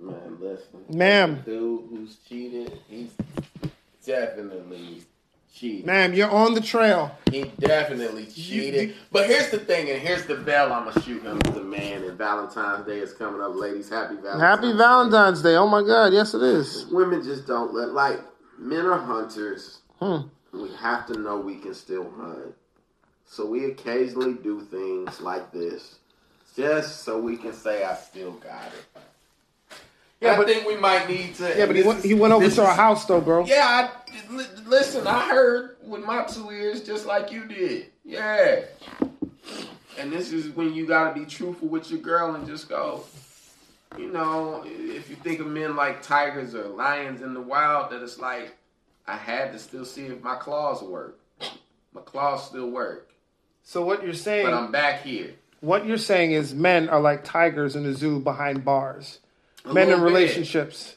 Man, 0.00 0.38
listen. 0.40 0.84
Ma'am. 0.88 1.42
Dude 1.44 1.82
who's 1.90 2.16
cheated, 2.28 2.78
he's 2.88 3.10
definitely 4.04 5.02
cheated. 5.54 5.86
Ma'am, 5.86 6.12
you're 6.12 6.30
on 6.30 6.54
the 6.54 6.60
trail. 6.60 7.16
He 7.30 7.44
definitely 7.58 8.26
cheated. 8.26 8.94
but 9.12 9.26
here's 9.26 9.50
the 9.50 9.58
thing, 9.58 9.90
and 9.90 10.00
here's 10.00 10.26
the 10.26 10.36
bell 10.36 10.72
I'm 10.72 10.84
gonna 10.84 11.00
shoot 11.02 11.22
him 11.22 11.40
as 11.46 11.56
a 11.56 11.62
man. 11.62 12.02
And 12.04 12.18
Valentine's 12.18 12.86
Day 12.86 12.98
is 12.98 13.12
coming 13.12 13.40
up, 13.40 13.54
ladies. 13.54 13.88
Happy 13.88 14.16
Valentine's. 14.16 14.40
Happy 14.42 14.72
Valentine's 14.72 15.42
Day. 15.42 15.56
Oh 15.56 15.68
my 15.68 15.82
God. 15.82 16.12
Yes, 16.12 16.34
it 16.34 16.42
is. 16.42 16.86
Women 16.86 17.22
just 17.22 17.46
don't 17.46 17.72
let 17.72 17.90
like 17.92 18.20
men 18.58 18.84
are 18.86 18.98
hunters. 18.98 19.78
Hmm. 20.00 20.28
We 20.52 20.70
have 20.80 21.06
to 21.06 21.18
know 21.18 21.38
we 21.38 21.56
can 21.56 21.74
still 21.74 22.10
hunt. 22.10 22.54
So 23.26 23.46
we 23.46 23.64
occasionally 23.66 24.34
do 24.34 24.60
things 24.60 25.20
like 25.20 25.50
this, 25.52 25.96
just 26.56 27.02
so 27.02 27.18
we 27.20 27.36
can 27.36 27.52
say 27.52 27.84
I 27.84 27.94
still 27.94 28.32
got 28.32 28.66
it. 28.66 29.00
Yeah, 30.24 30.32
I 30.32 30.36
but- 30.36 30.46
think 30.46 30.66
we 30.66 30.76
might 30.76 31.08
need 31.08 31.34
to. 31.36 31.54
Yeah, 31.56 31.66
but 31.66 31.76
he 31.76 31.82
went, 31.82 31.98
is- 32.00 32.04
he 32.04 32.14
went 32.14 32.32
over 32.32 32.48
to 32.50 32.64
our 32.64 32.74
house, 32.74 33.04
though, 33.06 33.20
bro. 33.20 33.44
Yeah, 33.44 33.88
I, 33.90 34.32
li- 34.34 34.46
listen, 34.66 35.06
I 35.06 35.28
heard 35.28 35.76
with 35.82 36.04
my 36.04 36.24
two 36.24 36.50
ears 36.50 36.82
just 36.82 37.06
like 37.06 37.30
you 37.32 37.44
did. 37.46 37.86
Yeah. 38.04 38.62
And 39.98 40.12
this 40.12 40.32
is 40.32 40.48
when 40.56 40.74
you 40.74 40.86
gotta 40.86 41.18
be 41.18 41.24
truthful 41.24 41.68
with 41.68 41.90
your 41.90 42.00
girl 42.00 42.34
and 42.34 42.46
just 42.46 42.68
go, 42.68 43.04
you 43.96 44.10
know, 44.10 44.64
if 44.66 45.08
you 45.08 45.14
think 45.16 45.38
of 45.40 45.46
men 45.46 45.76
like 45.76 46.02
tigers 46.02 46.54
or 46.54 46.64
lions 46.64 47.22
in 47.22 47.32
the 47.32 47.40
wild, 47.40 47.90
that 47.92 48.02
it's 48.02 48.18
like, 48.18 48.56
I 49.06 49.16
had 49.16 49.52
to 49.52 49.58
still 49.58 49.84
see 49.84 50.06
if 50.06 50.20
my 50.22 50.34
claws 50.34 50.82
work. 50.82 51.20
My 51.92 52.00
claws 52.00 52.46
still 52.48 52.70
work. 52.70 53.10
So 53.62 53.84
what 53.84 54.02
you're 54.02 54.14
saying, 54.14 54.46
But 54.46 54.54
I'm 54.54 54.72
back 54.72 55.02
here. 55.02 55.30
what 55.60 55.86
you're 55.86 55.96
saying 55.96 56.32
is 56.32 56.52
men 56.54 56.88
are 56.88 57.00
like 57.00 57.22
tigers 57.24 57.76
in 57.76 57.84
the 57.84 57.94
zoo 57.94 58.18
behind 58.18 58.64
bars. 58.64 59.20
A 59.64 59.72
Men 59.72 59.88
in 59.90 59.96
bit. 59.98 60.02
relationships. 60.04 60.96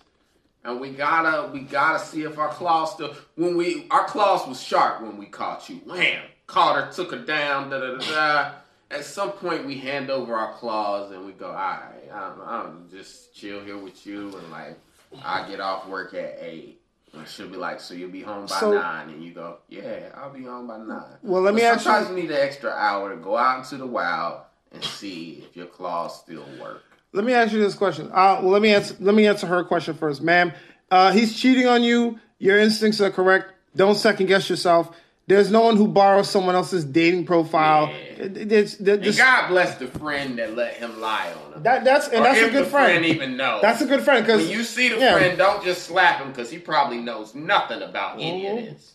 And 0.63 0.81
we 0.81 0.89
gotta 0.91 1.49
we 1.51 1.61
gotta 1.61 1.99
see 1.99 2.23
if 2.23 2.37
our 2.37 2.49
claws 2.49 2.91
still 2.93 3.15
when 3.35 3.55
we 3.55 3.87
our 3.89 4.03
claws 4.05 4.45
was 4.47 4.61
sharp 4.61 5.01
when 5.01 5.17
we 5.17 5.25
caught 5.27 5.69
you. 5.69 5.77
Wham! 5.85 6.23
Caught 6.47 6.75
her, 6.85 6.91
took 6.91 7.11
her 7.11 7.19
down, 7.19 7.69
da 7.69 7.79
da 7.79 7.97
da 7.97 8.11
da. 8.11 8.51
At 8.89 9.03
some 9.05 9.31
point 9.31 9.65
we 9.65 9.77
hand 9.77 10.09
over 10.09 10.33
our 10.35 10.53
claws 10.53 11.11
and 11.11 11.25
we 11.25 11.33
go, 11.33 11.47
alright, 11.47 12.09
I'm, 12.13 12.41
I'm 12.41 12.89
just 12.89 13.33
chill 13.33 13.61
here 13.61 13.77
with 13.77 14.05
you 14.05 14.35
and 14.37 14.51
like 14.51 14.77
I 15.23 15.47
get 15.49 15.59
off 15.61 15.87
work 15.87 16.13
at 16.13 16.37
eight. 16.41 16.81
And 17.13 17.25
she'll 17.27 17.49
be 17.49 17.55
like, 17.57 17.79
so 17.79 17.93
you'll 17.93 18.11
be 18.11 18.21
home 18.21 18.45
by 18.47 18.59
So- 18.59 18.73
nine 18.73 19.09
and 19.09 19.23
you 19.23 19.31
go, 19.33 19.57
Yeah, 19.69 20.09
I'll 20.15 20.29
be 20.33 20.43
home 20.43 20.67
by 20.67 20.77
nine. 20.77 21.03
Well, 21.21 21.41
let 21.41 21.53
me 21.53 21.61
But 21.61 21.67
ask 21.67 21.79
you- 21.79 21.83
sometimes 21.91 22.09
you 22.09 22.15
need 22.23 22.31
an 22.31 22.37
extra 22.41 22.71
hour 22.71 23.09
to 23.09 23.17
go 23.21 23.37
out 23.37 23.59
into 23.59 23.77
the 23.77 23.87
wild 23.87 24.41
and 24.73 24.83
see 24.83 25.45
if 25.49 25.55
your 25.55 25.67
claws 25.67 26.19
still 26.19 26.45
work. 26.61 26.83
Let 27.13 27.23
me 27.23 27.33
ask 27.33 27.53
you 27.53 27.59
this 27.59 27.75
question. 27.75 28.07
Uh, 28.07 28.39
well, 28.41 28.49
let 28.49 28.61
me 28.61 28.73
answer. 28.73 28.95
Let 28.99 29.15
me 29.15 29.27
answer 29.27 29.47
her 29.47 29.63
question 29.63 29.93
first, 29.95 30.21
ma'am. 30.21 30.51
Uh, 30.91 31.11
he's 31.11 31.39
cheating 31.39 31.67
on 31.67 31.83
you. 31.83 32.19
Your 32.39 32.59
instincts 32.59 33.01
are 33.01 33.09
correct. 33.11 33.51
Don't 33.75 33.95
second 33.95 34.27
guess 34.27 34.49
yourself. 34.49 34.95
There's 35.27 35.51
no 35.51 35.61
one 35.61 35.75
who 35.75 35.87
borrows 35.89 36.29
someone 36.29 36.55
else's 36.55 36.85
dating 36.85 37.25
profile. 37.25 37.87
Yeah. 37.87 37.95
It- 38.25 38.37
it- 38.37 38.51
it's- 38.51 38.75
that- 38.77 38.93
And 38.95 39.03
this- 39.03 39.17
God 39.17 39.49
bless 39.49 39.75
the 39.75 39.87
friend 39.87 40.39
that 40.39 40.55
let 40.55 40.75
him 40.75 41.01
lie 41.01 41.33
on 41.47 41.53
him. 41.53 41.63
that, 41.63 41.83
that's 41.83 42.07
and 42.07 42.21
Or 42.21 42.23
that's 42.23 42.39
a 42.39 42.49
good 42.49 42.65
the 42.65 42.69
friend. 42.69 43.05
even 43.05 43.35
knows. 43.35 43.61
That's 43.61 43.81
a 43.81 43.85
good 43.85 44.01
friend 44.03 44.25
because 44.25 44.43
when 44.43 44.51
you 44.51 44.63
see 44.63 44.87
the 44.89 44.97
yeah. 44.99 45.17
friend, 45.17 45.37
don't 45.37 45.63
just 45.65 45.83
slap 45.83 46.21
him 46.21 46.29
because 46.29 46.49
he 46.49 46.57
probably 46.59 46.99
knows 46.99 47.35
nothing 47.35 47.81
about 47.81 48.15
any 48.21 48.47
of 48.47 48.57
Mhm. 48.57 48.65
this. 48.69 48.93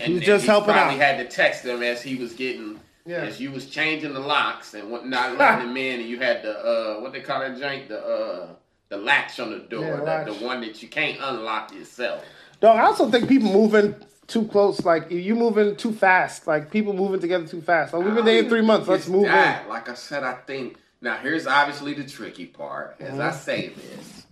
And 0.00 0.16
then 0.16 0.20
just 0.20 0.42
he 0.44 0.50
helping 0.50 0.74
probably 0.74 1.00
out. 1.00 1.16
had 1.16 1.30
to 1.30 1.34
text 1.36 1.64
him 1.64 1.82
as 1.82 2.02
he 2.02 2.16
was 2.16 2.34
getting, 2.34 2.77
Yeah. 3.08 3.22
as 3.22 3.40
you 3.40 3.50
was 3.50 3.66
changing 3.66 4.12
the 4.12 4.20
locks 4.20 4.74
and 4.74 4.90
what, 4.90 5.06
not 5.06 5.38
letting 5.38 5.68
him 5.70 5.76
in, 5.76 6.00
and 6.00 6.08
you 6.08 6.18
had 6.20 6.42
the 6.42 6.58
uh, 6.58 7.00
what 7.00 7.12
they 7.12 7.20
call 7.20 7.40
that 7.40 7.58
joint, 7.58 7.88
the 7.88 7.98
uh, 8.04 8.48
the 8.90 8.98
latch 8.98 9.40
on 9.40 9.50
the 9.50 9.58
door, 9.60 10.02
Yeah, 10.06 10.24
the, 10.24 10.32
the 10.34 10.44
one 10.44 10.60
that 10.60 10.82
you 10.82 10.88
can't 10.88 11.18
unlock 11.20 11.72
yourself. 11.74 12.22
Dog, 12.60 12.76
I 12.78 12.82
also 12.82 13.10
think 13.10 13.28
people 13.28 13.52
moving 13.52 13.94
too 14.26 14.46
close. 14.48 14.84
Like 14.84 15.10
you 15.10 15.34
moving 15.34 15.74
too 15.76 15.92
fast. 15.92 16.46
Like 16.46 16.70
people 16.70 16.92
moving 16.92 17.20
together 17.20 17.46
too 17.46 17.62
fast. 17.62 17.94
Like 17.94 18.04
we've 18.04 18.14
been 18.14 18.24
dating 18.26 18.50
three 18.50 18.62
months. 18.62 18.86
Let's 18.88 19.08
move 19.08 19.24
in. 19.24 19.68
Like 19.68 19.88
I 19.88 19.94
said, 19.94 20.22
I 20.24 20.34
think 20.34 20.76
now 21.00 21.16
here's 21.16 21.46
obviously 21.46 21.94
the 21.94 22.04
tricky 22.04 22.46
part. 22.46 22.96
As 23.00 23.12
Mm-hmm. 23.12 23.20
I 23.22 23.30
say 23.32 23.68
this, 23.68 24.26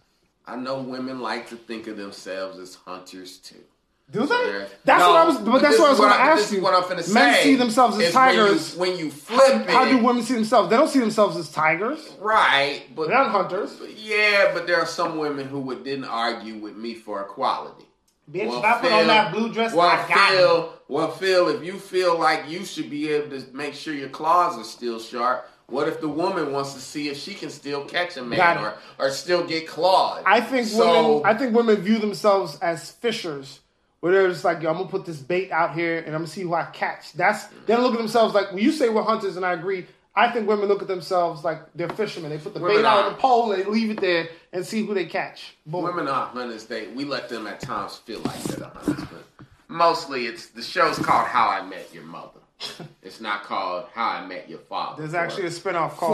I 0.47 0.57
know 0.57 0.83
women 0.83 1.21
like 1.21 1.49
to 1.49 1.57
think 1.57 1.87
of 1.87 1.97
themselves 1.97 2.59
as 2.59 2.75
hunters 2.75 3.39
too. 3.39 3.63
Do 4.11 4.21
they? 4.21 4.27
they're- 4.29 4.69
That's 4.85 5.01
No, 5.01 5.11
what 5.11 5.17
I 5.17 5.25
was. 5.27 5.39
But 5.39 5.63
that's 5.63 5.79
what 5.79 5.87
I 5.89 5.91
was 5.91 5.99
going 5.99 6.13
to 6.13 6.19
ask 6.21 6.43
this 6.43 6.53
you. 6.53 6.59
Is 6.59 6.63
what 6.65 6.75
I'm 6.75 6.83
finna 6.85 7.03
say. 7.03 7.13
Men 7.15 7.43
see 7.43 7.57
themselves 7.57 7.99
as 7.99 8.03
is 8.09 8.15
when 8.15 8.29
you- 8.35 8.41
tigers. 8.43 8.77
When 8.77 8.97
you, 8.99 9.11
flip 9.11 9.69
How 9.69 9.85
it, 9.85 9.91
do 9.91 9.99
women 9.99 10.23
see 10.23 10.35
themselves? 10.35 10.71
They 10.71 10.77
don't 10.77 10.89
see 10.89 11.01
themselves 11.01 11.37
as 11.37 11.51
tigers. 11.51 11.99
right? 12.21 12.83
But 12.95 13.09
They're 13.09 13.19
not 13.19 13.31
hunters. 13.33 13.73
but 13.75 13.91
yeah, 13.99 14.53
but 14.55 14.67
there 14.69 14.77
are 14.79 14.87
some 14.87 15.19
women 15.19 15.49
who 15.49 15.59
would 15.61 15.83
didn't 15.83 16.05
argue 16.05 16.55
with 16.55 16.77
me 16.77 16.95
for 16.95 17.21
equality. 17.23 17.85
Bitch, 18.31 18.49
Well, 18.49 18.59
if 18.59 18.65
I 18.65 18.73
put 18.81 18.89
Phil- 18.91 18.99
on 18.99 19.07
that 19.09 19.33
blue 19.33 19.53
dress, 19.53 19.73
Well, 19.75 19.87
I 19.89 20.09
got 20.09 20.33
it. 20.35 20.37
Phil, 20.39 20.73
well, 20.89 21.11
Phil, 21.11 21.49
if 21.49 21.65
you 21.65 21.79
feel 21.79 22.19
like 22.19 22.49
you 22.49 22.65
should 22.65 22.89
be 22.91 23.09
able 23.11 23.39
to 23.39 23.45
make 23.53 23.75
sure 23.75 23.93
your 23.95 24.09
claws 24.09 24.57
are 24.59 24.65
still 24.65 24.99
sharp, 25.01 25.49
what 25.67 25.87
if 25.89 26.01
the 26.01 26.09
woman 26.09 26.53
wants 26.53 26.75
to 26.75 26.81
see 26.81 27.09
if 27.09 27.19
she 27.19 27.35
can 27.35 27.51
still 27.51 27.85
catch 27.85 28.17
a 28.17 28.23
man 28.23 28.59
or, 28.59 28.75
or 28.99 29.11
still 29.11 29.45
get 29.45 29.67
clawed? 29.69 30.23
I 30.27 30.41
think 30.41 30.67
so. 30.69 31.17
women. 31.19 31.23
I 31.27 31.35
think 31.39 31.55
women 31.57 31.77
view 31.77 31.99
themselves 31.99 32.59
as 32.61 32.91
fishers, 32.93 33.61
where 34.07 34.15
they're 34.15 34.29
just 34.29 34.45
like, 34.45 34.63
Yo, 34.63 34.71
I'm 34.71 34.77
gonna 34.77 34.89
put 34.89 35.05
this 35.05 35.17
bait 35.19 35.51
out 35.51 35.75
here 35.75 35.97
and 35.99 36.07
I'm 36.15 36.21
gonna 36.21 36.29
see 36.29 36.43
who 36.43 36.55
I 36.55 36.67
catch. 36.67 37.13
That's 37.15 37.47
they 37.67 37.75
don't 37.75 37.83
look 37.83 37.95
at 37.95 37.99
themselves 37.99 38.35
like 38.37 38.53
when 38.53 38.63
you 38.63 38.71
say 38.71 38.89
we're 38.89 39.03
hunters, 39.03 39.35
and 39.37 39.45
I 39.45 39.53
agree. 39.53 39.85
I 40.15 40.31
think 40.31 40.47
women 40.49 40.69
look 40.69 40.81
at 40.81 40.87
themselves 40.87 41.43
like 41.43 41.59
they're 41.75 41.89
fishermen. 41.89 42.31
They 42.31 42.39
put 42.39 42.55
the 42.55 42.61
Women 42.61 42.77
bait 42.77 42.85
out 42.85 43.05
on 43.05 43.13
the 43.13 43.19
pole 43.19 43.51
and 43.51 43.61
they 43.61 43.69
leave 43.69 43.91
it 43.91 44.01
there 44.01 44.29
and 44.53 44.65
see 44.65 44.87
who 44.87 44.95
they 44.95 45.07
catch. 45.07 45.57
Boom. 45.67 45.83
Women 45.83 46.07
are 46.07 46.29
hunters. 46.29 46.67
They 46.67 46.87
we 46.87 47.05
let 47.05 47.29
them 47.29 47.49
at 47.49 47.59
times 47.59 47.97
feel 47.97 48.21
like 48.21 48.41
they're 48.45 48.61
the 48.61 48.69
hunters, 48.69 49.05
but 49.11 49.47
mostly 49.67 50.27
it's 50.27 50.47
the 50.51 50.63
show's 50.63 51.01
called 51.01 51.27
How 51.27 51.49
I 51.49 51.67
Met 51.67 51.93
Your 51.93 52.05
Mother. 52.05 52.39
it's 53.03 53.21
not 53.21 53.43
called 53.43 53.87
How 53.93 54.07
I 54.11 54.25
Met 54.25 54.49
Your 54.49 54.61
Father. 54.61 55.03
There's 55.03 55.15
actually 55.15 55.47
a 55.47 55.51
spinoff 55.51 55.97
called. 55.97 56.13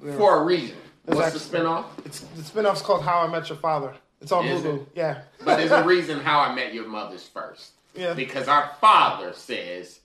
for 0.00 0.12
for 0.16 0.40
a 0.40 0.44
reason. 0.44 0.78
What's 1.04 1.20
actually- 1.36 1.58
the 1.58 1.58
spinoff? 1.58 1.84
It's 2.06 2.20
the 2.20 2.42
spinoff's 2.42 2.80
called 2.80 3.02
How 3.02 3.20
I 3.20 3.26
Met 3.30 3.50
Your 3.50 3.58
Father. 3.58 3.92
It's 4.20 4.32
on 4.32 4.46
Is 4.46 4.62
Hulu. 4.62 4.76
it? 4.82 4.88
Yeah. 4.94 5.22
But 5.44 5.56
there's 5.56 5.70
a 5.70 5.84
reason 5.84 6.20
How 6.20 6.40
I 6.40 6.54
Met 6.54 6.72
Your 6.74 6.86
Mother's 6.88 7.26
first. 7.26 7.72
Yeah. 7.94 8.14
Because 8.14 8.48
our 8.48 8.70
father 8.80 9.32
says, 9.32 10.00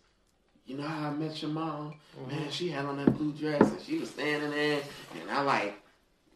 you 0.66 0.78
know 0.78 0.88
how 0.88 1.10
I 1.10 1.12
met 1.12 1.42
your 1.42 1.52
mom? 1.52 1.96
Mm-hmm. 2.20 2.30
Man, 2.36 2.52
she 2.52 2.70
had 2.70 2.86
on 2.86 2.98
that 3.04 3.18
blue 3.18 3.34
dress 3.34 3.62
and 3.70 3.82
she 3.82 3.98
was 3.98 4.10
standing 4.10 4.52
there, 4.52 4.82
and 5.20 5.30
I 5.30 5.42
like, 5.42 5.76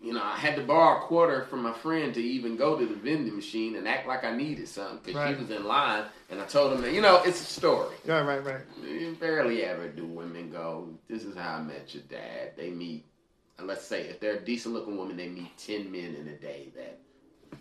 you 0.01 0.11
know, 0.13 0.21
I 0.21 0.35
had 0.35 0.55
to 0.57 0.61
borrow 0.61 0.97
a 1.03 1.07
quarter 1.07 1.43
from 1.45 1.63
my 1.63 1.71
friend 1.71 2.13
to 2.13 2.21
even 2.21 2.57
go 2.57 2.77
to 2.77 2.85
the 2.85 2.95
vending 2.95 3.35
machine 3.35 3.75
and 3.77 3.87
act 3.87 4.07
like 4.07 4.23
I 4.25 4.35
needed 4.35 4.67
something 4.67 4.99
because 5.05 5.15
Right. 5.15 5.35
she 5.35 5.41
was 5.41 5.49
in 5.51 5.63
line, 5.63 6.03
and 6.29 6.41
I 6.41 6.45
told 6.45 6.73
him 6.73 6.81
that, 6.81 6.91
you 6.91 7.01
know, 7.01 7.21
it's 7.23 7.39
a 7.41 7.45
story. 7.45 7.95
Yeah. 8.05 8.19
Right. 8.21 8.43
Right. 8.43 8.61
You 8.83 9.15
barely 9.19 9.63
ever 9.63 9.87
do 9.87 10.05
women 10.05 10.51
go, 10.51 10.89
this 11.07 11.23
is 11.23 11.35
how 11.37 11.55
I 11.55 11.61
met 11.61 11.93
your 11.93 12.03
dad. 12.03 12.51
They 12.57 12.69
meet 12.71 13.05
and 13.57 13.67
let's 13.67 13.85
say 13.85 14.01
if 14.01 14.19
they're 14.19 14.35
a 14.35 14.41
decent 14.43 14.75
looking 14.75 14.97
woman, 14.97 15.15
they 15.15 15.29
meet 15.29 15.57
ten 15.57 15.89
men 15.89 16.13
in 16.15 16.27
a 16.27 16.35
day 16.35 16.73
that 16.75 16.99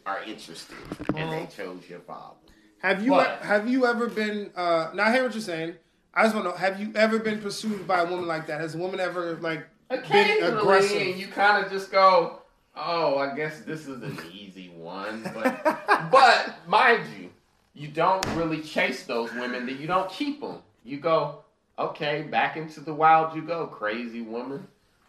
are 0.07 0.23
interested, 0.25 0.77
and 1.15 1.33
they 1.33 1.47
chose 1.55 1.83
your 1.89 2.01
father. 2.01 2.37
Have 2.79 3.03
you 3.03 3.11
But- 3.13 3.41
have 3.41 3.69
you 3.69 3.87
ever 3.87 4.09
been? 4.09 4.51
Uh, 4.55 4.91
now 4.95 5.05
I 5.05 5.13
hear 5.13 5.23
what 5.25 5.33
you're 5.33 5.41
saying. 5.43 5.77
I 6.13 6.23
just 6.25 6.35
want 6.35 6.47
to 6.47 6.51
know: 6.53 6.57
Have 6.57 6.81
you 6.81 6.93
ever 6.95 7.19
been 7.19 7.41
pursued 7.41 7.87
by 7.87 8.01
a 8.01 8.07
woman 8.07 8.27
like 8.27 8.47
that? 8.47 8.61
Has 8.61 8.75
a 8.75 8.79
woman 8.79 9.01
ever 9.01 9.37
like 9.41 9.67
been 9.89 9.99
Occasionally, 10.01 10.59
aggressive? 10.59 11.03
and 11.03 11.17
you 11.17 11.29
kind 11.29 11.65
of 11.65 11.71
just 11.73 11.91
go, 11.91 12.41
"Oh, 12.77 13.19
I 13.19 13.35
guess 13.35 13.61
this 13.61 13.87
is 13.89 14.03
an 14.03 14.19
easy 14.33 14.69
one." 14.71 15.23
But, 15.35 15.65
but 16.13 16.55
mind 16.69 17.05
you, 17.19 17.31
you 17.73 17.89
don't 17.89 18.25
really 18.37 18.61
chase 18.61 19.05
those 19.05 19.33
women. 19.33 19.67
That 19.67 19.81
you 19.81 19.87
don't 19.87 20.11
keep 20.11 20.41
them. 20.41 20.59
You 20.85 20.99
go, 21.01 21.43
okay, 21.79 22.23
back 22.23 22.57
into 22.59 22.81
the 22.81 22.93
wild 22.95 23.35
you 23.35 23.41
go, 23.43 23.67
crazy 23.67 24.21
woman. 24.21 24.69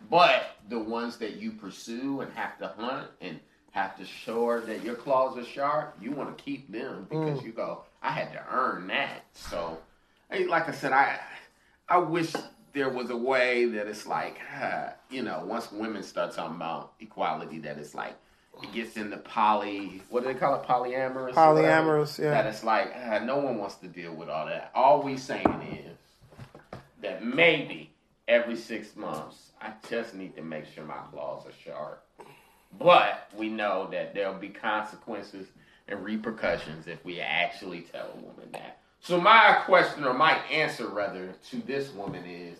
But 0.09 0.55
the 0.69 0.79
ones 0.79 1.17
that 1.17 1.35
you 1.35 1.51
pursue 1.51 2.21
and 2.21 2.31
have 2.33 2.57
to 2.59 2.67
hunt 2.77 3.07
and 3.21 3.39
have 3.75 3.97
to 3.97 4.05
show 4.05 4.47
her 4.47 4.61
that 4.61 4.85
your 4.85 4.95
claws 4.95 5.37
are 5.37 5.43
sharp, 5.43 5.97
you 6.01 6.09
want 6.09 6.35
to 6.35 6.41
keep 6.41 6.71
them 6.71 7.07
because 7.09 7.43
you 7.43 7.51
go, 7.51 7.83
I 8.01 8.11
had 8.11 8.31
to 8.31 8.41
earn 8.49 8.87
that. 8.87 9.25
So, 9.33 9.77
like 10.47 10.69
I 10.69 10.71
said, 10.71 10.93
I 10.93 11.19
I 11.89 11.97
wish 11.97 12.31
there 12.71 12.89
was 12.89 13.09
a 13.09 13.17
way 13.17 13.65
that 13.65 13.87
it's 13.87 14.07
like, 14.07 14.39
uh, 14.61 14.91
you 15.09 15.23
know, 15.23 15.43
once 15.45 15.73
women 15.73 16.03
start 16.03 16.33
talking 16.33 16.55
about 16.55 16.93
equality, 17.01 17.59
that 17.59 17.77
it's 17.77 17.93
like 17.93 18.15
it 18.63 18.71
gets 18.71 18.95
into 18.95 19.17
poly. 19.17 20.01
What 20.09 20.23
do 20.23 20.31
they 20.31 20.39
call 20.39 20.55
it? 20.55 20.65
Polyamorous. 20.65 21.33
Polyamorous, 21.33 22.17
yeah. 22.17 22.29
That 22.29 22.45
it's 22.45 22.63
like 22.63 22.95
uh, 22.95 23.19
no 23.19 23.39
one 23.39 23.57
wants 23.57 23.75
to 23.75 23.87
deal 23.87 24.15
with 24.15 24.29
all 24.29 24.45
that. 24.45 24.71
All 24.73 25.01
we 25.01 25.17
saying 25.17 25.83
is 25.83 25.97
that 27.01 27.25
maybe 27.25 27.91
every 28.25 28.55
six 28.55 28.95
months 28.95 29.51
I 29.61 29.73
just 29.89 30.15
need 30.15 30.33
to 30.37 30.41
make 30.41 30.65
sure 30.73 30.85
my 30.85 31.01
claws 31.11 31.45
are 31.45 31.51
sharp. 31.61 32.01
But 32.79 33.29
we 33.35 33.49
know 33.49 33.87
that 33.91 34.13
there'll 34.13 34.33
be 34.39 34.49
consequences 34.49 35.47
and 35.87 36.03
repercussions 36.03 36.87
if 36.87 37.03
we 37.05 37.19
actually 37.21 37.81
tell 37.81 38.09
a 38.13 38.15
woman 38.17 38.49
that. 38.53 38.79
So 38.99 39.19
my 39.21 39.59
question, 39.65 40.03
or 40.03 40.13
my 40.13 40.33
answer 40.51 40.87
rather, 40.87 41.33
to 41.51 41.57
this 41.57 41.91
woman 41.93 42.23
is, 42.25 42.57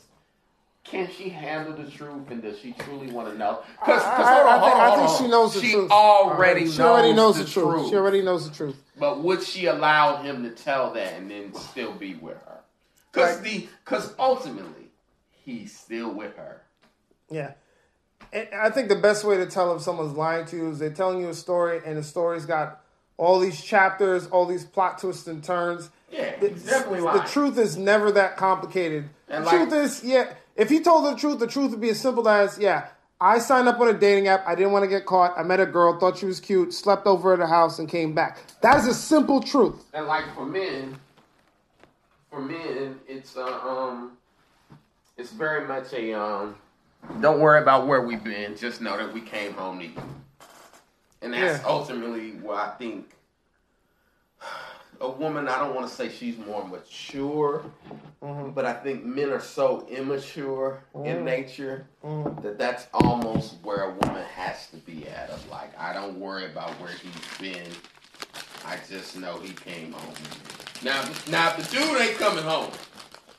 can 0.84 1.10
she 1.10 1.30
handle 1.30 1.74
the 1.76 1.90
truth, 1.90 2.30
and 2.30 2.44
does 2.44 2.60
she 2.60 2.74
truly 2.74 3.12
want 3.12 3.28
to 3.32 3.36
know? 3.36 3.64
Because 3.80 4.04
I, 4.04 4.36
hold 4.36 4.48
on, 4.48 4.60
hold 4.60 4.72
think, 4.72 4.82
on, 4.84 4.92
I 4.92 4.96
think 4.96 5.10
on. 5.10 5.18
she 5.18 5.28
knows 5.28 5.54
the 5.56 5.62
she 5.62 5.72
truth. 5.74 5.90
already 5.92 6.70
she 6.70 6.82
already 6.82 7.14
knows 7.14 7.38
the, 7.40 7.44
the 7.46 7.50
truth. 7.50 7.74
truth. 7.74 7.90
She 7.90 7.96
already 7.96 8.22
knows 8.22 8.48
the 8.48 8.56
truth. 8.56 8.84
But 9.00 9.24
would 9.24 9.42
she 9.42 9.66
allow 9.66 10.22
him 10.22 10.44
to 10.44 10.52
tell 10.52 10.94
that 10.94 11.14
and 11.14 11.32
then 11.32 11.54
still 11.56 11.92
be 11.94 12.14
with 12.14 12.38
her? 12.46 12.60
Because 13.12 13.36
Like- 13.38 13.44
the 13.46 13.68
because 13.84 14.14
ultimately 14.20 14.92
he's 15.32 15.76
still 15.76 16.14
with 16.14 16.36
her. 16.38 16.62
Yeah. 17.32 17.54
And 18.36 18.50
I 18.54 18.70
think 18.70 18.90
the 18.90 18.98
best 18.98 19.24
way 19.24 19.38
to 19.38 19.46
tell 19.46 19.74
if 19.76 19.82
someone's 19.82 20.12
lying 20.16 20.46
to 20.48 20.58
you 20.58 20.70
is 20.70 20.78
they're 20.80 20.90
telling 20.90 21.22
you 21.22 21.30
a 21.30 21.34
story 21.34 21.80
and 21.86 21.98
the 21.98 22.04
story's 22.04 22.46
got 22.46 22.82
all 23.18 23.40
these 23.40 23.62
chapters, 23.64 24.28
all 24.28 24.46
these 24.46 24.66
plot 24.66 25.00
twists 25.00 25.26
and 25.28 25.42
turns. 25.42 25.90
Yeah, 26.12 26.38
The, 26.40 26.50
definitely 26.50 27.00
the 27.02 27.26
truth 27.32 27.58
is 27.58 27.78
never 27.78 28.12
that 28.12 28.36
complicated. 28.36 29.10
And 29.30 29.44
the 29.44 29.48
like- 29.48 29.70
truth 29.70 29.74
is, 29.74 30.04
yeah, 30.04 30.34
if 30.58 30.70
he 30.70 30.82
told 30.82 31.06
the 31.06 31.16
truth, 31.18 31.40
the 31.40 31.48
truth 31.48 31.72
would 31.72 31.80
be 31.80 31.90
as 31.90 32.00
simple 32.00 32.28
as, 32.28 32.60
yeah, 32.60 32.88
I 33.22 33.40
signed 33.40 33.70
up 33.70 33.80
on 33.80 33.88
a 33.88 33.94
dating 33.94 34.28
app. 34.28 34.46
I 34.46 34.54
didn't 34.56 34.74
want 34.74 34.84
to 34.84 34.90
get 34.90 35.06
caught. 35.06 35.34
I 35.38 35.44
met 35.44 35.62
a 35.62 35.66
girl, 35.66 35.98
thought 35.98 36.18
she 36.18 36.26
was 36.26 36.42
cute, 36.42 36.74
slept 36.74 37.08
over 37.08 37.32
at 37.32 37.40
her 37.40 37.48
house, 37.48 37.80
and 37.80 37.88
came 37.88 38.14
back. 38.14 38.38
That 38.60 38.78
is 38.80 38.88
a 38.88 38.94
simple 38.94 39.42
truth. 39.42 39.82
And 39.94 40.06
like 40.08 40.26
for 40.36 40.46
men, 40.46 41.00
for 42.30 42.42
men, 42.42 43.00
it's 43.08 43.38
uh, 43.38 43.46
um, 43.46 44.18
it's 45.18 45.32
very 45.32 45.66
much 45.66 45.94
a 45.94 46.14
um. 46.14 46.56
Don't 47.22 47.40
worry 47.40 47.62
about 47.62 47.88
where 47.88 48.02
we've 48.02 48.24
been. 48.24 48.58
Just 48.58 48.82
know 48.82 48.98
that 48.98 49.14
we 49.14 49.22
came 49.22 49.54
home 49.54 49.80
to 49.80 49.86
you. 49.86 50.02
And 51.22 51.34
that's 51.34 51.60
Yeah. 51.60 51.68
ultimately 51.68 52.32
what 52.34 52.58
I 52.58 52.70
think. 52.72 53.12
A 55.02 55.10
woman, 55.10 55.50
I 55.50 55.60
don't 55.60 55.76
want 55.76 55.90
to 55.90 55.94
say 55.94 56.08
she's 56.10 56.38
more 56.38 56.66
mature, 56.66 57.66
mm-hmm. 58.24 58.52
but 58.52 58.64
I 58.64 58.72
think 58.72 59.04
men 59.04 59.30
are 59.32 59.42
so 59.42 59.86
immature 59.90 60.82
in 60.94 61.02
mm-hmm. 61.02 61.26
nature 61.26 61.88
mm-hmm. 62.04 62.42
that 62.42 62.58
that's 62.58 62.88
almost 62.94 63.56
where 63.62 63.84
a 63.84 63.92
woman 63.92 64.24
has 64.24 64.68
to 64.70 64.78
be 64.78 65.06
at. 65.08 65.30
Of 65.30 65.50
like, 65.50 65.78
I 65.78 65.92
don't 65.92 66.18
worry 66.18 66.46
about 66.46 66.72
where 66.80 66.92
he's 66.92 67.38
been. 67.40 67.68
I 68.66 68.78
just 68.90 69.18
know 69.18 69.38
he 69.40 69.52
came 69.54 69.92
home. 69.92 70.14
Now, 70.82 71.04
now 71.30 71.50
if 71.50 71.70
the 71.70 71.78
dude 71.78 72.02
ain't 72.02 72.18
coming 72.18 72.44
home, 72.44 72.72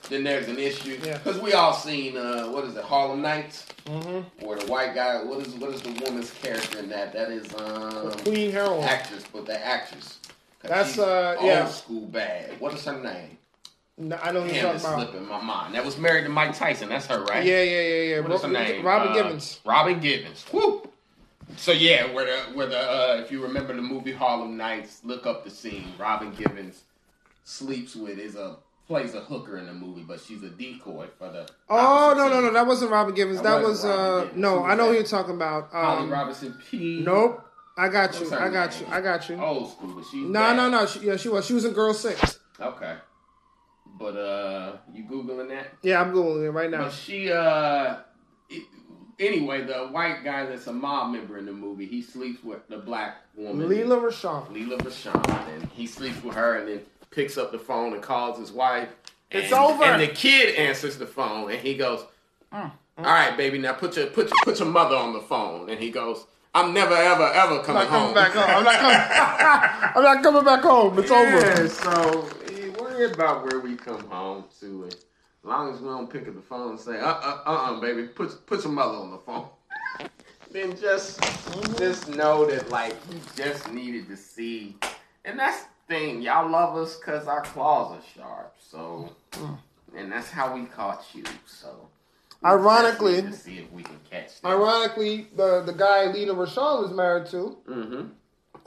then 0.08 0.24
there's 0.24 0.48
an 0.48 0.58
issue. 0.58 0.98
Yeah. 1.04 1.18
Because 1.18 1.40
we 1.40 1.52
all 1.52 1.72
seen 1.72 2.16
uh, 2.16 2.46
what 2.46 2.64
is 2.64 2.76
it, 2.76 2.84
Harlem 2.84 3.22
Nights, 3.22 3.66
Mm-hmm. 3.86 4.44
where 4.44 4.58
the 4.58 4.66
white 4.66 4.94
guy. 4.96 5.22
What 5.22 5.46
is 5.46 5.54
what 5.54 5.70
is 5.72 5.80
the 5.82 5.92
woman's 6.04 6.32
character 6.32 6.80
in 6.80 6.88
that? 6.88 7.12
That 7.12 7.30
is 7.30 7.54
um, 7.54 8.10
Queen 8.24 8.50
Heroin. 8.50 8.82
actress, 8.82 9.22
but 9.32 9.46
the 9.46 9.64
actress. 9.64 10.18
That's, 10.62 10.98
uh, 10.98 11.36
old 11.38 11.46
yeah. 11.46 11.66
school 11.68 12.00
bad. 12.06 12.58
What 12.60 12.74
is 12.74 12.84
her 12.84 13.00
name? 13.00 13.38
No, 13.98 14.18
I 14.20 14.32
don't 14.32 14.48
talking 14.52 14.78
slipping 14.80 15.26
my 15.28 15.40
mind. 15.40 15.74
That 15.76 15.84
was 15.84 15.96
married 15.96 16.24
to 16.24 16.28
Mike 16.28 16.56
Tyson. 16.56 16.88
That's 16.88 17.06
her, 17.06 17.22
right? 17.24 17.44
Yeah, 17.46 17.62
yeah, 17.62 17.80
yeah, 17.80 18.02
yeah. 18.16 18.20
What 18.20 18.32
is 18.32 18.42
her 18.42 18.48
name? 18.48 18.84
Robin 18.84 19.08
Uh, 19.08 19.14
Givens. 19.14 19.60
Robin 19.64 20.00
Givens. 20.00 20.44
Woo. 20.52 20.82
So 21.56 21.70
yeah, 21.70 22.12
where 22.12 22.26
the 22.26 22.52
where 22.56 22.66
the 22.66 22.78
uh, 22.80 23.20
if 23.24 23.30
you 23.30 23.40
remember 23.42 23.74
the 23.74 23.82
movie 23.82 24.12
Harlem 24.12 24.56
Nights, 24.56 25.00
look 25.04 25.26
up 25.26 25.44
the 25.44 25.50
scene. 25.50 25.92
Robin 25.96 26.32
Givens 26.32 26.82
sleeps 27.44 27.94
with 27.94 28.18
is 28.18 28.34
a 28.34 28.56
plays 28.86 29.14
a 29.14 29.20
hooker 29.20 29.58
in 29.58 29.66
the 29.66 29.72
movie, 29.74 30.02
but 30.02 30.20
she's 30.20 30.42
a 30.42 30.50
decoy 30.50 31.06
for 31.18 31.28
the. 31.30 31.48
Oh 31.68 32.14
no 32.16 32.28
no 32.28 32.40
no! 32.40 32.52
That 32.52 32.66
wasn't 32.66 32.90
Robin 32.90 33.14
Givens. 33.14 33.42
That 33.42 33.58
That, 33.60 33.66
was 33.66 33.84
uh 33.84 34.28
no. 34.34 34.64
I 34.64 34.74
know 34.74 34.88
who 34.88 34.94
you're 34.94 35.02
talking 35.02 35.34
about. 35.34 35.70
Holly 35.72 36.04
Um, 36.04 36.10
Robinson 36.10 36.56
P. 36.70 37.02
nope. 37.04 37.42
I 37.78 37.88
got 37.90 38.18
you. 38.20 38.26
I 38.32 38.48
got 38.48 38.70
name? 38.70 38.80
you. 38.88 38.94
I 38.94 39.00
got 39.02 39.28
you. 39.28 39.36
Old 39.36 39.70
school, 39.70 39.92
but 39.94 40.04
she's 40.10 40.26
No 40.26 40.40
bad. 40.40 40.56
no 40.56 40.70
no. 40.70 40.86
She, 40.86 41.00
yeah, 41.00 41.16
she 41.16 41.28
was. 41.28 41.44
She 41.44 41.52
was 41.52 41.64
in 41.66 41.72
Girl 41.74 41.92
Six. 41.92 42.38
Okay, 42.58 42.94
but 43.98 44.16
uh, 44.16 44.76
you 44.94 45.04
googling 45.04 45.48
that? 45.50 45.66
Yeah, 45.82 46.00
I'm 46.00 46.12
googling 46.12 46.46
it 46.46 46.50
right 46.52 46.70
now. 46.70 46.84
But 46.84 46.92
she, 46.92 47.30
uh, 47.30 47.96
it- 48.48 48.64
anyway, 49.18 49.64
the 49.64 49.88
white 49.88 50.24
guy 50.24 50.46
that's 50.46 50.66
a 50.68 50.72
mob 50.72 51.12
member 51.12 51.36
in 51.36 51.44
the 51.44 51.52
movie, 51.52 51.84
he 51.86 52.00
sleeps 52.00 52.42
with 52.42 52.66
the 52.68 52.78
black 52.78 53.16
woman, 53.34 53.68
Lela 53.68 53.96
Rochon. 53.98 54.50
Lela 54.52 54.78
Rochon, 54.82 55.48
and 55.54 55.64
he 55.74 55.86
sleeps 55.86 56.22
with 56.24 56.34
her, 56.34 56.56
and 56.56 56.68
then 56.68 56.80
picks 57.10 57.38
up 57.38 57.52
the 57.52 57.58
phone 57.58 57.92
and 57.92 58.02
calls 58.02 58.38
his 58.38 58.52
wife. 58.52 58.88
It's 59.30 59.52
over. 59.52 59.84
And 59.84 60.02
the 60.02 60.08
kid 60.08 60.54
answers 60.56 60.98
the 60.98 61.06
phone, 61.06 61.50
and 61.50 61.60
he 61.60 61.74
goes, 61.76 62.04
"All 62.52 62.70
right, 62.96 63.36
baby, 63.36 63.58
now 63.58 63.72
put 63.72 63.96
your 63.96 64.06
put 64.06 64.28
your, 64.28 64.36
put 64.44 64.58
your 64.58 64.68
mother 64.68 64.96
on 64.96 65.12
the 65.12 65.20
phone." 65.20 65.68
And 65.68 65.80
he 65.80 65.90
goes, 65.90 66.26
"I'm 66.54 66.72
never 66.72 66.94
ever 66.94 67.26
ever 67.32 67.62
coming, 67.62 67.82
I'm 67.82 67.88
not 67.88 67.88
coming 67.88 68.06
home." 68.06 68.14
back 68.14 68.32
home. 68.32 68.56
I'm 68.56 68.64
not 68.64 68.80
coming. 68.80 69.90
I'm 69.96 70.02
not 70.02 70.22
coming 70.22 70.44
back 70.44 70.62
home. 70.62 70.98
It's 70.98 71.10
Yeah, 71.10 71.16
over. 71.18 71.68
so 71.68 72.28
worry 72.96 73.10
about 73.12 73.44
where 73.44 73.60
we 73.60 73.76
come 73.76 74.08
home 74.08 74.44
to, 74.60 74.84
and 74.84 74.92
as 74.92 75.04
long 75.44 75.72
as 75.72 75.80
we 75.80 75.88
don't 75.88 76.10
pick 76.10 76.26
up 76.28 76.34
the 76.34 76.40
phone 76.40 76.70
and 76.70 76.80
say, 76.80 76.98
"Uh, 76.98 77.06
uh, 77.06 77.42
uh, 77.46 77.50
uh 77.50 77.80
baby, 77.80 78.08
put 78.08 78.46
put 78.46 78.64
your 78.64 78.72
mother 78.72 78.96
on 78.96 79.10
the 79.10 79.18
phone," 79.18 79.48
then 80.50 80.76
just 80.76 81.20
just 81.78 82.08
know 82.08 82.46
that 82.46 82.70
like 82.70 82.96
you 83.10 83.20
just 83.36 83.70
needed 83.70 84.08
to 84.08 84.16
see, 84.16 84.76
and 85.24 85.38
that's 85.38 85.64
thing. 85.88 86.22
Y'all 86.22 86.48
love 86.50 86.76
us 86.76 86.96
because 86.96 87.26
our 87.26 87.42
claws 87.42 87.92
are 87.92 88.02
sharp, 88.14 88.54
so, 88.58 89.10
and 89.96 90.10
that's 90.10 90.30
how 90.30 90.54
we 90.54 90.64
caught 90.66 91.04
you. 91.14 91.24
So, 91.46 91.88
Ironically- 92.44 93.22
to 93.22 93.32
see 93.32 93.58
if 93.58 93.72
we 93.72 93.82
can 93.82 93.98
catch 94.10 94.40
them. 94.40 94.50
Ironically, 94.52 95.28
the 95.36 95.62
the 95.62 95.72
guy 95.72 96.06
Lela 96.12 96.34
Rochon 96.34 96.82
was 96.82 96.92
married 96.92 97.26
to, 97.26 97.56
Mm-hmm. 97.68 98.02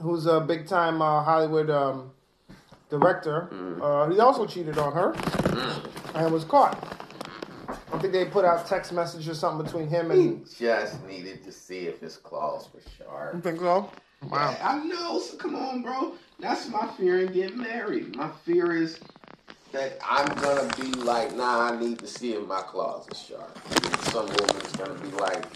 who's 0.02 0.26
a 0.26 0.40
big 0.40 0.66
time 0.66 1.00
uh, 1.02 1.22
Hollywood 1.22 1.70
um, 1.70 2.10
director, 2.88 3.48
uh, 3.82 4.08
he 4.10 4.18
also 4.18 4.46
cheated 4.46 4.78
on 4.78 4.92
her 4.92 5.14
and 6.14 6.32
was 6.32 6.44
caught. 6.44 6.96
I 7.92 7.98
think 7.98 8.12
they 8.12 8.24
put 8.24 8.44
out 8.44 8.66
text 8.66 8.92
message 8.92 9.28
or 9.28 9.34
something 9.34 9.64
between 9.64 9.88
him 9.88 10.10
and. 10.10 10.46
He 10.46 10.64
just 10.66 11.04
needed 11.06 11.42
to 11.44 11.52
see 11.52 11.80
if 11.86 12.00
his 12.00 12.16
claws 12.16 12.68
were 12.72 12.80
sharp. 12.98 13.34
You 13.34 13.40
think 13.40 13.60
so? 13.60 13.90
Wow. 14.28 14.56
I 14.62 14.78
know. 14.84 15.18
So 15.20 15.36
come 15.36 15.54
on, 15.56 15.82
bro. 15.82 16.12
That's 16.38 16.68
my 16.68 16.86
fear 16.98 17.20
in 17.20 17.32
getting 17.32 17.58
married. 17.58 18.16
My 18.16 18.30
fear 18.44 18.74
is 18.76 18.98
that 19.72 19.98
I'm 20.04 20.26
gonna 20.40 20.70
be 20.76 20.92
like, 20.92 21.34
nah, 21.36 21.70
I 21.72 21.78
need 21.80 21.98
to 22.00 22.06
see 22.06 22.32
if 22.34 22.46
my 22.46 22.60
claws 22.62 23.06
are 23.10 23.14
sharp. 23.14 23.58
Some 24.10 24.26
woman's 24.26 24.76
gonna 24.76 24.94
be 24.94 25.08
like, 25.16 25.46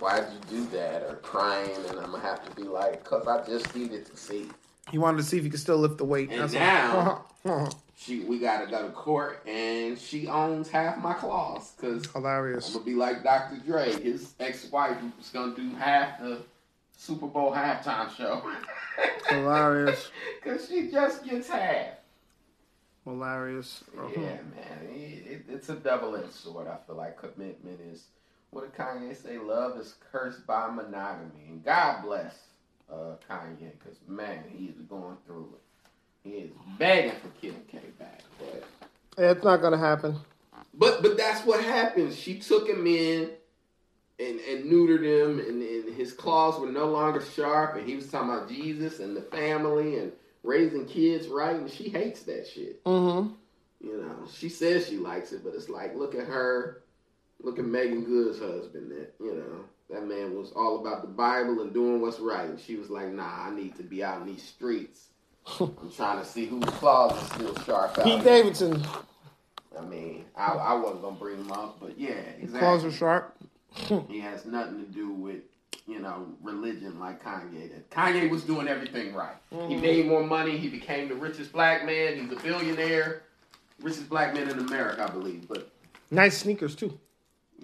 why'd 0.00 0.26
you 0.32 0.58
do 0.58 0.66
that? 0.76 1.02
Or 1.02 1.16
crying, 1.16 1.70
and 1.88 1.98
I'm 1.98 2.12
gonna 2.12 2.20
have 2.20 2.48
to 2.48 2.54
be 2.56 2.62
like, 2.62 3.04
cause 3.04 3.26
I 3.26 3.44
just 3.46 3.74
needed 3.74 4.06
to 4.06 4.16
see. 4.16 4.48
He 4.90 4.96
wanted 4.98 5.18
to 5.18 5.22
see 5.24 5.36
if 5.38 5.44
he 5.44 5.50
could 5.50 5.60
still 5.60 5.76
lift 5.78 5.98
the 5.98 6.04
weight. 6.04 6.30
And 6.30 6.40
That's 6.40 6.52
now- 6.54 7.24
all. 7.44 7.74
She, 8.00 8.20
we 8.20 8.38
gotta 8.38 8.70
go 8.70 8.80
to 8.86 8.92
court, 8.92 9.44
and 9.44 9.98
she 9.98 10.28
owns 10.28 10.68
half 10.68 10.98
my 10.98 11.14
claws, 11.14 11.72
cause 11.80 12.06
I'm 12.14 12.22
hilarious. 12.22 12.70
gonna 12.72 12.84
be 12.84 12.94
like 12.94 13.24
Dr. 13.24 13.56
Dre. 13.66 13.90
His 14.00 14.34
ex-wife 14.38 14.96
was 15.18 15.30
gonna 15.30 15.56
do 15.56 15.74
half 15.74 16.20
the 16.20 16.42
Super 16.98 17.28
Bowl 17.28 17.52
halftime 17.52 18.14
show. 18.14 18.42
Hilarious. 19.28 20.10
Cause 20.42 20.68
she 20.68 20.90
just 20.90 21.24
gets 21.24 21.48
half. 21.48 21.86
Hilarious. 23.04 23.84
Yeah, 23.94 24.20
man, 24.20 24.88
it, 24.90 25.26
it, 25.26 25.44
it's 25.48 25.68
a 25.70 25.76
double-edged 25.76 26.32
sword. 26.32 26.66
I 26.66 26.76
feel 26.86 26.96
like 26.96 27.16
commitment 27.16 27.80
is 27.80 28.04
what 28.50 28.62
did 28.62 28.74
Kanye 28.78 29.16
say? 29.16 29.38
Love 29.38 29.78
is 29.78 29.94
cursed 30.10 30.46
by 30.46 30.68
monogamy. 30.68 31.46
And 31.48 31.64
God 31.64 32.02
bless 32.02 32.34
uh, 32.92 33.14
Kanye, 33.30 33.70
because 33.78 33.98
man, 34.08 34.42
he 34.50 34.66
is 34.66 34.80
going 34.88 35.16
through 35.24 35.54
it. 35.54 36.28
He 36.28 36.36
is 36.38 36.50
begging 36.78 37.12
for 37.12 37.28
Kim 37.40 37.54
K 37.70 37.78
back, 37.98 38.22
but 38.40 38.64
It's 39.16 39.44
not 39.44 39.62
gonna 39.62 39.78
happen. 39.78 40.16
but 40.74 41.00
but 41.00 41.16
that's 41.16 41.46
what 41.46 41.62
happens. 41.62 42.18
She 42.18 42.38
took 42.40 42.68
him 42.68 42.86
in 42.86 43.30
and, 44.18 44.40
and 44.40 44.64
neutered 44.70 45.04
him, 45.04 45.38
and, 45.38 45.62
and 45.62 45.94
his 45.94 46.12
claws 46.12 46.58
were 46.60 46.70
no 46.70 46.86
longer 46.86 47.20
sharp. 47.20 47.76
And 47.76 47.88
he 47.88 47.96
was 47.96 48.10
talking 48.10 48.30
about 48.30 48.48
Jesus 48.48 48.98
and 49.00 49.16
the 49.16 49.22
family 49.22 49.98
and 49.98 50.12
raising 50.42 50.86
kids 50.86 51.28
right, 51.28 51.56
and 51.56 51.70
she 51.70 51.88
hates 51.88 52.22
that 52.24 52.46
shit. 52.46 52.82
Mm-hmm. 52.84 53.34
You 53.80 54.02
know, 54.02 54.26
she 54.32 54.48
says 54.48 54.88
she 54.88 54.96
likes 54.96 55.32
it, 55.32 55.44
but 55.44 55.54
it's 55.54 55.68
like 55.68 55.94
look 55.94 56.14
at 56.14 56.26
her, 56.26 56.82
look 57.40 57.58
at 57.58 57.64
Meagan 57.64 58.04
Good's 58.04 58.40
husband. 58.40 58.90
That 58.90 59.14
you 59.20 59.34
know 59.34 59.64
that 59.90 60.06
man 60.06 60.34
was 60.34 60.50
all 60.52 60.80
about 60.80 61.02
the 61.02 61.08
Bible 61.08 61.60
and 61.60 61.72
doing 61.72 62.00
what's 62.00 62.18
right, 62.18 62.48
and 62.48 62.58
she 62.58 62.74
was 62.74 62.90
like, 62.90 63.12
Nah, 63.12 63.46
I 63.46 63.54
need 63.54 63.76
to 63.76 63.84
be 63.84 64.02
out 64.02 64.20
in 64.22 64.26
these 64.26 64.42
streets. 64.42 65.06
I'm 65.60 65.92
trying 65.94 66.18
to 66.18 66.24
see 66.24 66.46
whose 66.46 66.64
claws 66.64 67.12
are 67.12 67.34
still 67.36 67.56
sharp 67.60 67.98
out. 67.98 68.04
Pete 68.04 68.14
here." 68.14 68.24
Davidson, 68.24 68.84
I 69.78 69.84
mean, 69.84 70.24
I, 70.36 70.52
I 70.54 70.74
wasn't 70.74 71.02
gonna 71.02 71.16
bring 71.16 71.38
him 71.38 71.52
up, 71.52 71.78
but 71.80 71.96
yeah, 71.98 72.10
exactly. 72.10 72.46
His 72.46 72.52
claws 72.58 72.84
are 72.84 72.90
sharp. 72.92 73.36
He 74.08 74.20
has 74.20 74.44
nothing 74.44 74.84
to 74.84 74.90
do 74.90 75.10
with 75.10 75.42
you 75.86 76.00
know 76.00 76.26
religion 76.42 76.98
like 76.98 77.22
Kanye. 77.22 77.68
Did. 77.68 77.90
Kanye 77.90 78.30
was 78.30 78.42
doing 78.42 78.68
everything 78.68 79.14
right. 79.14 79.36
He 79.50 79.56
mm-hmm. 79.56 79.80
made 79.80 80.06
more 80.06 80.22
money. 80.22 80.56
He 80.58 80.68
became 80.68 81.08
the 81.08 81.14
richest 81.14 81.52
black 81.52 81.84
man. 81.86 82.18
He's 82.18 82.30
a 82.30 82.40
billionaire, 82.42 83.22
richest 83.80 84.08
black 84.08 84.34
man 84.34 84.48
in 84.50 84.58
America, 84.58 85.04
I 85.08 85.10
believe. 85.10 85.48
But 85.48 85.70
Nice 86.10 86.38
sneakers 86.38 86.74
too. 86.74 86.98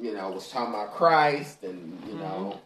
you 0.01 0.15
know, 0.15 0.31
was 0.31 0.49
talking 0.49 0.75
about 0.75 0.93
Christ 0.95 1.63
and 1.63 1.99
you 2.07 2.15
know 2.15 2.61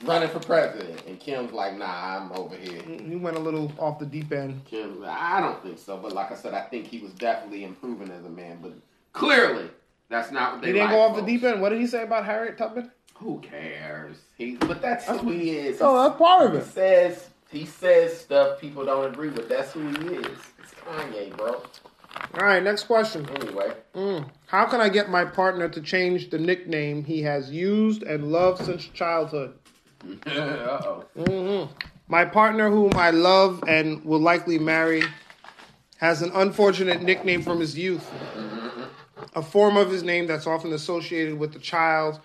mm-hmm. 0.00 0.06
running 0.06 0.28
for 0.28 0.40
president. 0.40 1.04
And 1.06 1.18
Kim's 1.20 1.52
like, 1.52 1.76
Nah, 1.76 2.16
I'm 2.16 2.32
over 2.32 2.56
here. 2.56 2.82
He 2.82 3.16
went 3.16 3.36
a 3.36 3.40
little 3.40 3.72
off 3.78 3.98
the 3.98 4.06
deep 4.06 4.32
end. 4.32 4.64
Kim, 4.64 5.04
I 5.06 5.40
don't 5.40 5.62
think 5.62 5.78
so. 5.78 5.96
But 5.96 6.12
like 6.12 6.32
I 6.32 6.36
said, 6.36 6.54
I 6.54 6.62
think 6.62 6.86
he 6.86 6.98
was 6.98 7.12
definitely 7.12 7.64
improving 7.64 8.10
as 8.10 8.24
a 8.24 8.30
man. 8.30 8.58
But 8.62 8.72
clearly, 9.12 9.68
that's 10.10 10.30
not 10.30 10.52
what 10.54 10.60
they. 10.60 10.66
He 10.68 10.72
didn't 10.74 10.88
like, 10.88 10.96
go 10.96 11.00
off 11.00 11.16
the 11.16 11.22
deep 11.22 11.42
end. 11.44 11.62
What 11.62 11.70
did 11.70 11.80
he 11.80 11.86
say 11.86 12.02
about 12.02 12.26
Harriet 12.26 12.58
Tubman? 12.58 12.90
Who 13.14 13.38
cares? 13.40 14.16
He, 14.36 14.56
but 14.56 14.82
that's 14.82 15.06
who 15.06 15.30
he 15.30 15.50
is. 15.50 15.78
Oh, 15.80 16.02
that's 16.08 16.18
part 16.18 16.46
of 16.46 16.52
He 16.52 16.58
it. 16.58 16.64
says 16.66 17.28
he 17.50 17.64
says 17.66 18.18
stuff 18.18 18.60
people 18.60 18.84
don't 18.84 19.12
agree 19.12 19.28
with. 19.30 19.48
That's 19.48 19.72
who 19.72 19.86
he 19.88 20.14
is. 20.16 20.38
It's 20.58 20.74
Kanye, 20.86 21.34
bro. 21.36 21.62
All 22.34 22.46
right, 22.46 22.62
next 22.62 22.84
question. 22.84 23.28
Anyway, 23.40 23.72
Mm. 23.94 24.28
How 24.46 24.66
can 24.66 24.80
I 24.80 24.88
get 24.88 25.10
my 25.10 25.24
partner 25.24 25.68
to 25.68 25.80
change 25.80 26.30
the 26.30 26.38
nickname 26.38 27.04
he 27.04 27.22
has 27.22 27.50
used 27.50 28.02
and 28.02 28.30
loved 28.32 28.64
since 28.64 28.84
childhood? 28.86 29.54
uh 30.26 30.30
oh. 30.30 31.04
hmm 31.16 31.72
My 32.08 32.24
partner, 32.24 32.70
whom 32.70 32.92
I 32.96 33.10
love 33.10 33.62
and 33.68 34.04
will 34.04 34.20
likely 34.20 34.58
marry, 34.58 35.02
has 35.98 36.22
an 36.22 36.30
unfortunate 36.34 37.02
nickname 37.02 37.42
from 37.42 37.60
his 37.60 37.76
youth, 37.76 38.08
a 39.34 39.42
form 39.42 39.76
of 39.76 39.90
his 39.90 40.02
name 40.02 40.26
that's 40.26 40.46
often 40.46 40.72
associated 40.72 41.38
with 41.38 41.52
the 41.52 41.58
child, 41.58 42.20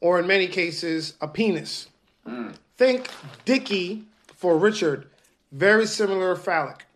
or 0.00 0.18
in 0.18 0.26
many 0.26 0.46
cases, 0.46 1.14
a 1.20 1.28
penis. 1.28 1.88
Hmm. 2.26 2.50
Think 2.76 3.10
Dickie 3.44 4.04
for 4.36 4.56
Richard, 4.56 5.06
very 5.52 5.86
similar 5.86 6.34
phallic. 6.36 6.86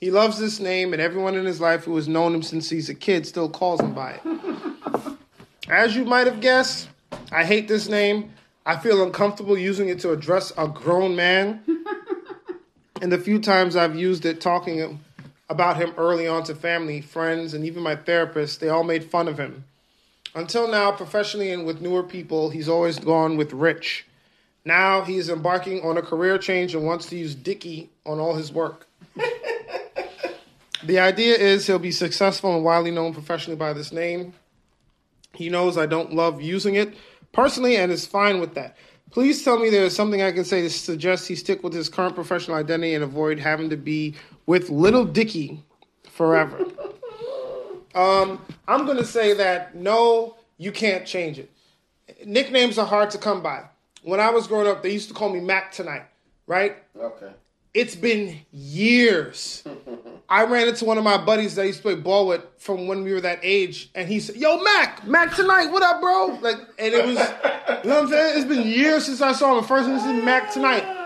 He 0.00 0.10
loves 0.10 0.38
this 0.38 0.58
name, 0.58 0.92
and 0.92 1.00
everyone 1.00 1.36
in 1.36 1.44
his 1.44 1.60
life 1.60 1.84
who 1.84 1.94
has 1.96 2.08
known 2.08 2.34
him 2.34 2.42
since 2.42 2.68
he's 2.68 2.88
a 2.88 2.94
kid 2.94 3.26
still 3.26 3.48
calls 3.48 3.80
him 3.80 3.94
by 3.94 4.12
it. 4.12 5.16
As 5.68 5.94
you 5.94 6.04
might 6.04 6.26
have 6.26 6.40
guessed, 6.40 6.88
I 7.30 7.44
hate 7.44 7.68
this 7.68 7.88
name. 7.88 8.32
I 8.66 8.76
feel 8.76 9.02
uncomfortable 9.02 9.56
using 9.56 9.88
it 9.88 10.00
to 10.00 10.10
address 10.10 10.52
a 10.58 10.66
grown 10.66 11.14
man. 11.14 11.62
and 13.00 13.12
the 13.12 13.18
few 13.18 13.38
times 13.38 13.76
I've 13.76 13.96
used 13.96 14.26
it 14.26 14.40
talking 14.40 15.00
about 15.48 15.76
him 15.76 15.92
early 15.96 16.26
on 16.26 16.44
to 16.44 16.54
family, 16.54 17.00
friends, 17.00 17.54
and 17.54 17.64
even 17.64 17.82
my 17.82 17.96
therapist, 17.96 18.60
they 18.60 18.68
all 18.68 18.84
made 18.84 19.04
fun 19.04 19.28
of 19.28 19.38
him. 19.38 19.64
Until 20.34 20.66
now, 20.66 20.92
professionally 20.92 21.52
and 21.52 21.66
with 21.66 21.80
newer 21.80 22.02
people, 22.02 22.50
he's 22.50 22.68
always 22.68 22.98
gone 22.98 23.36
with 23.36 23.52
Rich. 23.52 24.06
Now 24.64 25.02
he 25.02 25.16
is 25.16 25.28
embarking 25.28 25.82
on 25.82 25.98
a 25.98 26.02
career 26.02 26.38
change 26.38 26.74
and 26.74 26.86
wants 26.86 27.06
to 27.06 27.16
use 27.16 27.34
Dickie 27.34 27.90
on 28.06 28.18
all 28.18 28.34
his 28.34 28.52
work. 28.52 28.86
the 30.84 30.98
idea 31.00 31.34
is 31.34 31.66
he'll 31.66 31.78
be 31.78 31.92
successful 31.92 32.54
and 32.54 32.64
widely 32.64 32.90
known 32.90 33.12
professionally 33.12 33.56
by 33.56 33.72
this 33.72 33.92
name. 33.92 34.32
He 35.34 35.48
knows 35.48 35.76
I 35.76 35.86
don't 35.86 36.14
love 36.14 36.40
using 36.40 36.76
it 36.76 36.94
personally 37.32 37.76
and 37.76 37.90
is 37.90 38.06
fine 38.06 38.40
with 38.40 38.54
that. 38.54 38.76
Please 39.10 39.44
tell 39.44 39.58
me 39.58 39.68
there 39.68 39.84
is 39.84 39.94
something 39.94 40.22
I 40.22 40.32
can 40.32 40.44
say 40.44 40.62
to 40.62 40.70
suggest 40.70 41.28
he 41.28 41.34
stick 41.34 41.62
with 41.62 41.74
his 41.74 41.90
current 41.90 42.14
professional 42.14 42.56
identity 42.56 42.94
and 42.94 43.04
avoid 43.04 43.38
having 43.38 43.68
to 43.70 43.76
be 43.76 44.14
with 44.46 44.70
Little 44.70 45.04
Dicky 45.04 45.62
forever. 46.04 46.58
um, 47.94 48.44
I'm 48.68 48.86
to 48.86 49.04
say 49.04 49.34
that 49.34 49.74
no, 49.74 50.36
you 50.58 50.72
can't 50.72 51.06
change 51.06 51.38
it. 51.38 51.50
Nicknames 52.24 52.78
are 52.78 52.86
hard 52.86 53.10
to 53.10 53.18
come 53.18 53.42
by. 53.42 53.64
When 54.02 54.20
I 54.20 54.30
was 54.30 54.46
growing 54.46 54.66
up, 54.66 54.82
they 54.82 54.90
used 54.90 55.08
to 55.08 55.14
call 55.14 55.28
me 55.28 55.40
Mac 55.40 55.72
Tonight, 55.72 56.04
right? 56.46 56.76
Okay. 56.98 57.30
It's 57.74 57.96
been 57.96 58.40
years. 58.52 59.64
I 60.28 60.44
ran 60.44 60.68
into 60.68 60.84
one 60.84 60.98
of 60.98 61.04
my 61.04 61.16
buddies 61.16 61.54
that 61.54 61.62
I 61.62 61.64
used 61.66 61.78
to 61.78 61.82
play 61.82 61.94
ball 61.94 62.26
with 62.26 62.42
from 62.58 62.86
when 62.86 63.02
we 63.02 63.12
were 63.12 63.20
that 63.22 63.40
age, 63.42 63.90
and 63.94 64.06
he 64.08 64.20
said, 64.20 64.36
"Yo, 64.36 64.62
Mac, 64.62 65.06
Mac 65.06 65.34
tonight, 65.34 65.66
what 65.68 65.82
up, 65.82 66.00
bro?" 66.00 66.38
Like, 66.42 66.56
and 66.78 66.94
it 66.94 67.06
was, 67.06 67.16
you 67.16 67.90
know 67.90 67.94
what 67.94 68.04
I'm 68.04 68.08
saying? 68.08 68.38
It's 68.38 68.48
been 68.48 68.66
years 68.66 69.06
since 69.06 69.22
I 69.22 69.32
saw 69.32 69.52
him. 69.56 69.62
The 69.62 69.68
first 69.68 69.88
one 69.88 69.96
is 69.96 70.24
Mac 70.24 70.52
tonight. 70.52 71.01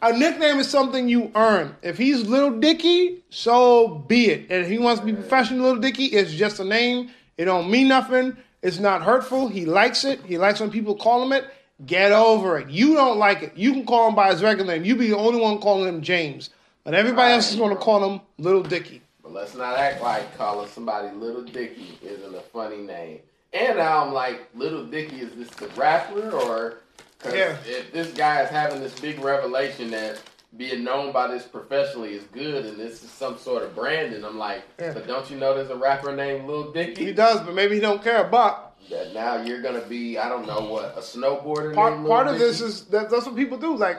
A 0.00 0.16
nickname 0.16 0.60
is 0.60 0.70
something 0.70 1.08
you 1.08 1.32
earn. 1.34 1.74
If 1.82 1.98
he's 1.98 2.22
Little 2.28 2.60
Dicky, 2.60 3.24
so 3.30 3.88
be 4.06 4.30
it. 4.30 4.46
And 4.48 4.62
if 4.62 4.68
he 4.68 4.78
wants 4.78 5.00
to 5.00 5.06
be 5.06 5.12
professional 5.12 5.62
Little 5.62 5.80
Dicky, 5.80 6.04
it's 6.04 6.32
just 6.32 6.60
a 6.60 6.64
name. 6.64 7.10
It 7.36 7.46
don't 7.46 7.68
mean 7.68 7.88
nothing. 7.88 8.36
It's 8.62 8.78
not 8.78 9.02
hurtful. 9.02 9.48
He 9.48 9.66
likes 9.66 10.04
it. 10.04 10.20
He 10.24 10.38
likes 10.38 10.60
when 10.60 10.70
people 10.70 10.94
call 10.94 11.24
him 11.24 11.32
it. 11.32 11.46
Get 11.84 12.12
over 12.12 12.58
it. 12.58 12.70
You 12.70 12.94
don't 12.94 13.18
like 13.18 13.42
it. 13.42 13.56
You 13.56 13.72
can 13.72 13.84
call 13.86 14.08
him 14.08 14.14
by 14.14 14.30
his 14.30 14.40
regular 14.40 14.72
name. 14.72 14.84
You 14.84 14.94
be 14.94 15.08
the 15.08 15.16
only 15.16 15.40
one 15.40 15.58
calling 15.58 15.88
him 15.88 16.00
James. 16.00 16.50
But 16.84 16.94
everybody 16.94 17.32
else 17.34 17.50
is 17.50 17.56
going 17.56 17.74
to 17.74 17.80
call 17.80 18.08
him 18.08 18.20
Little 18.38 18.62
Dicky. 18.62 19.02
But 19.24 19.32
let's 19.32 19.56
not 19.56 19.76
act 19.76 20.00
like 20.00 20.38
calling 20.38 20.68
somebody 20.68 21.08
Little 21.16 21.42
Dicky 21.42 21.98
isn't 22.02 22.34
a 22.34 22.40
funny 22.40 22.78
name. 22.78 23.18
And 23.52 23.78
now 23.78 24.04
I'm 24.04 24.12
like, 24.12 24.48
Little 24.54 24.86
Dicky, 24.86 25.16
is 25.22 25.34
this 25.34 25.50
the 25.50 25.66
rapper 25.80 26.30
or? 26.30 26.78
Yeah. 27.24 27.56
if 27.66 27.92
this 27.92 28.12
guy 28.12 28.42
is 28.42 28.50
having 28.50 28.80
this 28.80 28.98
big 28.98 29.18
revelation 29.20 29.90
that 29.90 30.20
being 30.56 30.82
known 30.84 31.12
by 31.12 31.26
this 31.28 31.44
professionally 31.44 32.14
is 32.14 32.24
good, 32.32 32.64
and 32.64 32.78
this 32.78 33.02
is 33.02 33.10
some 33.10 33.36
sort 33.38 33.62
of 33.62 33.74
branding, 33.74 34.24
I'm 34.24 34.38
like, 34.38 34.62
Yeah. 34.80 34.92
but 34.92 35.06
don't 35.06 35.28
you 35.30 35.36
know 35.36 35.54
there's 35.54 35.70
a 35.70 35.76
rapper 35.76 36.14
named 36.14 36.46
Lil 36.46 36.72
Dicky? 36.72 37.04
He 37.04 37.12
does, 37.12 37.40
but 37.40 37.54
maybe 37.54 37.74
he 37.74 37.80
don't 37.80 38.02
care. 38.02 38.24
about. 38.24 38.64
That 38.88 39.12
now 39.12 39.42
you're 39.42 39.60
gonna 39.60 39.84
be, 39.84 40.16
I 40.16 40.28
don't 40.30 40.46
know 40.46 40.60
what, 40.60 40.96
a 40.96 41.00
snowboarder. 41.00 41.74
part 41.74 42.06
part 42.06 42.26
of 42.28 42.38
this 42.38 42.60
is 42.62 42.84
that, 42.86 43.10
that's 43.10 43.26
what 43.26 43.36
people 43.36 43.58
do. 43.58 43.76
Like, 43.76 43.98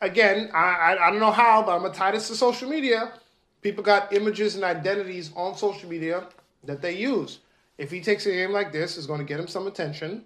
again, 0.00 0.50
I, 0.52 0.58
I 0.96 1.06
I 1.06 1.10
don't 1.10 1.20
know 1.20 1.30
how, 1.30 1.62
but 1.62 1.76
I'm 1.76 1.82
gonna 1.82 1.94
tie 1.94 2.10
this 2.10 2.26
to 2.28 2.34
social 2.34 2.68
media. 2.68 3.12
People 3.62 3.84
got 3.84 4.12
images 4.12 4.56
and 4.56 4.64
identities 4.64 5.30
on 5.36 5.56
social 5.56 5.88
media 5.88 6.26
that 6.64 6.82
they 6.82 6.96
use. 6.96 7.38
If 7.76 7.92
he 7.92 8.00
takes 8.00 8.26
a 8.26 8.30
name 8.30 8.50
like 8.50 8.72
this, 8.72 8.96
it's 8.96 9.06
going 9.06 9.20
to 9.20 9.24
get 9.24 9.38
him 9.38 9.46
some 9.46 9.66
attention 9.68 10.24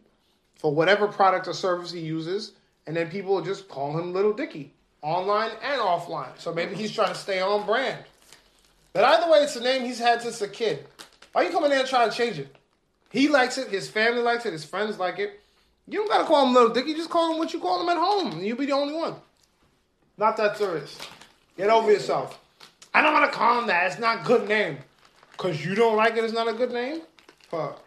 for 0.62 0.72
whatever 0.72 1.08
product 1.08 1.48
or 1.48 1.52
service 1.52 1.90
he 1.90 1.98
uses, 1.98 2.52
and 2.86 2.96
then 2.96 3.10
people 3.10 3.34
will 3.34 3.42
just 3.42 3.68
call 3.68 3.98
him 3.98 4.12
Little 4.12 4.32
Dicky 4.32 4.72
online 5.02 5.50
and 5.60 5.80
offline. 5.80 6.38
So 6.38 6.54
maybe 6.54 6.76
he's 6.76 6.92
trying 6.92 7.08
to 7.08 7.16
stay 7.16 7.40
on 7.40 7.66
brand. 7.66 7.98
But 8.92 9.04
either 9.04 9.30
way, 9.30 9.40
it's 9.40 9.56
a 9.56 9.60
name 9.60 9.84
he's 9.84 9.98
had 9.98 10.22
since 10.22 10.40
a 10.40 10.46
kid. 10.46 10.86
Why 11.32 11.42
you 11.42 11.50
coming 11.50 11.70
there 11.70 11.80
and 11.80 11.88
trying 11.88 12.08
to 12.10 12.16
change 12.16 12.38
it? 12.38 12.54
He 13.10 13.28
likes 13.28 13.58
it. 13.58 13.68
His 13.68 13.88
family 13.90 14.22
likes 14.22 14.46
it. 14.46 14.52
His 14.52 14.64
friends 14.64 15.00
like 15.00 15.18
it. 15.18 15.40
You 15.88 15.98
don't 15.98 16.08
gotta 16.08 16.24
call 16.24 16.46
him 16.46 16.54
Little 16.54 16.68
Dicky. 16.70 16.94
Just 16.94 17.10
call 17.10 17.32
him 17.32 17.38
what 17.38 17.52
you 17.52 17.58
call 17.58 17.82
him 17.82 17.88
at 17.88 17.96
home. 17.96 18.32
and 18.32 18.46
You'll 18.46 18.56
be 18.56 18.66
the 18.66 18.72
only 18.72 18.94
one. 18.94 19.16
Not 20.16 20.36
that 20.36 20.56
serious. 20.56 20.96
Get 21.56 21.70
over 21.70 21.90
yourself. 21.90 22.38
I 22.94 23.02
don't 23.02 23.12
want 23.12 23.30
to 23.30 23.36
call 23.36 23.58
him 23.58 23.66
that. 23.66 23.90
It's 23.90 23.98
not 23.98 24.20
a 24.20 24.24
good 24.24 24.46
name. 24.48 24.78
Cause 25.38 25.64
you 25.64 25.74
don't 25.74 25.96
like 25.96 26.16
it. 26.16 26.22
It's 26.22 26.32
not 26.32 26.46
a 26.46 26.52
good 26.52 26.70
name. 26.70 27.00
Fuck. 27.48 27.81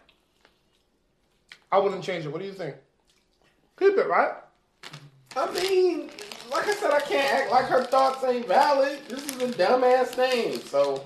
I 1.70 1.78
wouldn't 1.78 2.04
change 2.04 2.24
it. 2.24 2.28
What 2.28 2.40
do 2.40 2.46
you 2.46 2.52
think? 2.52 2.76
Keep 3.78 3.98
it 3.98 4.08
right. 4.08 4.34
I 5.36 5.52
mean, 5.52 6.10
like 6.50 6.66
I 6.66 6.74
said, 6.74 6.90
I 6.92 7.00
can't 7.00 7.32
act 7.34 7.50
like 7.50 7.66
her 7.66 7.84
thoughts 7.84 8.24
ain't 8.24 8.46
valid. 8.46 9.00
This 9.08 9.24
is 9.26 9.42
a 9.42 9.48
dumbass 9.48 10.16
name, 10.16 10.60
so 10.60 11.04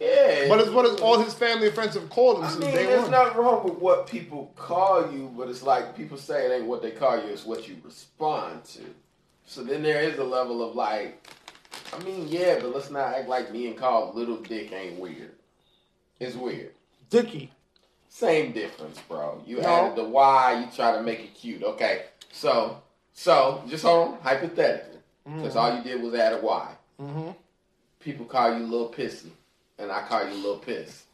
yeah. 0.00 0.46
But 0.48 0.60
it's 0.60 0.70
what 0.70 0.86
is 0.86 1.00
all 1.00 1.18
his 1.20 1.34
family 1.34 1.66
and 1.66 1.74
friends 1.74 1.94
have 1.94 2.08
called 2.08 2.38
him 2.38 2.44
I 2.44 2.48
since 2.48 2.64
mean, 2.64 2.74
day 2.74 2.86
there's 2.86 3.02
one. 3.02 3.10
nothing 3.10 3.38
wrong 3.38 3.64
with 3.64 3.78
what 3.78 4.06
people 4.06 4.52
call 4.56 5.12
you, 5.12 5.32
but 5.36 5.48
it's 5.48 5.62
like 5.62 5.96
people 5.96 6.16
say 6.16 6.46
it 6.46 6.52
ain't 6.52 6.66
what 6.66 6.80
they 6.80 6.92
call 6.92 7.16
you, 7.16 7.28
it's 7.30 7.44
what 7.44 7.68
you 7.68 7.76
respond 7.84 8.64
to. 8.64 8.82
So 9.44 9.64
then 9.64 9.82
there 9.82 10.00
is 10.02 10.18
a 10.18 10.24
level 10.24 10.66
of 10.66 10.76
like, 10.76 11.28
I 11.92 12.02
mean, 12.04 12.28
yeah, 12.28 12.58
but 12.60 12.74
let's 12.74 12.90
not 12.90 13.14
act 13.14 13.28
like 13.28 13.50
being 13.52 13.74
called 13.74 14.14
Little 14.14 14.36
Dick 14.36 14.72
ain't 14.72 14.98
weird. 14.98 15.32
It's 16.20 16.36
weird. 16.36 16.72
Dicky. 17.10 17.50
Same 18.08 18.52
difference, 18.52 18.98
bro. 19.08 19.42
You 19.46 19.60
No. 19.60 19.68
added 19.68 19.96
the 19.96 20.04
Y, 20.04 20.60
you 20.64 20.66
try 20.74 20.92
to 20.92 21.02
make 21.02 21.20
it 21.20 21.34
cute. 21.34 21.62
Okay, 21.62 22.04
so 22.32 22.80
so 23.12 23.62
just 23.68 23.84
hold 23.84 24.08
on, 24.14 24.18
hypothetically, 24.22 24.98
because 25.24 25.56
all 25.56 25.76
you 25.76 25.82
did 25.82 26.02
was 26.02 26.14
add 26.14 26.32
a 26.34 26.38
Y. 26.38 26.68
Mm-hmm. 27.00 27.30
People 28.00 28.26
call 28.26 28.56
you 28.58 28.64
little 28.64 28.90
Pissy, 28.90 29.30
and 29.78 29.90
I 29.92 30.02
call 30.02 30.24
you 30.26 30.34
little 30.34 30.58
Piss. 30.58 31.04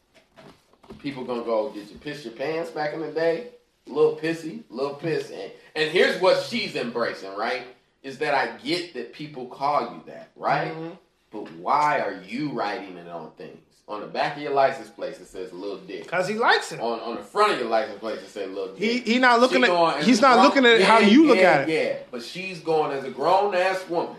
People 0.98 1.24
gonna 1.24 1.42
go, 1.44 1.70
did 1.72 1.88
you 1.90 1.96
piss 1.96 2.24
your 2.24 2.34
pants 2.34 2.70
back 2.70 2.92
in 2.94 3.00
the 3.00 3.10
day? 3.12 3.48
Little 3.86 4.16
Pissy, 4.16 4.62
little 4.70 4.94
Piss, 4.94 5.30
and 5.30 5.50
and 5.74 5.90
here's 5.90 6.20
what 6.20 6.42
she's 6.44 6.76
embracing, 6.76 7.34
right? 7.36 7.62
Is 8.02 8.18
that 8.18 8.34
I 8.34 8.56
get 8.58 8.94
that 8.94 9.12
people 9.12 9.46
call 9.46 9.82
you 9.94 10.02
that, 10.06 10.30
right? 10.36 10.72
Mhm. 10.72 10.96
But 11.30 11.50
why 11.52 12.00
are 12.00 12.22
you 12.26 12.50
writing 12.50 12.96
it 12.96 13.08
on 13.08 13.32
things? 13.32 13.58
On 13.86 14.00
the 14.00 14.06
back 14.06 14.36
of 14.36 14.42
your 14.42 14.52
license 14.54 14.88
plate 14.88 15.14
it 15.20 15.26
says 15.26 15.52
"little 15.52 15.76
Dick. 15.76 16.06
Cause 16.08 16.26
he 16.26 16.34
likes 16.36 16.72
it. 16.72 16.80
On 16.80 16.98
on 17.00 17.16
the 17.16 17.22
front 17.22 17.52
of 17.52 17.58
your 17.60 17.68
license 17.68 17.98
plate 17.98 18.18
it 18.18 18.28
says 18.28 18.48
"little 18.48 18.74
Dick. 18.74 19.06
he 19.06 19.18
not 19.18 19.40
looking 19.40 19.62
She 19.62 19.70
at. 19.70 20.02
He's 20.04 20.20
not 20.22 20.34
grown- 20.34 20.44
looking 20.46 20.66
at 20.66 20.80
Yeah, 20.80 20.86
how 20.86 20.98
you 21.00 21.26
look 21.26 21.36
yeah, 21.36 21.50
at 21.52 21.68
it. 21.68 21.72
Yeah, 21.72 21.96
but 22.10 22.22
she's 22.22 22.60
going 22.60 22.92
as 22.92 23.04
a 23.04 23.10
grown 23.10 23.54
ass 23.54 23.84
woman. 23.88 24.16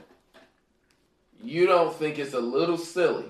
You 1.43 1.65
don't 1.67 1.95
think 1.95 2.17
it's 2.19 2.33
a 2.33 2.39
little 2.39 2.77
silly 2.77 3.25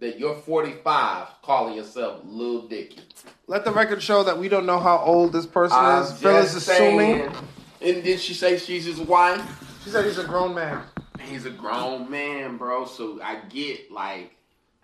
that 0.00 0.18
you're 0.18 0.34
45 0.36 1.26
calling 1.42 1.74
yourself 1.74 2.20
Lil 2.24 2.62
Dicky? 2.68 3.00
Let 3.46 3.64
the 3.64 3.72
record 3.72 4.02
show 4.02 4.22
that 4.24 4.38
we 4.38 4.48
don't 4.48 4.66
know 4.66 4.78
how 4.78 4.98
old 4.98 5.32
this 5.32 5.46
person 5.46 5.78
I'm 5.78 6.02
is. 6.02 6.12
Phil 6.12 6.36
is 6.36 6.54
assuming. 6.54 7.18
saying. 7.18 7.32
And 7.80 8.02
did 8.04 8.20
she 8.20 8.34
say 8.34 8.58
she's 8.58 8.84
his 8.84 8.98
wife? 9.00 9.42
She 9.84 9.90
said 9.90 10.04
he's 10.04 10.18
a 10.18 10.24
grown 10.24 10.54
man. 10.54 10.82
He's 11.20 11.46
a 11.46 11.50
grown 11.50 12.08
man, 12.10 12.56
bro. 12.58 12.84
So 12.84 13.20
I 13.22 13.36
get 13.48 13.90
like, 13.90 14.32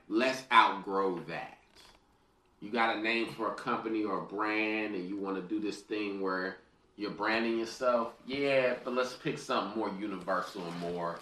let's 0.08 0.42
outgrow 0.52 1.20
that. 1.28 1.58
You 2.60 2.70
got 2.70 2.96
a 2.96 3.00
name 3.00 3.28
for 3.34 3.48
a 3.48 3.54
company 3.54 4.04
or 4.04 4.20
a 4.20 4.22
brand, 4.22 4.94
and 4.94 5.08
you 5.08 5.18
want 5.18 5.36
to 5.36 5.42
do 5.42 5.60
this 5.60 5.80
thing 5.80 6.20
where 6.20 6.56
you're 6.96 7.10
branding 7.10 7.58
yourself. 7.58 8.12
Yeah, 8.26 8.74
but 8.82 8.94
let's 8.94 9.12
pick 9.14 9.38
something 9.38 9.78
more 9.78 9.92
universal 10.00 10.62
and 10.64 10.80
more. 10.80 11.18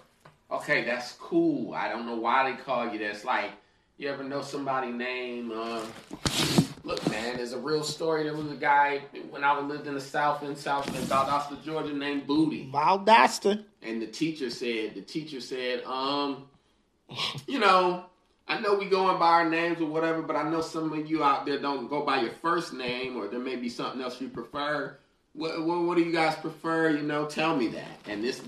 Okay, 0.51 0.85
that's 0.85 1.13
cool. 1.13 1.75
I 1.75 1.89
don't 1.89 2.07
know 2.07 2.17
why 2.17 2.51
they 2.51 2.57
call 2.57 2.93
you 2.93 2.99
that. 2.99 3.11
It's 3.11 3.25
like 3.25 3.51
you 3.97 4.09
ever 4.09 4.25
know 4.25 4.43
somebody 4.43 4.91
name? 4.91 5.53
Uh, 5.55 5.85
look, 6.85 7.09
man, 7.11 7.37
there's 7.37 7.53
a 7.53 7.59
real 7.59 7.85
story. 7.85 8.25
There 8.25 8.35
was 8.35 8.51
a 8.51 8.57
guy 8.57 9.03
when 9.31 9.45
I 9.45 9.59
lived 9.61 9.87
in 9.87 9.95
the 9.95 10.01
South 10.01 10.43
in 10.43 10.57
South 10.57 10.89
in 10.89 11.03
Valdosta, 11.03 11.63
Georgia, 11.63 11.93
named 11.93 12.27
Booty. 12.27 12.71
Valdosta. 12.73 13.65
And 13.81 14.03
the 14.03 14.07
teacher 14.07 14.51
said, 14.51 14.95
the 14.95 15.03
teacher 15.03 15.41
said, 15.41 15.85
um, 15.85 16.49
you 17.47 17.59
know, 17.59 18.07
I 18.49 18.61
know 18.61 18.75
we 18.75 18.87
going 18.87 19.19
by 19.19 19.29
our 19.29 19.49
names 19.49 19.81
or 19.81 19.87
whatever, 19.87 20.23
but 20.23 20.37
I 20.37 20.49
know 20.49 20.61
some 20.61 20.93
of 20.93 21.11
you 21.11 21.23
out 21.23 21.47
there 21.47 21.59
don't 21.59 21.89
go 21.89 22.05
by 22.05 22.21
your 22.21 22.33
first 22.33 22.73
name, 22.73 23.17
or 23.17 23.29
there 23.29 23.41
may 23.41 23.57
be 23.57 23.69
something 23.69 24.01
else 24.01 24.21
you 24.21 24.29
prefer. 24.29 24.97
What, 25.35 25.65
what, 25.65 25.83
what 25.83 25.97
do 25.97 26.03
you 26.03 26.13
guys 26.13 26.35
prefer? 26.37 26.91
You 26.91 27.03
know, 27.03 27.27
tell 27.27 27.57
me 27.57 27.69
that. 27.69 27.99
And 28.07 28.23
this 28.23 28.41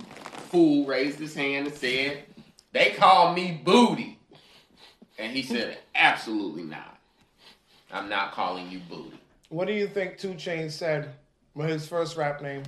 fool 0.51 0.85
raised 0.85 1.19
his 1.19 1.35
hand 1.35 1.69
and 1.69 1.77
said, 1.77 2.25
they 2.73 2.91
call 2.91 3.33
me 3.33 3.61
Booty. 3.65 4.19
And 5.19 5.33
he 5.33 5.43
said, 5.43 5.79
absolutely 5.95 6.65
not. 6.65 6.99
I'm 7.93 8.09
not 8.09 8.33
calling 8.33 8.71
you 8.71 8.81
Booty. 8.91 9.19
What 9.49 9.66
do 9.66 9.73
you 9.73 9.87
think 9.87 10.19
Two 10.19 10.35
Chainz 10.35 10.73
said 10.73 11.12
with 11.55 11.69
his 11.69 11.87
first 11.87 12.16
rap 12.16 12.43
name? 12.43 12.65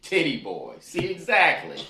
Titty 0.00 0.38
Boy. 0.38 0.76
See, 0.80 1.06
exactly. 1.06 1.82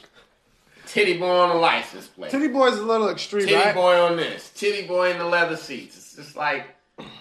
Titty 0.88 1.18
Boy 1.18 1.28
on 1.28 1.50
the 1.50 1.54
license 1.56 2.06
plate. 2.08 2.30
Titty 2.30 2.48
Boy's 2.48 2.78
a 2.78 2.82
little 2.82 3.08
extreme, 3.08 3.46
Titty 3.46 3.54
right? 3.54 3.74
boy 3.74 3.94
on 4.00 4.16
this, 4.16 4.50
titty 4.50 4.86
boy 4.86 5.10
in 5.10 5.18
the 5.18 5.24
leather 5.26 5.56
seats. 5.56 5.96
It's 5.96 6.16
just 6.16 6.36
like, 6.36 6.66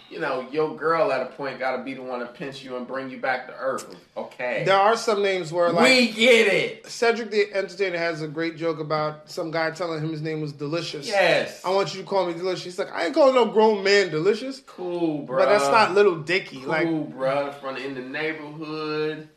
you 0.10 0.20
know, 0.20 0.48
your 0.52 0.76
girl 0.76 1.12
at 1.12 1.22
a 1.22 1.26
point 1.28 1.60
got 1.60 1.76
to 1.78 1.84
be 1.84 1.94
the 1.94 2.02
one 2.02 2.22
to 2.22 2.26
pinch 2.28 2.64
you 2.64 2.78
and 2.78 2.88
bring 2.88 3.12
you 3.12 3.20
back 3.20 3.46
to 3.48 3.54
earth. 3.54 3.94
Okay, 4.16 4.64
There 4.66 4.76
are 4.76 4.98
some 4.98 5.22
names 5.22 5.52
where, 5.54 5.72
like, 5.72 5.84
we 5.84 6.08
get 6.12 6.48
it. 6.52 6.88
Cedric 6.88 7.30
the 7.30 7.54
Entertainer 7.54 7.98
has 8.00 8.22
a 8.24 8.28
great 8.28 8.58
joke 8.58 8.80
about 8.80 9.30
some 9.30 9.52
guy 9.52 9.70
telling 9.72 10.02
him 10.02 10.10
his 10.10 10.22
name 10.24 10.42
was 10.42 10.54
Delicious. 10.54 11.06
Yes, 11.08 11.64
I 11.64 11.70
want 11.70 11.94
you 11.94 12.02
to 12.02 12.08
call 12.08 12.26
me 12.26 12.34
Delicious. 12.34 12.64
He's 12.64 12.80
like, 12.80 12.92
I 12.92 13.06
ain't 13.06 13.14
calling 13.14 13.36
no 13.36 13.46
grown 13.46 13.84
man 13.84 14.10
Delicious. 14.10 14.62
cool, 14.66 15.24
bro. 15.24 15.38
But 15.38 15.50
that's 15.50 15.68
not 15.70 15.94
Little 15.94 16.16
Dicky. 16.16 16.62
cool, 16.62 16.70
Like, 16.70 16.88
bruh. 16.88 17.54
From 17.62 17.76
in 17.78 17.94
the 17.94 18.02
neighborhood, 18.02 19.30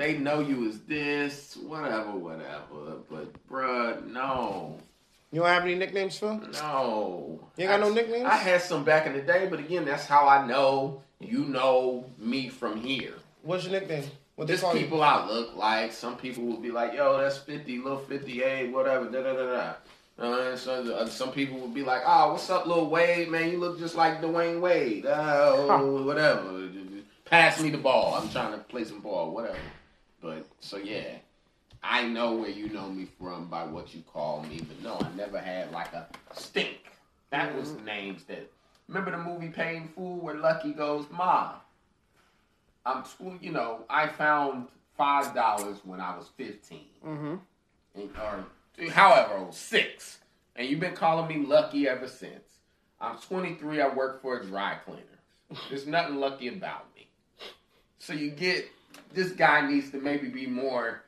they 0.00 0.16
know 0.18 0.40
you 0.40 0.68
as 0.68 0.80
this, 0.80 1.56
whatever, 1.56 2.12
whatever. 2.12 2.98
But, 3.10 3.48
bruh, 3.48 4.06
no. 4.06 4.78
you 5.30 5.40
don't 5.40 5.48
have 5.48 5.62
any 5.64 5.74
nicknames, 5.74 6.18
Phil? 6.18 6.40
No. 6.54 7.38
You 7.56 7.64
ain't 7.64 7.70
got 7.70 7.80
I- 7.80 7.88
no 7.88 7.92
nicknames? 7.92 8.24
I 8.24 8.36
had 8.36 8.62
some 8.62 8.84
back 8.84 9.06
in 9.06 9.12
the 9.12 9.20
day, 9.22 9.46
but 9.50 9.58
again, 9.60 9.84
that's 9.84 10.06
how 10.06 10.26
I 10.26 10.46
know 10.46 11.02
you 11.20 11.40
know 11.44 12.06
me 12.18 12.48
from 12.48 12.80
here. 12.80 13.14
What's 13.42 13.64
your 13.64 13.72
nickname? 13.72 14.04
What 14.36 14.48
Just 14.48 14.62
call 14.62 14.74
you? 14.74 14.80
people 14.80 15.02
I 15.02 15.26
look 15.26 15.54
like. 15.54 15.92
Some 15.92 16.16
people 16.16 16.44
will 16.44 16.56
be 16.60 16.70
like, 16.70 16.94
"Yo, 16.94 17.18
that's 17.20 17.36
fifty, 17.36 17.76
little 17.78 17.98
fifty-eight, 17.98 18.70
whatever." 18.72 19.04
Da 19.10 19.22
da 19.22 19.34
da 19.34 19.46
da. 19.52 19.74
Uh, 20.18 20.56
so 20.56 20.94
uh, 20.94 21.06
some 21.06 21.30
people 21.30 21.58
would 21.58 21.74
be 21.74 21.82
like, 21.82 22.00
"Oh, 22.06 22.32
what's 22.32 22.48
up, 22.48 22.66
little 22.66 22.88
Wade? 22.88 23.28
Man, 23.28 23.50
you 23.50 23.58
look 23.58 23.78
just 23.78 23.96
like 23.96 24.22
Dwyane 24.22 24.60
Wade. 24.62 25.04
Oh, 25.06 25.66
Huh. 25.68 26.04
whatever. 26.04 26.68
Pass 27.26 27.60
me 27.60 27.68
the 27.68 27.78
ball. 27.78 28.14
I'm 28.14 28.30
trying 28.30 28.52
to 28.52 28.58
play 28.60 28.84
some 28.84 29.00
ball, 29.00 29.32
whatever." 29.32 29.58
But 30.20 30.46
so 30.60 30.76
yeah, 30.76 31.14
I 31.82 32.06
know 32.06 32.34
where 32.34 32.50
you 32.50 32.68
know 32.68 32.88
me 32.90 33.06
from 33.18 33.46
by 33.48 33.64
what 33.64 33.94
you 33.94 34.02
call 34.12 34.42
me, 34.42 34.60
but 34.66 34.82
no, 34.82 34.98
I 35.00 35.14
never 35.16 35.38
had 35.38 35.72
like 35.72 35.92
a 35.92 36.06
stink. 36.34 36.78
That 37.30 37.54
was 37.56 37.72
names 37.84 38.24
that. 38.24 38.50
Remember 38.88 39.12
the 39.12 39.18
movie 39.18 39.48
Paid 39.48 39.76
in 39.76 39.88
Full 39.88 40.16
where 40.16 40.34
Lucky 40.34 40.72
goes, 40.72 41.06
"Ma, 41.12 41.52
I'm, 42.84 43.04
tw- 43.04 43.40
you 43.40 43.52
know, 43.52 43.84
I 43.88 44.08
found 44.08 44.66
five 44.96 45.34
dollars 45.34 45.78
when 45.84 46.00
I 46.00 46.16
was 46.16 46.28
fifteen, 46.36 46.86
Mm-hmm. 47.06 47.36
and, 47.94 48.10
or 48.16 48.90
however 48.90 49.34
old, 49.38 49.54
six, 49.54 50.18
and 50.56 50.68
you've 50.68 50.80
been 50.80 50.94
calling 50.94 51.28
me 51.28 51.46
lucky 51.46 51.86
ever 51.88 52.08
since. 52.08 52.42
I'm 53.00 53.16
23. 53.16 53.80
I 53.80 53.88
work 53.88 54.20
for 54.20 54.38
a 54.40 54.44
dry 54.44 54.74
cleaner. 54.84 55.00
There's 55.70 55.86
nothing 55.86 56.16
lucky 56.16 56.48
about 56.48 56.84
me. 56.94 57.08
So 57.98 58.12
you 58.12 58.30
get 58.30 58.66
this 59.12 59.32
guy 59.32 59.68
needs 59.68 59.90
to 59.90 59.98
maybe 59.98 60.28
be 60.28 60.46
more 60.46 61.02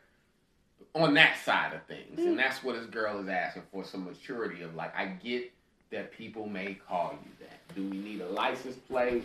on 0.94 1.14
that 1.14 1.38
side 1.44 1.72
of 1.74 1.82
things, 1.84 2.18
and 2.18 2.38
that's 2.38 2.62
what 2.62 2.74
this 2.74 2.86
girl 2.86 3.18
is 3.20 3.28
asking 3.28 3.62
for 3.72 3.84
some 3.84 4.04
maturity 4.04 4.62
of 4.62 4.74
like, 4.74 4.94
I 4.96 5.06
get 5.06 5.50
that 5.90 6.12
people 6.12 6.48
may 6.48 6.74
call 6.74 7.18
you 7.24 7.30
that. 7.46 7.74
Do 7.74 7.82
we 7.88 7.98
need 7.98 8.20
a 8.20 8.28
license 8.28 8.76
plate? 8.76 9.24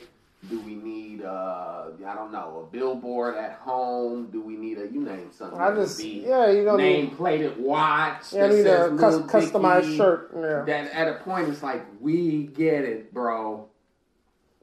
Do 0.50 0.62
we 0.62 0.76
need 0.76 1.24
uh 1.24 1.88
I 2.06 2.14
don't 2.14 2.32
know 2.32 2.68
a 2.68 2.72
billboard 2.72 3.36
at 3.36 3.54
home? 3.54 4.28
Do 4.32 4.40
we 4.42 4.56
need 4.56 4.78
a 4.78 4.88
you 4.88 5.02
name 5.02 5.32
something? 5.36 5.60
I 5.60 5.74
just, 5.74 6.02
yeah, 6.04 6.52
you 6.52 6.64
don't 6.64 6.78
name 6.78 7.10
plated 7.12 7.58
watch. 7.58 8.34
yeah, 8.34 8.48
need 8.48 8.68
a 8.68 8.96
cus- 8.98 9.18
customized 9.22 9.98
shirt. 9.98 10.32
Yeah. 10.36 10.64
That 10.66 10.92
at 10.94 11.08
a 11.08 11.16
point 11.16 11.50
it's 11.50 11.64
like 11.64 11.84
we 12.00 12.44
get 12.44 12.84
it, 12.86 13.14
bro. 13.14 13.67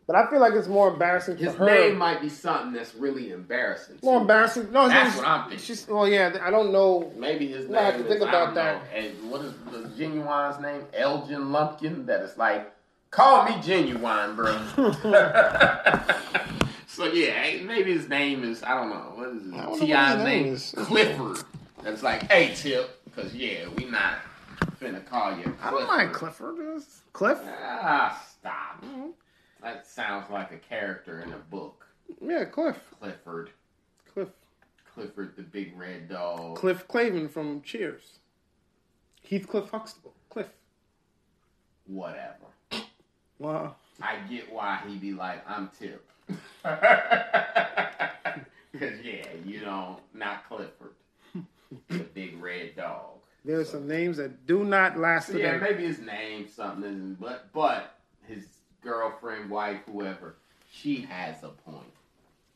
But 0.06 0.16
I 0.16 0.28
feel 0.28 0.39
like 0.40 0.52
it's 0.52 0.68
more 0.68 0.89
embarrassing 0.93 1.39
for 1.39 1.44
His 1.44 1.59
name 1.59 1.97
might 1.97 2.20
be 2.20 2.28
something 2.28 2.72
that's 2.74 2.94
really 2.94 3.31
embarrassing. 3.31 3.98
to 3.98 4.05
more 4.05 4.16
you. 4.16 4.20
embarrassing. 4.20 4.70
No, 4.70 4.86
That's 4.86 5.05
name's- 5.05 5.16
what 5.16 5.26
I'm 5.26 5.48
thinking. 5.48 5.64
She's, 5.64 5.89
well, 5.89 6.06
yeah, 6.06 6.36
I 6.43 6.51
don't 6.51 6.72
know. 6.72 7.10
Maybe 7.16 7.47
his 7.48 7.66
Well, 7.66 7.81
I 7.81 7.85
have 7.85 7.94
name 7.94 8.02
to 8.02 8.09
think 8.10 8.20
is, 8.22 8.28
about 8.28 8.43
I 8.43 8.44
don't 8.47 8.55
that. 8.55 8.82
know. 8.82 8.98
And 8.98 9.31
what 9.31 9.40
is 9.43 9.52
the 9.72 9.89
Ginuwine's 10.05 10.60
name? 10.60 10.82
Elgin 10.93 11.52
Lumpkin. 11.52 12.05
That 12.06 12.20
is 12.20 12.36
like, 12.36 12.70
call 13.10 13.44
me 13.48 13.56
genuine, 13.62 14.36
bro. 14.36 14.59
so 16.86 17.06
yeah, 17.06 17.62
maybe 17.64 17.93
his 17.93 18.09
name 18.09 18.44
is 18.44 18.62
I 18.62 18.74
don't 18.74 18.90
know 18.90 19.12
what 19.14 19.28
is 19.31 19.52
I 19.52 19.56
don't 19.56 19.66
know 19.70 19.74
it? 19.76 19.81
T.I.'s 19.86 20.14
his 20.16 20.24
name 20.24 20.44
name 20.44 20.55
is. 20.55 20.74
Clifford. 20.76 21.39
That's 21.82 22.02
like, 22.02 22.31
hey 22.31 22.55
Tip, 22.55 23.01
because 23.05 23.35
yeah, 23.35 23.68
we 23.76 23.85
not 23.86 24.18
finna 24.81 25.05
call 25.06 25.36
you. 25.36 25.43
Clifford. 25.44 25.59
I 25.62 25.70
don't 25.70 25.86
mind 25.86 26.12
Clifford. 26.12 26.56
It's 26.76 27.01
Cliff? 27.12 27.39
Ah, 27.66 28.22
stop. 28.39 28.82
Mhm. 28.85 29.10
That 29.65 29.86
sounds 29.86 30.31
like 30.31 30.53
a 30.53 30.59
character 30.59 31.20
in 31.20 31.32
a 31.32 31.39
book. 31.39 31.86
Yeah, 32.20 32.45
Cliff. 32.45 32.77
Clifford. 33.01 33.49
Cliff. 34.12 34.28
Clifford 34.93 35.35
the 35.36 35.43
big 35.43 35.73
red 35.78 36.11
dog. 36.11 36.57
Cliff 36.57 36.86
Clavin 36.86 37.31
from 37.31 37.62
Cheers. 37.62 38.19
Heathcliff 39.28 39.70
Huxtable. 39.70 40.12
Cliff. 40.28 40.49
Whatever. 41.86 42.45
Wow. 43.39 43.77
I 44.03 44.19
get 44.28 44.53
why 44.53 44.81
he 44.86 44.97
be 44.97 45.12
like, 45.15 45.43
I'm 45.49 45.70
Tip. 45.81 46.07
Because, 48.73 49.01
yeah, 49.05 49.24
you 49.45 49.61
know, 49.61 50.01
not 50.12 50.49
Clifford. 50.49 50.95
the 51.89 51.99
big 52.12 52.43
red 52.43 52.74
dog. 52.74 53.19
There 53.45 53.61
are 53.61 53.65
some 53.65 53.86
names 53.86 54.16
that 54.16 54.47
do 54.47 54.65
not 54.65 54.99
last 54.99 55.28
So, 55.28 55.36
yeah, 55.36 55.53
today. 55.53 55.70
maybe 55.70 55.86
his 55.86 56.01
name, 56.01 56.49
something, 56.49 57.16
but, 57.20 57.53
but 57.53 57.97
his 58.27 58.49
girlfriend, 58.85 59.51
wife, 59.51 59.81
whoever, 59.90 60.36
she 60.70 61.01
has 61.02 61.43
a 61.43 61.48
point. 61.48 61.86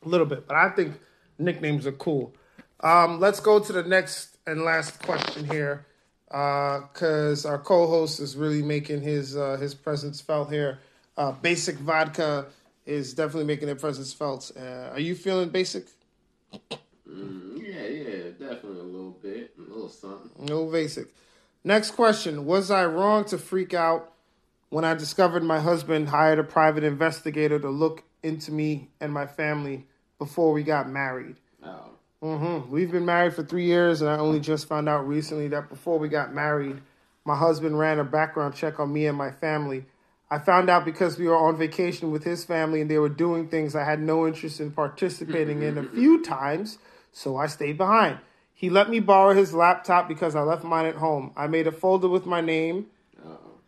A 0.05 0.07
little 0.07 0.25
bit, 0.25 0.47
but 0.47 0.55
I 0.55 0.69
think 0.69 0.93
nicknames 1.37 1.85
are 1.85 1.91
cool. 1.91 2.33
Um, 2.81 3.19
let's 3.19 3.41
go 3.41 3.59
to 3.59 3.73
the 3.73 3.83
next 3.83 4.37
and 4.47 4.61
last 4.61 5.01
question 5.03 5.45
here, 5.49 5.85
because 6.27 7.45
our 7.45 7.57
co-host 7.57 8.19
is 8.21 8.37
really 8.37 8.61
making 8.61 9.01
his 9.01 9.35
uh, 9.35 9.57
his 9.59 9.75
presence 9.75 10.21
felt 10.21 10.51
here. 10.51 10.79
Uh, 11.17 11.33
Basic 11.33 11.75
Vodka 11.75 12.45
is 12.85 13.13
definitely 13.13 13.43
making 13.43 13.65
their 13.65 13.75
presence 13.75 14.13
felt. 14.13 14.51
Uh, 14.57 14.91
are 14.93 14.99
you 14.99 15.15
feeling 15.15 15.49
basic? 15.49 15.87
Mm, 17.09 17.59
yeah, 17.59 17.87
yeah, 17.87 18.23
definitely 18.39 18.79
a 18.79 18.83
little 18.83 19.17
bit, 19.21 19.53
a 19.57 19.61
little 19.61 19.89
something. 19.89 20.45
No 20.45 20.65
basic. 20.65 21.07
Next 21.65 21.91
question: 21.91 22.45
Was 22.45 22.71
I 22.71 22.85
wrong 22.85 23.25
to 23.25 23.37
freak 23.37 23.73
out 23.73 24.13
when 24.69 24.85
I 24.85 24.93
discovered 24.93 25.43
my 25.43 25.59
husband 25.59 26.09
hired 26.09 26.39
a 26.39 26.43
private 26.43 26.83
investigator 26.83 27.59
to 27.59 27.69
look 27.69 28.03
into 28.23 28.51
me 28.51 28.89
and 28.99 29.11
my 29.11 29.25
family 29.25 29.85
before 30.17 30.51
we 30.51 30.63
got 30.63 30.89
married? 30.89 31.37
Oh, 31.63 31.91
Mm-hmm. 32.21 32.69
We've 32.69 32.91
been 32.91 33.05
married 33.05 33.33
for 33.33 33.43
three 33.43 33.63
years, 33.63 34.01
and 34.01 34.09
I 34.09 34.17
only 34.17 34.41
just 34.41 34.67
found 34.67 34.89
out 34.89 35.07
recently 35.07 35.47
that 35.49 35.69
before 35.69 35.99
we 35.99 36.09
got 36.09 36.33
married, 36.33 36.81
my 37.23 37.35
husband 37.35 37.79
ran 37.79 37.97
a 37.97 38.03
background 38.03 38.55
check 38.55 38.77
on 38.79 38.91
me 38.91 39.05
and 39.07 39.17
my 39.17 39.31
family. 39.31 39.85
I 40.29 40.39
found 40.39 40.69
out 40.69 40.83
because 40.83 41.17
we 41.17 41.27
were 41.27 41.37
on 41.37 41.57
vacation 41.57 42.11
with 42.11 42.25
his 42.25 42.43
family 42.43 42.81
and 42.81 42.91
they 42.91 42.99
were 42.99 43.09
doing 43.09 43.47
things 43.47 43.73
I 43.73 43.85
had 43.85 44.01
no 44.01 44.27
interest 44.27 44.59
in 44.59 44.71
participating 44.71 45.61
in 45.61 45.77
a 45.77 45.83
few 45.95 46.21
times, 46.21 46.77
so 47.13 47.37
I 47.37 47.47
stayed 47.47 47.77
behind. 47.77 48.19
He 48.53 48.69
let 48.69 48.89
me 48.89 48.99
borrow 48.99 49.33
his 49.33 49.53
laptop 49.53 50.09
because 50.09 50.35
I 50.35 50.41
left 50.41 50.65
mine 50.65 50.87
at 50.87 50.95
home. 50.95 51.31
I 51.37 51.47
made 51.47 51.67
a 51.67 51.71
folder 51.71 52.09
with 52.09 52.25
my 52.25 52.41
name 52.41 52.87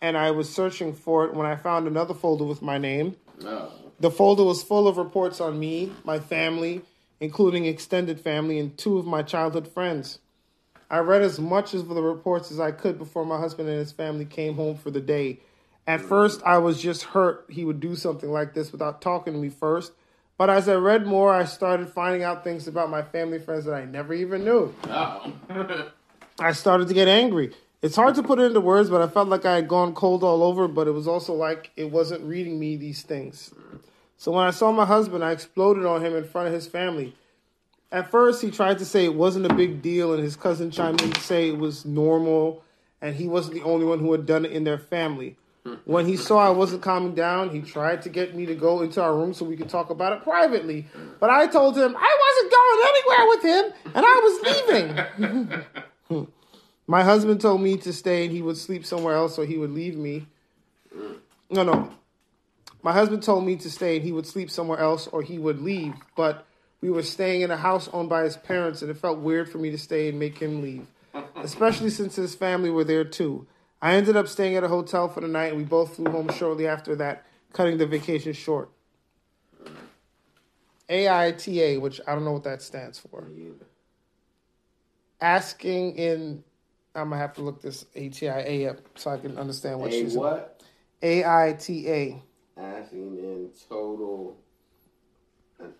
and 0.01 0.17
I 0.17 0.31
was 0.31 0.53
searching 0.53 0.93
for 0.93 1.25
it 1.25 1.33
when 1.33 1.45
I 1.45 1.55
found 1.55 1.87
another 1.87 2.13
folder 2.13 2.43
with 2.45 2.61
my 2.61 2.77
name. 2.77 3.15
oh. 3.45 3.71
The 3.99 4.09
folder 4.09 4.43
was 4.43 4.63
full 4.63 4.87
of 4.87 4.97
reports 4.97 5.39
on 5.39 5.59
me, 5.59 5.91
my 6.03 6.19
family, 6.19 6.81
including 7.19 7.65
extended 7.65 8.19
family, 8.19 8.57
and 8.57 8.75
two 8.75 8.97
of 8.97 9.05
my 9.05 9.21
childhood 9.21 9.67
friends. 9.67 10.17
I 10.89 10.97
read 10.99 11.21
as 11.21 11.39
much 11.39 11.75
of 11.75 11.87
the 11.87 12.01
reports 12.01 12.51
as 12.51 12.59
I 12.59 12.71
could 12.71 12.97
before 12.97 13.25
my 13.25 13.39
husband 13.39 13.69
and 13.69 13.77
his 13.77 13.91
family 13.91 14.25
came 14.25 14.55
home 14.55 14.75
for 14.75 14.89
the 14.89 14.99
day. 14.99 15.39
At 15.87 16.01
mm. 16.01 16.09
first, 16.09 16.41
I 16.43 16.57
was 16.57 16.81
just 16.81 17.03
hurt 17.03 17.45
he 17.47 17.63
would 17.63 17.79
do 17.79 17.95
something 17.95 18.29
like 18.31 18.55
this 18.55 18.71
without 18.71 19.01
talking 19.01 19.33
to 19.33 19.39
me 19.39 19.49
first. 19.49 19.93
But 20.37 20.49
as 20.49 20.67
I 20.67 20.73
read 20.73 21.05
more, 21.05 21.31
I 21.31 21.45
started 21.45 21.89
finding 21.89 22.23
out 22.23 22.43
things 22.43 22.67
about 22.67 22.89
my 22.89 23.03
family 23.03 23.37
friends 23.37 23.65
that 23.65 23.75
I 23.75 23.85
never 23.85 24.13
even 24.13 24.43
knew. 24.43 24.73
Oh. 24.85 25.31
I 26.39 26.53
started 26.53 26.87
to 26.87 26.93
get 26.95 27.07
angry. 27.07 27.53
It's 27.81 27.95
hard 27.95 28.13
to 28.15 28.23
put 28.23 28.39
it 28.39 28.43
into 28.43 28.61
words, 28.61 28.91
but 28.91 29.01
I 29.01 29.07
felt 29.07 29.27
like 29.27 29.43
I 29.43 29.55
had 29.55 29.67
gone 29.67 29.93
cold 29.93 30.23
all 30.23 30.43
over, 30.43 30.67
but 30.67 30.87
it 30.87 30.91
was 30.91 31.07
also 31.07 31.33
like 31.33 31.71
it 31.75 31.89
wasn't 31.89 32.23
reading 32.23 32.59
me 32.59 32.75
these 32.75 33.01
things. 33.01 33.53
So 34.17 34.31
when 34.31 34.45
I 34.45 34.51
saw 34.51 34.71
my 34.71 34.85
husband, 34.85 35.23
I 35.23 35.31
exploded 35.31 35.83
on 35.83 36.05
him 36.05 36.15
in 36.15 36.23
front 36.23 36.47
of 36.47 36.53
his 36.53 36.67
family. 36.67 37.15
At 37.91 38.11
first, 38.11 38.41
he 38.41 38.51
tried 38.51 38.77
to 38.79 38.85
say 38.85 39.03
it 39.03 39.15
wasn't 39.15 39.51
a 39.51 39.53
big 39.55 39.81
deal, 39.81 40.13
and 40.13 40.23
his 40.23 40.35
cousin 40.35 40.69
chimed 40.69 41.01
in 41.01 41.11
to 41.11 41.21
say 41.21 41.49
it 41.49 41.57
was 41.57 41.83
normal, 41.83 42.63
and 43.01 43.15
he 43.15 43.27
wasn't 43.27 43.55
the 43.55 43.63
only 43.63 43.85
one 43.85 43.97
who 43.97 44.11
had 44.11 44.27
done 44.27 44.45
it 44.45 44.51
in 44.51 44.63
their 44.63 44.77
family. 44.77 45.37
When 45.85 46.05
he 46.05 46.17
saw 46.17 46.37
I 46.37 46.49
wasn't 46.49 46.83
calming 46.83 47.15
down, 47.15 47.49
he 47.49 47.61
tried 47.61 48.03
to 48.03 48.09
get 48.09 48.35
me 48.35 48.45
to 48.45 48.55
go 48.55 48.81
into 48.81 49.01
our 49.01 49.15
room 49.15 49.33
so 49.33 49.43
we 49.45 49.57
could 49.57 49.69
talk 49.69 49.89
about 49.89 50.13
it 50.13 50.23
privately. 50.23 50.87
But 51.19 51.31
I 51.31 51.47
told 51.47 51.77
him 51.77 51.95
I 51.97 52.17
wasn't 52.23 52.51
going 52.51 52.79
anywhere 52.89 53.27
with 53.27 53.43
him, 53.43 53.93
and 53.95 54.05
I 54.07 54.19
was 54.23 55.65
leaving. 56.09 56.27
My 56.91 57.03
husband 57.03 57.39
told 57.39 57.61
me 57.61 57.77
to 57.77 57.93
stay 57.93 58.25
and 58.25 58.33
he 58.33 58.41
would 58.41 58.57
sleep 58.57 58.85
somewhere 58.85 59.15
else 59.15 59.37
or 59.37 59.45
he 59.45 59.57
would 59.57 59.71
leave 59.71 59.95
me. 59.95 60.27
No, 61.49 61.63
no. 61.63 61.89
My 62.83 62.91
husband 62.91 63.23
told 63.23 63.45
me 63.45 63.55
to 63.55 63.69
stay 63.69 63.95
and 63.95 64.03
he 64.03 64.11
would 64.11 64.27
sleep 64.27 64.51
somewhere 64.51 64.79
else 64.79 65.07
or 65.07 65.21
he 65.21 65.39
would 65.39 65.61
leave. 65.61 65.93
But 66.17 66.45
we 66.81 66.91
were 66.91 67.01
staying 67.01 67.43
in 67.43 67.49
a 67.49 67.55
house 67.55 67.87
owned 67.93 68.09
by 68.09 68.23
his 68.23 68.35
parents 68.35 68.81
and 68.81 68.91
it 68.91 68.97
felt 68.97 69.19
weird 69.19 69.49
for 69.49 69.57
me 69.57 69.71
to 69.71 69.77
stay 69.77 70.09
and 70.09 70.19
make 70.19 70.37
him 70.39 70.61
leave, 70.61 70.85
especially 71.37 71.91
since 71.91 72.17
his 72.17 72.35
family 72.35 72.69
were 72.69 72.83
there 72.83 73.05
too. 73.05 73.47
I 73.81 73.93
ended 73.93 74.17
up 74.17 74.27
staying 74.27 74.57
at 74.57 74.65
a 74.65 74.67
hotel 74.67 75.07
for 75.07 75.21
the 75.21 75.29
night 75.29 75.53
and 75.53 75.57
we 75.59 75.63
both 75.63 75.95
flew 75.95 76.11
home 76.11 76.27
shortly 76.33 76.67
after 76.67 76.93
that, 76.97 77.25
cutting 77.53 77.77
the 77.77 77.85
vacation 77.85 78.33
short. 78.33 78.69
AITA, 80.89 81.79
which 81.79 82.01
I 82.05 82.15
don't 82.15 82.25
know 82.25 82.33
what 82.33 82.43
that 82.43 82.61
stands 82.61 82.99
for. 82.99 83.29
Asking 85.21 85.95
in, 85.95 86.43
I'm 86.95 87.09
gonna 87.09 87.17
have 87.17 87.33
to 87.35 87.41
look 87.41 87.61
this 87.61 87.85
ATIA 87.95 88.71
up 88.71 88.77
so 88.95 89.11
I 89.11 89.17
can 89.17 89.37
understand 89.37 89.79
what 89.79 89.91
A 89.91 89.93
she's 89.93 90.15
what? 90.15 90.61
AITA. 91.01 92.21
Asking 92.57 93.17
in 93.17 93.49
total 93.69 94.37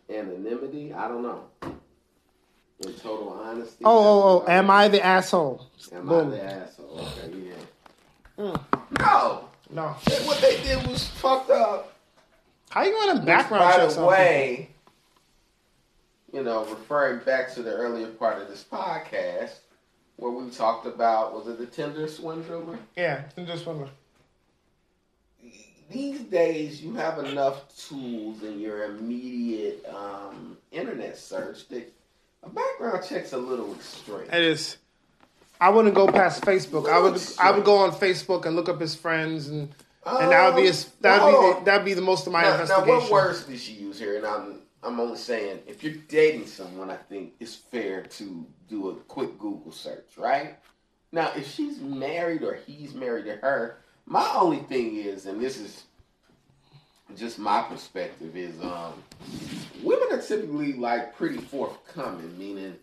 anonymity. 0.10 0.94
I 0.94 1.08
don't 1.08 1.24
know. 1.24 1.44
In 1.64 2.94
total 2.94 3.30
honesty. 3.30 3.84
Oh, 3.86 3.92
oh, 3.92 4.44
oh, 4.46 4.52
am 4.52 4.70
I 4.70 4.88
the 4.88 5.04
asshole? 5.04 5.70
Am 5.94 6.08
Boom. 6.08 6.28
I 6.28 6.32
the 6.32 6.44
asshole? 6.44 7.00
Okay, 7.00 7.38
yeah. 7.46 8.44
Mm. 8.44 8.64
No. 9.00 9.50
No. 9.70 9.88
What 10.24 10.42
they 10.42 10.62
did 10.64 10.88
was 10.88 11.08
fucked 11.08 11.52
up. 11.52 11.94
How 12.70 12.84
you 12.84 12.94
gonna 12.94 13.26
background 13.26 13.64
by 13.64 13.72
check 13.72 13.82
the 13.82 13.90
something? 13.90 14.10
way, 14.10 14.70
you 16.34 16.42
know, 16.42 16.66
referring 16.66 17.20
back 17.26 17.54
to 17.56 17.62
the 17.62 17.72
earlier 17.72 18.08
part 18.08 18.42
of 18.42 18.48
this 18.48 18.64
podcast 18.64 19.60
where 20.18 20.32
we 20.32 20.50
talked 20.50 20.86
about 20.86 21.34
was 21.34 21.48
it 21.48 21.58
the 21.58 21.66
Tinder 21.66 22.08
swindler? 22.08 22.80
Yeah, 22.96 23.24
just 23.46 23.66
wondering. 23.66 23.90
These 25.90 26.22
days, 26.22 26.82
you 26.82 26.94
have 26.96 27.20
enough 27.20 27.76
tools 27.78 28.44
in 28.44 28.62
your 28.62 28.86
immediate 28.86 29.86
um, 29.94 30.58
internet 30.72 31.18
search 31.18 31.68
that 31.68 31.92
a 32.44 32.50
background 32.50 33.04
check's 33.08 33.34
a 33.34 33.38
little 33.38 33.74
extreme. 33.76 34.30
It 34.32 34.42
is. 34.42 34.78
I 35.60 35.70
wouldn't 35.70 35.94
go 35.94 36.08
past 36.08 36.44
Facebook. 36.44 36.90
I 36.90 36.98
would. 36.98 37.22
I 37.40 37.52
would 37.52 37.66
go 37.66 37.78
on 37.78 37.92
Facebook 37.92 38.46
and 38.46 38.56
look 38.56 38.70
up 38.70 38.80
his 38.80 38.96
friends, 38.96 39.48
and 39.48 39.70
and 40.06 40.32
that 40.32 40.48
would 40.48 40.62
be 40.62 40.68
his. 40.68 40.86
That 41.02 41.24
would 41.24 41.32
be 41.32 41.60
the, 41.60 41.66
that'd 41.66 41.86
be 41.86 41.94
the 41.94 42.02
most 42.02 42.26
of 42.26 42.34
my 42.34 42.42
now, 42.42 42.56
now, 42.56 42.62
investigation. 42.62 43.02
what 43.02 43.12
words 43.12 43.44
did 43.44 43.60
she 43.60 43.74
use 43.74 44.00
here? 44.00 44.18
And 44.18 44.26
I'm 44.26 44.61
I'm 44.84 45.00
only 45.00 45.18
saying 45.18 45.60
if 45.68 45.84
you're 45.84 45.94
dating 46.08 46.48
someone, 46.48 46.90
I 46.90 46.96
think 46.98 47.34
it's 47.40 47.56
fair 47.56 48.02
to 48.04 48.46
do 48.68 48.90
a 48.90 48.96
quick 48.96 49.38
Google 49.38 49.72
search, 49.72 50.18
right? 50.18 50.58
Now, 51.12 51.32
if 51.36 51.48
she's 51.54 51.80
married 51.80 52.42
or 52.44 52.56
he's 52.66 52.94
married 52.94 53.26
to 53.26 53.36
her, 53.38 53.78
my 54.06 54.28
only 54.36 54.60
thing 54.60 54.96
is, 54.98 55.26
and 55.26 55.40
this 55.42 55.58
is 55.60 55.84
just 57.16 57.38
my 57.38 57.62
perspective, 57.64 58.36
is 58.36 58.56
um, 58.64 58.94
women 59.84 60.08
are 60.12 60.22
typically 60.22 60.74
like 60.74 61.16
pretty 61.16 61.38
forthcoming, 61.38 62.38
meaning 62.38 62.76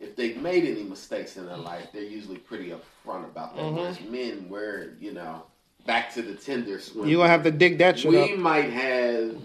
if 0.00 0.14
they've 0.14 0.40
made 0.42 0.64
any 0.64 0.82
mistakes 0.82 1.36
in 1.38 1.46
their 1.46 1.56
life, 1.56 1.88
they're 1.92 2.02
usually 2.02 2.38
pretty 2.38 2.70
upfront 2.70 3.24
about 3.24 3.56
that. 3.56 3.62
Mhm. 3.64 3.76
Whereas 3.76 4.00
men, 4.02 4.48
where 4.50 4.92
you 5.00 5.12
know, 5.12 5.44
back 5.86 6.12
to 6.14 6.22
the 6.22 6.34
Tinder 6.34 6.80
swindle, 6.80 7.08
You 7.08 7.16
gonna 7.18 7.28
have 7.30 7.44
to 7.44 7.50
dig 7.50 7.78
that 7.78 7.98
shit 8.00 8.10
we 8.10 8.32
up. 8.34 8.38
might 8.38 8.70
have 8.70 9.36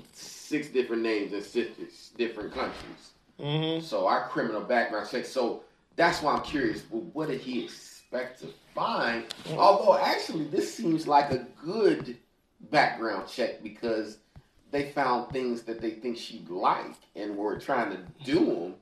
six 0.52 0.68
different 0.68 1.02
names 1.02 1.32
in 1.32 1.42
six 1.42 2.10
different 2.18 2.54
countries. 2.54 3.12
Mm-hmm. 3.40 3.86
So 3.86 4.06
our 4.06 4.28
criminal 4.28 4.62
background 4.62 5.08
check. 5.10 5.26
So 5.26 5.64
that's 5.96 6.22
why 6.22 6.36
I'm 6.36 6.44
curious. 6.44 6.84
Well, 6.92 7.04
what 7.14 7.30
did 7.30 7.40
he 7.40 7.64
expect 7.64 8.42
to 8.42 8.48
find? 8.76 9.24
Although 9.52 9.98
actually, 9.98 10.46
this 10.46 10.74
seems 10.74 11.08
like 11.08 11.32
a 11.32 11.48
good 11.64 12.18
background 12.70 13.30
check 13.30 13.64
because 13.64 14.18
they 14.72 14.92
found 14.92 15.32
things 15.32 15.64
that 15.64 15.82
they 15.82 15.92
think 15.92 16.18
she'd 16.18 16.50
like 16.50 16.96
and 17.16 17.38
were 17.38 17.58
trying 17.58 17.92
to 17.92 18.00
do 18.26 18.46
them. 18.46 18.76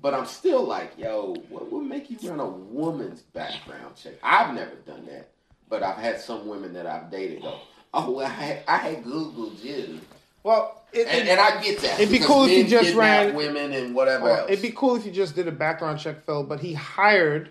But 0.00 0.14
I'm 0.14 0.26
still 0.26 0.64
like, 0.64 0.92
yo, 0.98 1.36
what 1.48 1.70
would 1.70 1.84
make 1.84 2.10
you 2.10 2.18
run 2.28 2.40
a 2.40 2.46
woman's 2.46 3.20
background 3.22 3.96
check? 3.96 4.14
I've 4.22 4.54
never 4.54 4.74
done 4.86 5.06
that, 5.06 5.30
but 5.68 5.82
I've 5.82 5.96
had 5.96 6.20
some 6.20 6.46
women 6.46 6.72
that 6.74 6.86
I've 6.86 7.10
dated 7.10 7.42
go, 7.42 7.60
oh, 7.94 8.10
well, 8.10 8.26
I 8.26 8.30
had, 8.30 8.62
I 8.68 8.76
had 8.76 9.04
Googled 9.04 9.62
you. 9.62 10.00
Well, 10.42 10.75
it, 10.96 11.06
And, 11.08 11.28
and 11.28 11.40
I 11.40 11.62
get 11.62 11.80
that. 11.80 12.00
It'd 12.00 12.12
be 12.12 12.18
cool 12.24 12.44
if 12.44 12.50
you 12.50 12.64
just 12.64 12.94
ran- 12.94 13.34
women 13.34 13.72
and 13.72 13.94
whatever 13.94 14.24
well, 14.24 14.36
else. 14.40 14.50
it'd 14.50 14.62
be 14.62 14.70
cool 14.70 14.96
if 14.96 15.04
you 15.06 15.12
just 15.12 15.34
did 15.34 15.48
a 15.48 15.52
background 15.52 15.98
check, 15.98 16.24
Phil. 16.24 16.42
But 16.44 16.60
he 16.60 16.72
hired 16.74 17.50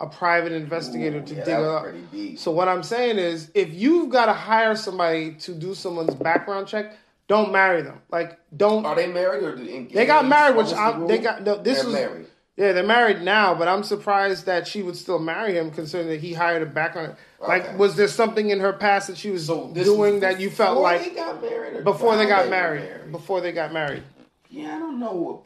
a 0.00 0.06
private 0.06 0.52
investigator 0.52 1.18
Ooh, 1.18 1.22
to 1.26 1.34
yeah, 1.34 1.44
dig 1.44 1.46
that 1.46 1.60
it 1.60 1.62
was 1.62 1.94
up. 2.04 2.10
deep. 2.12 2.38
So 2.38 2.50
what 2.50 2.68
I'm 2.68 2.82
saying 2.82 3.18
is, 3.18 3.50
if 3.54 3.72
you've 3.72 4.10
got 4.10 4.26
to 4.26 4.32
hire 4.32 4.74
somebody 4.76 5.34
to 5.34 5.54
do 5.54 5.74
someone's 5.74 6.14
background 6.14 6.66
check, 6.66 6.96
don't 7.28 7.52
marry 7.52 7.82
them. 7.82 8.00
Like, 8.10 8.38
don't. 8.56 8.84
Are 8.84 8.94
they 8.94 9.06
married 9.06 9.42
or 9.44 9.56
do 9.56 9.62
engaged? 9.62 9.94
They 9.94 10.04
got 10.06 10.26
married, 10.26 10.56
What 10.56 10.66
which 10.66 10.74
I'm, 10.74 11.06
they 11.06 11.18
got. 11.18 11.42
No, 11.42 11.56
this 11.56 11.78
They're 11.78 11.86
was 11.86 11.94
married. 11.94 12.26
Yeah, 12.56 12.72
they're 12.72 12.84
married 12.84 13.22
now. 13.22 13.54
But 13.54 13.68
I'm 13.68 13.82
surprised 13.82 14.46
that 14.46 14.66
she 14.66 14.82
would 14.82 14.96
still 14.96 15.18
marry 15.18 15.54
him, 15.54 15.70
considering 15.70 16.08
that 16.10 16.20
he 16.20 16.32
hired 16.32 16.62
a 16.62 16.66
background. 16.66 17.16
Okay. 17.40 17.48
Like, 17.48 17.78
was 17.78 17.96
there 17.96 18.08
something 18.08 18.50
in 18.50 18.60
her 18.60 18.72
past 18.72 19.08
that 19.08 19.16
she 19.16 19.30
was 19.30 19.46
So 19.46 19.72
doing 19.74 20.20
that 20.20 20.40
you 20.40 20.50
felt 20.50 20.76
before 20.76 20.82
like 20.82 21.04
they 21.04 21.10
got 21.14 21.40
married 21.42 21.74
or 21.76 21.82
before 21.82 22.16
they 22.16 22.26
got 22.26 22.44
were 22.44 22.50
married? 22.50 23.12
Before 23.12 23.40
they 23.40 23.52
got 23.52 23.72
married. 23.72 24.02
Yeah, 24.50 24.76
I 24.76 24.78
don't 24.78 25.00
know. 25.00 25.44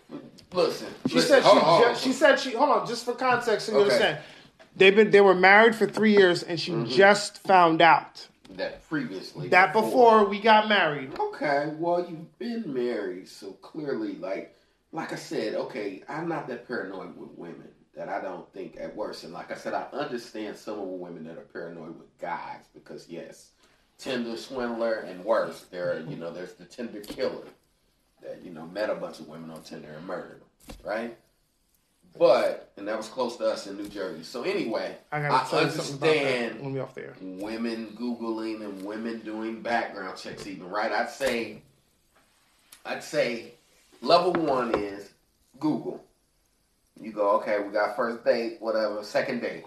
Listen, 0.53 0.89
She 1.09 1.15
listen, 1.17 1.29
said 1.29 1.43
she, 1.43 1.49
hold 1.49 1.59
on, 1.59 1.65
hold 1.65 1.83
ju- 1.83 1.89
on. 1.89 1.97
she 1.97 2.13
said 2.13 2.41
she 2.41 2.53
hold 2.53 2.71
on 2.71 2.87
just 2.87 3.05
for 3.05 3.13
context 3.15 3.67
so 3.67 3.73
you 3.73 3.79
Okay. 3.79 3.85
understand. 3.87 4.19
They've 4.77 4.95
been 4.95 5.11
they 5.11 5.21
were 5.21 5.35
married 5.35 5.75
for 5.75 5.87
three 5.87 6.13
years 6.13 6.43
and 6.43 6.59
she 6.61 6.73
Mm-hmm. 6.73 6.91
just 6.91 7.39
found 7.39 7.83
out 7.83 8.27
that 8.57 8.87
previously 8.89 9.49
that 9.49 9.73
before 9.75 10.25
we 10.25 10.41
got 10.41 10.69
married. 10.69 11.13
Okay, 11.19 11.73
well 11.79 12.07
you've 12.09 12.39
been 12.39 12.65
married, 12.73 13.29
so 13.29 13.53
clearly, 13.61 14.15
like, 14.17 14.55
like 14.93 15.13
I 15.13 15.17
said, 15.17 15.55
okay, 15.55 16.03
I'm 16.09 16.29
not 16.29 16.49
that 16.49 16.67
paranoid 16.67 17.17
with 17.17 17.31
women 17.37 17.69
that 17.95 18.09
I 18.09 18.21
don't 18.21 18.51
think 18.53 18.77
at 18.81 18.95
worst, 18.95 19.25
and 19.25 19.33
like 19.33 19.51
I 19.51 19.57
said, 19.57 19.75
I 19.75 19.87
understand 19.93 20.57
some 20.57 20.79
of 20.79 20.87
the 20.87 20.95
women 20.95 21.25
that 21.25 21.37
are 21.37 21.47
paranoid 21.53 21.99
with 21.99 22.19
guys 22.19 22.65
because 22.73 23.09
yes, 23.09 23.51
Tinder 23.99 24.37
swindler, 24.37 25.01
and 25.01 25.25
worse. 25.25 25.67
There, 25.71 25.93
are, 25.93 26.01
you 26.01 26.17
know, 26.17 26.33
there's 26.33 26.55
the 26.55 26.65
Tinder 26.65 27.01
killer 27.01 27.45
that 28.23 28.41
you 28.45 28.53
know 28.53 28.67
met 28.67 28.91
a 28.91 28.95
bunch 28.95 29.19
of 29.19 29.29
women 29.29 29.51
on 29.51 29.63
Tinder 29.63 29.93
and 29.97 30.07
murdered 30.07 30.41
them, 30.41 30.77
right? 30.85 31.17
But 32.17 32.73
and 32.77 32.87
that 32.89 32.97
was 32.97 33.09
close 33.09 33.37
to 33.37 33.47
us 33.47 33.67
in 33.67 33.77
New 33.77 33.89
Jersey. 33.89 34.23
So 34.23 34.43
anyway, 34.43 34.97
I 35.13 35.19
I, 35.19 35.29
gotta 35.29 35.51
tell 35.51 35.65
you 35.65 35.71
something 35.71 35.97
about 35.97 36.01
that 36.01 36.17
understand 36.17 36.61
when 36.63 36.73
we 36.73 36.81
off 36.81 36.95
there. 36.95 37.15
women 37.21 37.97
googling 37.99 38.65
and 38.65 38.83
women 38.83 39.21
doing 39.21 39.61
background 39.61 40.17
checks 40.19 40.47
even 40.47 40.69
right 40.69 40.91
i'd 40.91 41.11
say 41.11 41.63
i'd 42.87 43.03
say 43.03 43.53
level 44.01 44.33
one 44.33 44.75
is 44.79 45.11
google 45.59 46.03
you 47.01 47.13
go 47.13 47.31
okay 47.33 47.61
we 47.61 47.73
got 47.73 47.97
first 47.97 48.25
date 48.25 48.57
whatever 48.61 49.03
second 49.03 49.41
date 49.41 49.65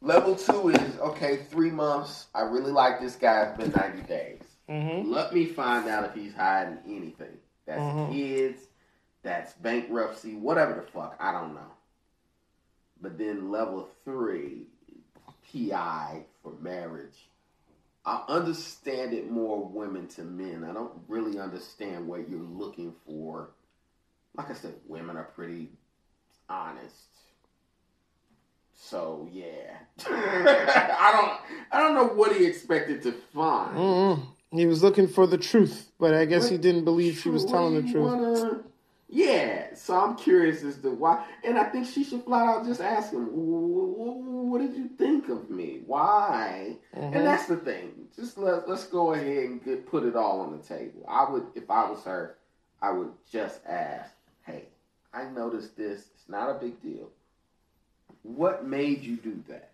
level 0.00 0.34
two 0.34 0.70
is 0.70 0.98
okay 0.98 1.38
three 1.50 1.70
months 1.70 2.26
i 2.34 2.40
really 2.42 2.72
like 2.72 3.00
this 3.00 3.16
guy 3.16 3.42
it's 3.42 3.56
been 3.58 3.72
90 3.72 4.02
days 4.02 4.40
Mm-hmm. 4.66 5.10
let 5.12 5.34
me 5.34 5.44
find 5.44 5.86
out 5.90 6.04
if 6.04 6.14
he's 6.14 6.32
hiding 6.34 6.78
anything 6.86 7.36
that's 7.66 7.82
Mhm. 7.82 8.10
kids 8.12 8.62
that's 9.22 9.52
bankruptcy 9.54 10.36
whatever 10.36 10.74
the 10.74 10.80
fuck 10.90 11.14
i 11.20 11.30
don't 11.32 11.52
know 11.54 11.70
but 13.02 13.18
then 13.18 13.50
level 13.50 13.90
three 14.06 14.62
PI 15.52 16.24
for 16.42 16.52
marriage. 16.62 17.28
I 18.06 18.22
understand 18.28 19.14
it 19.14 19.30
more 19.30 19.64
women 19.64 20.06
to 20.08 20.22
men. 20.22 20.64
I 20.68 20.72
don't 20.74 20.92
really 21.08 21.38
understand 21.38 22.06
what 22.06 22.28
you're 22.28 22.38
looking 22.40 22.92
for. 23.06 23.50
Like 24.36 24.50
I 24.50 24.54
said, 24.54 24.74
women 24.86 25.16
are 25.16 25.24
pretty 25.34 25.70
honest. 26.48 26.92
So 28.74 29.28
yeah, 29.32 29.78
I 30.06 31.12
don't, 31.12 31.40
I 31.72 31.78
don't 31.80 31.94
know 31.94 32.14
what 32.14 32.36
he 32.36 32.44
expected 32.44 33.02
to 33.04 33.12
find. 33.34 33.76
Mm-mm. 33.76 34.26
He 34.52 34.66
was 34.66 34.82
looking 34.82 35.08
for 35.08 35.26
the 35.26 35.38
truth, 35.38 35.90
but 35.98 36.12
I 36.14 36.26
guess 36.26 36.48
he 36.48 36.58
didn't 36.58 36.84
believe 36.84 37.18
she 37.18 37.30
was 37.30 37.44
telling 37.44 37.74
the 37.74 37.90
truth. 37.90 38.04
wanna- 38.04 38.64
Yeah, 39.08 39.74
so 39.74 39.94
I'm 39.96 40.16
curious 40.16 40.62
as 40.64 40.78
to 40.78 40.90
why, 40.90 41.24
and 41.44 41.58
I 41.58 41.64
think 41.64 41.86
she 41.86 42.02
should 42.04 42.24
flat 42.24 42.46
out 42.48 42.64
just 42.64 42.80
ask 42.80 43.12
him, 43.12 43.26
"Wh- 43.26 43.94
wh- 43.94 44.50
"What 44.50 44.60
did 44.60 44.74
you 44.74 44.88
think 44.88 45.28
of 45.28 45.50
me? 45.50 45.82
Why?" 45.86 46.78
Mhm. 46.96 47.02
And 47.14 47.26
that's 47.26 47.46
the 47.46 47.56
thing. 47.58 48.08
Just 48.16 48.38
let 48.38 48.68
let's 48.68 48.86
go 48.86 49.12
ahead 49.12 49.44
and 49.44 49.62
get 49.62 49.86
put 49.86 50.04
it 50.04 50.16
all 50.16 50.40
on 50.40 50.56
the 50.56 50.62
table. 50.64 51.04
I 51.06 51.30
would, 51.30 51.46
if 51.54 51.70
I 51.70 51.88
was 51.90 52.02
her, 52.04 52.36
I 52.82 52.90
would 52.92 53.12
just 53.30 53.60
ask, 53.66 54.12
"Hey, 54.42 54.68
I 55.12 55.24
noticed 55.26 55.76
this. 55.76 56.08
It's 56.14 56.28
not 56.28 56.50
a 56.50 56.54
big 56.54 56.80
deal. 56.82 57.10
What 58.22 58.66
made 58.66 59.02
you 59.02 59.16
do 59.16 59.42
that?" 59.48 59.70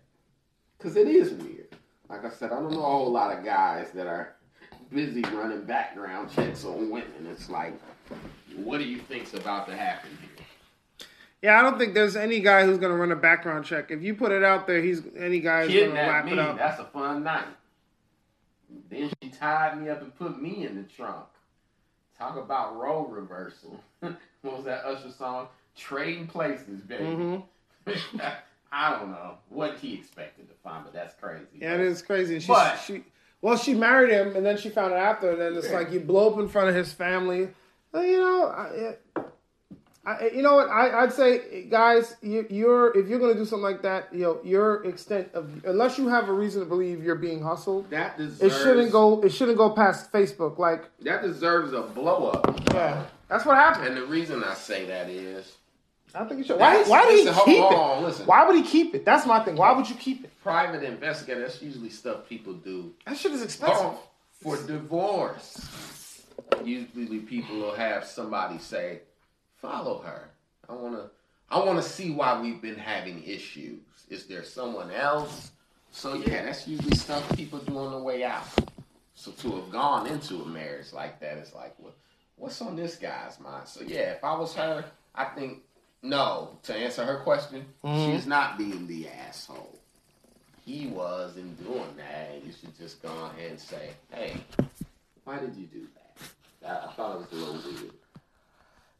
Because 0.77 0.97
it 0.97 1.07
is 1.07 1.31
weird. 1.31 1.75
Like 2.09 2.25
I 2.25 2.29
said, 2.29 2.51
I 2.51 2.59
don't 2.59 2.71
know 2.73 2.79
a 2.79 2.89
whole 2.89 3.09
lot 3.11 3.35
of 3.37 3.45
guys 3.45 3.91
that 3.91 4.07
are 4.07 4.35
busy 4.89 5.21
running 5.21 5.63
background 5.63 6.29
checks 6.31 6.65
on 6.65 6.89
women. 6.89 7.25
It's 7.31 7.49
like, 7.49 7.73
what 8.57 8.77
do 8.79 8.83
you 8.85 8.97
think's 8.99 9.33
about 9.33 9.67
to 9.67 9.75
happen 9.75 10.09
here? 10.21 10.45
Yeah, 11.41 11.59
I 11.59 11.63
don't 11.63 11.79
think 11.79 11.93
there's 11.95 12.15
any 12.15 12.39
guy 12.39 12.65
who's 12.65 12.77
gonna 12.77 12.95
run 12.95 13.11
a 13.11 13.15
background 13.15 13.65
check. 13.65 13.89
If 13.89 14.03
you 14.03 14.13
put 14.13 14.31
it 14.31 14.43
out 14.43 14.67
there, 14.67 14.81
he's 14.81 15.01
any 15.17 15.39
guy 15.39 15.61
who's 15.65 15.73
gonna 15.73 15.85
Kidnap 15.87 16.09
wrap 16.09 16.25
me. 16.25 16.31
it 16.33 16.39
up. 16.39 16.57
That's 16.57 16.79
a 16.79 16.85
fun 16.85 17.23
night. 17.23 17.45
Then 18.89 19.11
she 19.21 19.29
tied 19.29 19.81
me 19.81 19.89
up 19.89 20.01
and 20.01 20.15
put 20.15 20.41
me 20.41 20.65
in 20.65 20.75
the 20.75 20.83
trunk. 20.83 21.25
Talk 22.17 22.37
about 22.37 22.77
role 22.77 23.05
reversal. 23.05 23.79
what 23.99 24.15
was 24.43 24.65
that 24.65 24.85
Usher 24.85 25.11
song? 25.11 25.47
Trading 25.75 26.27
places, 26.27 26.81
baby. 26.81 27.03
hmm 27.05 27.35
I 28.73 28.91
don't 28.97 29.09
know 29.11 29.33
what 29.49 29.77
he 29.79 29.95
expected 29.95 30.47
to 30.47 30.55
find, 30.63 30.83
but 30.85 30.93
that's 30.93 31.13
crazy. 31.19 31.45
Yeah, 31.59 31.73
it 31.73 31.81
is 31.81 32.01
crazy. 32.01 32.39
She, 32.39 32.47
But- 32.47 32.77
she, 32.77 33.03
well, 33.41 33.57
she 33.57 33.73
married 33.73 34.11
him, 34.11 34.35
and 34.35 34.45
then 34.45 34.55
she 34.57 34.69
found 34.69 34.93
out 34.93 34.99
after. 34.99 35.31
And 35.31 35.41
then 35.41 35.55
it's 35.57 35.67
Yeah. 35.69 35.77
like 35.79 35.91
you 35.91 35.99
blow 35.99 36.31
up 36.31 36.39
in 36.39 36.47
front 36.47 36.69
of 36.69 36.75
his 36.75 36.93
family. 36.93 37.49
You 37.93 38.19
know, 38.19 38.45
I, 38.47 39.21
I, 40.05 40.29
you 40.33 40.41
know 40.41 40.55
what? 40.55 40.69
I, 40.69 41.03
I'd 41.03 41.13
say, 41.13 41.65
guys, 41.69 42.15
you, 42.21 42.47
you're 42.49 42.97
if 42.97 43.07
you're 43.07 43.19
going 43.19 43.33
to 43.33 43.39
do 43.39 43.45
something 43.45 43.63
like 43.63 43.81
that, 43.83 44.07
you 44.13 44.21
know, 44.21 44.39
your 44.43 44.83
extent 44.85 45.29
of 45.33 45.63
unless 45.65 45.97
you 45.97 46.07
have 46.07 46.29
a 46.29 46.33
reason 46.33 46.61
to 46.61 46.65
believe 46.65 47.03
you're 47.03 47.15
being 47.15 47.41
hustled, 47.43 47.89
That 47.91 48.17
deserves. 48.17 48.41
it 48.55 48.57
shouldn't 48.63 48.91
go. 48.91 49.21
It 49.21 49.29
shouldn't 49.31 49.57
go 49.57 49.69
past 49.71 50.11
Facebook. 50.11 50.57
Like, 50.57 50.85
That 51.01 51.21
deserves 51.21 51.73
a 51.73 51.81
blow 51.81 52.29
up. 52.29 52.59
yeah, 52.73 53.03
that's 53.27 53.45
what 53.45 53.57
happened. 53.57 53.87
And 53.89 53.97
the 53.97 54.05
reason 54.05 54.43
I 54.43 54.53
say 54.55 54.85
that 54.85 55.09
is 55.09 55.55
I 56.15 56.23
think 56.25 56.41
it 56.41 56.47
should. 56.47 56.59
Why? 56.59 56.81
Why 56.83 57.05
did 57.05 57.19
he 57.19 57.25
listen, 57.25 57.33
hold 57.33 57.45
keep 57.45 57.61
on, 57.63 57.97
it? 58.03 58.07
listen. 58.07 58.25
Why 58.25 58.47
would 58.47 58.55
he 58.55 58.63
keep 58.63 58.95
it? 58.95 59.05
That's 59.05 59.25
my 59.27 59.43
thing. 59.43 59.55
Why 59.55 59.73
would 59.73 59.87
you 59.89 59.95
keep 59.95 60.23
it? 60.23 60.31
private 60.41 60.81
investigator. 60.81 61.41
That's 61.41 61.61
usually 61.61 61.91
stuff 61.91 62.27
people 62.27 62.53
do 62.53 62.91
That 63.05 63.15
shit 63.17 63.31
is 63.33 63.43
expensive. 63.43 63.77
Oh, 63.79 63.99
for 64.41 64.57
divorce. 64.65 66.00
Usually 66.63 67.19
people 67.19 67.57
will 67.57 67.75
have 67.75 68.05
somebody 68.05 68.57
say, 68.59 69.01
"Follow 69.61 69.99
her. 69.99 70.29
I 70.69 70.73
want 70.73 70.95
to. 70.95 71.09
I 71.49 71.59
want 71.63 71.81
to 71.81 71.87
see 71.87 72.11
why 72.11 72.39
we've 72.41 72.61
been 72.61 72.77
having 72.77 73.23
issues. 73.23 73.79
Is 74.09 74.25
there 74.27 74.43
someone 74.43 74.91
else?" 74.91 75.51
So 75.91 76.13
yeah, 76.13 76.43
that's 76.45 76.67
usually 76.67 76.95
stuff 76.95 77.35
people 77.35 77.59
do 77.59 77.77
on 77.77 77.91
the 77.91 77.99
way 77.99 78.23
out. 78.23 78.45
So 79.15 79.31
to 79.31 79.55
have 79.57 79.69
gone 79.71 80.07
into 80.07 80.41
a 80.41 80.45
marriage 80.47 80.93
like 80.93 81.19
that 81.19 81.37
is 81.37 81.53
like, 81.53 81.75
what, 81.77 81.93
what's 82.37 82.61
on 82.61 82.75
this 82.77 82.95
guy's 82.95 83.39
mind? 83.41 83.67
So 83.67 83.81
yeah, 83.85 84.13
if 84.13 84.23
I 84.23 84.33
was 84.37 84.53
her, 84.55 84.85
I 85.13 85.25
think 85.25 85.59
no. 86.01 86.57
To 86.63 86.73
answer 86.75 87.03
her 87.05 87.17
question, 87.19 87.65
Mhm. 87.83 88.05
she's 88.15 88.25
not 88.25 88.57
being 88.57 88.87
the 88.87 89.09
asshole. 89.09 89.77
He 90.65 90.87
was 90.87 91.35
in 91.37 91.53
doing 91.55 91.95
that. 91.97 92.41
You 92.45 92.53
should 92.53 92.75
just 92.77 93.01
go 93.01 93.09
ahead 93.25 93.51
and 93.51 93.59
say, 93.59 93.89
hey, 94.11 94.37
why 95.25 95.39
did 95.39 95.55
you 95.55 95.65
do 95.67 95.81
that? 95.95 96.00
I, 96.65 96.71
I 96.71 96.91
thought 96.93 97.15
it 97.15 97.19
was 97.19 97.27
a 97.31 97.35
little 97.35 97.71
weird. 97.71 97.91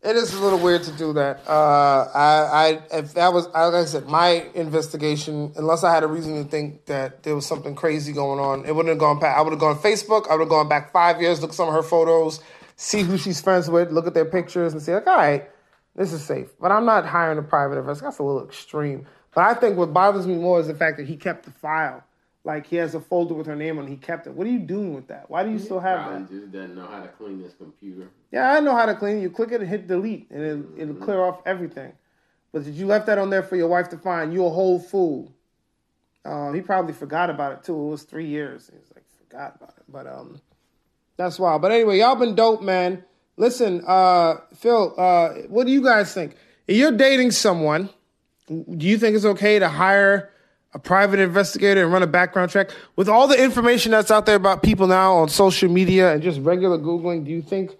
It 0.03 0.15
is 0.15 0.33
a 0.33 0.41
little 0.41 0.57
weird 0.57 0.81
to 0.83 0.91
do 0.93 1.13
that. 1.13 1.47
Uh, 1.47 2.07
I, 2.15 2.79
I, 2.91 2.97
if 2.97 3.13
that 3.13 3.33
was, 3.33 3.45
like 3.49 3.75
I 3.75 3.85
said, 3.85 4.07
my 4.07 4.47
investigation, 4.55 5.53
unless 5.55 5.83
I 5.83 5.93
had 5.93 6.01
a 6.01 6.07
reason 6.07 6.43
to 6.43 6.49
think 6.49 6.85
that 6.87 7.21
there 7.21 7.35
was 7.35 7.45
something 7.45 7.75
crazy 7.75 8.11
going 8.11 8.39
on, 8.39 8.65
it 8.65 8.75
wouldn't 8.75 8.89
have 8.89 8.97
gone 8.97 9.19
past. 9.19 9.37
I 9.37 9.41
would 9.41 9.51
have 9.51 9.59
gone 9.59 9.77
Facebook. 9.77 10.27
I 10.27 10.33
would 10.33 10.41
have 10.41 10.49
gone 10.49 10.67
back 10.67 10.91
five 10.91 11.21
years, 11.21 11.39
look 11.41 11.51
at 11.51 11.55
some 11.55 11.67
of 11.67 11.75
her 11.75 11.83
photos, 11.83 12.39
see 12.77 13.03
who 13.03 13.15
she's 13.15 13.39
friends 13.41 13.69
with, 13.69 13.91
look 13.91 14.07
at 14.07 14.15
their 14.15 14.25
pictures, 14.25 14.73
and 14.73 14.81
say, 14.81 14.95
like, 14.95 15.05
all 15.05 15.17
right, 15.17 15.47
this 15.95 16.13
is 16.13 16.23
safe. 16.23 16.47
But 16.59 16.71
I'm 16.71 16.85
not 16.85 17.05
hiring 17.05 17.37
a 17.37 17.43
private 17.43 17.77
investigator. 17.77 18.09
That's 18.09 18.19
a 18.19 18.23
little 18.23 18.43
extreme. 18.43 19.05
But 19.35 19.43
I 19.43 19.53
think 19.53 19.77
what 19.77 19.93
bothers 19.93 20.25
me 20.25 20.33
more 20.33 20.59
is 20.59 20.65
the 20.65 20.73
fact 20.73 20.97
that 20.97 21.07
he 21.07 21.15
kept 21.15 21.45
the 21.45 21.51
file. 21.51 22.03
Like 22.43 22.65
he 22.65 22.77
has 22.77 22.95
a 22.95 22.99
folder 22.99 23.35
with 23.35 23.45
her 23.47 23.55
name 23.55 23.77
on. 23.77 23.85
it. 23.85 23.89
He 23.89 23.97
kept 23.97 24.25
it. 24.25 24.33
What 24.33 24.47
are 24.47 24.49
you 24.49 24.59
doing 24.59 24.95
with 24.95 25.07
that? 25.09 25.29
Why 25.29 25.43
do 25.43 25.51
you 25.51 25.59
still 25.59 25.79
have 25.79 26.09
that? 26.09 26.17
Probably 26.27 26.39
just 26.39 26.51
doesn't 26.51 26.75
know 26.75 26.87
how 26.87 27.01
to 27.01 27.07
clean 27.09 27.41
this 27.41 27.53
computer. 27.53 28.09
Yeah, 28.31 28.51
I 28.51 28.59
know 28.61 28.75
how 28.75 28.87
to 28.87 28.95
clean 28.95 29.17
it. 29.17 29.21
You 29.21 29.29
click 29.29 29.51
it 29.51 29.61
and 29.61 29.69
hit 29.69 29.87
delete, 29.87 30.29
and 30.31 30.41
it'll, 30.43 30.79
it'll 30.79 30.95
clear 31.05 31.21
off 31.21 31.41
everything. 31.45 31.93
But 32.51 32.65
if 32.65 32.75
you 32.75 32.87
left 32.87 33.05
that 33.05 33.17
on 33.19 33.29
there 33.29 33.43
for 33.43 33.55
your 33.55 33.67
wife 33.67 33.89
to 33.89 33.97
find, 33.97 34.33
you 34.33 34.45
a 34.45 34.49
whole 34.49 34.79
fool. 34.79 35.31
Um, 36.25 36.53
he 36.53 36.61
probably 36.61 36.93
forgot 36.93 37.29
about 37.29 37.53
it 37.53 37.63
too. 37.63 37.75
It 37.75 37.89
was 37.89 38.03
three 38.03 38.27
years. 38.27 38.69
He 38.71 38.77
was 38.77 38.91
like, 38.95 39.03
forgot 39.29 39.55
about 39.57 39.73
it. 39.77 39.83
But 39.87 40.07
um, 40.07 40.41
that's 41.17 41.39
wild. 41.39 41.61
But 41.61 41.71
anyway, 41.71 41.99
y'all 41.99 42.15
been 42.15 42.35
dope, 42.35 42.61
man. 42.61 43.03
Listen, 43.37 43.83
uh, 43.87 44.35
Phil, 44.55 44.93
uh, 44.97 45.29
what 45.47 45.65
do 45.65 45.71
you 45.73 45.83
guys 45.83 46.13
think? 46.13 46.35
If 46.67 46.77
you're 46.77 46.91
dating 46.91 47.31
someone, 47.31 47.89
do 48.47 48.87
you 48.87 48.97
think 48.97 49.15
it's 49.15 49.25
okay 49.25 49.59
to 49.59 49.69
hire 49.69 50.31
a 50.73 50.79
private 50.79 51.19
investigator 51.19 51.83
and 51.83 51.91
run 51.91 52.03
a 52.03 52.07
background 52.07 52.51
check 52.51 52.71
with 52.95 53.09
all 53.09 53.27
the 53.27 53.41
information 53.41 53.91
that's 53.91 54.11
out 54.11 54.25
there 54.25 54.35
about 54.35 54.63
people 54.63 54.87
now 54.87 55.15
on 55.15 55.29
social 55.29 55.69
media 55.69 56.13
and 56.13 56.23
just 56.23 56.39
regular 56.41 56.77
googling? 56.77 57.25
Do 57.25 57.31
you 57.31 57.41
think 57.41 57.75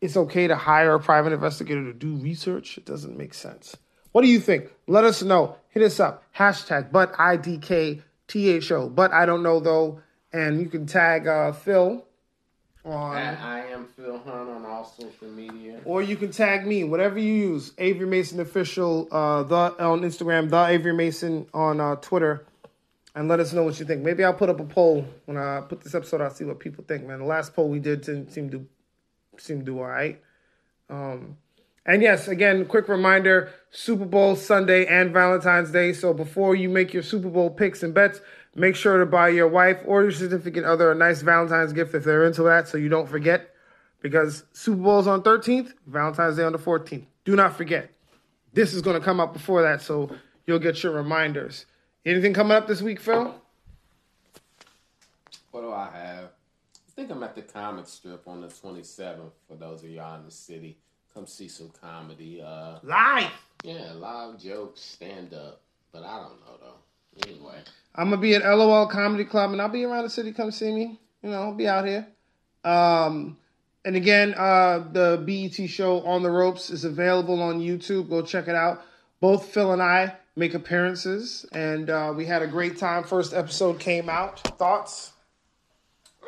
it's 0.00 0.16
okay 0.16 0.46
to 0.46 0.56
hire 0.56 0.94
a 0.94 1.00
private 1.00 1.32
investigator 1.32 1.84
to 1.84 1.92
do 1.92 2.14
research? 2.16 2.78
It 2.78 2.86
doesn't 2.86 3.16
make 3.16 3.34
sense. 3.34 3.76
What 4.12 4.22
do 4.22 4.28
you 4.28 4.40
think? 4.40 4.70
Let 4.86 5.04
us 5.04 5.22
know. 5.22 5.56
Hit 5.68 5.82
us 5.82 6.00
up. 6.00 6.24
Hashtag 6.36 6.90
but 6.90 7.12
IDKTHO. 7.12 8.94
But 8.94 9.12
I 9.12 9.26
don't 9.26 9.42
know 9.42 9.60
though. 9.60 10.00
And 10.32 10.60
you 10.60 10.68
can 10.68 10.86
tag 10.86 11.26
uh, 11.26 11.52
Phil 11.52 12.04
on. 12.84 13.16
At 13.16 13.40
I 13.40 13.66
am 13.66 13.86
Phil 13.86 14.18
Hunt 14.18 14.48
on 14.48 14.64
all 14.64 14.84
social 14.84 15.28
media. 15.28 15.80
Or 15.84 16.02
you 16.02 16.16
can 16.16 16.30
tag 16.30 16.66
me, 16.66 16.84
whatever 16.84 17.18
you 17.18 17.32
use. 17.32 17.72
Avery 17.78 18.06
Mason 18.06 18.40
official, 18.40 19.08
uh, 19.10 19.42
the 19.42 19.84
on 19.84 20.00
Instagram, 20.02 20.50
the 20.50 20.64
Avery 20.66 20.92
Mason 20.92 21.46
on 21.52 21.80
uh, 21.80 21.96
Twitter, 21.96 22.46
and 23.14 23.28
let 23.28 23.40
us 23.40 23.52
know 23.52 23.62
what 23.62 23.78
you 23.78 23.86
think. 23.86 24.02
Maybe 24.02 24.24
I'll 24.24 24.34
put 24.34 24.48
up 24.48 24.60
a 24.60 24.64
poll 24.64 25.06
when 25.26 25.36
I 25.36 25.60
put 25.60 25.82
this 25.82 25.94
episode. 25.94 26.20
I'll 26.20 26.30
see 26.30 26.44
what 26.44 26.58
people 26.58 26.84
think. 26.86 27.06
Man, 27.06 27.18
the 27.18 27.24
last 27.24 27.54
poll 27.54 27.68
we 27.68 27.78
did 27.78 28.04
seemed 28.04 28.32
seem 28.32 28.50
to 28.50 28.66
seem 29.38 29.60
to 29.60 29.64
do 29.64 29.78
all 29.78 29.86
right. 29.86 30.20
Um, 30.88 31.36
and 31.86 32.02
yes, 32.02 32.28
again, 32.28 32.66
quick 32.66 32.88
reminder: 32.88 33.50
Super 33.70 34.04
Bowl 34.04 34.36
Sunday 34.36 34.86
and 34.86 35.12
Valentine's 35.12 35.70
Day. 35.70 35.92
So 35.92 36.12
before 36.12 36.54
you 36.54 36.68
make 36.68 36.92
your 36.92 37.02
Super 37.02 37.28
Bowl 37.28 37.50
picks 37.50 37.82
and 37.82 37.94
bets, 37.94 38.20
make 38.54 38.76
sure 38.76 38.98
to 38.98 39.06
buy 39.06 39.28
your 39.28 39.48
wife 39.48 39.80
or 39.86 40.02
your 40.02 40.12
significant 40.12 40.66
other 40.66 40.90
a 40.92 40.94
nice 40.94 41.22
Valentine's 41.22 41.72
gift 41.72 41.94
if 41.94 42.04
they're 42.04 42.24
into 42.26 42.42
that, 42.44 42.68
so 42.68 42.78
you 42.78 42.88
don't 42.88 43.08
forget 43.08 43.50
because 44.02 44.44
Super 44.52 44.82
Bowl's 44.82 45.06
on 45.06 45.22
13th, 45.22 45.72
Valentine's 45.86 46.36
Day 46.36 46.44
on 46.44 46.52
the 46.52 46.58
14th. 46.58 47.04
Do 47.24 47.36
not 47.36 47.56
forget. 47.56 47.90
This 48.52 48.74
is 48.74 48.82
going 48.82 48.98
to 48.98 49.04
come 49.04 49.20
up 49.20 49.32
before 49.32 49.62
that, 49.62 49.82
so 49.82 50.10
you'll 50.46 50.58
get 50.58 50.82
your 50.82 50.92
reminders. 50.92 51.66
Anything 52.04 52.32
coming 52.34 52.56
up 52.56 52.66
this 52.66 52.82
week, 52.82 52.98
Phil? 53.00 53.34
What 55.50 55.60
do 55.62 55.72
I 55.72 55.90
have? 55.92 56.24
I 56.24 56.92
think 56.96 57.10
I'm 57.10 57.22
at 57.22 57.34
the 57.34 57.42
comic 57.42 57.86
strip 57.86 58.26
on 58.26 58.40
the 58.40 58.48
27th. 58.48 59.30
For 59.48 59.54
those 59.54 59.82
of 59.84 59.90
y'all 59.90 60.18
in 60.18 60.24
the 60.24 60.30
city, 60.30 60.78
come 61.14 61.26
see 61.26 61.48
some 61.48 61.70
comedy. 61.80 62.42
Uh, 62.42 62.78
Live. 62.82 63.30
yeah, 63.64 63.92
live 63.92 64.38
jokes, 64.38 64.80
stand 64.80 65.34
up. 65.34 65.60
But 65.92 66.04
I 66.04 66.16
don't 66.18 66.40
know 66.40 66.56
though. 66.60 66.74
Anyway, 67.26 67.58
I'm 67.94 68.10
gonna 68.10 68.20
be 68.20 68.34
at 68.34 68.42
LOL 68.42 68.86
Comedy 68.86 69.24
Club, 69.24 69.52
and 69.52 69.60
I'll 69.60 69.68
be 69.68 69.84
around 69.84 70.04
the 70.04 70.10
city. 70.10 70.32
Come 70.32 70.50
see 70.50 70.72
me. 70.72 71.00
You 71.22 71.30
know, 71.30 71.42
I'll 71.42 71.54
be 71.54 71.68
out 71.68 71.86
here. 71.86 72.06
Um, 72.64 73.36
and 73.84 73.96
again, 73.96 74.34
uh, 74.36 74.84
the 74.92 75.22
BET 75.24 75.68
show 75.68 76.02
on 76.02 76.22
the 76.22 76.30
ropes 76.30 76.70
is 76.70 76.84
available 76.84 77.40
on 77.42 77.60
YouTube. 77.60 78.08
Go 78.10 78.22
check 78.22 78.48
it 78.48 78.54
out. 78.54 78.82
Both 79.20 79.46
Phil 79.46 79.72
and 79.72 79.82
I 79.82 80.16
make 80.36 80.54
appearances, 80.54 81.44
and 81.52 81.90
uh, 81.90 82.12
we 82.16 82.26
had 82.26 82.42
a 82.42 82.46
great 82.46 82.78
time. 82.78 83.04
First 83.04 83.34
episode 83.34 83.78
came 83.78 84.08
out. 84.08 84.40
Thoughts? 84.58 85.12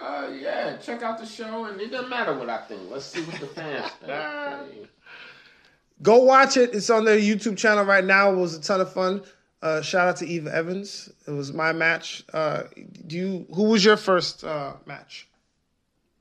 uh, 0.03 0.31
yeah, 0.39 0.77
check 0.79 1.03
out 1.03 1.19
the 1.19 1.27
show, 1.27 1.67
and 1.67 1.81
it 1.81 1.91
doesn't 1.91 2.11
matter 2.11 2.37
what 2.37 2.49
I 2.49 2.59
think. 2.63 2.91
Let's 2.91 3.05
see 3.05 3.23
what 3.23 3.41
the 3.41 3.47
fans 3.47 3.91
think. 4.01 4.89
Go 6.03 6.19
watch 6.25 6.57
it. 6.57 6.75
It's 6.75 6.91
on 6.91 7.05
their 7.05 7.19
YouTube 7.19 7.57
channel 7.57 7.85
right 7.85 8.05
now. 8.05 8.33
It 8.33 8.37
was 8.37 8.57
a 8.57 8.61
ton 8.61 8.81
of 8.81 8.93
fun. 8.93 9.23
Uh, 9.63 9.81
shout 9.81 10.09
out 10.09 10.17
to 10.17 10.27
Eva 10.27 10.53
Evans. 10.55 11.09
It 11.27 11.31
was 11.31 11.53
my 11.53 11.73
match. 11.73 12.25
Uh, 12.33 12.65
do 13.07 13.17
you? 13.17 13.47
Who 13.55 13.65
was 13.65 13.85
your 13.85 13.97
first 13.97 14.43
uh, 14.45 14.75
match? 14.87 15.29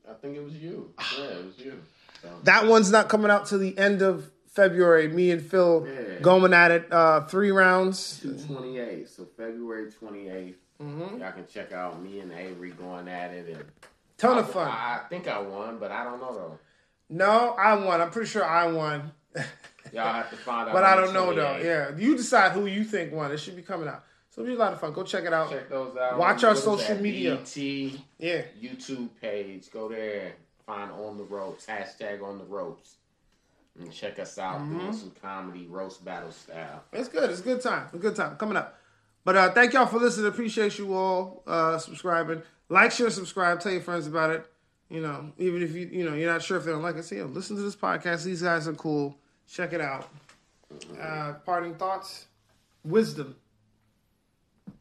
I 0.08 0.14
think 0.14 0.36
it 0.36 0.44
was 0.44 0.54
you. 0.54 0.94
Yeah, 1.18 1.24
it 1.24 1.44
was 1.46 1.58
you. 1.58 1.82
So, 2.22 2.28
That 2.44 2.66
one's 2.66 2.90
not 2.92 3.08
coming 3.08 3.30
out 3.30 3.46
till 3.46 3.58
the 3.58 3.76
end 3.76 4.00
of 4.02 4.30
February. 4.48 5.08
Me 5.08 5.30
and 5.32 5.42
Phil 5.42 5.88
Yeah. 5.88 6.20
going 6.20 6.52
at 6.54 6.70
it. 6.70 6.92
Uh, 6.92 7.22
three 7.22 7.50
rounds. 7.50 8.20
228. 8.20 9.08
So 9.08 9.26
February 9.36 9.90
28th. 9.90 10.54
Mm-hmm. 10.80 11.18
Y'all 11.20 11.32
can 11.32 11.46
check 11.52 11.72
out 11.72 12.00
me 12.02 12.20
and 12.20 12.32
Avery 12.32 12.70
going 12.70 13.08
at 13.08 13.32
it. 13.32 13.48
And 13.48 13.64
Ton 14.18 14.38
of 14.38 14.50
fun. 14.50 14.68
I, 14.68 15.00
I 15.04 15.08
think 15.08 15.26
I 15.26 15.40
won, 15.40 15.78
but 15.78 15.90
I 15.90 16.04
don't 16.04 16.20
know 16.20 16.34
though. 16.34 16.58
No, 17.08 17.50
I 17.58 17.74
won. 17.74 18.00
I'm 18.00 18.10
pretty 18.10 18.28
sure 18.28 18.44
I 18.44 18.66
won, 18.70 19.12
Y'all 19.92 20.12
have 20.12 20.30
to 20.30 20.36
find 20.36 20.68
out. 20.68 20.72
but 20.74 20.84
I 20.84 20.96
don't 20.96 21.12
know 21.12 21.34
though. 21.34 21.44
28th. 21.60 21.64
Yeah, 21.64 21.96
you 21.96 22.16
decide 22.16 22.52
who 22.52 22.66
you 22.66 22.84
think 22.84 23.12
won. 23.12 23.30
It 23.32 23.38
should 23.38 23.56
be 23.56 23.62
coming 23.62 23.88
out. 23.88 24.04
So 24.30 24.40
it'll 24.40 24.52
be 24.52 24.56
a 24.56 24.58
lot 24.58 24.72
of 24.72 24.80
fun. 24.80 24.92
Go 24.92 25.02
check 25.02 25.24
it 25.24 25.32
out. 25.32 25.50
Check 25.50 25.68
those 25.68 25.96
out. 25.96 26.18
Watch 26.18 26.42
our 26.44 26.56
social 26.56 26.96
media. 26.96 27.36
BET 27.36 27.56
Yeah. 28.18 28.42
YouTube 28.60 29.10
page. 29.20 29.70
Go 29.70 29.88
there. 29.90 30.32
Find 30.64 30.90
on 30.90 31.18
the 31.18 31.24
ropes. 31.24 31.66
Hashtag 31.66 32.22
on 32.22 32.38
the 32.38 32.44
ropes. 32.44 32.96
And 33.78 33.92
check 33.92 34.18
us 34.18 34.38
out. 34.38 34.60
Mm-hmm. 34.60 34.78
Doing 34.78 34.92
some 34.94 35.12
comedy 35.20 35.66
roast 35.68 36.02
battle 36.04 36.30
style. 36.32 36.82
It's 36.92 37.08
good. 37.08 37.28
It's 37.30 37.40
a 37.40 37.42
good 37.42 37.60
time. 37.60 37.84
It's 37.86 37.94
a 37.94 37.98
good 37.98 38.16
time 38.16 38.36
coming 38.36 38.56
up. 38.56 38.78
But 39.24 39.36
uh, 39.36 39.52
thank 39.52 39.72
y'all 39.74 39.86
for 39.86 39.98
listening. 39.98 40.28
Appreciate 40.28 40.78
you 40.78 40.94
all 40.94 41.42
uh, 41.46 41.76
subscribing. 41.78 42.42
Like, 42.68 42.90
share, 42.92 43.10
subscribe. 43.10 43.60
Tell 43.60 43.72
your 43.72 43.82
friends 43.82 44.06
about 44.06 44.30
it. 44.30 44.46
You 44.88 45.00
know, 45.00 45.32
even 45.38 45.62
if 45.62 45.74
you 45.74 45.88
you 45.90 46.04
know 46.08 46.14
you're 46.14 46.30
not 46.30 46.42
sure 46.42 46.58
if 46.58 46.64
they 46.64 46.70
don't 46.72 46.82
like 46.82 46.96
it, 46.96 47.04
say, 47.04 47.16
yo, 47.18 47.24
listen 47.26 47.56
to 47.56 47.62
this 47.62 47.76
podcast. 47.76 48.24
These 48.24 48.42
guys 48.42 48.66
are 48.68 48.74
cool. 48.74 49.16
Check 49.52 49.74
it 49.74 49.82
out. 49.82 50.08
Uh, 50.98 51.34
parting 51.44 51.74
thoughts, 51.74 52.24
wisdom. 52.84 53.36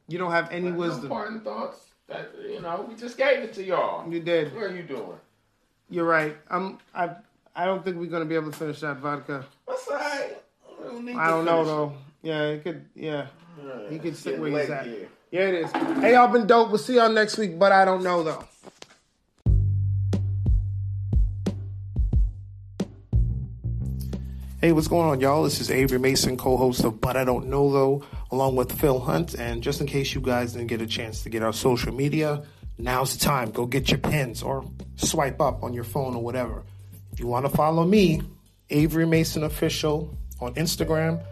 You 0.08 0.18
don't 0.18 0.32
have 0.32 0.50
any 0.50 0.70
No 0.70 0.78
wisdom. 0.78 1.10
parting 1.10 1.42
thoughts. 1.42 1.88
That 2.08 2.32
you 2.42 2.62
know, 2.62 2.86
we 2.88 2.96
just 2.96 3.18
gave 3.18 3.40
it 3.40 3.54
to 3.56 3.64
y'all. 3.64 4.10
You 4.10 4.22
did. 4.22 4.54
What 4.54 4.64
are 4.64 4.76
you 4.76 4.84
doing? 4.84 5.18
You're 5.90 6.06
right. 6.06 6.38
I'm. 6.50 6.80
I. 6.96 7.10
I 7.54 7.66
don't 7.66 7.84
think 7.84 7.98
we're 7.98 8.06
gonna 8.06 8.24
be 8.24 8.36
able 8.36 8.50
to 8.52 8.58
finish 8.58 8.80
that 8.80 8.98
vodka. 8.98 9.46
That's 9.68 9.88
all 9.90 9.96
right. 9.98 10.38
We 10.80 11.12
don't 11.12 11.20
I 11.20 11.28
don't 11.30 11.44
know 11.44 11.58
finish 11.58 11.68
though. 11.68 11.94
Yeah, 12.24 12.42
it 12.44 12.64
could. 12.64 12.86
Yeah. 12.96 13.28
it. 13.62 13.92
He 13.92 14.00
could 14.00 14.16
sit 14.16 14.40
where 14.40 14.62
he's 14.62 14.70
at. 14.70 14.86
here. 14.86 15.10
Yeah, 15.32 15.42
it 15.48 15.54
is. 15.66 15.72
Hey, 16.00 16.14
y'all 16.14 16.28
been 16.30 16.48
dope. 16.48 16.70
We'll 16.70 16.78
see 16.78 16.96
y'all 16.96 17.10
next 17.12 17.38
week, 17.38 17.60
but 17.60 17.74
I 17.74 17.84
don't 17.84 18.04
know 18.04 18.24
though. 18.24 18.46
Hey, 24.62 24.74
what's 24.74 24.88
going 24.88 25.10
on, 25.10 25.20
y'all? 25.20 25.42
This 25.42 25.60
is 25.60 25.72
Avery 25.72 25.98
Mason, 25.98 26.38
co 26.38 26.56
host 26.56 26.84
of 26.84 27.02
But 27.02 27.18
I 27.18 27.24
Don't 27.24 27.48
Know 27.48 27.72
Though, 27.72 28.04
along 28.30 28.58
with 28.58 28.72
Phil 28.72 29.00
Hunt. 29.00 29.34
And 29.34 29.64
just 29.64 29.82
in 29.82 29.88
case 29.88 30.14
you 30.14 30.22
guys 30.22 30.54
didn't 30.54 30.68
get 30.68 30.84
a 30.84 30.86
chance 30.86 31.24
to 31.24 31.32
get 31.32 31.42
our 31.42 31.52
social 31.52 31.92
media, 31.92 32.44
now's 32.78 33.18
the 33.18 33.26
time. 33.26 33.50
Go 33.50 33.66
get 33.66 33.90
your 33.90 33.98
pins 33.98 34.44
or 34.44 34.64
swipe 34.98 35.42
up 35.42 35.64
on 35.64 35.74
your 35.74 35.84
phone 35.84 36.16
or 36.16 36.22
whatever. 36.22 36.64
If 37.12 37.20
you 37.20 37.26
want 37.26 37.48
to 37.48 37.52
follow 37.52 37.84
me, 37.84 38.22
Avery 38.70 39.08
Mason 39.08 39.42
Official 39.42 40.16
on 40.40 40.54
Instagram, 40.54 41.26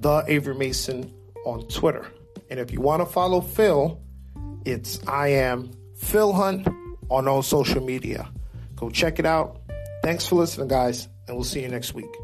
The 0.00 0.22
Avery 0.26 0.54
Mason 0.54 1.10
on 1.46 1.66
Twitter. 1.68 2.06
And 2.50 2.60
if 2.60 2.70
you 2.70 2.82
want 2.82 3.00
to 3.00 3.06
follow 3.06 3.40
Phil, 3.40 3.98
it's 4.66 5.02
I 5.08 5.28
am 5.28 5.70
Phil 5.96 6.34
Hunt 6.34 6.68
on 7.08 7.28
all 7.28 7.40
social 7.40 7.82
media. 7.82 8.30
Go 8.76 8.90
check 8.90 9.18
it 9.18 9.24
out. 9.24 9.62
Thanks 10.02 10.26
for 10.26 10.34
listening, 10.34 10.68
guys, 10.68 11.08
and 11.26 11.34
we'll 11.34 11.44
see 11.44 11.62
you 11.62 11.68
next 11.68 11.94
week. 11.94 12.14